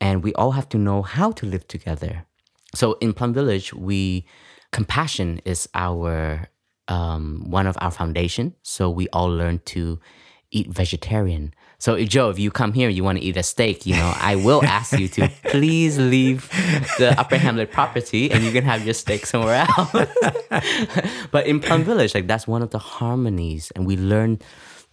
and 0.01 0.23
we 0.23 0.33
all 0.35 0.53
have 0.53 0.69
to 0.71 0.79
know 0.79 1.03
how 1.03 1.33
to 1.33 1.47
live 1.47 1.67
together. 1.69 2.27
So 2.75 2.95
in 3.01 3.13
Plum 3.13 3.35
Village, 3.35 3.75
we 3.75 4.27
compassion 4.73 5.41
is 5.45 5.69
our 5.75 6.49
um, 6.89 7.45
one 7.47 7.67
of 7.67 7.77
our 7.81 7.91
foundation. 7.91 8.55
So 8.63 8.91
we 8.91 9.09
all 9.09 9.29
learn 9.29 9.61
to 9.67 10.01
eat 10.51 10.69
vegetarian. 10.69 11.55
So 11.79 12.03
Jo, 12.05 12.29
if 12.29 12.39
you 12.39 12.51
come 12.51 12.73
here, 12.73 12.89
you 12.89 13.03
want 13.03 13.19
to 13.19 13.25
eat 13.25 13.37
a 13.37 13.43
steak, 13.43 13.87
you 13.87 13.95
know, 13.95 14.13
I 14.17 14.37
will 14.37 14.63
ask 14.79 14.99
you 14.99 15.09
to 15.09 15.29
please 15.45 15.99
leave 15.99 16.49
the 16.99 17.15
Upper 17.19 17.39
Hamlet 17.39 17.73
property 17.73 18.31
and 18.31 18.45
you 18.45 18.53
can 18.53 18.65
have 18.65 18.85
your 18.85 18.95
steak 18.95 19.25
somewhere 19.27 19.67
else. 19.79 19.93
but 21.31 21.47
in 21.47 21.61
Plum 21.61 21.85
Village, 21.85 22.15
like 22.15 22.27
that's 22.27 22.47
one 22.47 22.63
of 22.63 22.71
the 22.71 22.79
harmonies, 22.79 23.73
and 23.75 23.87
we 23.87 23.97
learn 23.97 24.41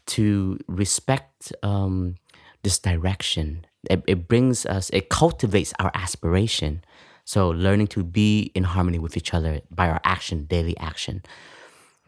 to 0.07 0.57
respect 0.67 1.51
um, 1.61 2.15
this 2.63 2.79
direction. 2.79 3.66
It, 3.89 4.03
it 4.07 4.27
brings 4.27 4.65
us, 4.65 4.89
it 4.91 5.09
cultivates 5.09 5.73
our 5.79 5.91
aspiration. 5.93 6.83
So 7.25 7.49
learning 7.49 7.87
to 7.87 8.03
be 8.03 8.51
in 8.55 8.63
harmony 8.63 8.99
with 8.99 9.17
each 9.17 9.33
other 9.33 9.61
by 9.69 9.89
our 9.89 10.01
action, 10.03 10.45
daily 10.45 10.77
action 10.77 11.23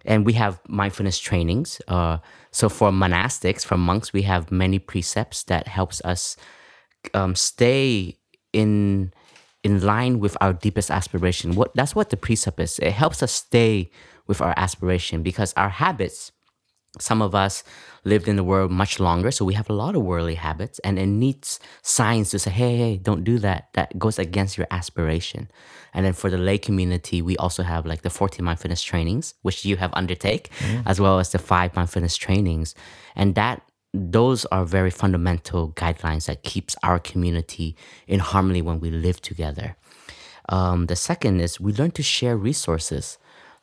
and 0.06 0.26
we 0.26 0.34
have 0.34 0.60
mindfulness 0.68 1.19
trainings. 1.19 1.81
Uh, 1.88 2.18
so 2.51 2.69
for 2.69 2.91
monastics, 2.91 3.65
for 3.65 3.77
monks, 3.77 4.14
we 4.14 4.23
have 4.23 4.51
many 4.51 4.80
precepts 4.80 5.43
that 5.43 5.68
helps 5.68 6.01
us 6.01 6.35
um, 7.14 7.35
stay 7.35 8.18
in 8.53 9.14
in 9.61 9.81
line 9.81 10.19
with 10.19 10.38
our 10.39 10.53
deepest 10.53 10.89
aspiration. 10.89 11.56
What 11.56 11.73
that's 11.76 11.95
what 11.95 12.10
the 12.10 12.18
precept 12.18 12.60
is. 12.60 12.80
It 12.80 12.91
helps 12.91 13.22
us 13.22 13.31
stay 13.31 13.91
with 14.27 14.41
our 14.41 14.53
aspiration 14.57 15.22
because 15.22 15.53
our 15.57 15.69
habits 15.69 16.31
some 16.99 17.21
of 17.21 17.34
us 17.34 17.63
lived 18.03 18.27
in 18.27 18.35
the 18.35 18.43
world 18.43 18.71
much 18.71 18.99
longer, 18.99 19.31
so 19.31 19.43
we 19.45 19.53
have 19.53 19.69
a 19.69 19.73
lot 19.73 19.95
of 19.95 20.03
worldly 20.03 20.35
habits, 20.35 20.80
and 20.80 20.97
it 20.97 21.07
needs 21.07 21.59
signs 21.81 22.30
to 22.31 22.39
say, 22.39 22.51
hey, 22.51 22.77
hey, 22.77 22.97
don't 22.97 23.23
do 23.23 23.39
that. 23.39 23.69
That 23.73 23.97
goes 23.99 24.19
against 24.19 24.57
your 24.57 24.67
aspiration. 24.71 25.49
And 25.93 26.05
then 26.05 26.13
for 26.13 26.30
the 26.30 26.38
lay 26.38 26.57
community, 26.57 27.21
we 27.21 27.35
also 27.38 27.63
have 27.63 27.85
like 27.85 28.01
the 28.03 28.09
14 28.09 28.43
mindfulness 28.43 28.84
trainings, 28.84 29.34
which 29.41 29.65
you 29.65 29.77
have 29.77 29.91
undertake, 29.93 30.49
mm-hmm. 30.59 30.88
as 30.88 30.99
well 30.99 31.19
as 31.19 31.31
the 31.31 31.39
five 31.39 31.76
mindfulness 31.76 32.15
trainings. 32.15 32.76
And 33.15 33.35
that 33.35 33.61
those 33.93 34.45
are 34.45 34.65
very 34.65 34.91
fundamental 34.91 35.71
guidelines 35.71 36.27
that 36.27 36.43
keeps 36.43 36.76
our 36.84 36.99
community 36.99 37.76
in 38.07 38.19
harmony 38.19 38.61
when 38.61 38.80
we 38.80 38.91
live 38.91 39.21
together. 39.21 39.76
Um, 40.47 40.88
the 40.88 40.95
second 40.95 41.41
is 41.41 41.59
we 41.59 41.73
learn 41.73 41.91
to 41.91 42.03
share 42.03 42.38
resources 42.38 43.17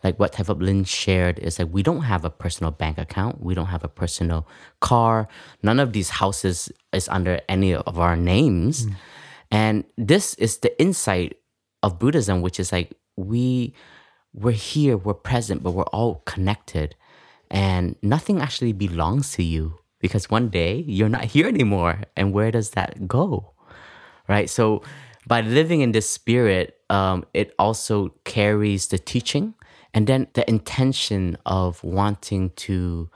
like 0.05 0.19
what 0.19 0.35
Thay 0.35 0.45
Phap 0.45 0.61
Linh 0.61 0.85
shared 0.85 1.39
is 1.39 1.59
like 1.59 1.69
we 1.73 1.83
don't 1.83 2.03
have 2.03 2.25
a 2.25 2.31
personal 2.31 2.71
bank 2.71 2.99
account. 2.99 3.43
We 3.43 3.55
don't 3.55 3.67
have 3.67 3.85
a 3.85 3.89
personal 3.89 4.47
car. 4.81 5.29
None 5.63 5.81
of 5.81 5.93
these 5.93 6.11
houses 6.11 6.71
is 6.93 7.09
under 7.09 7.41
any 7.49 7.75
of 7.75 7.99
our 7.99 8.17
names. 8.17 8.87
Mm. 8.87 8.95
And 9.51 9.85
this 9.97 10.35
is 10.35 10.59
the 10.59 10.79
insight 10.81 11.37
of 11.83 11.99
Buddhism, 11.99 12.43
which 12.43 12.61
is 12.61 12.73
like 12.73 12.93
we 13.17 13.75
we're 14.35 14.53
here, 14.53 14.97
we're 14.97 15.15
present, 15.15 15.63
but 15.63 15.73
we're 15.73 15.85
all 15.85 16.17
connected. 16.27 16.95
And 17.51 17.97
nothing 18.03 18.41
actually 18.41 18.73
belongs 18.73 19.33
to 19.33 19.43
you 19.43 19.79
because 19.99 20.29
one 20.29 20.49
day 20.49 20.85
you're 20.87 21.09
not 21.09 21.25
here 21.25 21.47
anymore. 21.47 22.03
And 22.17 22.33
where 22.33 22.51
does 22.51 22.71
that 22.71 23.09
go? 23.09 23.53
Right? 24.29 24.51
So 24.51 24.83
by 25.27 25.41
living 25.41 25.81
in 25.81 25.93
this 25.93 26.09
spirit, 26.09 26.79
um, 26.91 27.25
it 27.33 27.55
also 27.59 28.15
carries 28.25 28.89
the 28.89 28.99
teaching 28.99 29.55
and 29.97 30.07
then 30.07 30.29
the 30.35 30.49
intention 30.49 31.37
of 31.47 31.83
wanting 31.83 32.51
to 32.51 33.09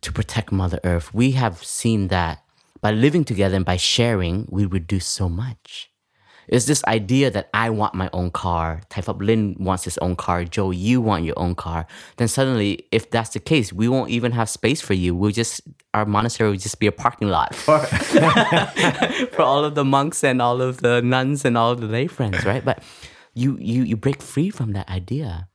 to 0.00 0.12
protect 0.12 0.50
mother 0.50 0.80
earth 0.84 1.12
we 1.12 1.32
have 1.32 1.62
seen 1.62 2.08
that 2.08 2.42
by 2.80 2.90
living 2.90 3.24
together 3.24 3.56
and 3.56 3.64
by 3.64 3.76
sharing 3.76 4.46
we 4.48 4.64
reduce 4.64 5.06
so 5.06 5.28
much 5.28 5.90
it's 6.48 6.66
this 6.66 6.82
idea 6.84 7.30
that 7.30 7.48
I 7.54 7.70
want 7.70 7.94
my 7.94 8.10
own 8.12 8.32
car, 8.32 8.82
Phap 8.90 9.20
Linh 9.24 9.56
wants 9.60 9.84
his 9.84 9.96
own 9.98 10.16
car, 10.16 10.44
Jo, 10.44 10.72
you 10.72 11.00
want 11.00 11.24
your 11.24 11.38
own 11.38 11.54
car. 11.54 11.86
Then 12.16 12.26
suddenly, 12.26 12.84
if 12.90 13.10
that's 13.10 13.30
the 13.30 13.38
case, 13.38 13.72
we 13.72 13.88
won't 13.88 14.10
even 14.10 14.32
have 14.32 14.50
space 14.50 14.80
for 14.80 14.92
you. 14.92 15.14
We'll 15.14 15.30
just, 15.30 15.60
our 15.94 16.04
monastery 16.04 16.50
will 16.50 16.56
just 16.56 16.80
be 16.80 16.88
a 16.88 16.92
parking 16.92 17.28
lot 17.28 17.54
for, 17.54 17.78
for 19.32 19.42
all 19.42 19.64
of 19.64 19.76
the 19.76 19.84
monks 19.84 20.24
and 20.24 20.42
all 20.42 20.60
of 20.60 20.80
the 20.82 21.00
nuns 21.00 21.44
and 21.44 21.56
all 21.56 21.76
the 21.76 21.86
lay 21.86 22.08
friends, 22.08 22.44
right? 22.44 22.64
But 22.64 22.82
you, 23.34 23.56
you, 23.60 23.84
you 23.84 23.96
break 23.96 24.20
free 24.20 24.50
from 24.50 24.72
that 24.72 24.88
idea 24.88 25.48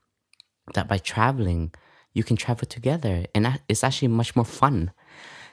that 0.73 0.87
by 0.87 0.97
traveling, 0.97 1.73
you 2.13 2.23
can 2.23 2.35
travel 2.35 2.67
together, 2.67 3.25
and 3.35 3.59
it's 3.69 3.83
actually 3.83 4.09
much 4.09 4.35
more 4.35 4.45
fun. 4.45 4.91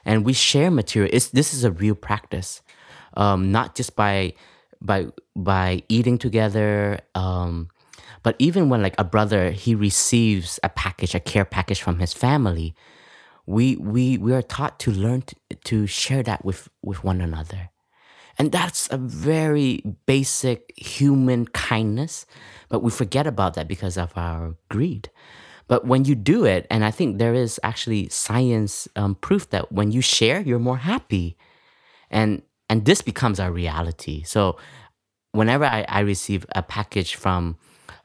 And 0.04 0.24
we 0.24 0.32
share 0.32 0.70
material. 0.70 1.10
It's, 1.12 1.28
this 1.28 1.54
is 1.54 1.64
a 1.64 1.70
real 1.70 1.94
practice, 1.94 2.62
um, 3.16 3.52
not 3.52 3.74
just 3.74 3.96
by 3.96 4.34
by 4.80 5.06
by 5.34 5.82
eating 5.88 6.18
together. 6.18 7.00
Um, 7.14 7.68
but 8.22 8.36
even 8.38 8.68
when 8.68 8.82
like 8.82 8.94
a 8.98 9.04
brother 9.04 9.50
he 9.50 9.74
receives 9.74 10.60
a 10.62 10.68
package, 10.68 11.14
a 11.14 11.20
care 11.20 11.44
package 11.44 11.80
from 11.82 11.98
his 12.00 12.12
family, 12.12 12.74
we 13.46 13.76
we 13.76 14.18
we 14.18 14.32
are 14.32 14.42
taught 14.42 14.78
to 14.80 14.90
learn 14.90 15.22
to, 15.22 15.36
to 15.64 15.86
share 15.86 16.22
that 16.22 16.44
with 16.44 16.68
with 16.82 17.04
one 17.04 17.20
another. 17.20 17.70
And 18.38 18.50
that's 18.50 18.88
a 18.90 18.96
very 18.96 19.82
basic 20.06 20.72
human 20.76 21.46
kindness, 21.48 22.26
but 22.68 22.82
we 22.82 22.90
forget 22.90 23.26
about 23.26 23.54
that 23.54 23.68
because 23.68 23.96
of 23.96 24.12
our 24.16 24.56
greed. 24.68 25.10
But 25.66 25.86
when 25.86 26.04
you 26.04 26.14
do 26.14 26.44
it, 26.44 26.66
and 26.70 26.84
I 26.84 26.90
think 26.90 27.18
there 27.18 27.34
is 27.34 27.58
actually 27.62 28.08
science 28.08 28.86
um, 28.96 29.14
proof 29.14 29.48
that 29.50 29.72
when 29.72 29.92
you 29.92 30.02
share, 30.02 30.40
you're 30.40 30.58
more 30.58 30.76
happy, 30.76 31.36
and 32.10 32.42
and 32.68 32.84
this 32.84 33.00
becomes 33.00 33.40
our 33.40 33.50
reality. 33.52 34.22
So 34.24 34.58
whenever 35.32 35.64
I, 35.64 35.84
I 35.88 36.00
receive 36.00 36.46
a 36.54 36.62
package 36.62 37.14
from 37.14 37.56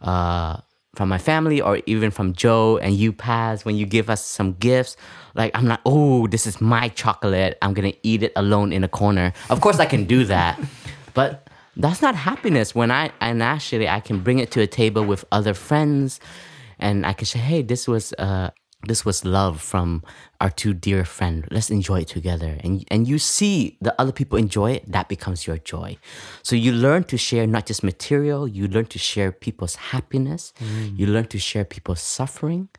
uh, 0.02 0.58
from 0.96 1.10
my 1.10 1.18
family 1.18 1.62
or 1.62 1.82
even 1.86 2.12
from 2.12 2.34
Jo 2.34 2.78
and 2.78 2.94
you 2.96 3.14
pass 3.14 3.64
when 3.64 3.76
you 3.76 3.86
give 3.86 4.10
us 4.10 4.24
some 4.24 4.54
gifts, 4.54 4.98
like 5.36 5.52
I'm 5.56 5.68
not, 5.68 5.82
oh, 5.86 6.28
this 6.28 6.48
is 6.48 6.60
my 6.60 6.90
chocolate. 6.90 7.58
I'm 7.62 7.74
gonna 7.74 7.94
eat 8.04 8.24
it 8.24 8.34
alone 8.36 8.74
in 8.74 8.84
a 8.84 8.88
corner. 8.88 9.34
Of 9.50 9.62
course 9.62 9.80
I 9.80 9.86
can 9.86 10.06
do 10.06 10.26
that. 10.26 10.60
but 11.14 11.48
that's 11.78 12.02
not 12.02 12.16
happiness 12.16 12.76
when 12.76 12.92
I 12.92 13.12
and 13.22 13.42
actually 13.42 13.88
I 13.88 14.00
can 14.00 14.20
bring 14.20 14.40
it 14.40 14.52
to 14.52 14.62
a 14.62 14.68
table 14.68 15.04
with 15.06 15.24
other 15.32 15.54
friends 15.54 16.20
and 16.80 17.06
I 17.06 17.14
can 17.14 17.26
say, 17.26 17.40
hey, 17.40 17.62
this 17.62 17.88
was 17.88 18.14
uh 18.14 18.50
this 18.84 19.04
was 19.04 19.26
love 19.26 19.60
from 19.60 20.04
our 20.40 20.50
two 20.50 20.74
dear 20.74 21.04
friend. 21.04 21.46
Let's 21.52 21.70
enjoy 21.70 22.02
it 22.02 22.08
together. 22.08 22.58
And 22.64 22.86
and 22.90 23.08
you 23.08 23.20
see 23.20 23.78
the 23.82 23.94
other 24.00 24.14
people 24.14 24.38
enjoy 24.38 24.72
it, 24.72 24.90
that 24.90 25.10
becomes 25.10 25.46
your 25.46 25.58
joy. 25.58 25.98
So 26.44 26.56
you 26.56 26.72
learn 26.72 27.04
to 27.06 27.18
share 27.18 27.46
not 27.46 27.66
just 27.66 27.84
material, 27.84 28.48
you 28.48 28.68
learn 28.68 28.86
to 28.88 29.00
share 29.00 29.34
people's 29.34 29.76
happiness, 29.76 30.54
mm. 30.60 30.98
you 30.98 31.08
learn 31.08 31.26
to 31.28 31.40
share 31.40 31.66
people's 31.66 32.02
suffering. 32.02 32.70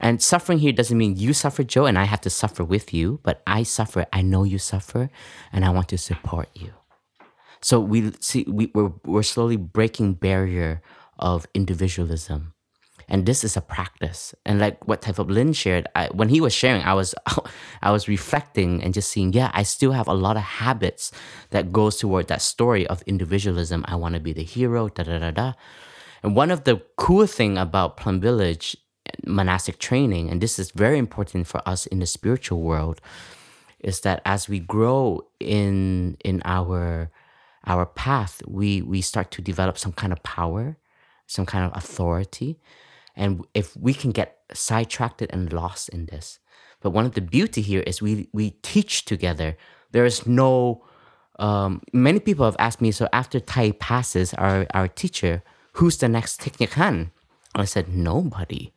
And 0.00 0.22
suffering 0.22 0.60
here 0.60 0.72
doesn't 0.72 0.96
mean 0.96 1.16
you 1.16 1.34
suffer, 1.34 1.62
Jo, 1.62 1.84
and 1.84 1.98
I 1.98 2.04
have 2.04 2.22
to 2.22 2.30
suffer 2.30 2.64
with 2.64 2.94
you, 2.94 3.20
but 3.22 3.42
I 3.46 3.62
suffer, 3.62 4.06
I 4.12 4.22
know 4.22 4.44
you 4.44 4.58
suffer, 4.58 5.10
and 5.52 5.64
I 5.64 5.70
want 5.70 5.88
to 5.90 5.98
support 5.98 6.48
you. 6.54 6.72
So 7.60 7.78
we 7.80 8.12
see 8.20 8.46
we, 8.48 8.70
we're, 8.74 8.92
we're 9.04 9.22
slowly 9.22 9.58
breaking 9.58 10.14
barrier 10.14 10.80
of 11.18 11.46
individualism 11.52 12.54
and 13.10 13.26
this 13.26 13.44
is 13.44 13.56
a 13.56 13.60
practice. 13.60 14.34
And 14.46 14.60
like 14.60 14.86
what 14.86 15.02
Phap 15.02 15.28
Linh 15.28 15.52
shared 15.52 15.86
I, 15.94 16.08
when 16.08 16.28
he 16.28 16.40
was 16.40 16.54
sharing 16.54 16.82
i 16.82 16.94
was 16.94 17.14
i 17.82 17.90
was 17.90 18.08
reflecting 18.08 18.82
and 18.82 18.94
just 18.94 19.10
seeing 19.10 19.32
yeah 19.32 19.50
i 19.54 19.62
still 19.62 19.92
have 19.92 20.08
a 20.08 20.14
lot 20.14 20.36
of 20.36 20.42
habits 20.42 21.12
that 21.50 21.72
goes 21.72 21.96
toward 21.96 22.28
that 22.28 22.42
story 22.42 22.86
of 22.86 23.02
individualism. 23.02 23.84
I 23.88 23.96
want 23.96 24.14
to 24.14 24.20
be 24.20 24.32
the 24.32 24.44
hero 24.44 24.88
da 24.88 25.02
da 25.02 25.18
da 25.18 25.30
da. 25.30 25.52
And 26.22 26.36
one 26.36 26.50
of 26.50 26.64
the 26.64 26.82
cool 26.96 27.26
thing 27.26 27.58
about 27.58 27.96
plum 27.96 28.20
village 28.20 28.76
monastic 29.26 29.78
training 29.78 30.30
and 30.30 30.40
this 30.40 30.58
is 30.58 30.70
very 30.70 30.98
important 30.98 31.46
for 31.46 31.60
us 31.68 31.86
in 31.86 31.98
the 31.98 32.06
spiritual 32.06 32.60
world 32.60 33.00
is 33.80 34.00
that 34.00 34.20
as 34.24 34.48
we 34.48 34.60
grow 34.60 35.26
in 35.40 36.16
in 36.24 36.40
our 36.44 37.10
our 37.66 37.86
path 37.86 38.40
we 38.46 38.82
we 38.82 39.00
start 39.00 39.30
to 39.30 39.42
develop 39.42 39.76
some 39.76 39.92
kind 39.92 40.12
of 40.12 40.22
power 40.22 40.76
some 41.26 41.46
kind 41.46 41.64
of 41.64 41.76
authority 41.76 42.58
and 43.20 43.44
if 43.54 43.76
we 43.76 43.92
can 43.94 44.10
get 44.10 44.38
sidetracked 44.52 45.22
and 45.22 45.52
lost 45.52 45.90
in 45.90 46.06
this. 46.06 46.40
But 46.80 46.90
one 46.90 47.06
of 47.06 47.12
the 47.12 47.20
beauty 47.20 47.60
here 47.60 47.84
is 47.86 48.02
we 48.02 48.28
we 48.32 48.46
teach 48.62 49.04
together. 49.04 49.56
There 49.92 50.06
is 50.06 50.26
no 50.26 50.82
um, 51.38 51.82
many 51.92 52.20
people 52.20 52.44
have 52.44 52.56
asked 52.58 52.80
me, 52.80 52.92
so 52.92 53.08
after 53.12 53.40
Thay 53.40 53.72
passes 53.72 54.34
our, 54.34 54.66
our 54.74 54.88
teacher, 54.88 55.42
who's 55.74 55.96
the 55.96 56.08
next 56.08 56.40
Nhat 56.40 57.10
I 57.54 57.64
said, 57.64 57.88
nobody. 57.88 58.72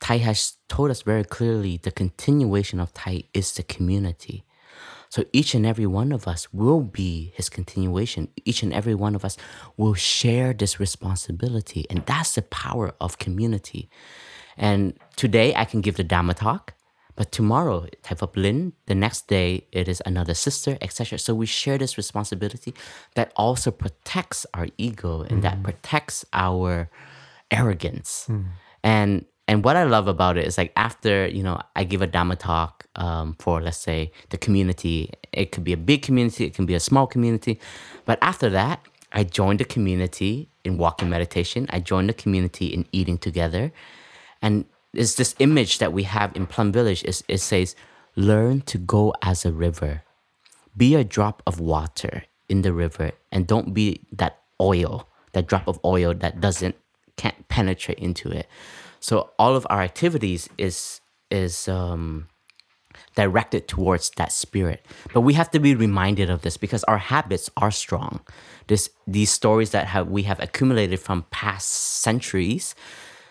Thay 0.00 0.18
has 0.18 0.56
told 0.68 0.90
us 0.90 1.02
very 1.02 1.24
clearly 1.24 1.76
the 1.76 1.90
continuation 1.90 2.78
of 2.80 2.92
Thay 2.94 3.28
is 3.34 3.52
the 3.52 3.64
community. 3.64 4.44
So 5.10 5.24
each 5.32 5.54
and 5.54 5.66
every 5.66 5.86
one 5.86 6.12
of 6.12 6.28
us 6.28 6.52
will 6.52 6.82
be 6.82 7.32
his 7.34 7.48
continuation. 7.48 8.28
Each 8.44 8.62
and 8.62 8.72
every 8.72 8.94
one 8.94 9.16
of 9.16 9.24
us 9.24 9.36
will 9.76 9.94
share 9.94 10.52
this 10.52 10.78
responsibility. 10.78 11.84
And 11.90 12.06
that's 12.06 12.34
the 12.36 12.42
power 12.42 12.94
of 13.00 13.18
community. 13.18 13.90
And 14.56 14.96
today 15.16 15.52
I 15.54 15.64
can 15.64 15.80
give 15.80 15.96
the 15.96 16.04
Dhamma 16.04 16.34
talk, 16.34 16.74
but 17.16 17.32
tomorrow, 17.32 17.86
Thay 18.02 18.14
Phap 18.14 18.36
Linh, 18.36 18.72
the 18.86 18.94
next 18.94 19.26
day 19.26 19.66
it 19.72 19.88
is 19.88 20.00
another 20.06 20.32
sister, 20.32 20.78
etc. 20.80 21.18
So 21.18 21.34
we 21.34 21.46
share 21.46 21.76
this 21.76 21.96
responsibility 21.96 22.72
that 23.16 23.32
also 23.34 23.72
protects 23.72 24.46
our 24.54 24.68
ego 24.78 25.22
and 25.28 25.42
that 25.42 25.58
mm. 25.58 25.64
protects 25.64 26.24
our 26.32 26.88
arrogance. 27.50 28.26
Mm. 28.28 28.44
And 28.84 29.24
and 29.50 29.64
what 29.64 29.74
I 29.74 29.82
love 29.82 30.06
about 30.06 30.38
it 30.38 30.46
is 30.46 30.56
like 30.56 30.72
after 30.76 31.26
you 31.26 31.42
know 31.42 31.60
I 31.74 31.82
give 31.82 32.02
a 32.02 32.06
Dharma 32.06 32.36
talk 32.36 32.86
um, 32.94 33.34
for 33.40 33.60
let's 33.60 33.78
say 33.78 34.12
the 34.28 34.38
community. 34.38 35.10
It 35.32 35.50
could 35.50 35.64
be 35.64 35.72
a 35.72 35.76
big 35.76 36.02
community, 36.02 36.44
it 36.44 36.54
can 36.54 36.66
be 36.66 36.74
a 36.74 36.80
small 36.80 37.08
community, 37.08 37.58
but 38.04 38.18
after 38.22 38.48
that, 38.50 38.80
I 39.12 39.24
join 39.24 39.56
the 39.56 39.64
community 39.64 40.48
in 40.62 40.78
walking 40.78 41.10
meditation. 41.10 41.66
I 41.70 41.80
join 41.80 42.06
the 42.06 42.12
community 42.12 42.66
in 42.66 42.86
eating 42.92 43.18
together, 43.18 43.72
and 44.40 44.66
it's 44.94 45.16
this 45.16 45.34
image 45.40 45.78
that 45.78 45.92
we 45.92 46.04
have 46.04 46.30
in 46.36 46.46
Plum 46.46 46.70
Village. 46.70 47.02
Is 47.02 47.24
it 47.26 47.38
says, 47.38 47.74
"Learn 48.14 48.60
to 48.70 48.78
go 48.78 49.12
as 49.20 49.44
a 49.44 49.50
river, 49.50 50.02
be 50.76 50.94
a 50.94 51.02
drop 51.02 51.42
of 51.44 51.58
water 51.58 52.22
in 52.48 52.62
the 52.62 52.72
river, 52.72 53.10
and 53.32 53.48
don't 53.48 53.74
be 53.74 54.06
that 54.12 54.38
oil, 54.60 55.08
that 55.32 55.48
drop 55.48 55.66
of 55.66 55.80
oil 55.84 56.14
that 56.14 56.40
doesn't 56.40 56.76
can't 57.16 57.48
penetrate 57.48 57.98
into 57.98 58.30
it." 58.30 58.46
So 59.00 59.30
all 59.38 59.56
of 59.56 59.66
our 59.70 59.80
activities 59.80 60.48
is 60.58 61.00
is 61.30 61.68
um, 61.68 62.28
directed 63.14 63.68
towards 63.68 64.10
that 64.10 64.32
spirit. 64.32 64.84
But 65.12 65.22
we 65.22 65.34
have 65.34 65.50
to 65.52 65.60
be 65.60 65.74
reminded 65.74 66.30
of 66.30 66.42
this 66.42 66.56
because 66.56 66.84
our 66.84 66.98
habits 66.98 67.50
are 67.56 67.70
strong. 67.70 68.20
This 68.66 68.90
these 69.06 69.30
stories 69.30 69.70
that 69.70 69.86
have 69.86 70.08
we 70.08 70.22
have 70.24 70.40
accumulated 70.40 71.00
from 71.00 71.24
past 71.30 71.68
centuries 71.68 72.74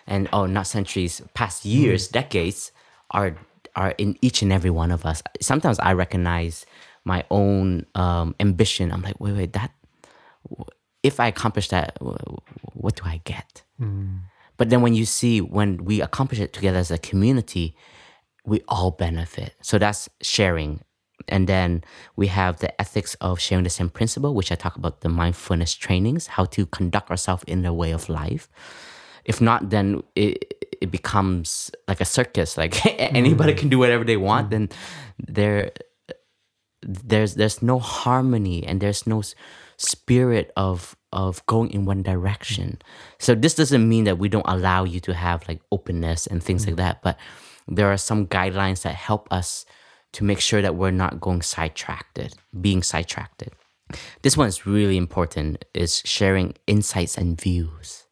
and 0.07 0.27
oh 0.33 0.45
not 0.45 0.67
centuries, 0.67 1.21
past 1.33 1.65
years, 1.65 2.07
decades 2.07 2.71
are 3.11 3.35
are 3.75 3.93
in 3.97 4.17
each 4.21 4.41
and 4.41 4.51
every 4.51 4.71
one 4.71 4.91
of 4.91 5.05
us. 5.05 5.21
Sometimes 5.39 5.79
I 5.79 5.93
recognize 5.93 6.65
my 7.05 7.23
own 7.29 7.85
um, 7.95 8.35
ambition. 8.39 8.91
I'm 8.91 9.01
like, 9.01 9.19
wait, 9.19 9.33
wait, 9.33 9.53
that 9.53 9.71
if 11.03 11.19
I 11.19 11.27
accomplish 11.27 11.69
that, 11.69 11.97
what 12.73 12.95
do 12.95 13.03
I 13.05 13.21
get? 13.23 13.63
But 14.60 14.69
then 14.69 14.81
when 14.81 14.94
you 14.94 15.06
see 15.06 15.40
when 15.40 15.86
we 15.86 16.02
accomplish 16.02 16.40
it 16.41 16.52
together 16.52 16.77
as 16.77 16.91
a 16.91 16.98
community, 16.98 17.76
we 18.45 18.61
all 18.68 18.91
benefit. 18.91 19.56
So 19.61 19.80
that's 19.80 20.10
sharing. 20.22 20.81
And 21.30 21.48
then 21.48 21.81
we 22.18 22.27
have 22.27 22.60
the 22.60 22.69
ethics 22.80 23.15
of 23.22 23.40
sharing 23.40 23.64
the 23.64 23.69
same 23.69 23.90
principle, 23.90 24.34
which 24.36 24.52
I 24.52 24.56
talk 24.56 24.76
about 24.76 24.99
the 24.99 25.07
mindfulness 25.07 25.76
trainings, 25.76 26.27
how 26.27 26.44
to 26.45 26.65
conduct 26.65 27.10
ourselves 27.10 27.45
in 27.48 27.61
the 27.61 27.72
way 27.72 27.91
of 27.91 28.10
life. 28.10 28.49
If 29.23 29.40
not, 29.40 29.69
then 29.69 30.03
it, 30.15 30.53
it 30.81 30.91
becomes 30.91 31.72
like 31.88 32.02
a 32.02 32.06
circus. 32.06 32.57
Like 32.57 32.86
anybody 32.99 33.53
can 33.53 33.69
do 33.69 33.80
whatever 33.80 34.03
they 34.03 34.18
want. 34.18 34.48
Mm. 34.48 34.52
Then 34.52 34.69
there, 35.19 35.72
there's 36.81 37.36
there's 37.36 37.61
no 37.61 37.80
harmony 37.80 38.65
and 38.65 38.81
there's 38.81 39.07
no 39.07 39.22
spirit 39.77 40.52
of 40.57 40.98
of 41.11 41.45
going 41.45 41.72
in 41.72 41.86
one 41.86 42.03
direction. 42.03 42.80
So 43.18 43.36
this 43.36 43.56
doesn't 43.56 43.88
mean 43.88 44.03
that 44.06 44.18
we 44.18 44.30
don't 44.30 44.45
allow 44.48 44.84
you 44.84 44.99
to 45.02 45.14
have 45.14 45.48
like 45.48 45.61
openness 45.72 46.27
and 46.27 46.44
things 46.44 46.65
like 46.65 46.76
mm. 46.76 46.77
that, 46.77 47.02
but 47.02 47.18
there 47.68 47.91
are 47.91 47.98
some 47.98 48.27
guidelines 48.27 48.84
that 48.84 48.95
help 48.95 49.27
us 49.31 49.65
to 50.14 50.23
make 50.23 50.40
sure 50.40 50.61
that 50.61 50.76
we're 50.76 50.91
not 50.91 51.22
going 51.22 51.41
sidetracked, 51.41 52.19
being 52.60 52.81
sidetracked. 52.81 53.44
This 54.22 54.38
one 54.38 54.48
is 54.48 54.65
really 54.65 54.98
important 54.98 55.65
is 55.73 56.02
sharing 56.06 56.56
insights 56.68 57.18
and 57.18 57.40
views. 57.40 58.06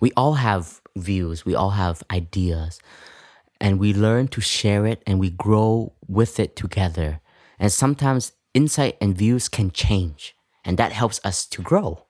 We 0.00 0.12
all 0.16 0.34
have 0.34 0.80
views, 0.96 1.44
we 1.44 1.54
all 1.54 1.70
have 1.70 2.02
ideas, 2.10 2.78
and 3.60 3.78
we 3.80 3.92
learn 3.92 4.28
to 4.28 4.40
share 4.40 4.86
it 4.86 5.02
and 5.06 5.18
we 5.18 5.30
grow 5.30 5.92
with 6.06 6.38
it 6.38 6.56
together. 6.56 7.20
And 7.58 7.72
sometimes 7.72 8.32
insight 8.54 8.96
and 9.00 9.16
views 9.16 9.48
can 9.48 9.70
change, 9.70 10.34
and 10.64 10.78
that 10.78 10.92
helps 10.92 11.20
us 11.24 11.46
to 11.46 11.62
grow. 11.62 12.04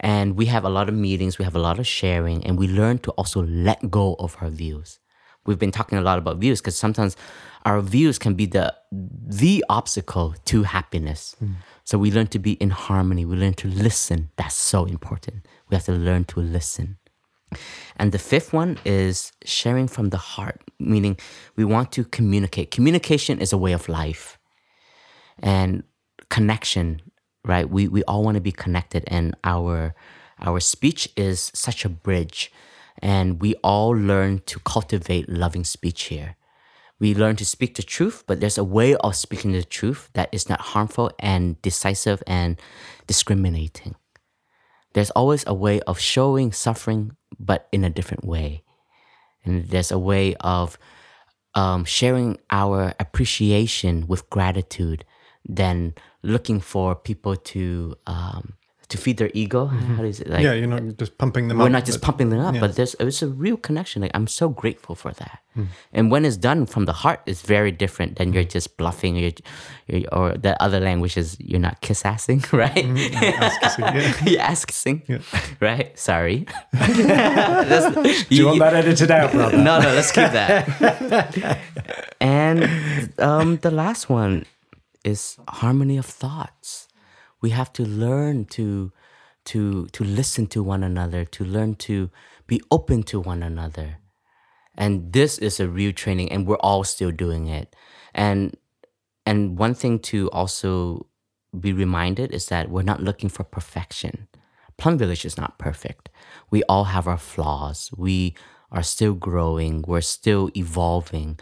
And 0.00 0.36
we 0.36 0.46
have 0.46 0.64
a 0.64 0.68
lot 0.68 0.88
of 0.88 0.94
meetings, 0.94 1.38
we 1.38 1.44
have 1.44 1.56
a 1.56 1.60
lot 1.60 1.78
of 1.78 1.86
sharing, 1.86 2.44
and 2.44 2.58
we 2.58 2.68
learn 2.68 2.98
to 2.98 3.10
also 3.12 3.42
let 3.42 3.90
go 3.90 4.14
of 4.18 4.36
our 4.40 4.50
views. 4.50 4.98
We've 5.46 5.58
been 5.58 5.70
talking 5.70 5.96
a 5.96 6.02
lot 6.02 6.18
about 6.18 6.38
views 6.38 6.60
because 6.60 6.76
sometimes 6.76 7.16
our 7.64 7.80
views 7.80 8.18
can 8.18 8.34
be 8.34 8.46
the 8.46 8.74
the 8.92 9.64
obstacle 9.68 10.34
to 10.46 10.64
happiness. 10.64 11.36
Hmm. 11.38 11.52
So 11.84 11.98
we 11.98 12.10
learn 12.10 12.26
to 12.28 12.38
be 12.38 12.52
in 12.52 12.70
harmony. 12.70 13.24
We 13.24 13.36
learn 13.36 13.54
to 13.54 13.68
listen. 13.68 14.30
That's 14.36 14.54
so 14.54 14.84
important. 14.84 15.46
We 15.68 15.76
have 15.76 15.84
to 15.84 15.92
learn 15.92 16.24
to 16.26 16.40
listen. 16.40 16.98
And 17.96 18.12
the 18.12 18.18
fifth 18.18 18.52
one 18.52 18.78
is 18.84 19.32
sharing 19.44 19.88
from 19.88 20.10
the 20.10 20.16
heart, 20.16 20.60
meaning 20.78 21.16
we 21.54 21.64
want 21.64 21.92
to 21.92 22.04
communicate. 22.04 22.70
Communication 22.70 23.38
is 23.40 23.52
a 23.52 23.58
way 23.58 23.72
of 23.72 23.88
life. 23.88 24.38
And 25.38 25.84
connection, 26.28 27.02
right? 27.46 27.68
We 27.68 27.88
we 27.88 28.02
all 28.04 28.22
want 28.24 28.34
to 28.34 28.40
be 28.40 28.52
connected 28.52 29.04
and 29.06 29.36
our 29.44 29.94
our 30.40 30.60
speech 30.60 31.08
is 31.16 31.50
such 31.54 31.84
a 31.84 31.88
bridge. 31.88 32.52
And 33.00 33.40
we 33.40 33.54
all 33.56 33.90
learn 33.90 34.40
to 34.46 34.58
cultivate 34.60 35.28
loving 35.28 35.64
speech 35.64 36.04
here. 36.04 36.36
We 36.98 37.14
learn 37.14 37.36
to 37.36 37.44
speak 37.44 37.74
the 37.74 37.82
truth, 37.82 38.24
but 38.26 38.40
there's 38.40 38.56
a 38.56 38.64
way 38.64 38.96
of 38.96 39.14
speaking 39.16 39.52
the 39.52 39.62
truth 39.62 40.08
that 40.14 40.30
is 40.32 40.48
not 40.48 40.60
harmful 40.60 41.10
and 41.18 41.60
decisive 41.60 42.22
and 42.26 42.58
discriminating. 43.06 43.96
There's 44.94 45.10
always 45.10 45.44
a 45.46 45.52
way 45.52 45.80
of 45.82 46.00
showing 46.00 46.52
suffering, 46.52 47.12
but 47.38 47.68
in 47.70 47.84
a 47.84 47.90
different 47.90 48.24
way. 48.24 48.64
And 49.44 49.68
there's 49.68 49.92
a 49.92 49.98
way 49.98 50.36
of 50.36 50.78
um, 51.54 51.84
sharing 51.84 52.38
our 52.50 52.94
appreciation 52.98 54.06
with 54.06 54.30
gratitude 54.30 55.04
than 55.46 55.94
looking 56.26 56.60
for 56.60 56.94
people 56.94 57.36
to 57.36 57.94
um, 58.06 58.54
to 58.88 58.96
feed 58.98 59.16
their 59.18 59.30
ego. 59.34 59.66
How 59.66 60.04
is 60.04 60.20
it 60.20 60.28
like? 60.30 60.44
yeah, 60.44 60.52
you're 60.52 60.68
not 60.68 60.96
just 60.96 61.18
pumping 61.18 61.48
them 61.48 61.58
up. 61.58 61.64
we're 61.64 61.66
up. 61.66 61.72
not 61.72 61.84
just 61.86 62.00
but- 62.00 62.06
pumping 62.06 62.30
them 62.30 62.38
up, 62.40 62.54
yeah. 62.54 62.60
but 62.60 62.76
there's 62.76 62.94
it's 63.00 63.20
a 63.22 63.26
real 63.28 63.56
connection. 63.56 64.02
Like 64.02 64.12
I'm 64.14 64.28
so 64.28 64.48
grateful 64.48 64.94
for 64.94 65.12
that. 65.12 65.40
And 65.90 66.10
when 66.10 66.26
it's 66.26 66.36
done 66.36 66.66
from 66.66 66.84
the 66.84 66.92
heart, 66.92 67.20
it's 67.24 67.40
very 67.40 67.72
different 67.72 68.16
than 68.18 68.34
you're 68.34 68.44
just 68.44 68.76
bluffing, 68.76 69.16
or, 69.16 69.30
you're, 69.88 70.02
or 70.12 70.36
the 70.36 70.52
other 70.62 70.80
language 70.80 71.16
is 71.16 71.34
you're 71.40 71.58
not 71.68 71.80
kiss 71.80 72.02
assing, 72.02 72.44
right? 72.64 72.84
ass-kissing, 73.40 73.84
yeah. 74.34 74.54
kissing, 74.66 75.02
Yeah. 75.08 75.18
right? 75.60 75.98
Sorry. 75.98 76.46
Do 76.74 78.26
you 78.36 78.46
want 78.46 78.58
that 78.60 78.74
edited 78.74 79.10
out, 79.10 79.32
brother? 79.32 79.56
no, 79.56 79.80
no, 79.80 79.88
let's 79.94 80.12
keep 80.12 80.30
that. 80.32 81.58
and 82.20 83.12
um, 83.18 83.56
the 83.58 83.70
last 83.70 84.10
one 84.10 84.44
is 85.06 85.38
harmony 85.48 85.96
of 85.96 86.04
thoughts. 86.04 86.88
We 87.40 87.50
have 87.50 87.72
to 87.74 87.84
learn 87.84 88.46
to 88.56 88.92
to 89.46 89.86
to 89.86 90.04
listen 90.04 90.46
to 90.48 90.62
one 90.62 90.82
another, 90.82 91.24
to 91.24 91.44
learn 91.44 91.76
to 91.76 92.10
be 92.46 92.60
open 92.70 93.04
to 93.04 93.20
one 93.20 93.42
another. 93.42 93.98
And 94.76 95.12
this 95.12 95.38
is 95.38 95.60
a 95.60 95.68
real 95.68 95.92
training 95.92 96.30
and 96.32 96.46
we're 96.46 96.56
all 96.56 96.84
still 96.84 97.12
doing 97.12 97.46
it. 97.46 97.74
And 98.14 98.56
and 99.24 99.58
one 99.58 99.74
thing 99.74 100.00
to 100.10 100.28
also 100.30 101.06
be 101.58 101.72
reminded 101.72 102.32
is 102.32 102.46
that 102.46 102.70
we're 102.70 102.82
not 102.82 103.02
looking 103.02 103.28
for 103.28 103.44
perfection. 103.44 104.28
Plum 104.76 104.98
Village 104.98 105.24
is 105.24 105.38
not 105.38 105.58
perfect. 105.58 106.10
We 106.50 106.62
all 106.64 106.84
have 106.84 107.08
our 107.08 107.16
flaws. 107.16 107.90
We 107.96 108.34
are 108.70 108.82
still 108.82 109.14
growing. 109.14 109.84
We're 109.86 110.02
still 110.02 110.50
evolving. 110.56 111.38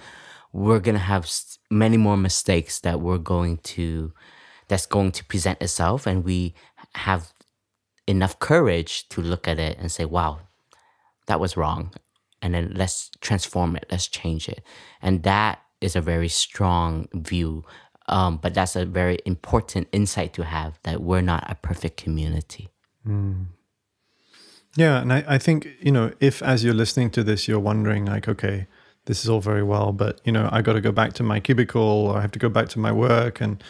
We're 0.54 0.80
gonna 0.80 1.06
have 1.14 1.28
many 1.70 1.96
more 1.96 2.16
mistakes 2.16 2.80
that 2.80 3.00
we're 3.00 3.18
going 3.18 3.58
to, 3.74 4.12
that's 4.68 4.86
going 4.86 5.12
to 5.12 5.24
present 5.24 5.60
itself, 5.60 6.06
and 6.06 6.24
we 6.24 6.54
have 6.94 7.32
enough 8.06 8.38
courage 8.38 9.08
to 9.08 9.20
look 9.20 9.48
at 9.48 9.58
it 9.58 9.76
and 9.80 9.90
say, 9.90 10.04
"Wow, 10.04 10.32
that 11.26 11.40
was 11.40 11.56
wrong," 11.56 11.92
and 12.40 12.54
then 12.54 12.72
let's 12.74 13.10
transform 13.20 13.76
it. 13.76 13.86
Let's 13.90 14.06
change 14.06 14.48
it, 14.48 14.62
and 15.02 15.22
that 15.24 15.58
is 15.80 15.96
a 15.96 16.00
very 16.00 16.28
strong 16.28 17.08
view. 17.12 17.64
Um, 18.06 18.36
but 18.36 18.52
that's 18.52 18.76
a 18.76 18.84
very 18.84 19.18
important 19.24 19.88
insight 19.90 20.34
to 20.34 20.44
have 20.44 20.78
that 20.82 21.00
we're 21.00 21.22
not 21.22 21.50
a 21.50 21.54
perfect 21.54 21.96
community. 21.96 22.68
Yeah, 24.76 25.00
and 25.00 25.12
I, 25.12 25.24
I 25.26 25.38
think, 25.38 25.68
you 25.80 25.90
know, 25.90 26.12
if 26.20 26.42
as 26.42 26.62
you're 26.62 26.74
listening 26.74 27.10
to 27.10 27.24
this, 27.24 27.48
you're 27.48 27.60
wondering, 27.60 28.04
like, 28.04 28.28
okay, 28.28 28.66
this 29.06 29.22
is 29.22 29.28
all 29.28 29.40
very 29.40 29.62
well, 29.62 29.92
but, 29.92 30.20
you 30.24 30.32
know, 30.32 30.48
I 30.50 30.62
got 30.62 30.74
to 30.74 30.80
go 30.80 30.92
back 30.92 31.12
to 31.14 31.22
my 31.22 31.40
cubicle 31.40 31.82
or 31.82 32.16
I 32.16 32.20
have 32.22 32.32
to 32.32 32.38
go 32.38 32.48
back 32.48 32.68
to 32.70 32.78
my 32.78 32.92
work 32.92 33.40
and, 33.40 33.62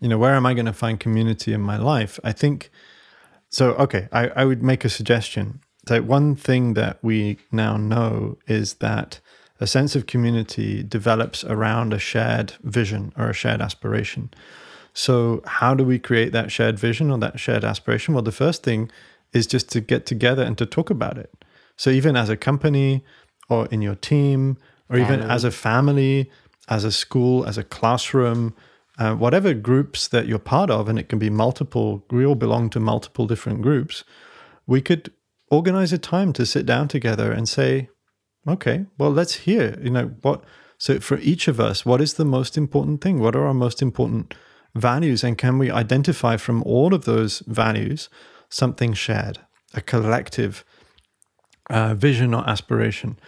you 0.00 0.08
know, 0.08 0.18
where 0.18 0.34
am 0.34 0.46
I 0.46 0.54
going 0.54 0.66
to 0.66 0.72
find 0.72 1.00
community 1.00 1.52
in 1.52 1.60
my 1.60 1.76
life? 1.76 2.20
I 2.22 2.32
think, 2.32 2.70
so, 3.48 3.72
okay, 3.74 4.08
I, 4.12 4.28
I 4.28 4.44
would 4.44 4.62
make 4.62 4.84
a 4.84 4.88
suggestion. 4.88 5.60
So, 5.88 6.02
one 6.02 6.34
thing 6.34 6.74
that 6.74 6.98
we 7.02 7.38
now 7.52 7.76
know 7.76 8.38
is 8.46 8.74
that 8.74 9.20
a 9.60 9.66
sense 9.66 9.96
of 9.96 10.06
community 10.06 10.82
develops 10.82 11.44
around 11.44 11.92
a 11.92 11.98
shared 11.98 12.52
vision 12.62 13.12
or 13.16 13.30
a 13.30 13.32
shared 13.32 13.62
aspiration. 13.62 14.30
So, 14.92 15.42
how 15.46 15.74
do 15.74 15.84
we 15.84 15.98
create 15.98 16.32
that 16.32 16.50
shared 16.50 16.78
vision 16.78 17.10
or 17.10 17.18
that 17.18 17.38
shared 17.38 17.64
aspiration? 17.64 18.14
Well, 18.14 18.22
the 18.22 18.32
first 18.32 18.62
thing 18.62 18.90
is 19.32 19.46
just 19.46 19.70
to 19.70 19.80
get 19.80 20.06
together 20.06 20.42
and 20.42 20.58
to 20.58 20.66
talk 20.66 20.90
about 20.90 21.18
it. 21.18 21.32
So, 21.76 21.90
even 21.90 22.16
as 22.16 22.28
a 22.28 22.36
company 22.36 23.04
or 23.48 23.66
in 23.66 23.80
your 23.80 23.94
team, 23.94 24.58
or 24.88 24.98
even 24.98 25.20
as 25.20 25.44
a 25.44 25.50
family, 25.50 26.30
as 26.68 26.84
a 26.84 26.92
school, 26.92 27.44
as 27.44 27.58
a 27.58 27.64
classroom, 27.64 28.54
uh, 28.98 29.14
whatever 29.14 29.52
groups 29.54 30.08
that 30.08 30.26
you're 30.26 30.38
part 30.38 30.70
of, 30.70 30.88
and 30.88 30.98
it 30.98 31.08
can 31.08 31.18
be 31.18 31.30
multiple, 31.30 32.04
we 32.10 32.24
all 32.24 32.34
belong 32.34 32.70
to 32.70 32.80
multiple 32.80 33.26
different 33.26 33.62
groups, 33.62 34.04
we 34.66 34.80
could 34.80 35.12
organize 35.50 35.92
a 35.92 35.98
time 35.98 36.32
to 36.32 36.46
sit 36.46 36.66
down 36.66 36.88
together 36.88 37.30
and 37.30 37.48
say, 37.48 37.88
okay, 38.48 38.86
well, 38.98 39.10
let's 39.10 39.34
hear, 39.34 39.78
you 39.82 39.90
know, 39.90 40.14
what, 40.22 40.44
so 40.78 40.98
for 41.00 41.18
each 41.18 41.48
of 41.48 41.60
us, 41.60 41.84
what 41.84 42.00
is 42.00 42.14
the 42.14 42.24
most 42.24 42.56
important 42.56 43.00
thing? 43.00 43.20
What 43.20 43.36
are 43.36 43.46
our 43.46 43.54
most 43.54 43.82
important 43.82 44.34
values? 44.74 45.24
And 45.24 45.38
can 45.38 45.58
we 45.58 45.70
identify 45.70 46.36
from 46.36 46.62
all 46.62 46.94
of 46.94 47.04
those 47.04 47.40
values 47.46 48.08
something 48.48 48.92
shared, 48.92 49.38
a 49.74 49.80
collective 49.80 50.64
uh, 51.70 51.94
vision 51.94 52.34
or 52.34 52.48
aspiration? 52.48 53.18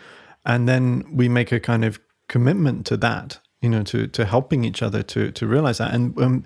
And 0.45 0.69
then 0.69 1.05
we 1.13 1.29
make 1.29 1.53
a 1.53 1.61
kind 1.61 1.85
of 1.85 2.01
commitment 2.29 2.87
to 2.87 2.97
that, 2.99 3.39
you 3.61 3.69
know, 3.69 3.83
to, 3.85 4.07
to 4.07 4.25
helping 4.25 4.65
each 4.65 4.83
other 4.83 5.03
to, 5.03 5.31
to 5.33 5.47
realize 5.47 5.79
that. 5.79 5.93
And 5.93 6.19
um, 6.21 6.45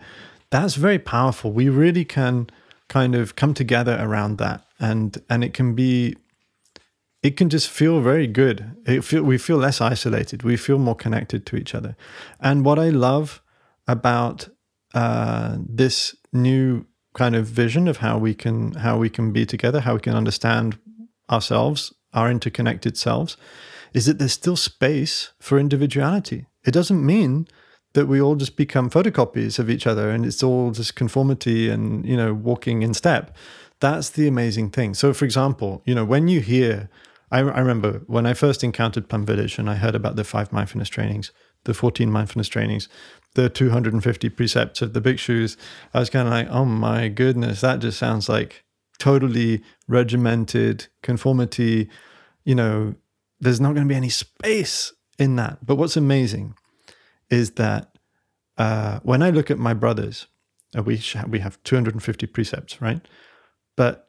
that's 0.50 0.74
very 0.74 0.98
powerful. 0.98 1.52
We 1.52 1.68
really 1.68 2.04
can 2.04 2.48
kind 2.88 3.14
of 3.14 3.36
come 3.36 3.54
together 3.54 3.98
around 4.00 4.38
that. 4.38 4.64
And, 4.78 5.22
and 5.30 5.44
it 5.44 5.54
can 5.54 5.74
be 5.74 6.16
it 7.22 7.36
can 7.36 7.48
just 7.48 7.70
feel 7.70 8.00
very 8.00 8.26
good. 8.26 8.74
It 8.84 9.04
feel, 9.04 9.22
we 9.22 9.38
feel 9.38 9.56
less 9.56 9.80
isolated. 9.80 10.42
We 10.42 10.56
feel 10.56 10.78
more 10.78 10.96
connected 10.96 11.46
to 11.46 11.56
each 11.56 11.74
other. 11.74 11.96
And 12.40 12.64
what 12.64 12.78
I 12.78 12.88
love 12.90 13.42
about 13.86 14.48
uh, 14.92 15.56
this 15.58 16.16
new 16.32 16.84
kind 17.14 17.36
of 17.36 17.46
vision 17.46 17.88
of 17.88 17.98
how 17.98 18.18
we 18.18 18.34
can 18.34 18.72
how 18.72 18.98
we 18.98 19.08
can 19.08 19.32
be 19.32 19.46
together, 19.46 19.80
how 19.80 19.94
we 19.94 20.00
can 20.00 20.16
understand 20.16 20.78
ourselves, 21.30 21.94
our 22.12 22.30
interconnected 22.30 22.96
selves, 22.96 23.36
is 23.92 24.06
that 24.06 24.18
there's 24.18 24.32
still 24.32 24.56
space 24.56 25.32
for 25.38 25.58
individuality. 25.58 26.46
It 26.64 26.72
doesn't 26.72 27.04
mean 27.04 27.46
that 27.94 28.06
we 28.06 28.20
all 28.20 28.36
just 28.36 28.56
become 28.56 28.88
photocopies 28.88 29.58
of 29.58 29.68
each 29.68 29.86
other 29.86 30.10
and 30.10 30.24
it's 30.24 30.42
all 30.42 30.70
just 30.70 30.96
conformity 30.96 31.68
and 31.68 32.06
you 32.06 32.16
know 32.16 32.32
walking 32.32 32.82
in 32.82 32.94
step. 32.94 33.36
That's 33.80 34.10
the 34.10 34.28
amazing 34.28 34.70
thing. 34.70 34.94
So, 34.94 35.12
for 35.12 35.24
example, 35.24 35.82
you 35.84 35.94
know 35.94 36.04
when 36.04 36.28
you 36.28 36.40
hear 36.40 36.88
I, 37.30 37.38
I 37.40 37.60
remember 37.60 38.02
when 38.06 38.26
I 38.26 38.34
first 38.34 38.62
encountered 38.62 39.08
Village 39.08 39.58
and 39.58 39.68
I 39.68 39.74
heard 39.76 39.94
about 39.94 40.16
the 40.16 40.24
five 40.24 40.52
mindfulness 40.52 40.90
trainings, 40.90 41.32
the 41.64 41.74
14 41.74 42.10
mindfulness 42.10 42.48
trainings, 42.48 42.88
the 43.34 43.48
250 43.48 44.28
precepts 44.28 44.82
of 44.82 44.92
the 44.92 45.00
bhikshus 45.00 45.56
I 45.94 46.00
was 46.00 46.10
kind 46.10 46.28
of 46.28 46.32
like, 46.32 46.48
oh 46.50 46.66
my 46.66 47.08
goodness, 47.08 47.62
that 47.62 47.80
just 47.80 47.98
sounds 47.98 48.28
like 48.28 48.64
totally 48.98 49.62
regimented 49.88 50.86
conformity. 51.02 51.88
You 52.44 52.54
know, 52.54 52.94
there's 53.42 53.60
not 53.60 53.74
going 53.74 53.86
to 53.86 53.92
be 53.92 53.96
any 53.96 54.08
space 54.08 54.92
in 55.18 55.36
that. 55.36 55.66
But 55.66 55.74
what's 55.74 55.96
amazing 55.96 56.54
is 57.28 57.52
that 57.52 57.98
uh, 58.56 59.00
when 59.02 59.20
I 59.20 59.30
look 59.30 59.50
at 59.50 59.58
my 59.58 59.74
brothers, 59.74 60.28
uh, 60.76 60.82
we 60.82 61.02
we 61.28 61.40
have 61.40 61.62
250 61.64 62.26
precepts, 62.28 62.80
right? 62.80 63.00
But 63.76 64.08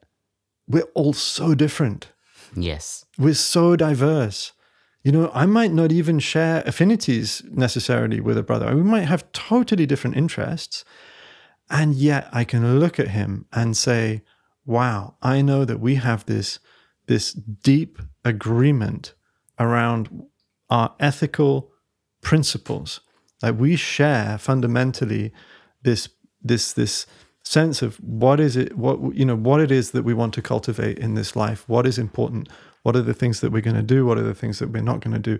we're 0.68 0.90
all 0.94 1.12
so 1.12 1.54
different. 1.54 2.12
Yes. 2.54 3.04
We're 3.18 3.34
so 3.34 3.74
diverse. 3.74 4.52
You 5.02 5.12
know, 5.12 5.30
I 5.34 5.46
might 5.46 5.72
not 5.72 5.90
even 5.90 6.18
share 6.20 6.62
affinities 6.64 7.42
necessarily 7.50 8.20
with 8.20 8.38
a 8.38 8.42
brother. 8.42 8.74
We 8.74 8.82
might 8.82 9.02
have 9.02 9.30
totally 9.32 9.84
different 9.84 10.16
interests. 10.16 10.84
And 11.68 11.94
yet 11.94 12.28
I 12.32 12.44
can 12.44 12.78
look 12.78 13.00
at 13.00 13.08
him 13.08 13.46
and 13.52 13.76
say, 13.76 14.22
wow, 14.64 15.16
I 15.20 15.42
know 15.42 15.64
that 15.64 15.80
we 15.80 15.96
have 15.96 16.24
this, 16.26 16.60
this 17.06 17.32
deep 17.32 17.98
agreement 18.24 19.13
around 19.58 20.26
our 20.70 20.94
ethical 21.00 21.70
principles. 22.22 23.00
Like 23.42 23.58
we 23.58 23.76
share 23.76 24.38
fundamentally 24.38 25.32
this, 25.82 26.08
this, 26.42 26.72
this 26.72 27.06
sense 27.44 27.82
of 27.82 27.96
what 27.96 28.40
is 28.40 28.56
it 28.56 28.76
what 28.76 28.98
you 29.14 29.24
know 29.24 29.36
what 29.36 29.60
it 29.60 29.70
is 29.70 29.90
that 29.90 30.02
we 30.02 30.14
want 30.14 30.32
to 30.32 30.40
cultivate 30.40 30.98
in 30.98 31.14
this 31.14 31.36
life 31.36 31.68
what 31.68 31.86
is 31.86 31.98
important 31.98 32.48
what 32.82 32.96
are 32.96 33.02
the 33.02 33.12
things 33.12 33.40
that 33.40 33.52
we're 33.52 33.60
going 33.60 33.76
to 33.76 33.82
do 33.82 34.06
what 34.06 34.16
are 34.16 34.22
the 34.22 34.34
things 34.34 34.58
that 34.58 34.70
we're 34.70 34.82
not 34.82 35.00
going 35.00 35.12
to 35.12 35.20
do 35.20 35.38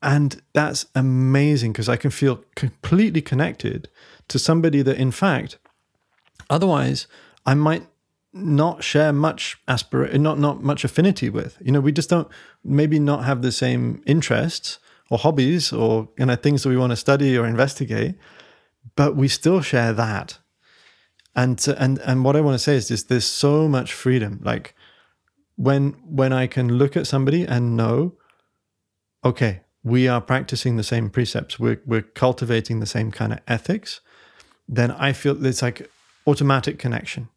and 0.00 0.40
that's 0.52 0.86
amazing 0.94 1.72
because 1.72 1.88
i 1.88 1.96
can 1.96 2.10
feel 2.10 2.44
completely 2.54 3.20
connected 3.20 3.88
to 4.28 4.38
somebody 4.38 4.80
that 4.80 4.96
in 4.96 5.10
fact 5.10 5.58
otherwise 6.48 7.08
i 7.44 7.52
might 7.52 7.84
not 8.34 8.82
share 8.82 9.12
much 9.12 9.56
aspir 9.68 10.12
not 10.18 10.38
not 10.38 10.62
much 10.62 10.84
affinity 10.84 11.30
with 11.30 11.56
you 11.60 11.72
know 11.72 11.80
we 11.80 11.92
just 11.92 12.10
don't 12.10 12.28
maybe 12.64 12.98
not 12.98 13.24
have 13.24 13.42
the 13.42 13.52
same 13.52 14.02
interests 14.06 14.78
or 15.08 15.18
hobbies 15.18 15.72
or 15.72 16.08
you 16.18 16.26
know 16.26 16.36
things 16.36 16.62
that 16.62 16.68
we 16.68 16.76
want 16.76 16.90
to 16.90 16.96
study 16.96 17.38
or 17.38 17.46
investigate 17.46 18.16
but 18.96 19.16
we 19.16 19.28
still 19.28 19.60
share 19.60 19.92
that 19.92 20.38
and 21.34 21.58
to, 21.58 21.80
and 21.82 21.98
and 22.00 22.24
what 22.24 22.36
I 22.36 22.40
want 22.40 22.54
to 22.54 22.58
say 22.58 22.76
is 22.76 22.88
just 22.88 23.08
there's 23.08 23.24
so 23.24 23.68
much 23.68 23.92
freedom. 23.92 24.40
Like 24.42 24.74
when 25.56 25.96
when 26.04 26.32
I 26.32 26.46
can 26.46 26.78
look 26.78 26.96
at 26.96 27.06
somebody 27.06 27.44
and 27.44 27.76
know, 27.76 28.14
okay, 29.24 29.62
we 29.82 30.06
are 30.06 30.20
practicing 30.20 30.76
the 30.76 30.84
same 30.84 31.10
precepts. 31.10 31.58
We're 31.58 31.80
we're 31.86 32.02
cultivating 32.02 32.80
the 32.80 32.86
same 32.86 33.10
kind 33.10 33.32
of 33.32 33.40
ethics. 33.48 34.00
Then 34.68 34.92
I 34.92 35.12
feel 35.12 35.44
it's 35.44 35.62
like 35.62 35.90
automatic 36.26 36.78
connection. 36.78 37.28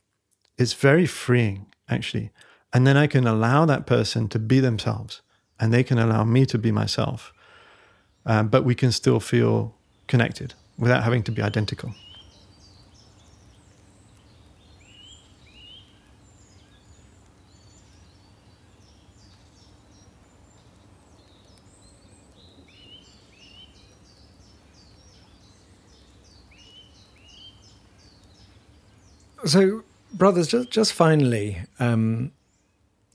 It's 0.58 0.74
very 0.74 1.06
freeing 1.06 1.68
actually, 1.90 2.32
and 2.74 2.86
then 2.86 2.98
I 2.98 3.08
can 3.08 3.28
allow 3.28 3.66
that 3.66 3.86
person 3.86 4.28
to 4.30 4.40
be 4.40 4.60
themselves, 4.60 5.22
and 5.60 5.74
they 5.74 5.84
can 5.84 5.98
allow 5.98 6.24
me 6.24 6.46
to 6.48 6.58
be 6.58 6.72
myself. 6.72 7.34
Uh, 8.26 8.44
but 8.44 8.66
we 8.66 8.76
can 8.76 8.92
still 8.92 9.20
feel 9.20 9.78
connected 10.08 10.56
without 10.78 11.04
having 11.04 11.24
to 11.24 11.32
be 11.32 11.42
identical. 11.42 11.96
So, 29.46 29.87
brothers, 30.14 30.48
just 30.48 30.70
just 30.70 30.94
finally, 30.94 31.62
um, 31.80 32.32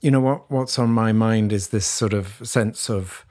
you 0.01 0.11
know 0.11 0.19
what 0.19 0.49
what's 0.51 0.77
on 0.77 0.89
my 0.89 1.11
mind 1.11 1.53
is 1.53 1.69
this 1.69 1.85
sort 1.85 2.13
of 2.13 2.41
sense 2.43 2.89
of 2.89 3.25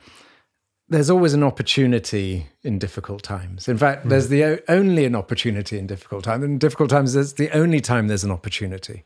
there's 0.89 1.11
always 1.11 1.33
an 1.33 1.43
opportunity 1.43 2.49
in 2.63 2.79
difficult 2.79 3.23
times. 3.23 3.67
In 3.69 3.79
fact, 3.79 4.05
mm. 4.05 4.11
there's 4.11 4.29
the 4.29 4.63
only 4.69 5.05
an 5.05 5.15
opportunity 5.15 5.79
in 5.79 5.87
difficult 5.87 6.25
times. 6.25 6.45
In 6.45 6.59
difficult 6.59 6.91
times, 6.91 7.15
there's 7.15 7.35
the 7.35 7.51
only 7.51 7.81
time 7.81 8.09
there's 8.09 8.25
an 8.25 8.31
opportunity, 8.31 9.05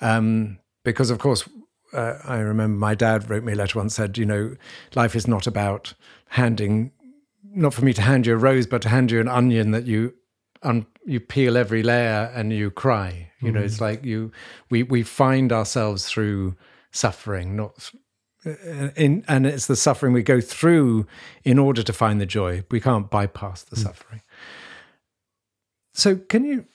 um, 0.00 0.58
because 0.84 1.10
of 1.10 1.18
course. 1.18 1.48
Uh, 1.92 2.18
I 2.24 2.38
remember 2.38 2.76
my 2.76 2.96
dad 2.96 3.30
wrote 3.30 3.44
me 3.44 3.52
a 3.52 3.56
letter 3.56 3.78
once 3.78 3.94
said, 3.94 4.18
you 4.18 4.26
know, 4.26 4.56
life 4.96 5.14
is 5.14 5.28
not 5.28 5.46
about 5.46 5.94
handing, 6.30 6.90
not 7.54 7.72
for 7.74 7.84
me 7.84 7.92
to 7.94 8.02
hand 8.02 8.26
you 8.26 8.34
a 8.34 8.36
rose, 8.36 8.66
but 8.66 8.82
to 8.82 8.88
hand 8.88 9.12
you 9.12 9.20
an 9.20 9.28
onion 9.28 9.70
that 9.70 9.86
you 9.86 10.12
un, 10.66 10.86
you 11.06 11.20
peel 11.20 11.56
every 11.56 11.82
layer 11.82 12.30
and 12.34 12.52
you 12.52 12.70
cry. 12.70 13.30
You 13.40 13.52
know, 13.52 13.60
it's 13.60 13.78
mm. 13.78 13.82
like 13.82 14.04
you 14.04 14.32
we 14.70 14.82
we 14.82 15.02
find 15.02 15.52
ourselves 15.52 16.06
through 16.06 16.56
suffering, 16.90 17.54
not 17.54 17.90
in, 18.96 19.24
and 19.28 19.46
it's 19.46 19.66
the 19.66 19.76
suffering 19.76 20.12
we 20.12 20.22
go 20.22 20.40
through 20.40 21.06
in 21.44 21.58
order 21.58 21.82
to 21.82 21.92
find 21.92 22.20
the 22.20 22.26
joy. 22.26 22.64
We 22.70 22.80
can't 22.80 23.10
bypass 23.10 23.62
the 23.62 23.76
mm. 23.76 23.82
suffering. 23.82 24.22
So, 25.94 26.16
can 26.16 26.44
you, 26.44 26.66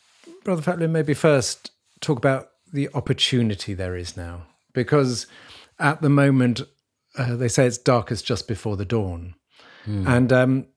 Brother 0.44 0.62
Phap 0.62 0.80
Linh, 0.80 0.92
maybe 0.92 1.14
first 1.14 1.72
talk 2.00 2.18
about 2.18 2.50
the 2.72 2.90
opportunity 2.94 3.74
there 3.74 3.96
is 3.96 4.18
now? 4.18 4.48
Because 4.74 5.28
at 5.80 6.02
the 6.02 6.10
moment, 6.10 6.62
uh, 7.18 7.36
they 7.36 7.48
say 7.48 7.66
it's 7.66 7.78
darkest 7.78 8.26
just 8.26 8.48
before 8.48 8.78
the 8.78 8.86
dawn, 8.86 9.36
mm. 9.86 10.08
and 10.08 10.32
um, 10.32 10.68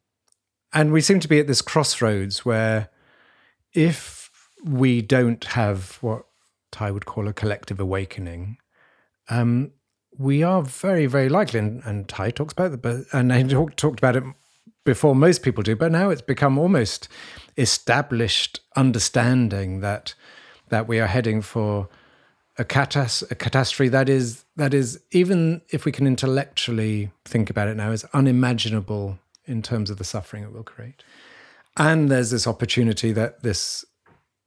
and 0.73 0.93
we 0.93 1.01
seem 1.01 1.21
to 1.21 1.29
be 1.29 1.39
at 1.39 1.47
this 1.47 1.63
crossroads 1.63 2.45
where 2.45 2.91
if 3.75 4.31
we 4.65 5.03
don't 5.03 5.45
have 5.45 5.99
what 6.01 6.25
Thay 6.73 6.91
would 6.91 7.07
call 7.07 7.29
a 7.29 7.33
collective 7.33 7.79
awakening, 7.81 8.59
um, 9.29 9.73
we 10.17 10.43
are 10.43 10.63
very, 10.63 11.07
very 11.07 11.29
likely, 11.29 11.59
and, 11.59 11.83
and 11.85 12.09
Thay 12.09 12.31
talks 12.31 12.53
about 12.53 12.73
it, 12.73 13.07
and 13.13 13.33
he 13.33 13.45
talk, 13.45 13.77
talked 13.77 13.99
about 13.99 14.17
it 14.17 14.25
before 14.85 15.17
most 15.17 15.43
people 15.43 15.63
do, 15.63 15.75
but 15.75 15.91
now 15.91 16.11
it's 16.11 16.23
become 16.23 16.59
almost 16.59 17.09
established 17.57 18.61
understanding 18.77 19.81
that 19.81 20.15
that 20.71 20.89
we 20.89 20.99
are 20.99 21.07
heading 21.07 21.43
for 21.43 21.89
a, 22.59 22.65
catas- 22.65 23.29
a 23.31 23.35
catastrophe 23.35 23.89
that 23.89 24.09
is 24.09 24.45
that 24.57 24.73
is 24.75 25.01
even 25.11 25.61
if 25.71 25.85
we 25.85 25.93
can 25.93 26.07
intellectually 26.07 27.11
think 27.25 27.51
about 27.51 27.69
it 27.69 27.77
now 27.77 27.91
is 27.91 28.05
unimaginable 28.13 29.19
in 29.47 29.63
terms 29.63 29.91
of 29.91 29.99
the 29.99 30.05
suffering 30.05 30.43
it 30.43 30.53
will 30.53 30.63
create. 30.63 31.03
And 31.77 32.09
there's 32.09 32.31
this 32.31 32.47
opportunity 32.47 33.13
that 33.13 33.43
this 33.43 33.85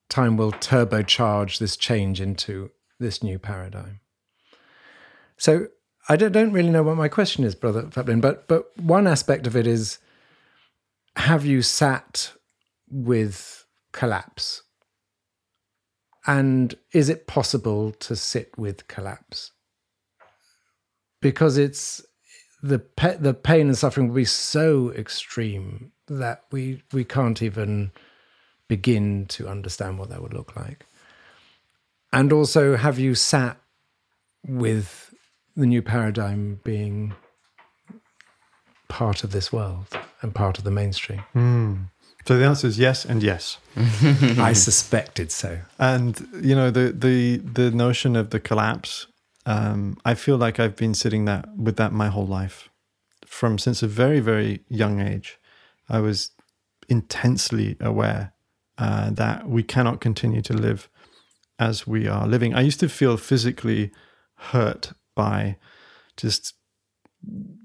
time 0.10 0.38
will 0.38 0.54
turbocharge 0.54 1.60
this 1.60 1.76
change 1.76 2.22
into 2.22 2.72
this 3.00 3.22
new 3.22 3.38
paradigm. 3.38 4.00
So 5.38 5.68
I 6.10 6.16
don't, 6.16 6.54
really 6.54 6.70
know 6.70 6.84
what 6.84 6.96
my 6.96 7.10
question 7.10 7.44
is, 7.44 7.54
Brother 7.54 7.84
Phap 7.84 8.08
Linh, 8.08 8.22
but 8.22 8.48
but 8.48 8.66
one 8.78 9.08
aspect 9.08 9.46
of 9.46 9.56
it 9.56 9.68
is 9.68 10.00
have 11.18 11.46
you 11.46 11.62
sat 11.62 12.32
with 12.90 13.66
collapse? 13.92 14.64
And 16.26 16.76
is 16.94 17.10
it 17.10 17.28
possible 17.28 17.92
to 17.92 18.16
sit 18.16 18.58
with 18.58 18.88
collapse? 18.88 19.52
Because 21.22 21.58
it's 21.58 22.06
the 22.62 22.80
pe- 22.80 23.18
the 23.18 23.34
pain 23.34 23.68
and 23.68 23.78
suffering 23.78 24.08
will 24.08 24.16
be 24.16 24.26
so 24.26 24.92
extreme 24.92 25.92
that 26.08 26.44
we 26.52 26.82
we 26.92 27.04
can't 27.04 27.42
even 27.42 27.92
begin 28.68 29.26
to 29.28 29.48
understand 29.48 29.98
what 29.98 30.10
that 30.10 30.22
would 30.22 30.34
look 30.34 30.56
like. 30.56 30.86
And 32.12 32.32
also, 32.32 32.78
have 32.78 32.98
you 33.00 33.16
sat 33.16 33.58
with 34.48 35.14
the 35.56 35.66
new 35.66 35.82
paradigm 35.82 36.62
being 36.64 37.14
part 38.88 39.24
of 39.24 39.32
this 39.32 39.52
world 39.52 39.88
and 40.22 40.34
part 40.34 40.58
of 40.58 40.64
the 40.64 40.72
mainstream? 40.72 41.24
Mm. 41.36 41.90
So 42.26 42.38
the 42.38 42.46
answer 42.46 42.68
is 42.68 42.78
yes 42.78 43.06
and 43.06 43.24
yes. 43.24 43.58
I 44.38 44.54
suspected 44.54 45.32
so. 45.32 45.60
And 45.80 46.28
you 46.42 46.56
know 46.56 46.72
the 46.72 46.92
the 46.92 47.38
the 47.38 47.72
notion 47.72 48.16
of 48.16 48.32
the 48.32 48.40
collapse. 48.40 49.08
Um, 49.46 49.98
I 50.04 50.14
feel 50.14 50.36
like 50.36 50.60
I've 50.60 50.76
been 50.76 50.94
sitting 50.94 51.24
that 51.26 51.48
with 51.58 51.78
that 51.78 51.94
my 51.94 52.08
whole 52.08 52.28
life, 52.28 52.68
from 53.26 53.58
since 53.58 53.82
a 53.82 53.88
very 53.88 54.20
very 54.20 54.60
young 54.68 55.00
age. 55.00 55.40
I 55.90 56.00
was 56.00 56.32
intensely 56.90 57.78
aware 57.80 58.34
uh, 58.78 59.10
that 59.12 59.50
we 59.50 59.64
cannot 59.64 60.02
continue 60.02 60.42
to 60.44 60.54
live 60.54 60.90
as 61.60 61.88
we 61.88 62.08
are 62.08 62.28
living. 62.28 62.54
I 62.54 62.62
used 62.62 62.80
to 62.82 62.90
feel 62.90 63.18
physically 63.18 63.92
hurt 64.36 64.94
by 65.16 65.58
just 66.16 66.54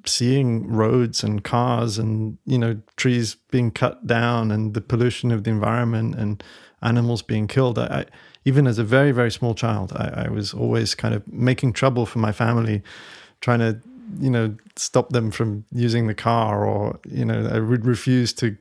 seeing 0.07 0.67
roads 0.67 1.23
and 1.23 1.45
cars 1.45 1.99
and 1.99 2.39
you 2.47 2.59
know 2.59 2.81
trees 2.97 3.37
being 3.51 3.71
cut 3.71 4.07
down 4.07 4.51
and 4.51 4.75
the 4.75 4.81
pollution 4.81 5.31
of 5.31 5.45
the 5.45 5.51
environment 5.51 6.15
and 6.17 6.43
animals 6.81 7.23
being 7.23 7.47
killed 7.47 7.79
I, 7.79 8.07
even 8.45 8.67
as 8.67 8.79
a 8.79 8.85
very 8.85 9.13
very 9.13 9.31
small 9.31 9.55
child 9.55 9.93
I, 9.95 10.25
I, 10.25 10.29
was 10.31 10.53
always 10.53 10.95
kind 10.95 11.15
of 11.15 11.27
making 11.31 11.75
trouble 11.75 12.07
for 12.07 12.19
my 12.19 12.33
family 12.33 12.83
trying 13.41 13.61
to 13.61 13.81
you 14.19 14.31
know 14.31 14.55
stop 14.77 15.11
them 15.11 15.31
from 15.31 15.65
using 15.73 16.07
the 16.07 16.15
car 16.15 16.65
or 16.65 16.99
you 17.09 17.25
know 17.25 17.49
i 17.53 17.59
would 17.59 17.87
refuse 17.87 18.33
to 18.33 18.57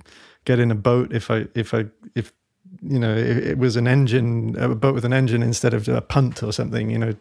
get 0.46 0.60
in 0.60 0.72
a 0.72 0.76
boat 0.76 1.12
if 1.14 1.32
i 1.32 1.46
if 1.56 1.74
i 1.74 1.86
if 2.16 2.34
you 2.82 3.00
know 3.00 3.16
it, 3.16 3.38
it 3.38 3.58
was 3.58 3.76
an 3.76 3.88
engine 3.88 4.56
a 4.58 4.74
boat 4.76 4.94
with 4.94 5.06
an 5.06 5.14
engine 5.14 5.44
instead 5.44 5.74
of 5.74 5.88
a 5.88 6.02
punt 6.02 6.42
or 6.42 6.52
something 6.52 6.90
you 6.90 6.98
know 6.98 7.14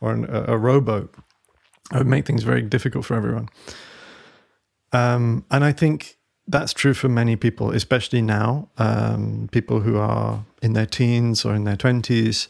or 0.00 0.12
an, 0.12 0.24
a, 0.26 0.54
a 0.54 0.56
rowboat 0.56 1.14
it 1.92 1.98
would 1.98 2.06
make 2.06 2.26
things 2.26 2.42
very 2.42 2.62
difficult 2.62 3.04
for 3.04 3.16
everyone. 3.16 3.48
Um, 4.92 5.44
and 5.50 5.64
I 5.64 5.72
think 5.72 6.16
that's 6.46 6.72
true 6.72 6.94
for 6.94 7.08
many 7.08 7.36
people, 7.36 7.70
especially 7.70 8.22
now, 8.22 8.68
um, 8.78 9.48
people 9.52 9.80
who 9.80 9.96
are 9.96 10.44
in 10.62 10.72
their 10.72 10.86
teens 10.86 11.44
or 11.44 11.54
in 11.54 11.64
their 11.64 11.76
20s. 11.76 12.48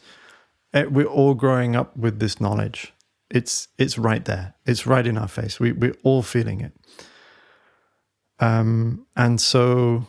Eh, 0.73 0.85
we're 0.85 1.05
all 1.05 1.33
growing 1.33 1.75
up 1.75 1.95
with 1.97 2.19
this 2.19 2.39
knowledge. 2.39 2.93
It's 3.29 3.67
it's 3.77 3.97
right 3.97 4.25
there. 4.25 4.55
It's 4.65 4.87
right 4.87 5.05
in 5.05 5.17
our 5.17 5.27
face. 5.27 5.59
We 5.59 5.71
we're 5.71 5.95
all 6.03 6.23
feeling 6.23 6.61
it. 6.61 6.73
Um, 8.39 9.05
and 9.15 9.39
so, 9.39 10.07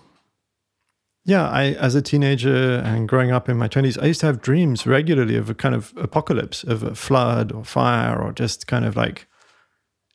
yeah, 1.24 1.48
I 1.48 1.72
as 1.72 1.94
a 1.94 2.02
teenager 2.02 2.76
and 2.76 3.08
growing 3.08 3.30
up 3.30 3.48
in 3.48 3.58
my 3.58 3.68
twenties, 3.68 3.98
I 3.98 4.06
used 4.06 4.20
to 4.20 4.26
have 4.26 4.40
dreams 4.40 4.86
regularly 4.86 5.36
of 5.36 5.50
a 5.50 5.54
kind 5.54 5.74
of 5.74 5.92
apocalypse, 5.96 6.64
of 6.64 6.82
a 6.82 6.94
flood 6.94 7.52
or 7.52 7.64
fire, 7.64 8.20
or 8.20 8.32
just 8.32 8.66
kind 8.66 8.84
of 8.84 8.96
like 8.96 9.26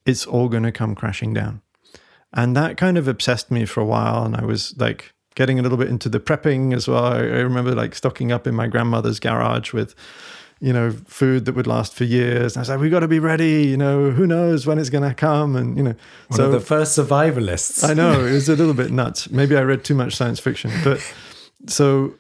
it's 0.06 0.26
all 0.26 0.50
going 0.50 0.64
to 0.64 0.72
come 0.72 0.96
crashing 0.96 1.34
down. 1.34 1.62
And 2.34 2.56
that 2.56 2.78
kind 2.78 2.98
of 2.98 3.08
obsessed 3.08 3.52
me 3.52 3.66
for 3.66 3.82
a 3.82 3.86
while. 3.86 4.26
And 4.26 4.36
I 4.36 4.46
was 4.46 4.76
like 4.78 5.14
getting 5.36 5.60
a 5.60 5.62
little 5.62 5.78
bit 5.78 5.90
into 5.90 6.10
the 6.10 6.20
prepping 6.20 6.74
as 6.74 6.88
well. 6.88 7.06
I, 7.06 7.18
I 7.18 7.42
remember 7.42 7.76
like 7.76 7.96
stocking 7.96 8.32
up 8.32 8.48
in 8.48 8.56
my 8.56 8.68
grandmother's 8.68 9.20
garage 9.20 9.74
with, 9.74 9.96
you 10.66 10.74
know, 10.74 10.90
food 11.06 11.46
that 11.46 11.54
would 11.54 11.68
last 11.68 11.94
for 11.94 12.06
years. 12.06 12.56
And 12.56 12.58
I 12.58 12.62
was 12.62 12.70
like, 12.70 12.80
we 12.80 12.90
got 12.90 13.02
to 13.02 13.08
be 13.08 13.20
ready. 13.20 13.68
You 13.68 13.78
know, 13.78 14.10
who 14.10 14.26
knows 14.26 14.66
when 14.66 14.80
it's 14.80 14.90
going 14.90 15.08
to 15.08 15.14
come? 15.14 15.56
And, 15.56 15.78
you 15.78 15.84
know, 15.84 15.94
One 16.30 16.38
so 16.38 16.52
the 16.52 16.60
first 16.60 16.98
survivalists. 16.98 17.88
I 17.88 17.94
know 17.94 18.26
it 18.26 18.32
was 18.32 18.50
a 18.50 18.56
little 18.56 18.74
bit 18.74 18.90
nuts. 19.02 19.30
Maybe 19.30 19.56
I 19.56 19.62
read 19.62 19.84
too 19.84 19.94
much 19.94 20.16
science 20.16 20.40
fiction. 20.40 20.72
But 20.84 21.00
so, 21.68 22.16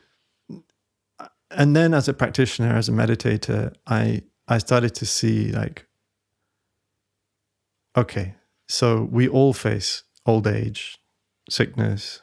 and 1.49 1.76
then 1.76 1.95
as 1.95 2.07
a 2.07 2.13
practitioner, 2.13 2.76
as 2.76 2.88
a 2.88 2.91
meditator, 2.91 3.73
I, 3.88 4.22
I 4.47 4.59
started 4.59 4.93
to 4.93 5.07
see 5.07 5.51
like 5.51 5.88
Okay, 7.97 8.35
so 8.67 9.07
we 9.09 9.27
all 9.27 9.53
face 9.53 10.03
old 10.26 10.45
age, 10.45 10.99
sickness, 11.49 12.22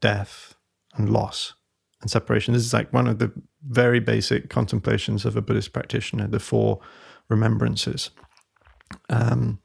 death, 0.00 0.56
and 0.94 1.10
loss 1.10 1.54
and 2.00 2.10
separation. 2.10 2.54
This 2.54 2.64
is 2.64 2.72
like 2.72 2.92
one 2.92 3.06
of 3.06 3.20
the 3.20 3.30
very 3.68 4.00
basic 4.00 4.48
contemplations 4.48 5.24
of 5.24 5.36
a 5.36 5.42
Buddhist 5.42 5.72
practitioner, 5.72 6.26
the 6.26 6.40
four 6.40 6.80
remembrances. 7.28 8.10
Um, 9.08 9.60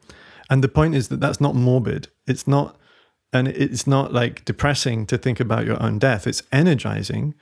and 0.49 0.63
the 0.63 0.67
point 0.67 0.95
is 0.95 1.07
that 1.07 1.19
that's 1.19 1.41
not 1.41 1.55
morbid. 1.55 2.09
It's 2.27 2.47
not, 2.47 2.77
and 3.33 3.47
it's 3.47 3.87
not 3.87 4.13
like 4.13 4.45
depressing 4.45 5.05
to 5.07 5.17
think 5.17 5.39
about 5.39 5.65
your 5.65 5.81
own 5.81 5.99
death. 5.99 6.27
It's 6.27 6.43
energizing 6.51 7.33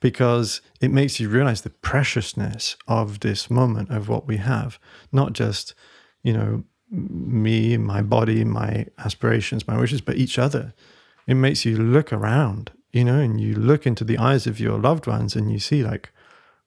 because 0.00 0.60
it 0.80 0.90
makes 0.90 1.18
you 1.18 1.28
realize 1.28 1.62
the 1.62 1.70
preciousness 1.70 2.76
of 2.86 3.20
this 3.20 3.50
moment 3.50 3.90
of 3.90 4.08
what 4.08 4.26
we 4.26 4.36
have, 4.36 4.78
not 5.10 5.32
just, 5.32 5.74
you 6.22 6.32
know, 6.32 6.64
me, 6.90 7.76
my 7.76 8.02
body, 8.02 8.44
my 8.44 8.86
aspirations, 8.98 9.66
my 9.66 9.78
wishes, 9.78 10.00
but 10.00 10.16
each 10.16 10.38
other. 10.38 10.74
It 11.26 11.34
makes 11.34 11.64
you 11.64 11.76
look 11.76 12.12
around, 12.12 12.70
you 12.94 13.02
know, 13.02 13.18
and 13.18 13.40
you 13.40 13.56
look 13.56 13.88
into 13.88 14.04
the 14.04 14.18
eyes 14.18 14.46
of 14.46 14.60
your 14.60 14.78
loved 14.78 15.08
ones 15.08 15.34
and 15.34 15.50
you 15.50 15.58
see 15.58 15.82
like, 15.82 16.10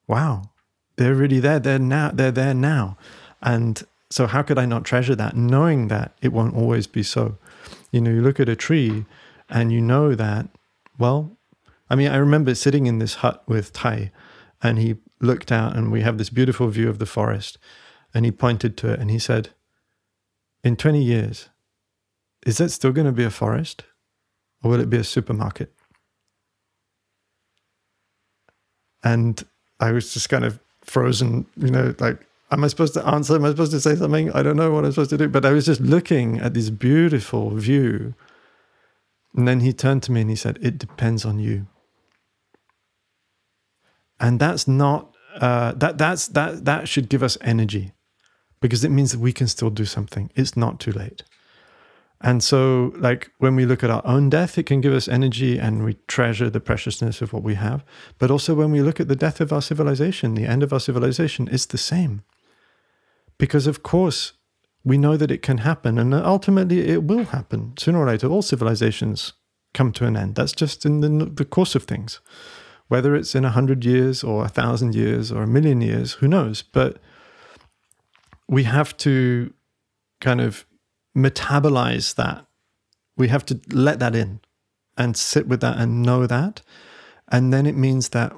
wow, 0.06 0.50
they're 0.96 1.14
really 1.14 1.40
there. 1.40 1.58
They're 1.58 1.78
now, 1.78 2.10
they're 2.12 2.30
there 2.30 2.52
now. 2.52 2.98
And 3.40 3.82
so 4.10 4.26
how 4.26 4.42
could 4.42 4.58
I 4.58 4.66
not 4.66 4.84
treasure 4.84 5.16
that, 5.16 5.34
knowing 5.34 5.88
that 5.88 6.12
it 6.20 6.34
won't 6.34 6.54
always 6.54 6.86
be 6.86 7.02
so? 7.02 7.38
You 7.92 8.02
know, 8.02 8.10
you 8.10 8.20
look 8.20 8.38
at 8.38 8.48
a 8.48 8.54
tree 8.54 9.06
and 9.48 9.72
you 9.72 9.80
know 9.80 10.14
that, 10.14 10.48
well, 10.98 11.34
I 11.88 11.94
mean, 11.94 12.08
I 12.08 12.16
remember 12.16 12.54
sitting 12.54 12.86
in 12.86 12.98
this 12.98 13.14
hut 13.14 13.42
with 13.46 13.70
Thay 13.70 14.10
and 14.62 14.78
he 14.78 14.96
looked 15.22 15.50
out 15.50 15.74
and 15.76 15.90
we 15.90 16.02
have 16.02 16.18
this 16.18 16.28
beautiful 16.28 16.68
view 16.68 16.90
of 16.90 16.98
the 16.98 17.06
forest 17.06 17.56
and 18.12 18.26
he 18.26 18.32
pointed 18.32 18.76
to 18.76 18.92
it 18.92 19.00
and 19.00 19.10
he 19.10 19.18
said, 19.18 19.48
in 20.62 20.76
20 20.76 21.02
years, 21.02 21.48
is 22.44 22.58
that 22.58 22.68
still 22.68 22.92
going 22.92 23.06
to 23.06 23.12
be 23.12 23.24
a 23.24 23.30
forest 23.30 23.84
or 24.62 24.72
will 24.72 24.80
it 24.80 24.90
be 24.90 24.98
a 24.98 25.04
supermarket? 25.04 25.72
And 29.04 29.42
I 29.80 29.92
was 29.92 30.12
just 30.12 30.28
kind 30.28 30.44
of 30.44 30.58
frozen, 30.82 31.46
you 31.56 31.70
know, 31.70 31.94
like, 31.98 32.26
am 32.50 32.64
I 32.64 32.68
supposed 32.68 32.94
to 32.94 33.06
answer? 33.06 33.34
Am 33.34 33.44
I 33.44 33.50
supposed 33.50 33.72
to 33.72 33.80
say 33.80 33.94
something? 33.94 34.32
I 34.32 34.42
don't 34.42 34.56
know 34.56 34.72
what 34.72 34.84
I'm 34.84 34.92
supposed 34.92 35.10
to 35.10 35.18
do. 35.18 35.28
But 35.28 35.44
I 35.44 35.52
was 35.52 35.66
just 35.66 35.80
looking 35.80 36.38
at 36.38 36.54
this 36.54 36.70
beautiful 36.70 37.50
view. 37.50 38.14
And 39.36 39.46
then 39.46 39.60
he 39.60 39.72
turned 39.72 40.02
to 40.04 40.12
me 40.12 40.22
and 40.22 40.30
he 40.30 40.36
said, 40.36 40.58
It 40.60 40.78
depends 40.78 41.24
on 41.24 41.38
you. 41.38 41.66
And 44.18 44.40
that's 44.40 44.66
not, 44.66 45.14
uh, 45.36 45.72
that, 45.72 45.98
that's, 45.98 46.26
that, 46.28 46.64
that 46.64 46.88
should 46.88 47.08
give 47.08 47.22
us 47.22 47.38
energy 47.40 47.92
because 48.60 48.82
it 48.82 48.90
means 48.90 49.12
that 49.12 49.20
we 49.20 49.32
can 49.32 49.46
still 49.46 49.70
do 49.70 49.84
something. 49.84 50.30
It's 50.34 50.56
not 50.56 50.80
too 50.80 50.90
late. 50.90 51.22
And 52.20 52.42
so, 52.42 52.92
like 52.96 53.30
when 53.38 53.54
we 53.54 53.64
look 53.64 53.84
at 53.84 53.90
our 53.90 54.04
own 54.04 54.28
death, 54.28 54.58
it 54.58 54.66
can 54.66 54.80
give 54.80 54.92
us 54.92 55.06
energy 55.06 55.56
and 55.56 55.84
we 55.84 55.94
treasure 56.08 56.50
the 56.50 56.60
preciousness 56.60 57.22
of 57.22 57.32
what 57.32 57.44
we 57.44 57.54
have. 57.54 57.84
But 58.18 58.30
also, 58.30 58.54
when 58.54 58.72
we 58.72 58.82
look 58.82 58.98
at 58.98 59.06
the 59.06 59.16
death 59.16 59.40
of 59.40 59.52
our 59.52 59.62
civilization, 59.62 60.34
the 60.34 60.46
end 60.46 60.64
of 60.64 60.72
our 60.72 60.80
civilization, 60.80 61.48
it's 61.52 61.66
the 61.66 61.78
same. 61.78 62.22
Because, 63.38 63.68
of 63.68 63.84
course, 63.84 64.32
we 64.84 64.98
know 64.98 65.16
that 65.16 65.30
it 65.30 65.42
can 65.42 65.58
happen 65.58 65.98
and 65.98 66.12
ultimately 66.12 66.88
it 66.88 67.04
will 67.04 67.24
happen. 67.24 67.74
Sooner 67.78 67.98
or 67.98 68.06
later, 68.06 68.26
all 68.26 68.42
civilizations 68.42 69.34
come 69.74 69.92
to 69.92 70.06
an 70.06 70.16
end. 70.16 70.34
That's 70.34 70.52
just 70.52 70.84
in 70.84 71.00
the, 71.00 71.26
the 71.26 71.44
course 71.44 71.74
of 71.74 71.84
things. 71.84 72.20
Whether 72.88 73.14
it's 73.14 73.34
in 73.34 73.44
a 73.44 73.50
hundred 73.50 73.84
years 73.84 74.24
or 74.24 74.44
a 74.44 74.48
thousand 74.48 74.94
years 74.94 75.30
or 75.30 75.42
a 75.42 75.46
million 75.46 75.80
years, 75.82 76.14
who 76.14 76.26
knows? 76.26 76.62
But 76.62 76.98
we 78.48 78.64
have 78.64 78.96
to 78.98 79.52
kind 80.20 80.40
of 80.40 80.64
metabolize 81.18 82.14
that. 82.14 82.46
We 83.16 83.28
have 83.28 83.44
to 83.46 83.60
let 83.70 83.98
that 83.98 84.14
in 84.14 84.40
and 84.96 85.16
sit 85.16 85.46
with 85.46 85.60
that 85.60 85.78
and 85.78 86.02
know 86.02 86.26
that. 86.26 86.62
And 87.30 87.52
then 87.52 87.66
it 87.66 87.76
means 87.76 88.10
that 88.10 88.32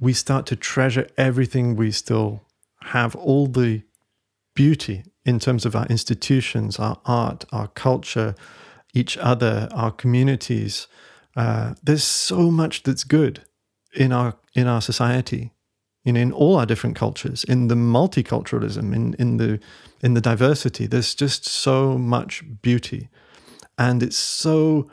we 0.00 0.12
start 0.12 0.46
to 0.46 0.56
treasure 0.56 1.08
everything 1.16 1.76
we 1.76 1.90
still 1.90 2.42
have 2.82 3.14
all 3.16 3.46
the 3.46 3.82
beauty 4.54 5.04
in 5.24 5.38
terms 5.38 5.66
of 5.66 5.76
our 5.76 5.86
institutions, 5.86 6.78
our 6.78 6.98
art, 7.04 7.44
our 7.52 7.68
culture, 7.68 8.34
each 8.94 9.16
other, 9.18 9.68
our 9.72 9.90
communities. 9.90 10.86
Uh, 11.36 11.74
there's 11.82 12.04
so 12.04 12.50
much 12.50 12.82
that's 12.82 13.04
good 13.04 13.42
in 13.94 14.12
our 14.12 14.36
in 14.54 14.66
our 14.66 14.80
society, 14.80 15.52
in 16.08 16.16
in 16.16 16.32
all 16.32 16.56
our 16.56 16.66
different 16.66 16.96
cultures, 16.96 17.44
in 17.44 17.68
the 17.68 17.74
multiculturalism, 17.74 18.94
in 18.94 19.14
in 19.14 19.36
the 19.36 19.60
in 20.02 20.14
the 20.14 20.20
diversity. 20.20 20.86
There's 20.86 21.14
just 21.14 21.44
so 21.44 21.98
much 21.98 22.42
beauty, 22.62 23.08
and 23.76 24.02
it's 24.02 24.16
so 24.16 24.90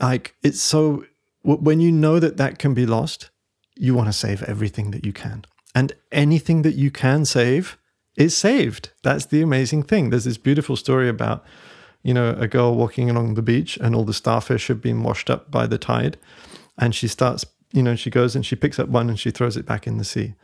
like 0.00 0.34
it's 0.42 0.60
so 0.60 1.04
when 1.42 1.80
you 1.80 1.92
know 1.92 2.18
that 2.18 2.36
that 2.36 2.58
can 2.58 2.74
be 2.74 2.86
lost, 2.86 3.30
you 3.76 3.94
want 3.94 4.08
to 4.08 4.12
save 4.12 4.42
everything 4.42 4.90
that 4.90 5.04
you 5.04 5.12
can, 5.12 5.44
and 5.74 5.92
anything 6.12 6.62
that 6.62 6.74
you 6.74 6.90
can 6.90 7.24
save 7.24 7.78
is 8.16 8.36
saved. 8.36 8.90
That's 9.02 9.26
the 9.26 9.42
amazing 9.42 9.84
thing. 9.84 10.10
There's 10.10 10.24
this 10.24 10.38
beautiful 10.38 10.76
story 10.76 11.08
about 11.08 11.44
you 12.02 12.14
know 12.14 12.36
a 12.38 12.48
girl 12.48 12.74
walking 12.74 13.10
along 13.10 13.34
the 13.34 13.42
beach, 13.42 13.76
and 13.78 13.94
all 13.94 14.04
the 14.04 14.14
starfish 14.14 14.68
have 14.68 14.80
been 14.80 15.02
washed 15.02 15.30
up 15.30 15.50
by 15.50 15.66
the 15.66 15.78
tide, 15.78 16.18
and 16.78 16.94
she 16.94 17.08
starts 17.08 17.44
you 17.76 17.82
know 17.82 17.94
she 17.94 18.08
goes 18.08 18.34
and 18.34 18.44
she 18.44 18.56
picks 18.56 18.78
up 18.78 18.88
one 18.88 19.10
and 19.10 19.20
she 19.20 19.30
throws 19.30 19.56
it 19.56 19.66
back 19.66 19.86
in 19.86 19.98
the 19.98 20.04
sea. 20.04 20.34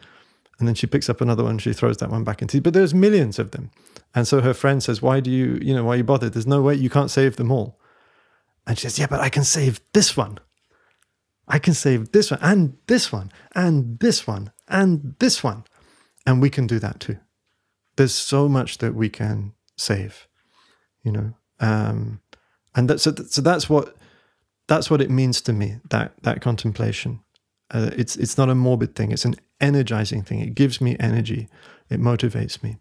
And 0.58 0.68
then 0.68 0.74
she 0.74 0.86
picks 0.86 1.08
up 1.08 1.20
another 1.20 1.42
one 1.42 1.52
and 1.52 1.62
she 1.62 1.72
throws 1.72 1.96
that 1.96 2.10
one 2.10 2.24
back 2.24 2.42
into 2.42 2.52
sea. 2.52 2.60
but 2.60 2.74
there's 2.74 2.94
millions 2.94 3.38
of 3.38 3.50
them. 3.52 3.70
And 4.14 4.28
so 4.28 4.42
her 4.42 4.52
friend 4.52 4.82
says 4.82 5.00
why 5.00 5.20
do 5.20 5.30
you 5.30 5.58
you 5.62 5.74
know 5.74 5.84
why 5.84 5.94
are 5.94 5.96
you 5.96 6.04
bothered? 6.04 6.34
There's 6.34 6.46
no 6.46 6.60
way 6.60 6.74
you 6.74 6.90
can't 6.90 7.10
save 7.10 7.36
them 7.36 7.50
all. 7.50 7.80
And 8.66 8.78
she 8.78 8.82
says 8.82 8.98
yeah 8.98 9.06
but 9.06 9.20
i 9.20 9.30
can 9.30 9.44
save 9.44 9.80
this 9.94 10.14
one. 10.16 10.38
I 11.48 11.58
can 11.58 11.74
save 11.74 12.12
this 12.12 12.30
one 12.30 12.40
and 12.42 12.76
this 12.86 13.10
one 13.10 13.32
and 13.56 13.98
this 13.98 14.26
one 14.26 14.52
and 14.68 15.14
this 15.18 15.42
one. 15.42 15.64
And 16.26 16.42
we 16.42 16.50
can 16.50 16.66
do 16.66 16.78
that 16.78 17.00
too. 17.00 17.18
There's 17.96 18.14
so 18.14 18.48
much 18.48 18.78
that 18.78 18.94
we 18.94 19.08
can 19.08 19.54
save 19.76 20.28
you 21.02 21.12
know? 21.12 21.32
Um 21.60 22.20
and 22.74 22.88
that, 22.88 23.00
so, 23.00 23.14
so 23.14 23.40
that's 23.42 23.70
what 23.70 23.96
that's 24.68 24.90
what 24.90 25.00
it 25.00 25.10
means 25.10 25.40
to 25.42 25.52
me 25.52 25.78
that 25.90 26.12
that 26.22 26.40
contemplation 26.40 27.20
uh, 27.72 27.90
it's 27.96 28.16
it's 28.16 28.36
not 28.36 28.48
a 28.48 28.54
morbid 28.54 28.94
thing 28.94 29.12
it's 29.12 29.24
an 29.24 29.34
energizing 29.62 30.22
thing. 30.22 30.40
It 30.40 30.54
gives 30.54 30.80
me 30.80 30.96
energy. 31.00 31.48
It 31.88 32.00
motivates 32.00 32.62
me. 32.62 32.76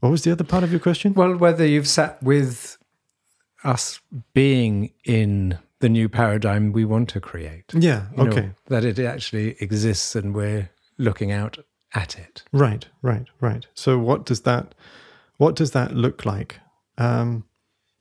What 0.00 0.10
was 0.10 0.22
the 0.22 0.32
other 0.32 0.44
part 0.44 0.62
of 0.62 0.70
your 0.70 0.80
question? 0.80 1.14
Well 1.14 1.36
whether 1.36 1.66
you've 1.66 1.88
sat 1.88 2.22
with 2.22 2.78
us 3.64 4.00
being 4.32 4.92
in 5.04 5.58
the 5.80 5.88
new 5.88 6.08
paradigm 6.08 6.72
we 6.72 6.84
want 6.84 7.08
to 7.10 7.20
create. 7.20 7.64
Yeah 7.74 8.06
You 8.16 8.24
know, 8.24 8.30
okay. 8.30 8.50
that 8.66 8.84
it 8.84 8.98
actually 8.98 9.56
exists 9.60 10.14
and 10.14 10.34
we're 10.34 10.70
looking 10.98 11.32
out 11.32 11.58
at 11.94 12.18
it. 12.18 12.44
Right 12.52 12.86
right 13.02 13.26
right. 13.40 13.66
So 13.74 13.98
what 13.98 14.26
does 14.26 14.42
that 14.42 14.74
what 15.38 15.56
does 15.56 15.72
that 15.72 15.94
look 15.94 16.24
like? 16.24 16.60
Um 16.98 17.44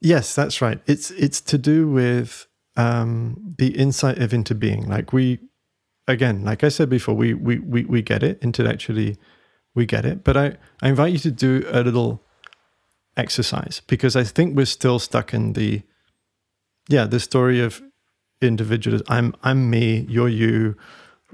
yes 0.01 0.35
that's 0.35 0.61
right. 0.61 0.79
It's 0.85 1.11
it's 1.11 1.41
to 1.41 1.57
do 1.57 1.89
with 1.89 2.47
um 2.75 3.55
the 3.57 3.77
insight 3.77 4.19
of 4.19 4.33
into 4.33 4.55
being 4.55 4.87
like 4.87 5.11
we 5.13 5.39
again 6.09 6.43
like 6.43 6.63
i 6.63 6.69
said 6.69 6.89
before 6.89 7.15
we 7.15 7.33
we 7.33 7.59
we, 7.59 7.85
we 7.85 8.01
get 8.01 8.23
it. 8.23 8.39
Intellectually 8.41 9.17
we 9.75 9.85
get 9.85 10.05
it. 10.05 10.23
But 10.23 10.35
i 10.35 10.57
i 10.81 10.89
invite 10.89 11.13
you 11.13 11.19
to 11.19 11.31
do 11.31 11.63
a 11.69 11.81
little 11.83 12.23
exercise 13.15 13.81
because 13.87 14.15
i 14.15 14.23
think 14.23 14.55
we're 14.55 14.65
still 14.65 14.97
stuck 14.97 15.33
in 15.33 15.53
the 15.53 15.81
yeah 16.87 17.05
the 17.05 17.19
story 17.19 17.59
of 17.59 17.81
individuals 18.41 19.01
i'm 19.09 19.35
i'm 19.43 19.69
me 19.69 20.05
you're 20.07 20.29
you 20.29 20.75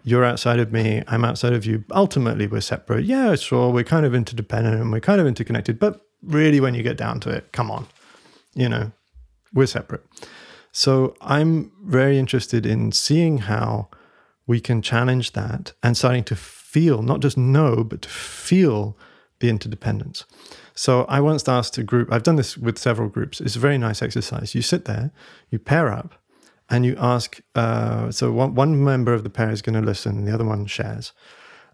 you're 0.03 0.25
outside 0.25 0.59
of 0.59 0.71
me 0.71 1.03
i'm 1.07 1.23
outside 1.23 1.53
of 1.53 1.65
you. 1.65 1.83
Ultimately 1.91 2.47
we're 2.47 2.61
separate. 2.61 3.05
Yeah 3.05 3.35
sure 3.35 3.71
we're 3.71 3.83
kind 3.83 4.05
of 4.05 4.13
interdependent 4.13 4.81
and 4.81 4.91
we're 4.91 4.99
kind 4.99 5.21
of 5.21 5.27
interconnected 5.27 5.79
but 5.79 6.01
really 6.23 6.59
when 6.59 6.73
you 6.73 6.83
get 6.83 6.97
down 6.97 7.19
to 7.19 7.29
it 7.29 7.51
come 7.51 7.69
on 7.71 7.87
you 8.55 8.67
know 8.67 8.91
we're 9.53 9.67
separate. 9.67 10.03
So 10.71 11.15
i'm 11.21 11.71
very 11.83 12.17
interested 12.17 12.65
in 12.65 12.91
seeing 12.91 13.37
how 13.37 13.89
we 14.47 14.59
can 14.59 14.81
challenge 14.81 15.33
that 15.33 15.73
and 15.81 15.97
starting 15.97 16.23
to 16.25 16.35
feel 16.35 17.01
not 17.01 17.19
just 17.21 17.37
know 17.37 17.83
but 17.83 18.01
to 18.01 18.09
feel 18.09 18.97
the 19.39 19.49
interdependence. 19.49 20.25
So 20.73 21.05
i 21.05 21.19
once 21.19 21.47
asked 21.47 21.77
a 21.77 21.83
group 21.83 22.11
i've 22.11 22.23
done 22.23 22.35
this 22.35 22.57
with 22.57 22.77
several 22.77 23.09
groups. 23.09 23.41
It's 23.41 23.55
a 23.55 23.59
very 23.59 23.77
nice 23.77 24.01
exercise. 24.01 24.55
You 24.55 24.61
sit 24.61 24.85
there 24.85 25.11
you 25.49 25.59
pair 25.59 25.91
up 25.91 26.15
and 26.69 26.85
you 26.85 26.95
ask 26.97 27.41
uh, 27.53 28.11
so 28.11 28.31
one, 28.31 28.55
one 28.55 28.83
member 28.83 29.13
of 29.13 29.23
the 29.23 29.29
pair 29.29 29.51
is 29.51 29.61
going 29.61 29.79
to 29.79 29.85
listen 29.85 30.17
and 30.17 30.27
the 30.27 30.33
other 30.33 30.45
one 30.45 30.65
shares. 30.65 31.13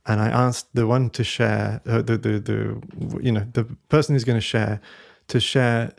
And 0.06 0.20
i 0.20 0.30
asked 0.30 0.74
the 0.74 0.88
one 0.88 1.10
to 1.12 1.24
share 1.24 1.82
uh, 1.86 2.02
the, 2.02 2.18
the 2.18 2.40
the 2.40 2.82
you 3.22 3.32
know 3.32 3.46
the 3.54 3.66
person 3.90 4.16
who's 4.16 4.24
going 4.24 4.40
to 4.40 4.50
share 4.56 4.82
to 5.28 5.40
share 5.40 5.94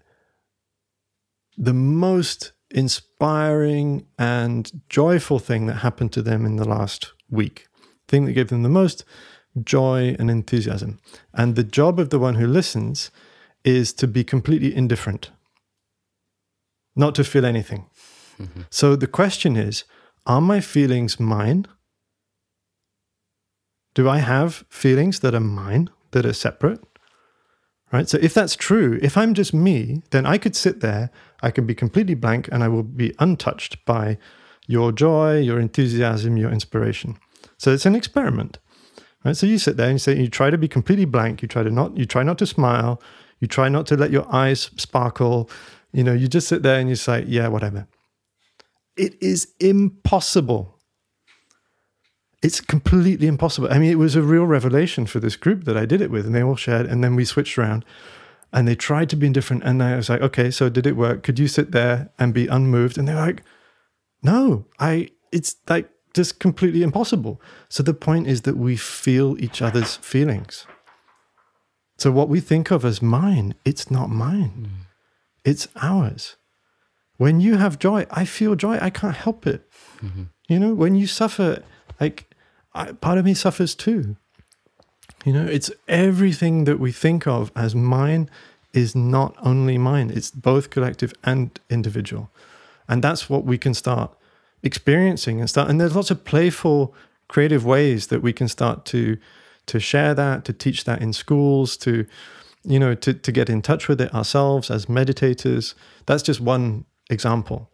the 1.56 1.72
most 1.72 2.52
inspiring 2.72 4.06
and 4.18 4.82
joyful 4.88 5.38
thing 5.38 5.66
that 5.66 5.76
happened 5.76 6.12
to 6.12 6.22
them 6.22 6.44
in 6.44 6.56
the 6.56 6.68
last 6.68 7.12
week. 7.30 7.66
Thing 8.08 8.24
that 8.24 8.32
gave 8.32 8.48
them 8.48 8.62
the 8.62 8.68
most 8.68 9.04
joy 9.62 10.16
and 10.18 10.30
enthusiasm. 10.30 10.98
And 11.34 11.54
the 11.54 11.64
job 11.64 11.98
of 11.98 12.10
the 12.10 12.18
one 12.18 12.34
who 12.34 12.46
listens 12.46 13.10
is 13.64 13.92
to 13.94 14.06
be 14.06 14.24
completely 14.24 14.74
indifferent. 14.74 15.30
Not 16.96 17.14
to 17.14 17.24
feel 17.24 17.46
anything. 17.46 17.86
Mm-hmm. 18.38 18.62
So 18.70 18.96
the 18.96 19.06
question 19.06 19.56
is 19.56 19.84
Are 20.26 20.40
my 20.40 20.60
feelings 20.60 21.20
mine? 21.20 21.66
Do 23.94 24.08
I 24.08 24.18
have 24.18 24.64
feelings 24.68 25.20
that 25.20 25.34
are 25.34 25.40
mine, 25.40 25.90
that 26.12 26.24
are 26.24 26.32
separate? 26.32 26.80
Right? 27.93 28.09
So 28.09 28.19
if 28.23 28.32
that's 28.32 28.56
true, 28.56 28.98
if 29.02 29.19
I'm 29.19 29.35
just 29.35 29.52
me, 29.52 30.02
then 30.10 30.24
I 30.24 30.39
could 30.39 30.56
sit 30.56 30.81
there, 30.81 31.10
I 31.43 31.51
can 31.51 31.66
be 31.66 31.74
completely 31.74 32.14
blank, 32.14 32.48
and 32.51 32.64
I 32.64 32.69
will 32.69 32.82
be 32.82 33.14
untouched 33.19 33.85
by 33.85 34.16
your 34.66 34.93
joy, 34.93 35.39
your 35.39 35.60
enthusiasm, 35.60 36.36
your 36.36 36.51
inspiration. 36.51 37.19
So 37.59 37.73
it's 37.73 37.85
an 37.85 37.94
experiment. 37.94 38.59
Right? 39.24 39.36
So 39.36 39.47
you 39.47 39.59
sit 39.59 39.77
there 39.77 39.89
and 39.89 39.94
you 39.97 39.98
say 39.98 40.16
you 40.16 40.28
try 40.28 40.51
to 40.51 40.59
be 40.59 40.69
completely 40.69 41.05
blank, 41.05 41.43
you 41.43 41.48
try 41.48 41.62
to 41.62 41.70
not 41.70 41.97
you 41.97 42.06
try 42.06 42.23
not 42.23 42.39
to 42.39 42.47
smile, 42.47 43.01
you 43.40 43.47
try 43.47 43.69
not 43.69 43.86
to 43.86 43.97
let 43.97 44.10
your 44.10 44.27
eyes 44.35 44.70
sparkle, 44.77 45.51
you 45.93 46.02
know, 46.02 46.12
you 46.12 46.28
just 46.28 46.48
sit 46.48 46.62
there 46.62 46.81
and 46.81 46.89
you 46.89 46.97
say, 46.97 47.24
yeah, 47.28 47.48
whatever. 47.48 47.86
It 48.97 49.14
is 49.23 49.52
impossible. 49.60 50.78
It's 52.43 52.60
completely 52.60 53.28
impossible. 53.28 53.69
I 53.70 53.78
mean, 53.78 53.90
it 53.90 53.98
was 53.98 54.16
a 54.16 54.23
real 54.23 54.44
revelation 54.44 55.06
for 55.06 55.20
this 55.20 55.36
group 55.36 55.64
that 55.64 55.77
I 55.77 55.86
did 55.86 56.01
it 56.01 56.10
with, 56.10 56.27
and 56.27 56.35
they 56.35 56.43
all 56.43 56.56
shared, 56.56 56.86
and 56.86 57.02
then 57.02 57.14
we 57.14 57.24
switched 57.24 57.56
around 57.56 57.85
and 58.52 58.69
they 58.69 58.74
tried 58.74 59.09
to 59.10 59.16
be 59.16 59.27
indifferent. 59.27 59.62
And 59.64 59.82
I 59.82 59.97
was 59.97 60.09
like, 60.09 60.20
okay, 60.20 60.51
so 60.51 60.69
did 60.69 60.86
it 60.86 60.97
work? 60.97 61.23
Could 61.23 61.39
you 61.39 61.48
sit 61.48 61.73
there 61.73 62.10
and 62.19 62.35
be 62.35 62.47
unmoved? 62.47 62.98
And 62.98 63.09
they're 63.09 63.16
like, 63.16 63.43
no, 64.23 64.66
I, 64.78 65.09
it's 65.32 65.56
like 65.69 65.89
just 66.14 66.39
completely 66.39 66.82
impossible. 66.82 67.40
So 67.69 67.82
the 67.82 67.94
point 67.94 68.27
is 68.27 68.43
that 68.43 68.56
we 68.56 68.77
feel 68.77 69.43
each 69.43 69.62
other's 69.62 69.97
feelings. 69.97 70.66
So 71.97 72.10
what 72.10 72.28
we 72.28 72.40
think 72.40 72.70
of 72.70 72.85
as 72.85 73.01
mine, 73.01 73.55
it's 73.64 73.90
not 73.90 74.10
mine, 74.10 74.52
mm-hmm. 74.59 74.82
it's 75.44 75.69
ours. 75.81 76.36
When 77.16 77.40
you 77.40 77.56
have 77.56 77.78
joy, 77.78 78.06
I 78.10 78.24
feel 78.24 78.56
joy. 78.56 78.78
I 78.81 78.90
can't 78.90 79.14
help 79.14 79.47
it. 79.47 79.70
Mm-hmm. 80.02 80.24
You 80.48 80.59
know, 80.59 80.74
when 80.74 80.97
you 80.97 81.06
suffer, 81.06 81.62
like 82.01 82.31
I, 82.74 82.92
part 82.92 83.18
of 83.18 83.24
me 83.24 83.34
suffers 83.34 83.74
too. 83.74 84.16
You 85.24 85.32
know, 85.32 85.44
it's 85.44 85.70
everything 85.88 86.64
that 86.64 86.80
we 86.80 86.90
think 86.90 87.26
of 87.26 87.52
as 87.54 87.74
mine 87.74 88.28
is 88.72 88.94
not 88.94 89.36
only 89.42 89.78
mine, 89.78 90.10
it's 90.10 90.30
both 90.30 90.70
collective 90.70 91.12
and 91.22 91.58
individual. 91.70 92.30
And 92.88 93.02
that's 93.04 93.30
what 93.30 93.44
we 93.44 93.58
can 93.58 93.74
start 93.74 94.16
experiencing 94.62 95.40
and 95.40 95.48
start. 95.48 95.68
And 95.68 95.80
there's 95.80 95.94
lots 95.94 96.10
of 96.10 96.24
playful, 96.24 96.94
creative 97.28 97.64
ways 97.64 98.08
that 98.08 98.22
we 98.22 98.32
can 98.32 98.48
start 98.48 98.84
to 98.86 99.16
to 99.66 99.78
share 99.78 100.12
that, 100.12 100.44
to 100.44 100.52
teach 100.52 100.84
that 100.84 101.00
in 101.00 101.12
schools, 101.12 101.76
to 101.76 102.04
you 102.64 102.78
know, 102.78 102.94
to, 102.94 103.12
to 103.12 103.32
get 103.32 103.50
in 103.50 103.60
touch 103.60 103.88
with 103.88 104.00
it 104.00 104.14
ourselves 104.14 104.70
as 104.70 104.86
meditators. 104.86 105.74
That's 106.06 106.22
just 106.22 106.40
one 106.40 106.84
example. 107.10 107.70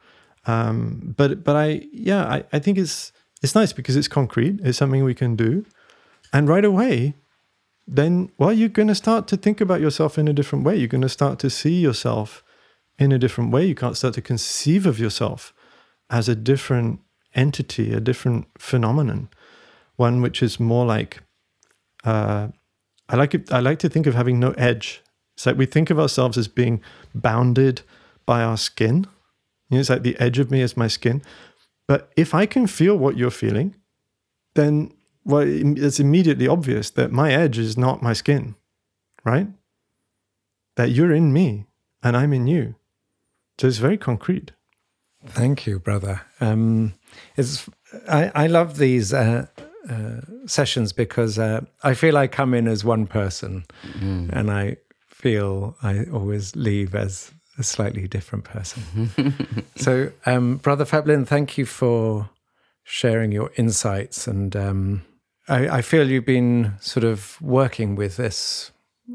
Um, 0.46 1.14
but 1.16 1.44
but 1.44 1.56
I 1.56 1.86
yeah, 1.92 2.24
I, 2.24 2.44
I 2.52 2.58
think 2.58 2.78
it's 2.78 3.12
it's 3.42 3.54
nice 3.54 3.72
because 3.72 3.96
it's 3.96 4.08
concrete, 4.08 4.60
it's 4.62 4.78
something 4.78 5.04
we 5.04 5.14
can 5.14 5.36
do. 5.36 5.64
And 6.32 6.48
right 6.48 6.64
away, 6.64 7.14
then 7.86 8.30
well, 8.38 8.52
you're 8.52 8.68
gonna 8.68 8.94
start 8.94 9.26
to 9.28 9.36
think 9.36 9.60
about 9.60 9.80
yourself 9.80 10.18
in 10.18 10.28
a 10.28 10.32
different 10.32 10.64
way. 10.64 10.76
You're 10.76 10.88
gonna 10.88 11.08
start 11.08 11.38
to 11.40 11.50
see 11.50 11.80
yourself 11.80 12.44
in 12.98 13.12
a 13.12 13.18
different 13.18 13.50
way. 13.50 13.64
You 13.64 13.74
can't 13.74 13.96
start 13.96 14.14
to 14.14 14.22
conceive 14.22 14.86
of 14.86 14.98
yourself 14.98 15.54
as 16.10 16.28
a 16.28 16.34
different 16.34 17.00
entity, 17.34 17.92
a 17.92 18.00
different 18.00 18.46
phenomenon, 18.58 19.28
one 19.96 20.20
which 20.20 20.42
is 20.42 20.58
more 20.60 20.84
like 20.84 21.22
uh, 22.04 22.48
I 23.08 23.16
like 23.16 23.34
it. 23.34 23.50
I 23.52 23.60
like 23.60 23.78
to 23.80 23.88
think 23.88 24.06
of 24.06 24.14
having 24.14 24.38
no 24.38 24.50
edge. 24.52 25.02
It's 25.36 25.46
like 25.46 25.56
we 25.56 25.66
think 25.66 25.90
of 25.90 25.98
ourselves 25.98 26.36
as 26.36 26.48
being 26.48 26.82
bounded 27.14 27.82
by 28.26 28.42
our 28.42 28.56
skin. 28.56 29.06
You 29.70 29.76
know, 29.76 29.80
it's 29.80 29.90
like 29.90 30.02
the 30.02 30.18
edge 30.18 30.38
of 30.38 30.50
me 30.50 30.60
is 30.60 30.76
my 30.76 30.88
skin. 30.88 31.22
But 31.88 32.12
if 32.16 32.34
I 32.34 32.46
can 32.46 32.68
feel 32.68 32.96
what 32.96 33.16
you're 33.16 33.30
feeling, 33.30 33.74
then 34.54 34.92
well, 35.24 35.44
it's 35.46 35.98
immediately 35.98 36.46
obvious 36.46 36.90
that 36.90 37.10
my 37.10 37.32
edge 37.32 37.58
is 37.58 37.76
not 37.76 38.02
my 38.02 38.12
skin, 38.12 38.54
right? 39.24 39.48
That 40.76 40.90
you're 40.90 41.12
in 41.12 41.32
me 41.32 41.66
and 42.02 42.16
I'm 42.16 42.32
in 42.32 42.46
you. 42.46 42.76
So 43.58 43.66
it's 43.66 43.78
very 43.78 43.98
concrete. 43.98 44.52
Thank 45.26 45.66
you, 45.66 45.80
brother. 45.80 46.22
Um, 46.40 46.94
it's 47.36 47.68
I, 48.08 48.30
I 48.34 48.46
love 48.46 48.76
these 48.76 49.12
uh, 49.12 49.46
uh, 49.90 50.20
sessions 50.46 50.92
because 50.92 51.38
uh, 51.38 51.62
I 51.82 51.94
feel 51.94 52.16
I 52.16 52.28
come 52.28 52.54
in 52.54 52.68
as 52.68 52.84
one 52.84 53.06
person, 53.06 53.64
mm. 53.98 54.30
and 54.32 54.50
I 54.50 54.76
feel 55.06 55.76
I 55.82 56.04
always 56.12 56.54
leave 56.54 56.94
as 56.94 57.32
a 57.58 57.62
slightly 57.62 58.06
different 58.08 58.44
person. 58.44 59.10
so, 59.76 60.10
um, 60.26 60.56
brother 60.56 60.84
Phap 60.84 61.06
Linh, 61.06 61.24
thank 61.24 61.58
you 61.58 61.66
for 61.66 62.30
sharing 62.84 63.32
your 63.32 63.50
insights, 63.56 64.26
and 64.26 64.54
um, 64.56 65.02
I, 65.48 65.78
I 65.78 65.82
feel 65.82 66.08
you've 66.08 66.24
been 66.24 66.74
sort 66.80 67.04
of 67.04 67.40
working 67.42 67.96
with 67.96 68.16
this 68.16 68.70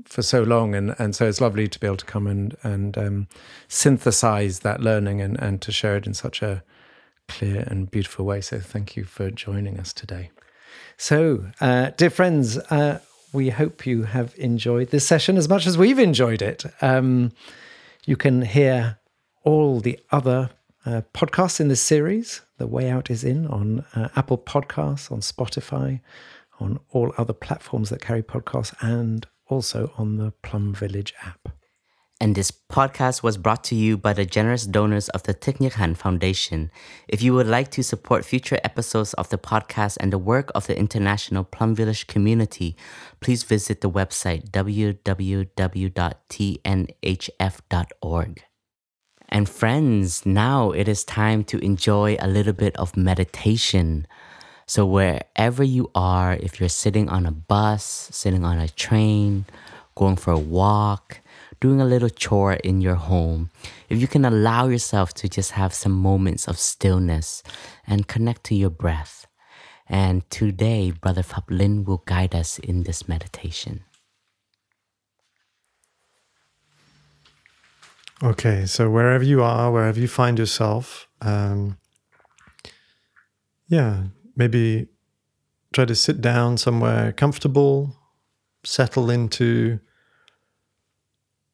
for 0.05 0.21
so 0.21 0.43
long, 0.43 0.75
and, 0.75 0.95
and 0.99 1.15
so 1.15 1.27
it's 1.27 1.41
lovely 1.41 1.67
to 1.67 1.79
be 1.79 1.87
able 1.87 1.97
to 1.97 2.05
come 2.05 2.27
and 2.27 2.55
and 2.63 2.97
um, 2.97 3.27
synthesize 3.67 4.59
that 4.59 4.81
learning 4.81 5.21
and, 5.21 5.39
and 5.39 5.61
to 5.61 5.71
share 5.71 5.95
it 5.95 6.05
in 6.05 6.13
such 6.13 6.41
a 6.41 6.63
clear 7.27 7.63
and 7.67 7.89
beautiful 7.89 8.25
way. 8.25 8.41
So 8.41 8.59
thank 8.59 8.95
you 8.95 9.03
for 9.05 9.31
joining 9.31 9.79
us 9.79 9.93
today. 9.93 10.31
So, 10.97 11.45
uh, 11.61 11.91
dear 11.97 12.09
friends, 12.09 12.57
uh, 12.57 12.99
we 13.31 13.49
hope 13.49 13.85
you 13.85 14.03
have 14.03 14.33
enjoyed 14.37 14.89
this 14.89 15.05
session 15.05 15.37
as 15.37 15.49
much 15.49 15.65
as 15.65 15.77
we've 15.77 15.99
enjoyed 15.99 16.41
it. 16.41 16.65
Um, 16.81 17.31
you 18.05 18.17
can 18.17 18.41
hear 18.41 18.99
all 19.43 19.79
the 19.79 19.99
other 20.11 20.49
uh, 20.85 21.01
podcasts 21.13 21.59
in 21.59 21.69
this 21.69 21.81
series. 21.81 22.41
The 22.57 22.67
Way 22.67 22.89
Out 22.89 23.09
is 23.09 23.23
in 23.23 23.47
on 23.47 23.85
uh, 23.95 24.09
Apple 24.15 24.37
Podcasts, 24.37 25.11
on 25.11 25.19
Spotify, 25.19 26.01
on 26.59 26.79
all 26.89 27.13
other 27.17 27.33
platforms 27.33 27.89
that 27.89 28.01
carry 28.01 28.21
podcasts, 28.21 28.73
and 28.81 29.25
also 29.47 29.93
on 29.97 30.17
the 30.17 30.31
Plum 30.41 30.73
Village 30.73 31.13
app. 31.23 31.49
And 32.23 32.35
this 32.35 32.51
podcast 32.51 33.21
was 33.21 33.35
brought 33.35 33.65
to 33.65 33.75
you 33.75 33.97
by 33.97 34.13
the 34.13 34.23
generous 34.23 34.65
donors 34.65 35.09
of 35.09 35.23
the 35.23 35.33
Thich 35.33 35.97
Foundation. 35.97 36.71
If 37.09 37.21
you 37.21 37.33
would 37.33 37.47
like 37.47 37.69
to 37.71 37.83
support 37.83 38.23
future 38.23 38.61
episodes 38.63 39.13
of 39.15 39.27
the 39.27 39.37
podcast 39.37 39.97
and 39.99 40.13
the 40.13 40.17
work 40.17 40.49
of 40.55 40.65
the 40.65 40.79
international 40.79 41.43
Plum 41.43 41.75
Village 41.75 42.07
community, 42.07 42.77
please 43.19 43.43
visit 43.43 43.81
the 43.81 43.89
website 43.89 44.51
www.tnhf.org. 44.51 45.03
And 49.27 49.49
friends, 49.49 50.25
now 50.25 50.71
it 50.71 50.87
is 50.87 51.03
time 51.03 51.43
to 51.43 51.57
enjoy 51.57 52.15
a 52.21 52.29
little 52.29 52.53
bit 52.53 52.77
of 52.77 52.95
meditation. 52.95 54.07
So, 54.65 54.85
wherever 54.85 55.61
you 55.61 55.91
are, 55.93 56.35
if 56.35 56.61
you're 56.61 56.69
sitting 56.69 57.09
on 57.09 57.25
a 57.25 57.31
bus, 57.31 58.07
sitting 58.13 58.45
on 58.45 58.59
a 58.59 58.69
train, 58.69 59.43
going 59.95 60.15
for 60.15 60.31
a 60.31 60.39
walk, 60.39 61.19
doing 61.63 61.79
a 61.79 61.85
little 61.85 62.09
chore 62.09 62.55
in 62.55 62.81
your 62.81 62.95
home, 62.95 63.49
if 63.87 63.97
you 64.01 64.05
can 64.05 64.25
allow 64.25 64.67
yourself 64.67 65.13
to 65.13 65.29
just 65.29 65.51
have 65.51 65.73
some 65.73 65.93
moments 65.93 66.45
of 66.45 66.59
stillness 66.59 67.41
and 67.87 68.05
connect 68.05 68.43
to 68.43 68.53
your 68.53 68.69
breath. 68.69 69.27
And 69.87 70.29
today, 70.29 70.91
Brother 70.91 71.23
Phap 71.23 71.49
Linh 71.49 71.85
will 71.85 72.03
guide 72.05 72.35
us 72.35 72.59
in 72.59 72.83
this 72.83 73.07
meditation. 73.07 73.85
Okay, 78.21 78.65
so 78.65 78.89
wherever 78.89 79.23
you 79.23 79.41
are, 79.41 79.71
wherever 79.71 80.01
you 80.01 80.09
find 80.09 80.37
yourself, 80.37 81.07
um, 81.21 81.77
yeah, 83.69 84.07
maybe 84.35 84.87
try 85.71 85.85
to 85.85 85.95
sit 85.95 86.19
down 86.19 86.57
somewhere 86.57 87.13
comfortable, 87.13 87.95
settle 88.65 89.09
into 89.09 89.79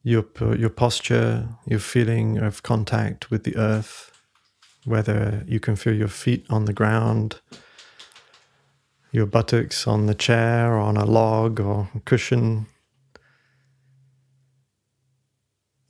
your 0.04 0.26
your 0.56 0.70
posture, 0.70 1.50
your 1.66 1.80
feeling 1.80 2.38
of 2.38 2.64
contact 2.64 3.30
with 3.30 3.44
the 3.44 3.56
earth, 3.58 4.12
whether 4.86 5.44
you 5.48 5.60
can 5.60 5.76
feel 5.76 5.94
your 5.94 6.08
feet 6.08 6.46
on 6.50 6.66
the 6.66 6.74
ground, 6.74 7.42
your 9.12 9.26
buttocks 9.26 9.88
on 9.88 10.06
the 10.06 10.16
chair 10.16 10.74
or 10.74 10.80
on 10.80 10.98
a 10.98 11.06
log 11.06 11.60
or 11.60 11.90
a 11.96 12.00
cushion. 12.02 12.68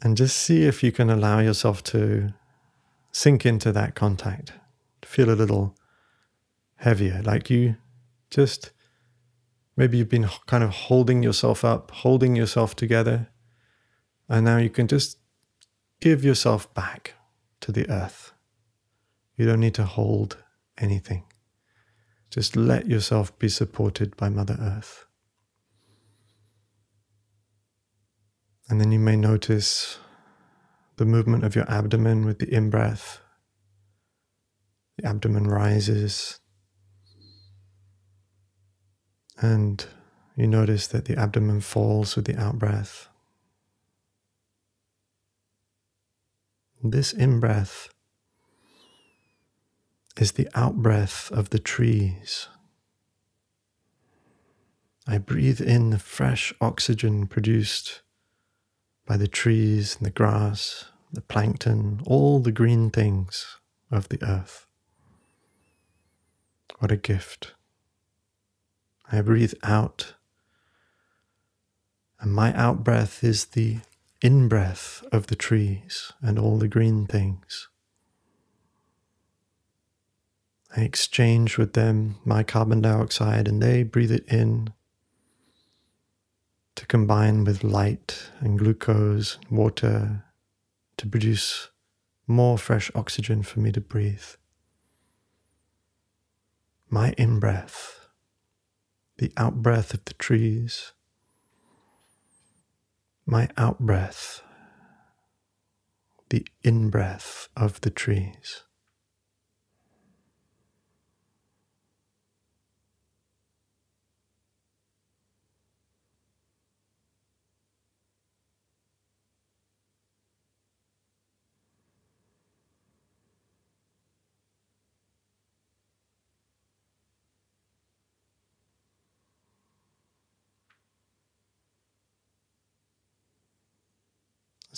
And 0.01 0.15
just 0.15 0.37
see 0.37 0.63
if 0.63 0.81
you 0.81 0.91
can 0.91 1.09
allow 1.09 1.39
yourself 1.39 1.83
to 1.85 2.33
sink 3.11 3.45
into 3.45 3.71
that 3.73 3.95
contact, 3.95 4.53
feel 5.03 5.29
a 5.29 5.35
little 5.35 5.75
heavier, 6.77 7.21
like 7.23 7.49
you 7.49 7.75
just 8.29 8.71
maybe 9.75 9.97
you've 9.97 10.09
been 10.09 10.29
kind 10.45 10.63
of 10.63 10.69
holding 10.69 11.23
yourself 11.23 11.65
up, 11.65 11.91
holding 11.91 12.35
yourself 12.35 12.75
together. 12.75 13.29
And 14.29 14.45
now 14.45 14.57
you 14.57 14.69
can 14.69 14.87
just 14.87 15.17
give 15.99 16.23
yourself 16.23 16.71
back 16.73 17.15
to 17.61 17.71
the 17.71 17.89
earth. 17.89 18.31
You 19.35 19.45
don't 19.45 19.59
need 19.59 19.73
to 19.75 19.85
hold 19.85 20.37
anything. 20.77 21.23
Just 22.29 22.55
let 22.55 22.87
yourself 22.87 23.37
be 23.39 23.49
supported 23.49 24.15
by 24.15 24.29
Mother 24.29 24.57
Earth. 24.61 25.05
And 28.69 28.79
then 28.79 28.91
you 28.91 28.99
may 28.99 29.15
notice 29.15 29.97
the 30.97 31.05
movement 31.05 31.43
of 31.43 31.55
your 31.55 31.69
abdomen 31.69 32.25
with 32.25 32.37
the 32.37 32.53
in 32.53 32.69
breath. 32.69 33.19
The 34.97 35.07
abdomen 35.07 35.47
rises, 35.47 36.39
and 39.41 39.85
you 40.35 40.45
notice 40.45 40.87
that 40.87 41.05
the 41.05 41.17
abdomen 41.17 41.61
falls 41.61 42.15
with 42.15 42.25
the 42.25 42.37
out 42.37 42.59
breath. 42.59 43.08
This 46.81 47.11
in 47.11 47.41
breath 47.41 47.89
is 50.17 50.33
the 50.33 50.47
out 50.55 50.77
breath 50.77 51.29
of 51.29 51.49
the 51.49 51.59
trees. 51.59 52.47
I 55.05 55.17
breathe 55.17 55.59
in 55.59 55.89
the 55.89 55.99
fresh 55.99 56.53
oxygen 56.61 57.27
produced 57.27 58.01
by 59.05 59.17
the 59.17 59.27
trees 59.27 59.97
and 59.97 60.05
the 60.05 60.11
grass, 60.11 60.85
the 61.11 61.21
plankton, 61.21 61.99
all 62.05 62.39
the 62.39 62.51
green 62.51 62.91
things 62.91 63.57
of 63.91 64.07
the 64.07 64.23
earth. 64.23 64.65
What 66.77 66.93
a 66.93 66.97
gift. 66.97 67.55
I 69.11 69.19
breathe 69.19 69.53
out. 69.63 70.13
And 72.21 72.33
my 72.33 72.53
out 72.53 72.85
breath 72.85 73.21
is 73.21 73.45
the 73.45 73.79
in 74.21 74.47
breath 74.47 75.03
of 75.11 75.27
the 75.27 75.35
trees 75.35 76.11
and 76.21 76.37
all 76.37 76.57
the 76.57 76.67
green 76.67 77.05
things. 77.05 77.69
I 80.75 80.81
exchange 80.81 81.57
with 81.57 81.73
them 81.73 82.15
my 82.25 82.43
carbon 82.43 82.81
dioxide 82.81 83.47
and 83.47 83.61
they 83.61 83.83
breathe 83.83 84.11
it 84.11 84.25
in 84.27 84.73
to 86.75 86.85
combine 86.85 87.43
with 87.43 87.63
light 87.63 88.29
and 88.39 88.57
glucose, 88.57 89.37
and 89.49 89.57
water 89.57 90.25
to 90.97 91.07
produce 91.07 91.69
more 92.27 92.57
fresh 92.57 92.91
oxygen 92.95 93.43
for 93.43 93.59
me 93.59 93.71
to 93.71 93.81
breathe. 93.81 94.35
My 96.89 97.13
in 97.17 97.39
breath 97.39 97.99
the 99.19 99.31
out 99.35 99.61
breath 99.61 99.93
of 99.93 100.03
the 100.05 100.13
trees, 100.13 100.93
my 103.29 103.47
out 103.57 103.77
breath, 103.77 104.41
the 106.31 106.47
in 106.63 106.89
breath 106.89 107.47
of 107.55 107.79
the 107.81 107.91
trees. 107.91 108.63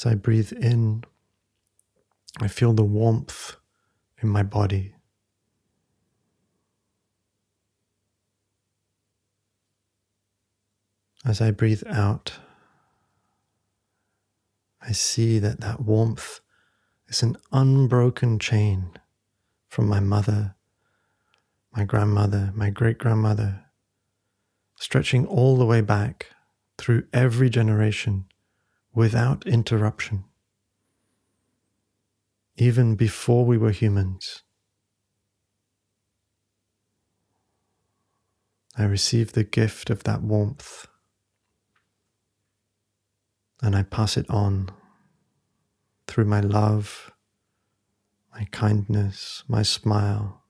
As 0.02 0.11
I 0.11 0.15
breathe 0.15 0.52
in, 0.53 1.03
I 2.40 2.48
feel 2.48 2.73
the 2.73 2.84
warmth 2.84 3.57
in 4.19 4.30
my 4.30 4.41
body. 4.41 4.95
As 11.23 11.40
I 11.40 11.52
breathe 11.52 11.84
out, 11.86 12.40
I 14.82 14.91
see 14.91 15.38
that 15.38 15.61
that 15.61 15.82
warmth 15.82 16.40
is 17.07 17.22
an 17.22 17.38
unbroken 17.52 18.40
chain 18.40 18.94
from 19.69 19.88
my 19.88 19.99
mother, 19.99 20.56
my 21.78 21.84
grandmother, 21.84 22.52
my 22.56 22.72
great 22.72 22.98
grandmother, 22.98 23.65
stretching 24.78 25.28
all 25.28 25.57
the 25.57 25.65
way 25.68 25.82
back 25.82 26.26
through 26.80 27.03
every 27.14 27.52
generation 27.52 28.26
without 28.93 29.45
interruption. 29.45 30.26
Even 32.57 32.95
before 32.95 33.45
we 33.45 33.57
were 33.57 33.72
humans, 33.72 34.43
I 38.77 38.84
receive 38.84 39.34
the 39.34 39.43
gift 39.43 39.89
of 39.89 40.03
that 40.03 40.22
warmth. 40.22 40.88
And 43.61 43.76
I 43.76 43.84
pass 43.84 44.18
it 44.18 44.30
on 44.30 44.69
through 46.07 46.26
my 46.26 46.39
love, 46.39 47.11
my 48.34 48.45
kindness, 48.51 49.43
my 49.47 49.61
smile 49.61 50.41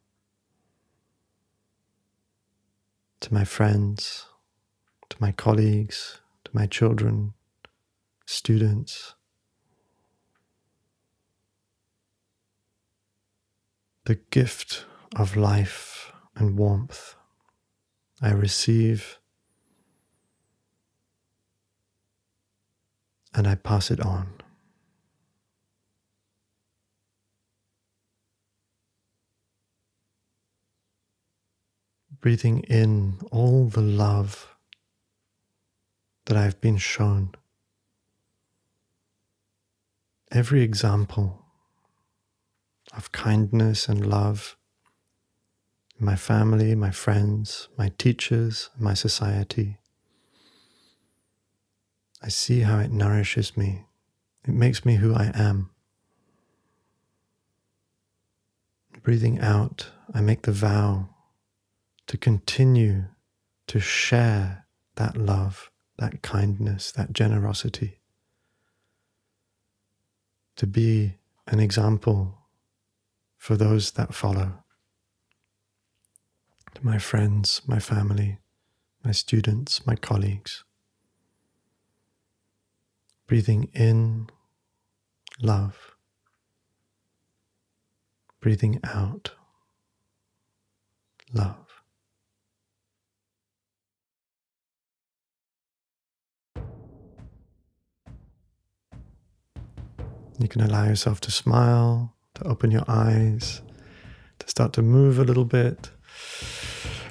to 3.21 3.33
my 3.33 3.43
friends, 3.43 4.25
to 5.09 5.17
my 5.19 5.31
colleagues, 5.31 6.19
to 6.43 6.51
my 6.53 6.65
children, 6.65 7.33
students. 8.31 9.13
The 14.05 14.15
gift 14.31 14.85
of 15.15 15.35
life 15.35 16.13
and 16.35 16.57
warmth 16.57 17.15
I 18.21 18.31
receive 18.31 19.19
and 23.33 23.47
I 23.47 23.55
pass 23.55 23.91
it 23.91 23.99
on. 23.99 24.27
Breathing 32.21 32.59
in 32.61 33.19
all 33.31 33.65
the 33.65 33.81
love 33.81 34.55
that 36.25 36.37
I've 36.37 36.61
been 36.61 36.77
shown. 36.77 37.31
Every 40.31 40.61
example 40.61 41.45
of 42.95 43.11
kindness 43.11 43.89
and 43.89 44.05
love 44.05 44.55
my 45.99 46.15
family, 46.15 46.73
my 46.73 46.89
friends, 46.89 47.67
my 47.77 47.91
teachers, 47.97 48.69
my 48.79 48.93
society. 48.93 49.77
I 52.23 52.29
see 52.29 52.61
how 52.61 52.79
it 52.79 52.91
nourishes 52.91 53.57
me. 53.57 53.85
It 54.47 54.53
makes 54.53 54.85
me 54.85 54.95
who 54.95 55.13
I 55.13 55.31
am. 55.35 55.69
Breathing 59.03 59.39
out, 59.39 59.89
I 60.13 60.21
make 60.21 60.43
the 60.43 60.53
vow 60.53 61.09
to 62.07 62.17
continue 62.17 63.05
to 63.67 63.79
share 63.79 64.65
that 64.95 65.17
love, 65.17 65.71
that 65.97 66.21
kindness, 66.21 66.91
that 66.93 67.11
generosity. 67.13 68.00
To 70.57 70.67
be 70.67 71.15
an 71.47 71.59
example 71.59 72.37
for 73.37 73.57
those 73.57 73.91
that 73.91 74.13
follow 74.13 74.63
to 76.75 76.85
my 76.85 76.97
friends, 76.97 77.61
my 77.65 77.79
family, 77.79 78.37
my 79.03 79.11
students, 79.11 79.85
my 79.85 79.95
colleagues. 79.95 80.63
Breathing 83.27 83.69
in 83.73 84.29
love, 85.41 85.95
breathing 88.41 88.79
out 88.83 89.31
love. 91.33 91.70
You 100.41 100.47
can 100.47 100.61
allow 100.61 100.85
yourself 100.85 101.21
to 101.21 101.31
smile, 101.31 102.13
to 102.35 102.43
open 102.45 102.71
your 102.71 102.83
eyes, 102.87 103.61
to 104.39 104.47
start 104.47 104.73
to 104.73 104.81
move 104.81 105.19
a 105.19 105.23
little 105.23 105.45
bit 105.45 105.91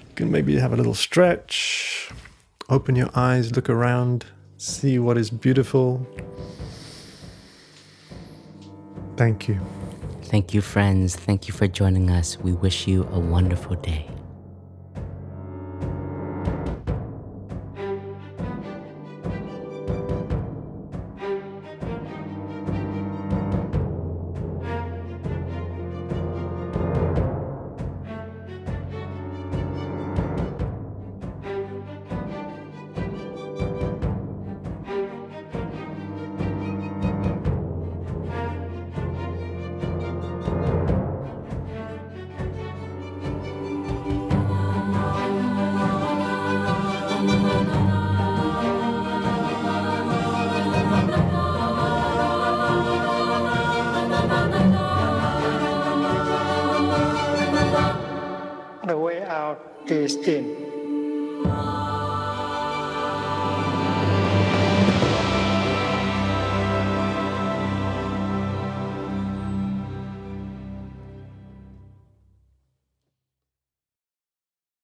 You 0.08 0.14
can 0.14 0.30
maybe 0.30 0.56
have 0.56 0.72
a 0.72 0.76
little 0.76 0.94
stretch, 0.94 2.10
open 2.68 2.96
your 2.96 3.10
eyes, 3.14 3.54
look 3.54 3.70
around, 3.70 4.26
see 4.56 4.98
what 4.98 5.16
is 5.16 5.30
beautiful. 5.30 6.06
Thank 9.16 9.48
you. 9.48 9.60
Thank 10.24 10.54
you, 10.54 10.60
friends. 10.60 11.16
Thank 11.16 11.48
you 11.48 11.54
for 11.54 11.66
joining 11.66 12.10
us. 12.10 12.38
We 12.38 12.52
wish 12.52 12.86
you 12.86 13.04
a 13.12 13.18
wonderful 13.18 13.76
day. 13.76 14.08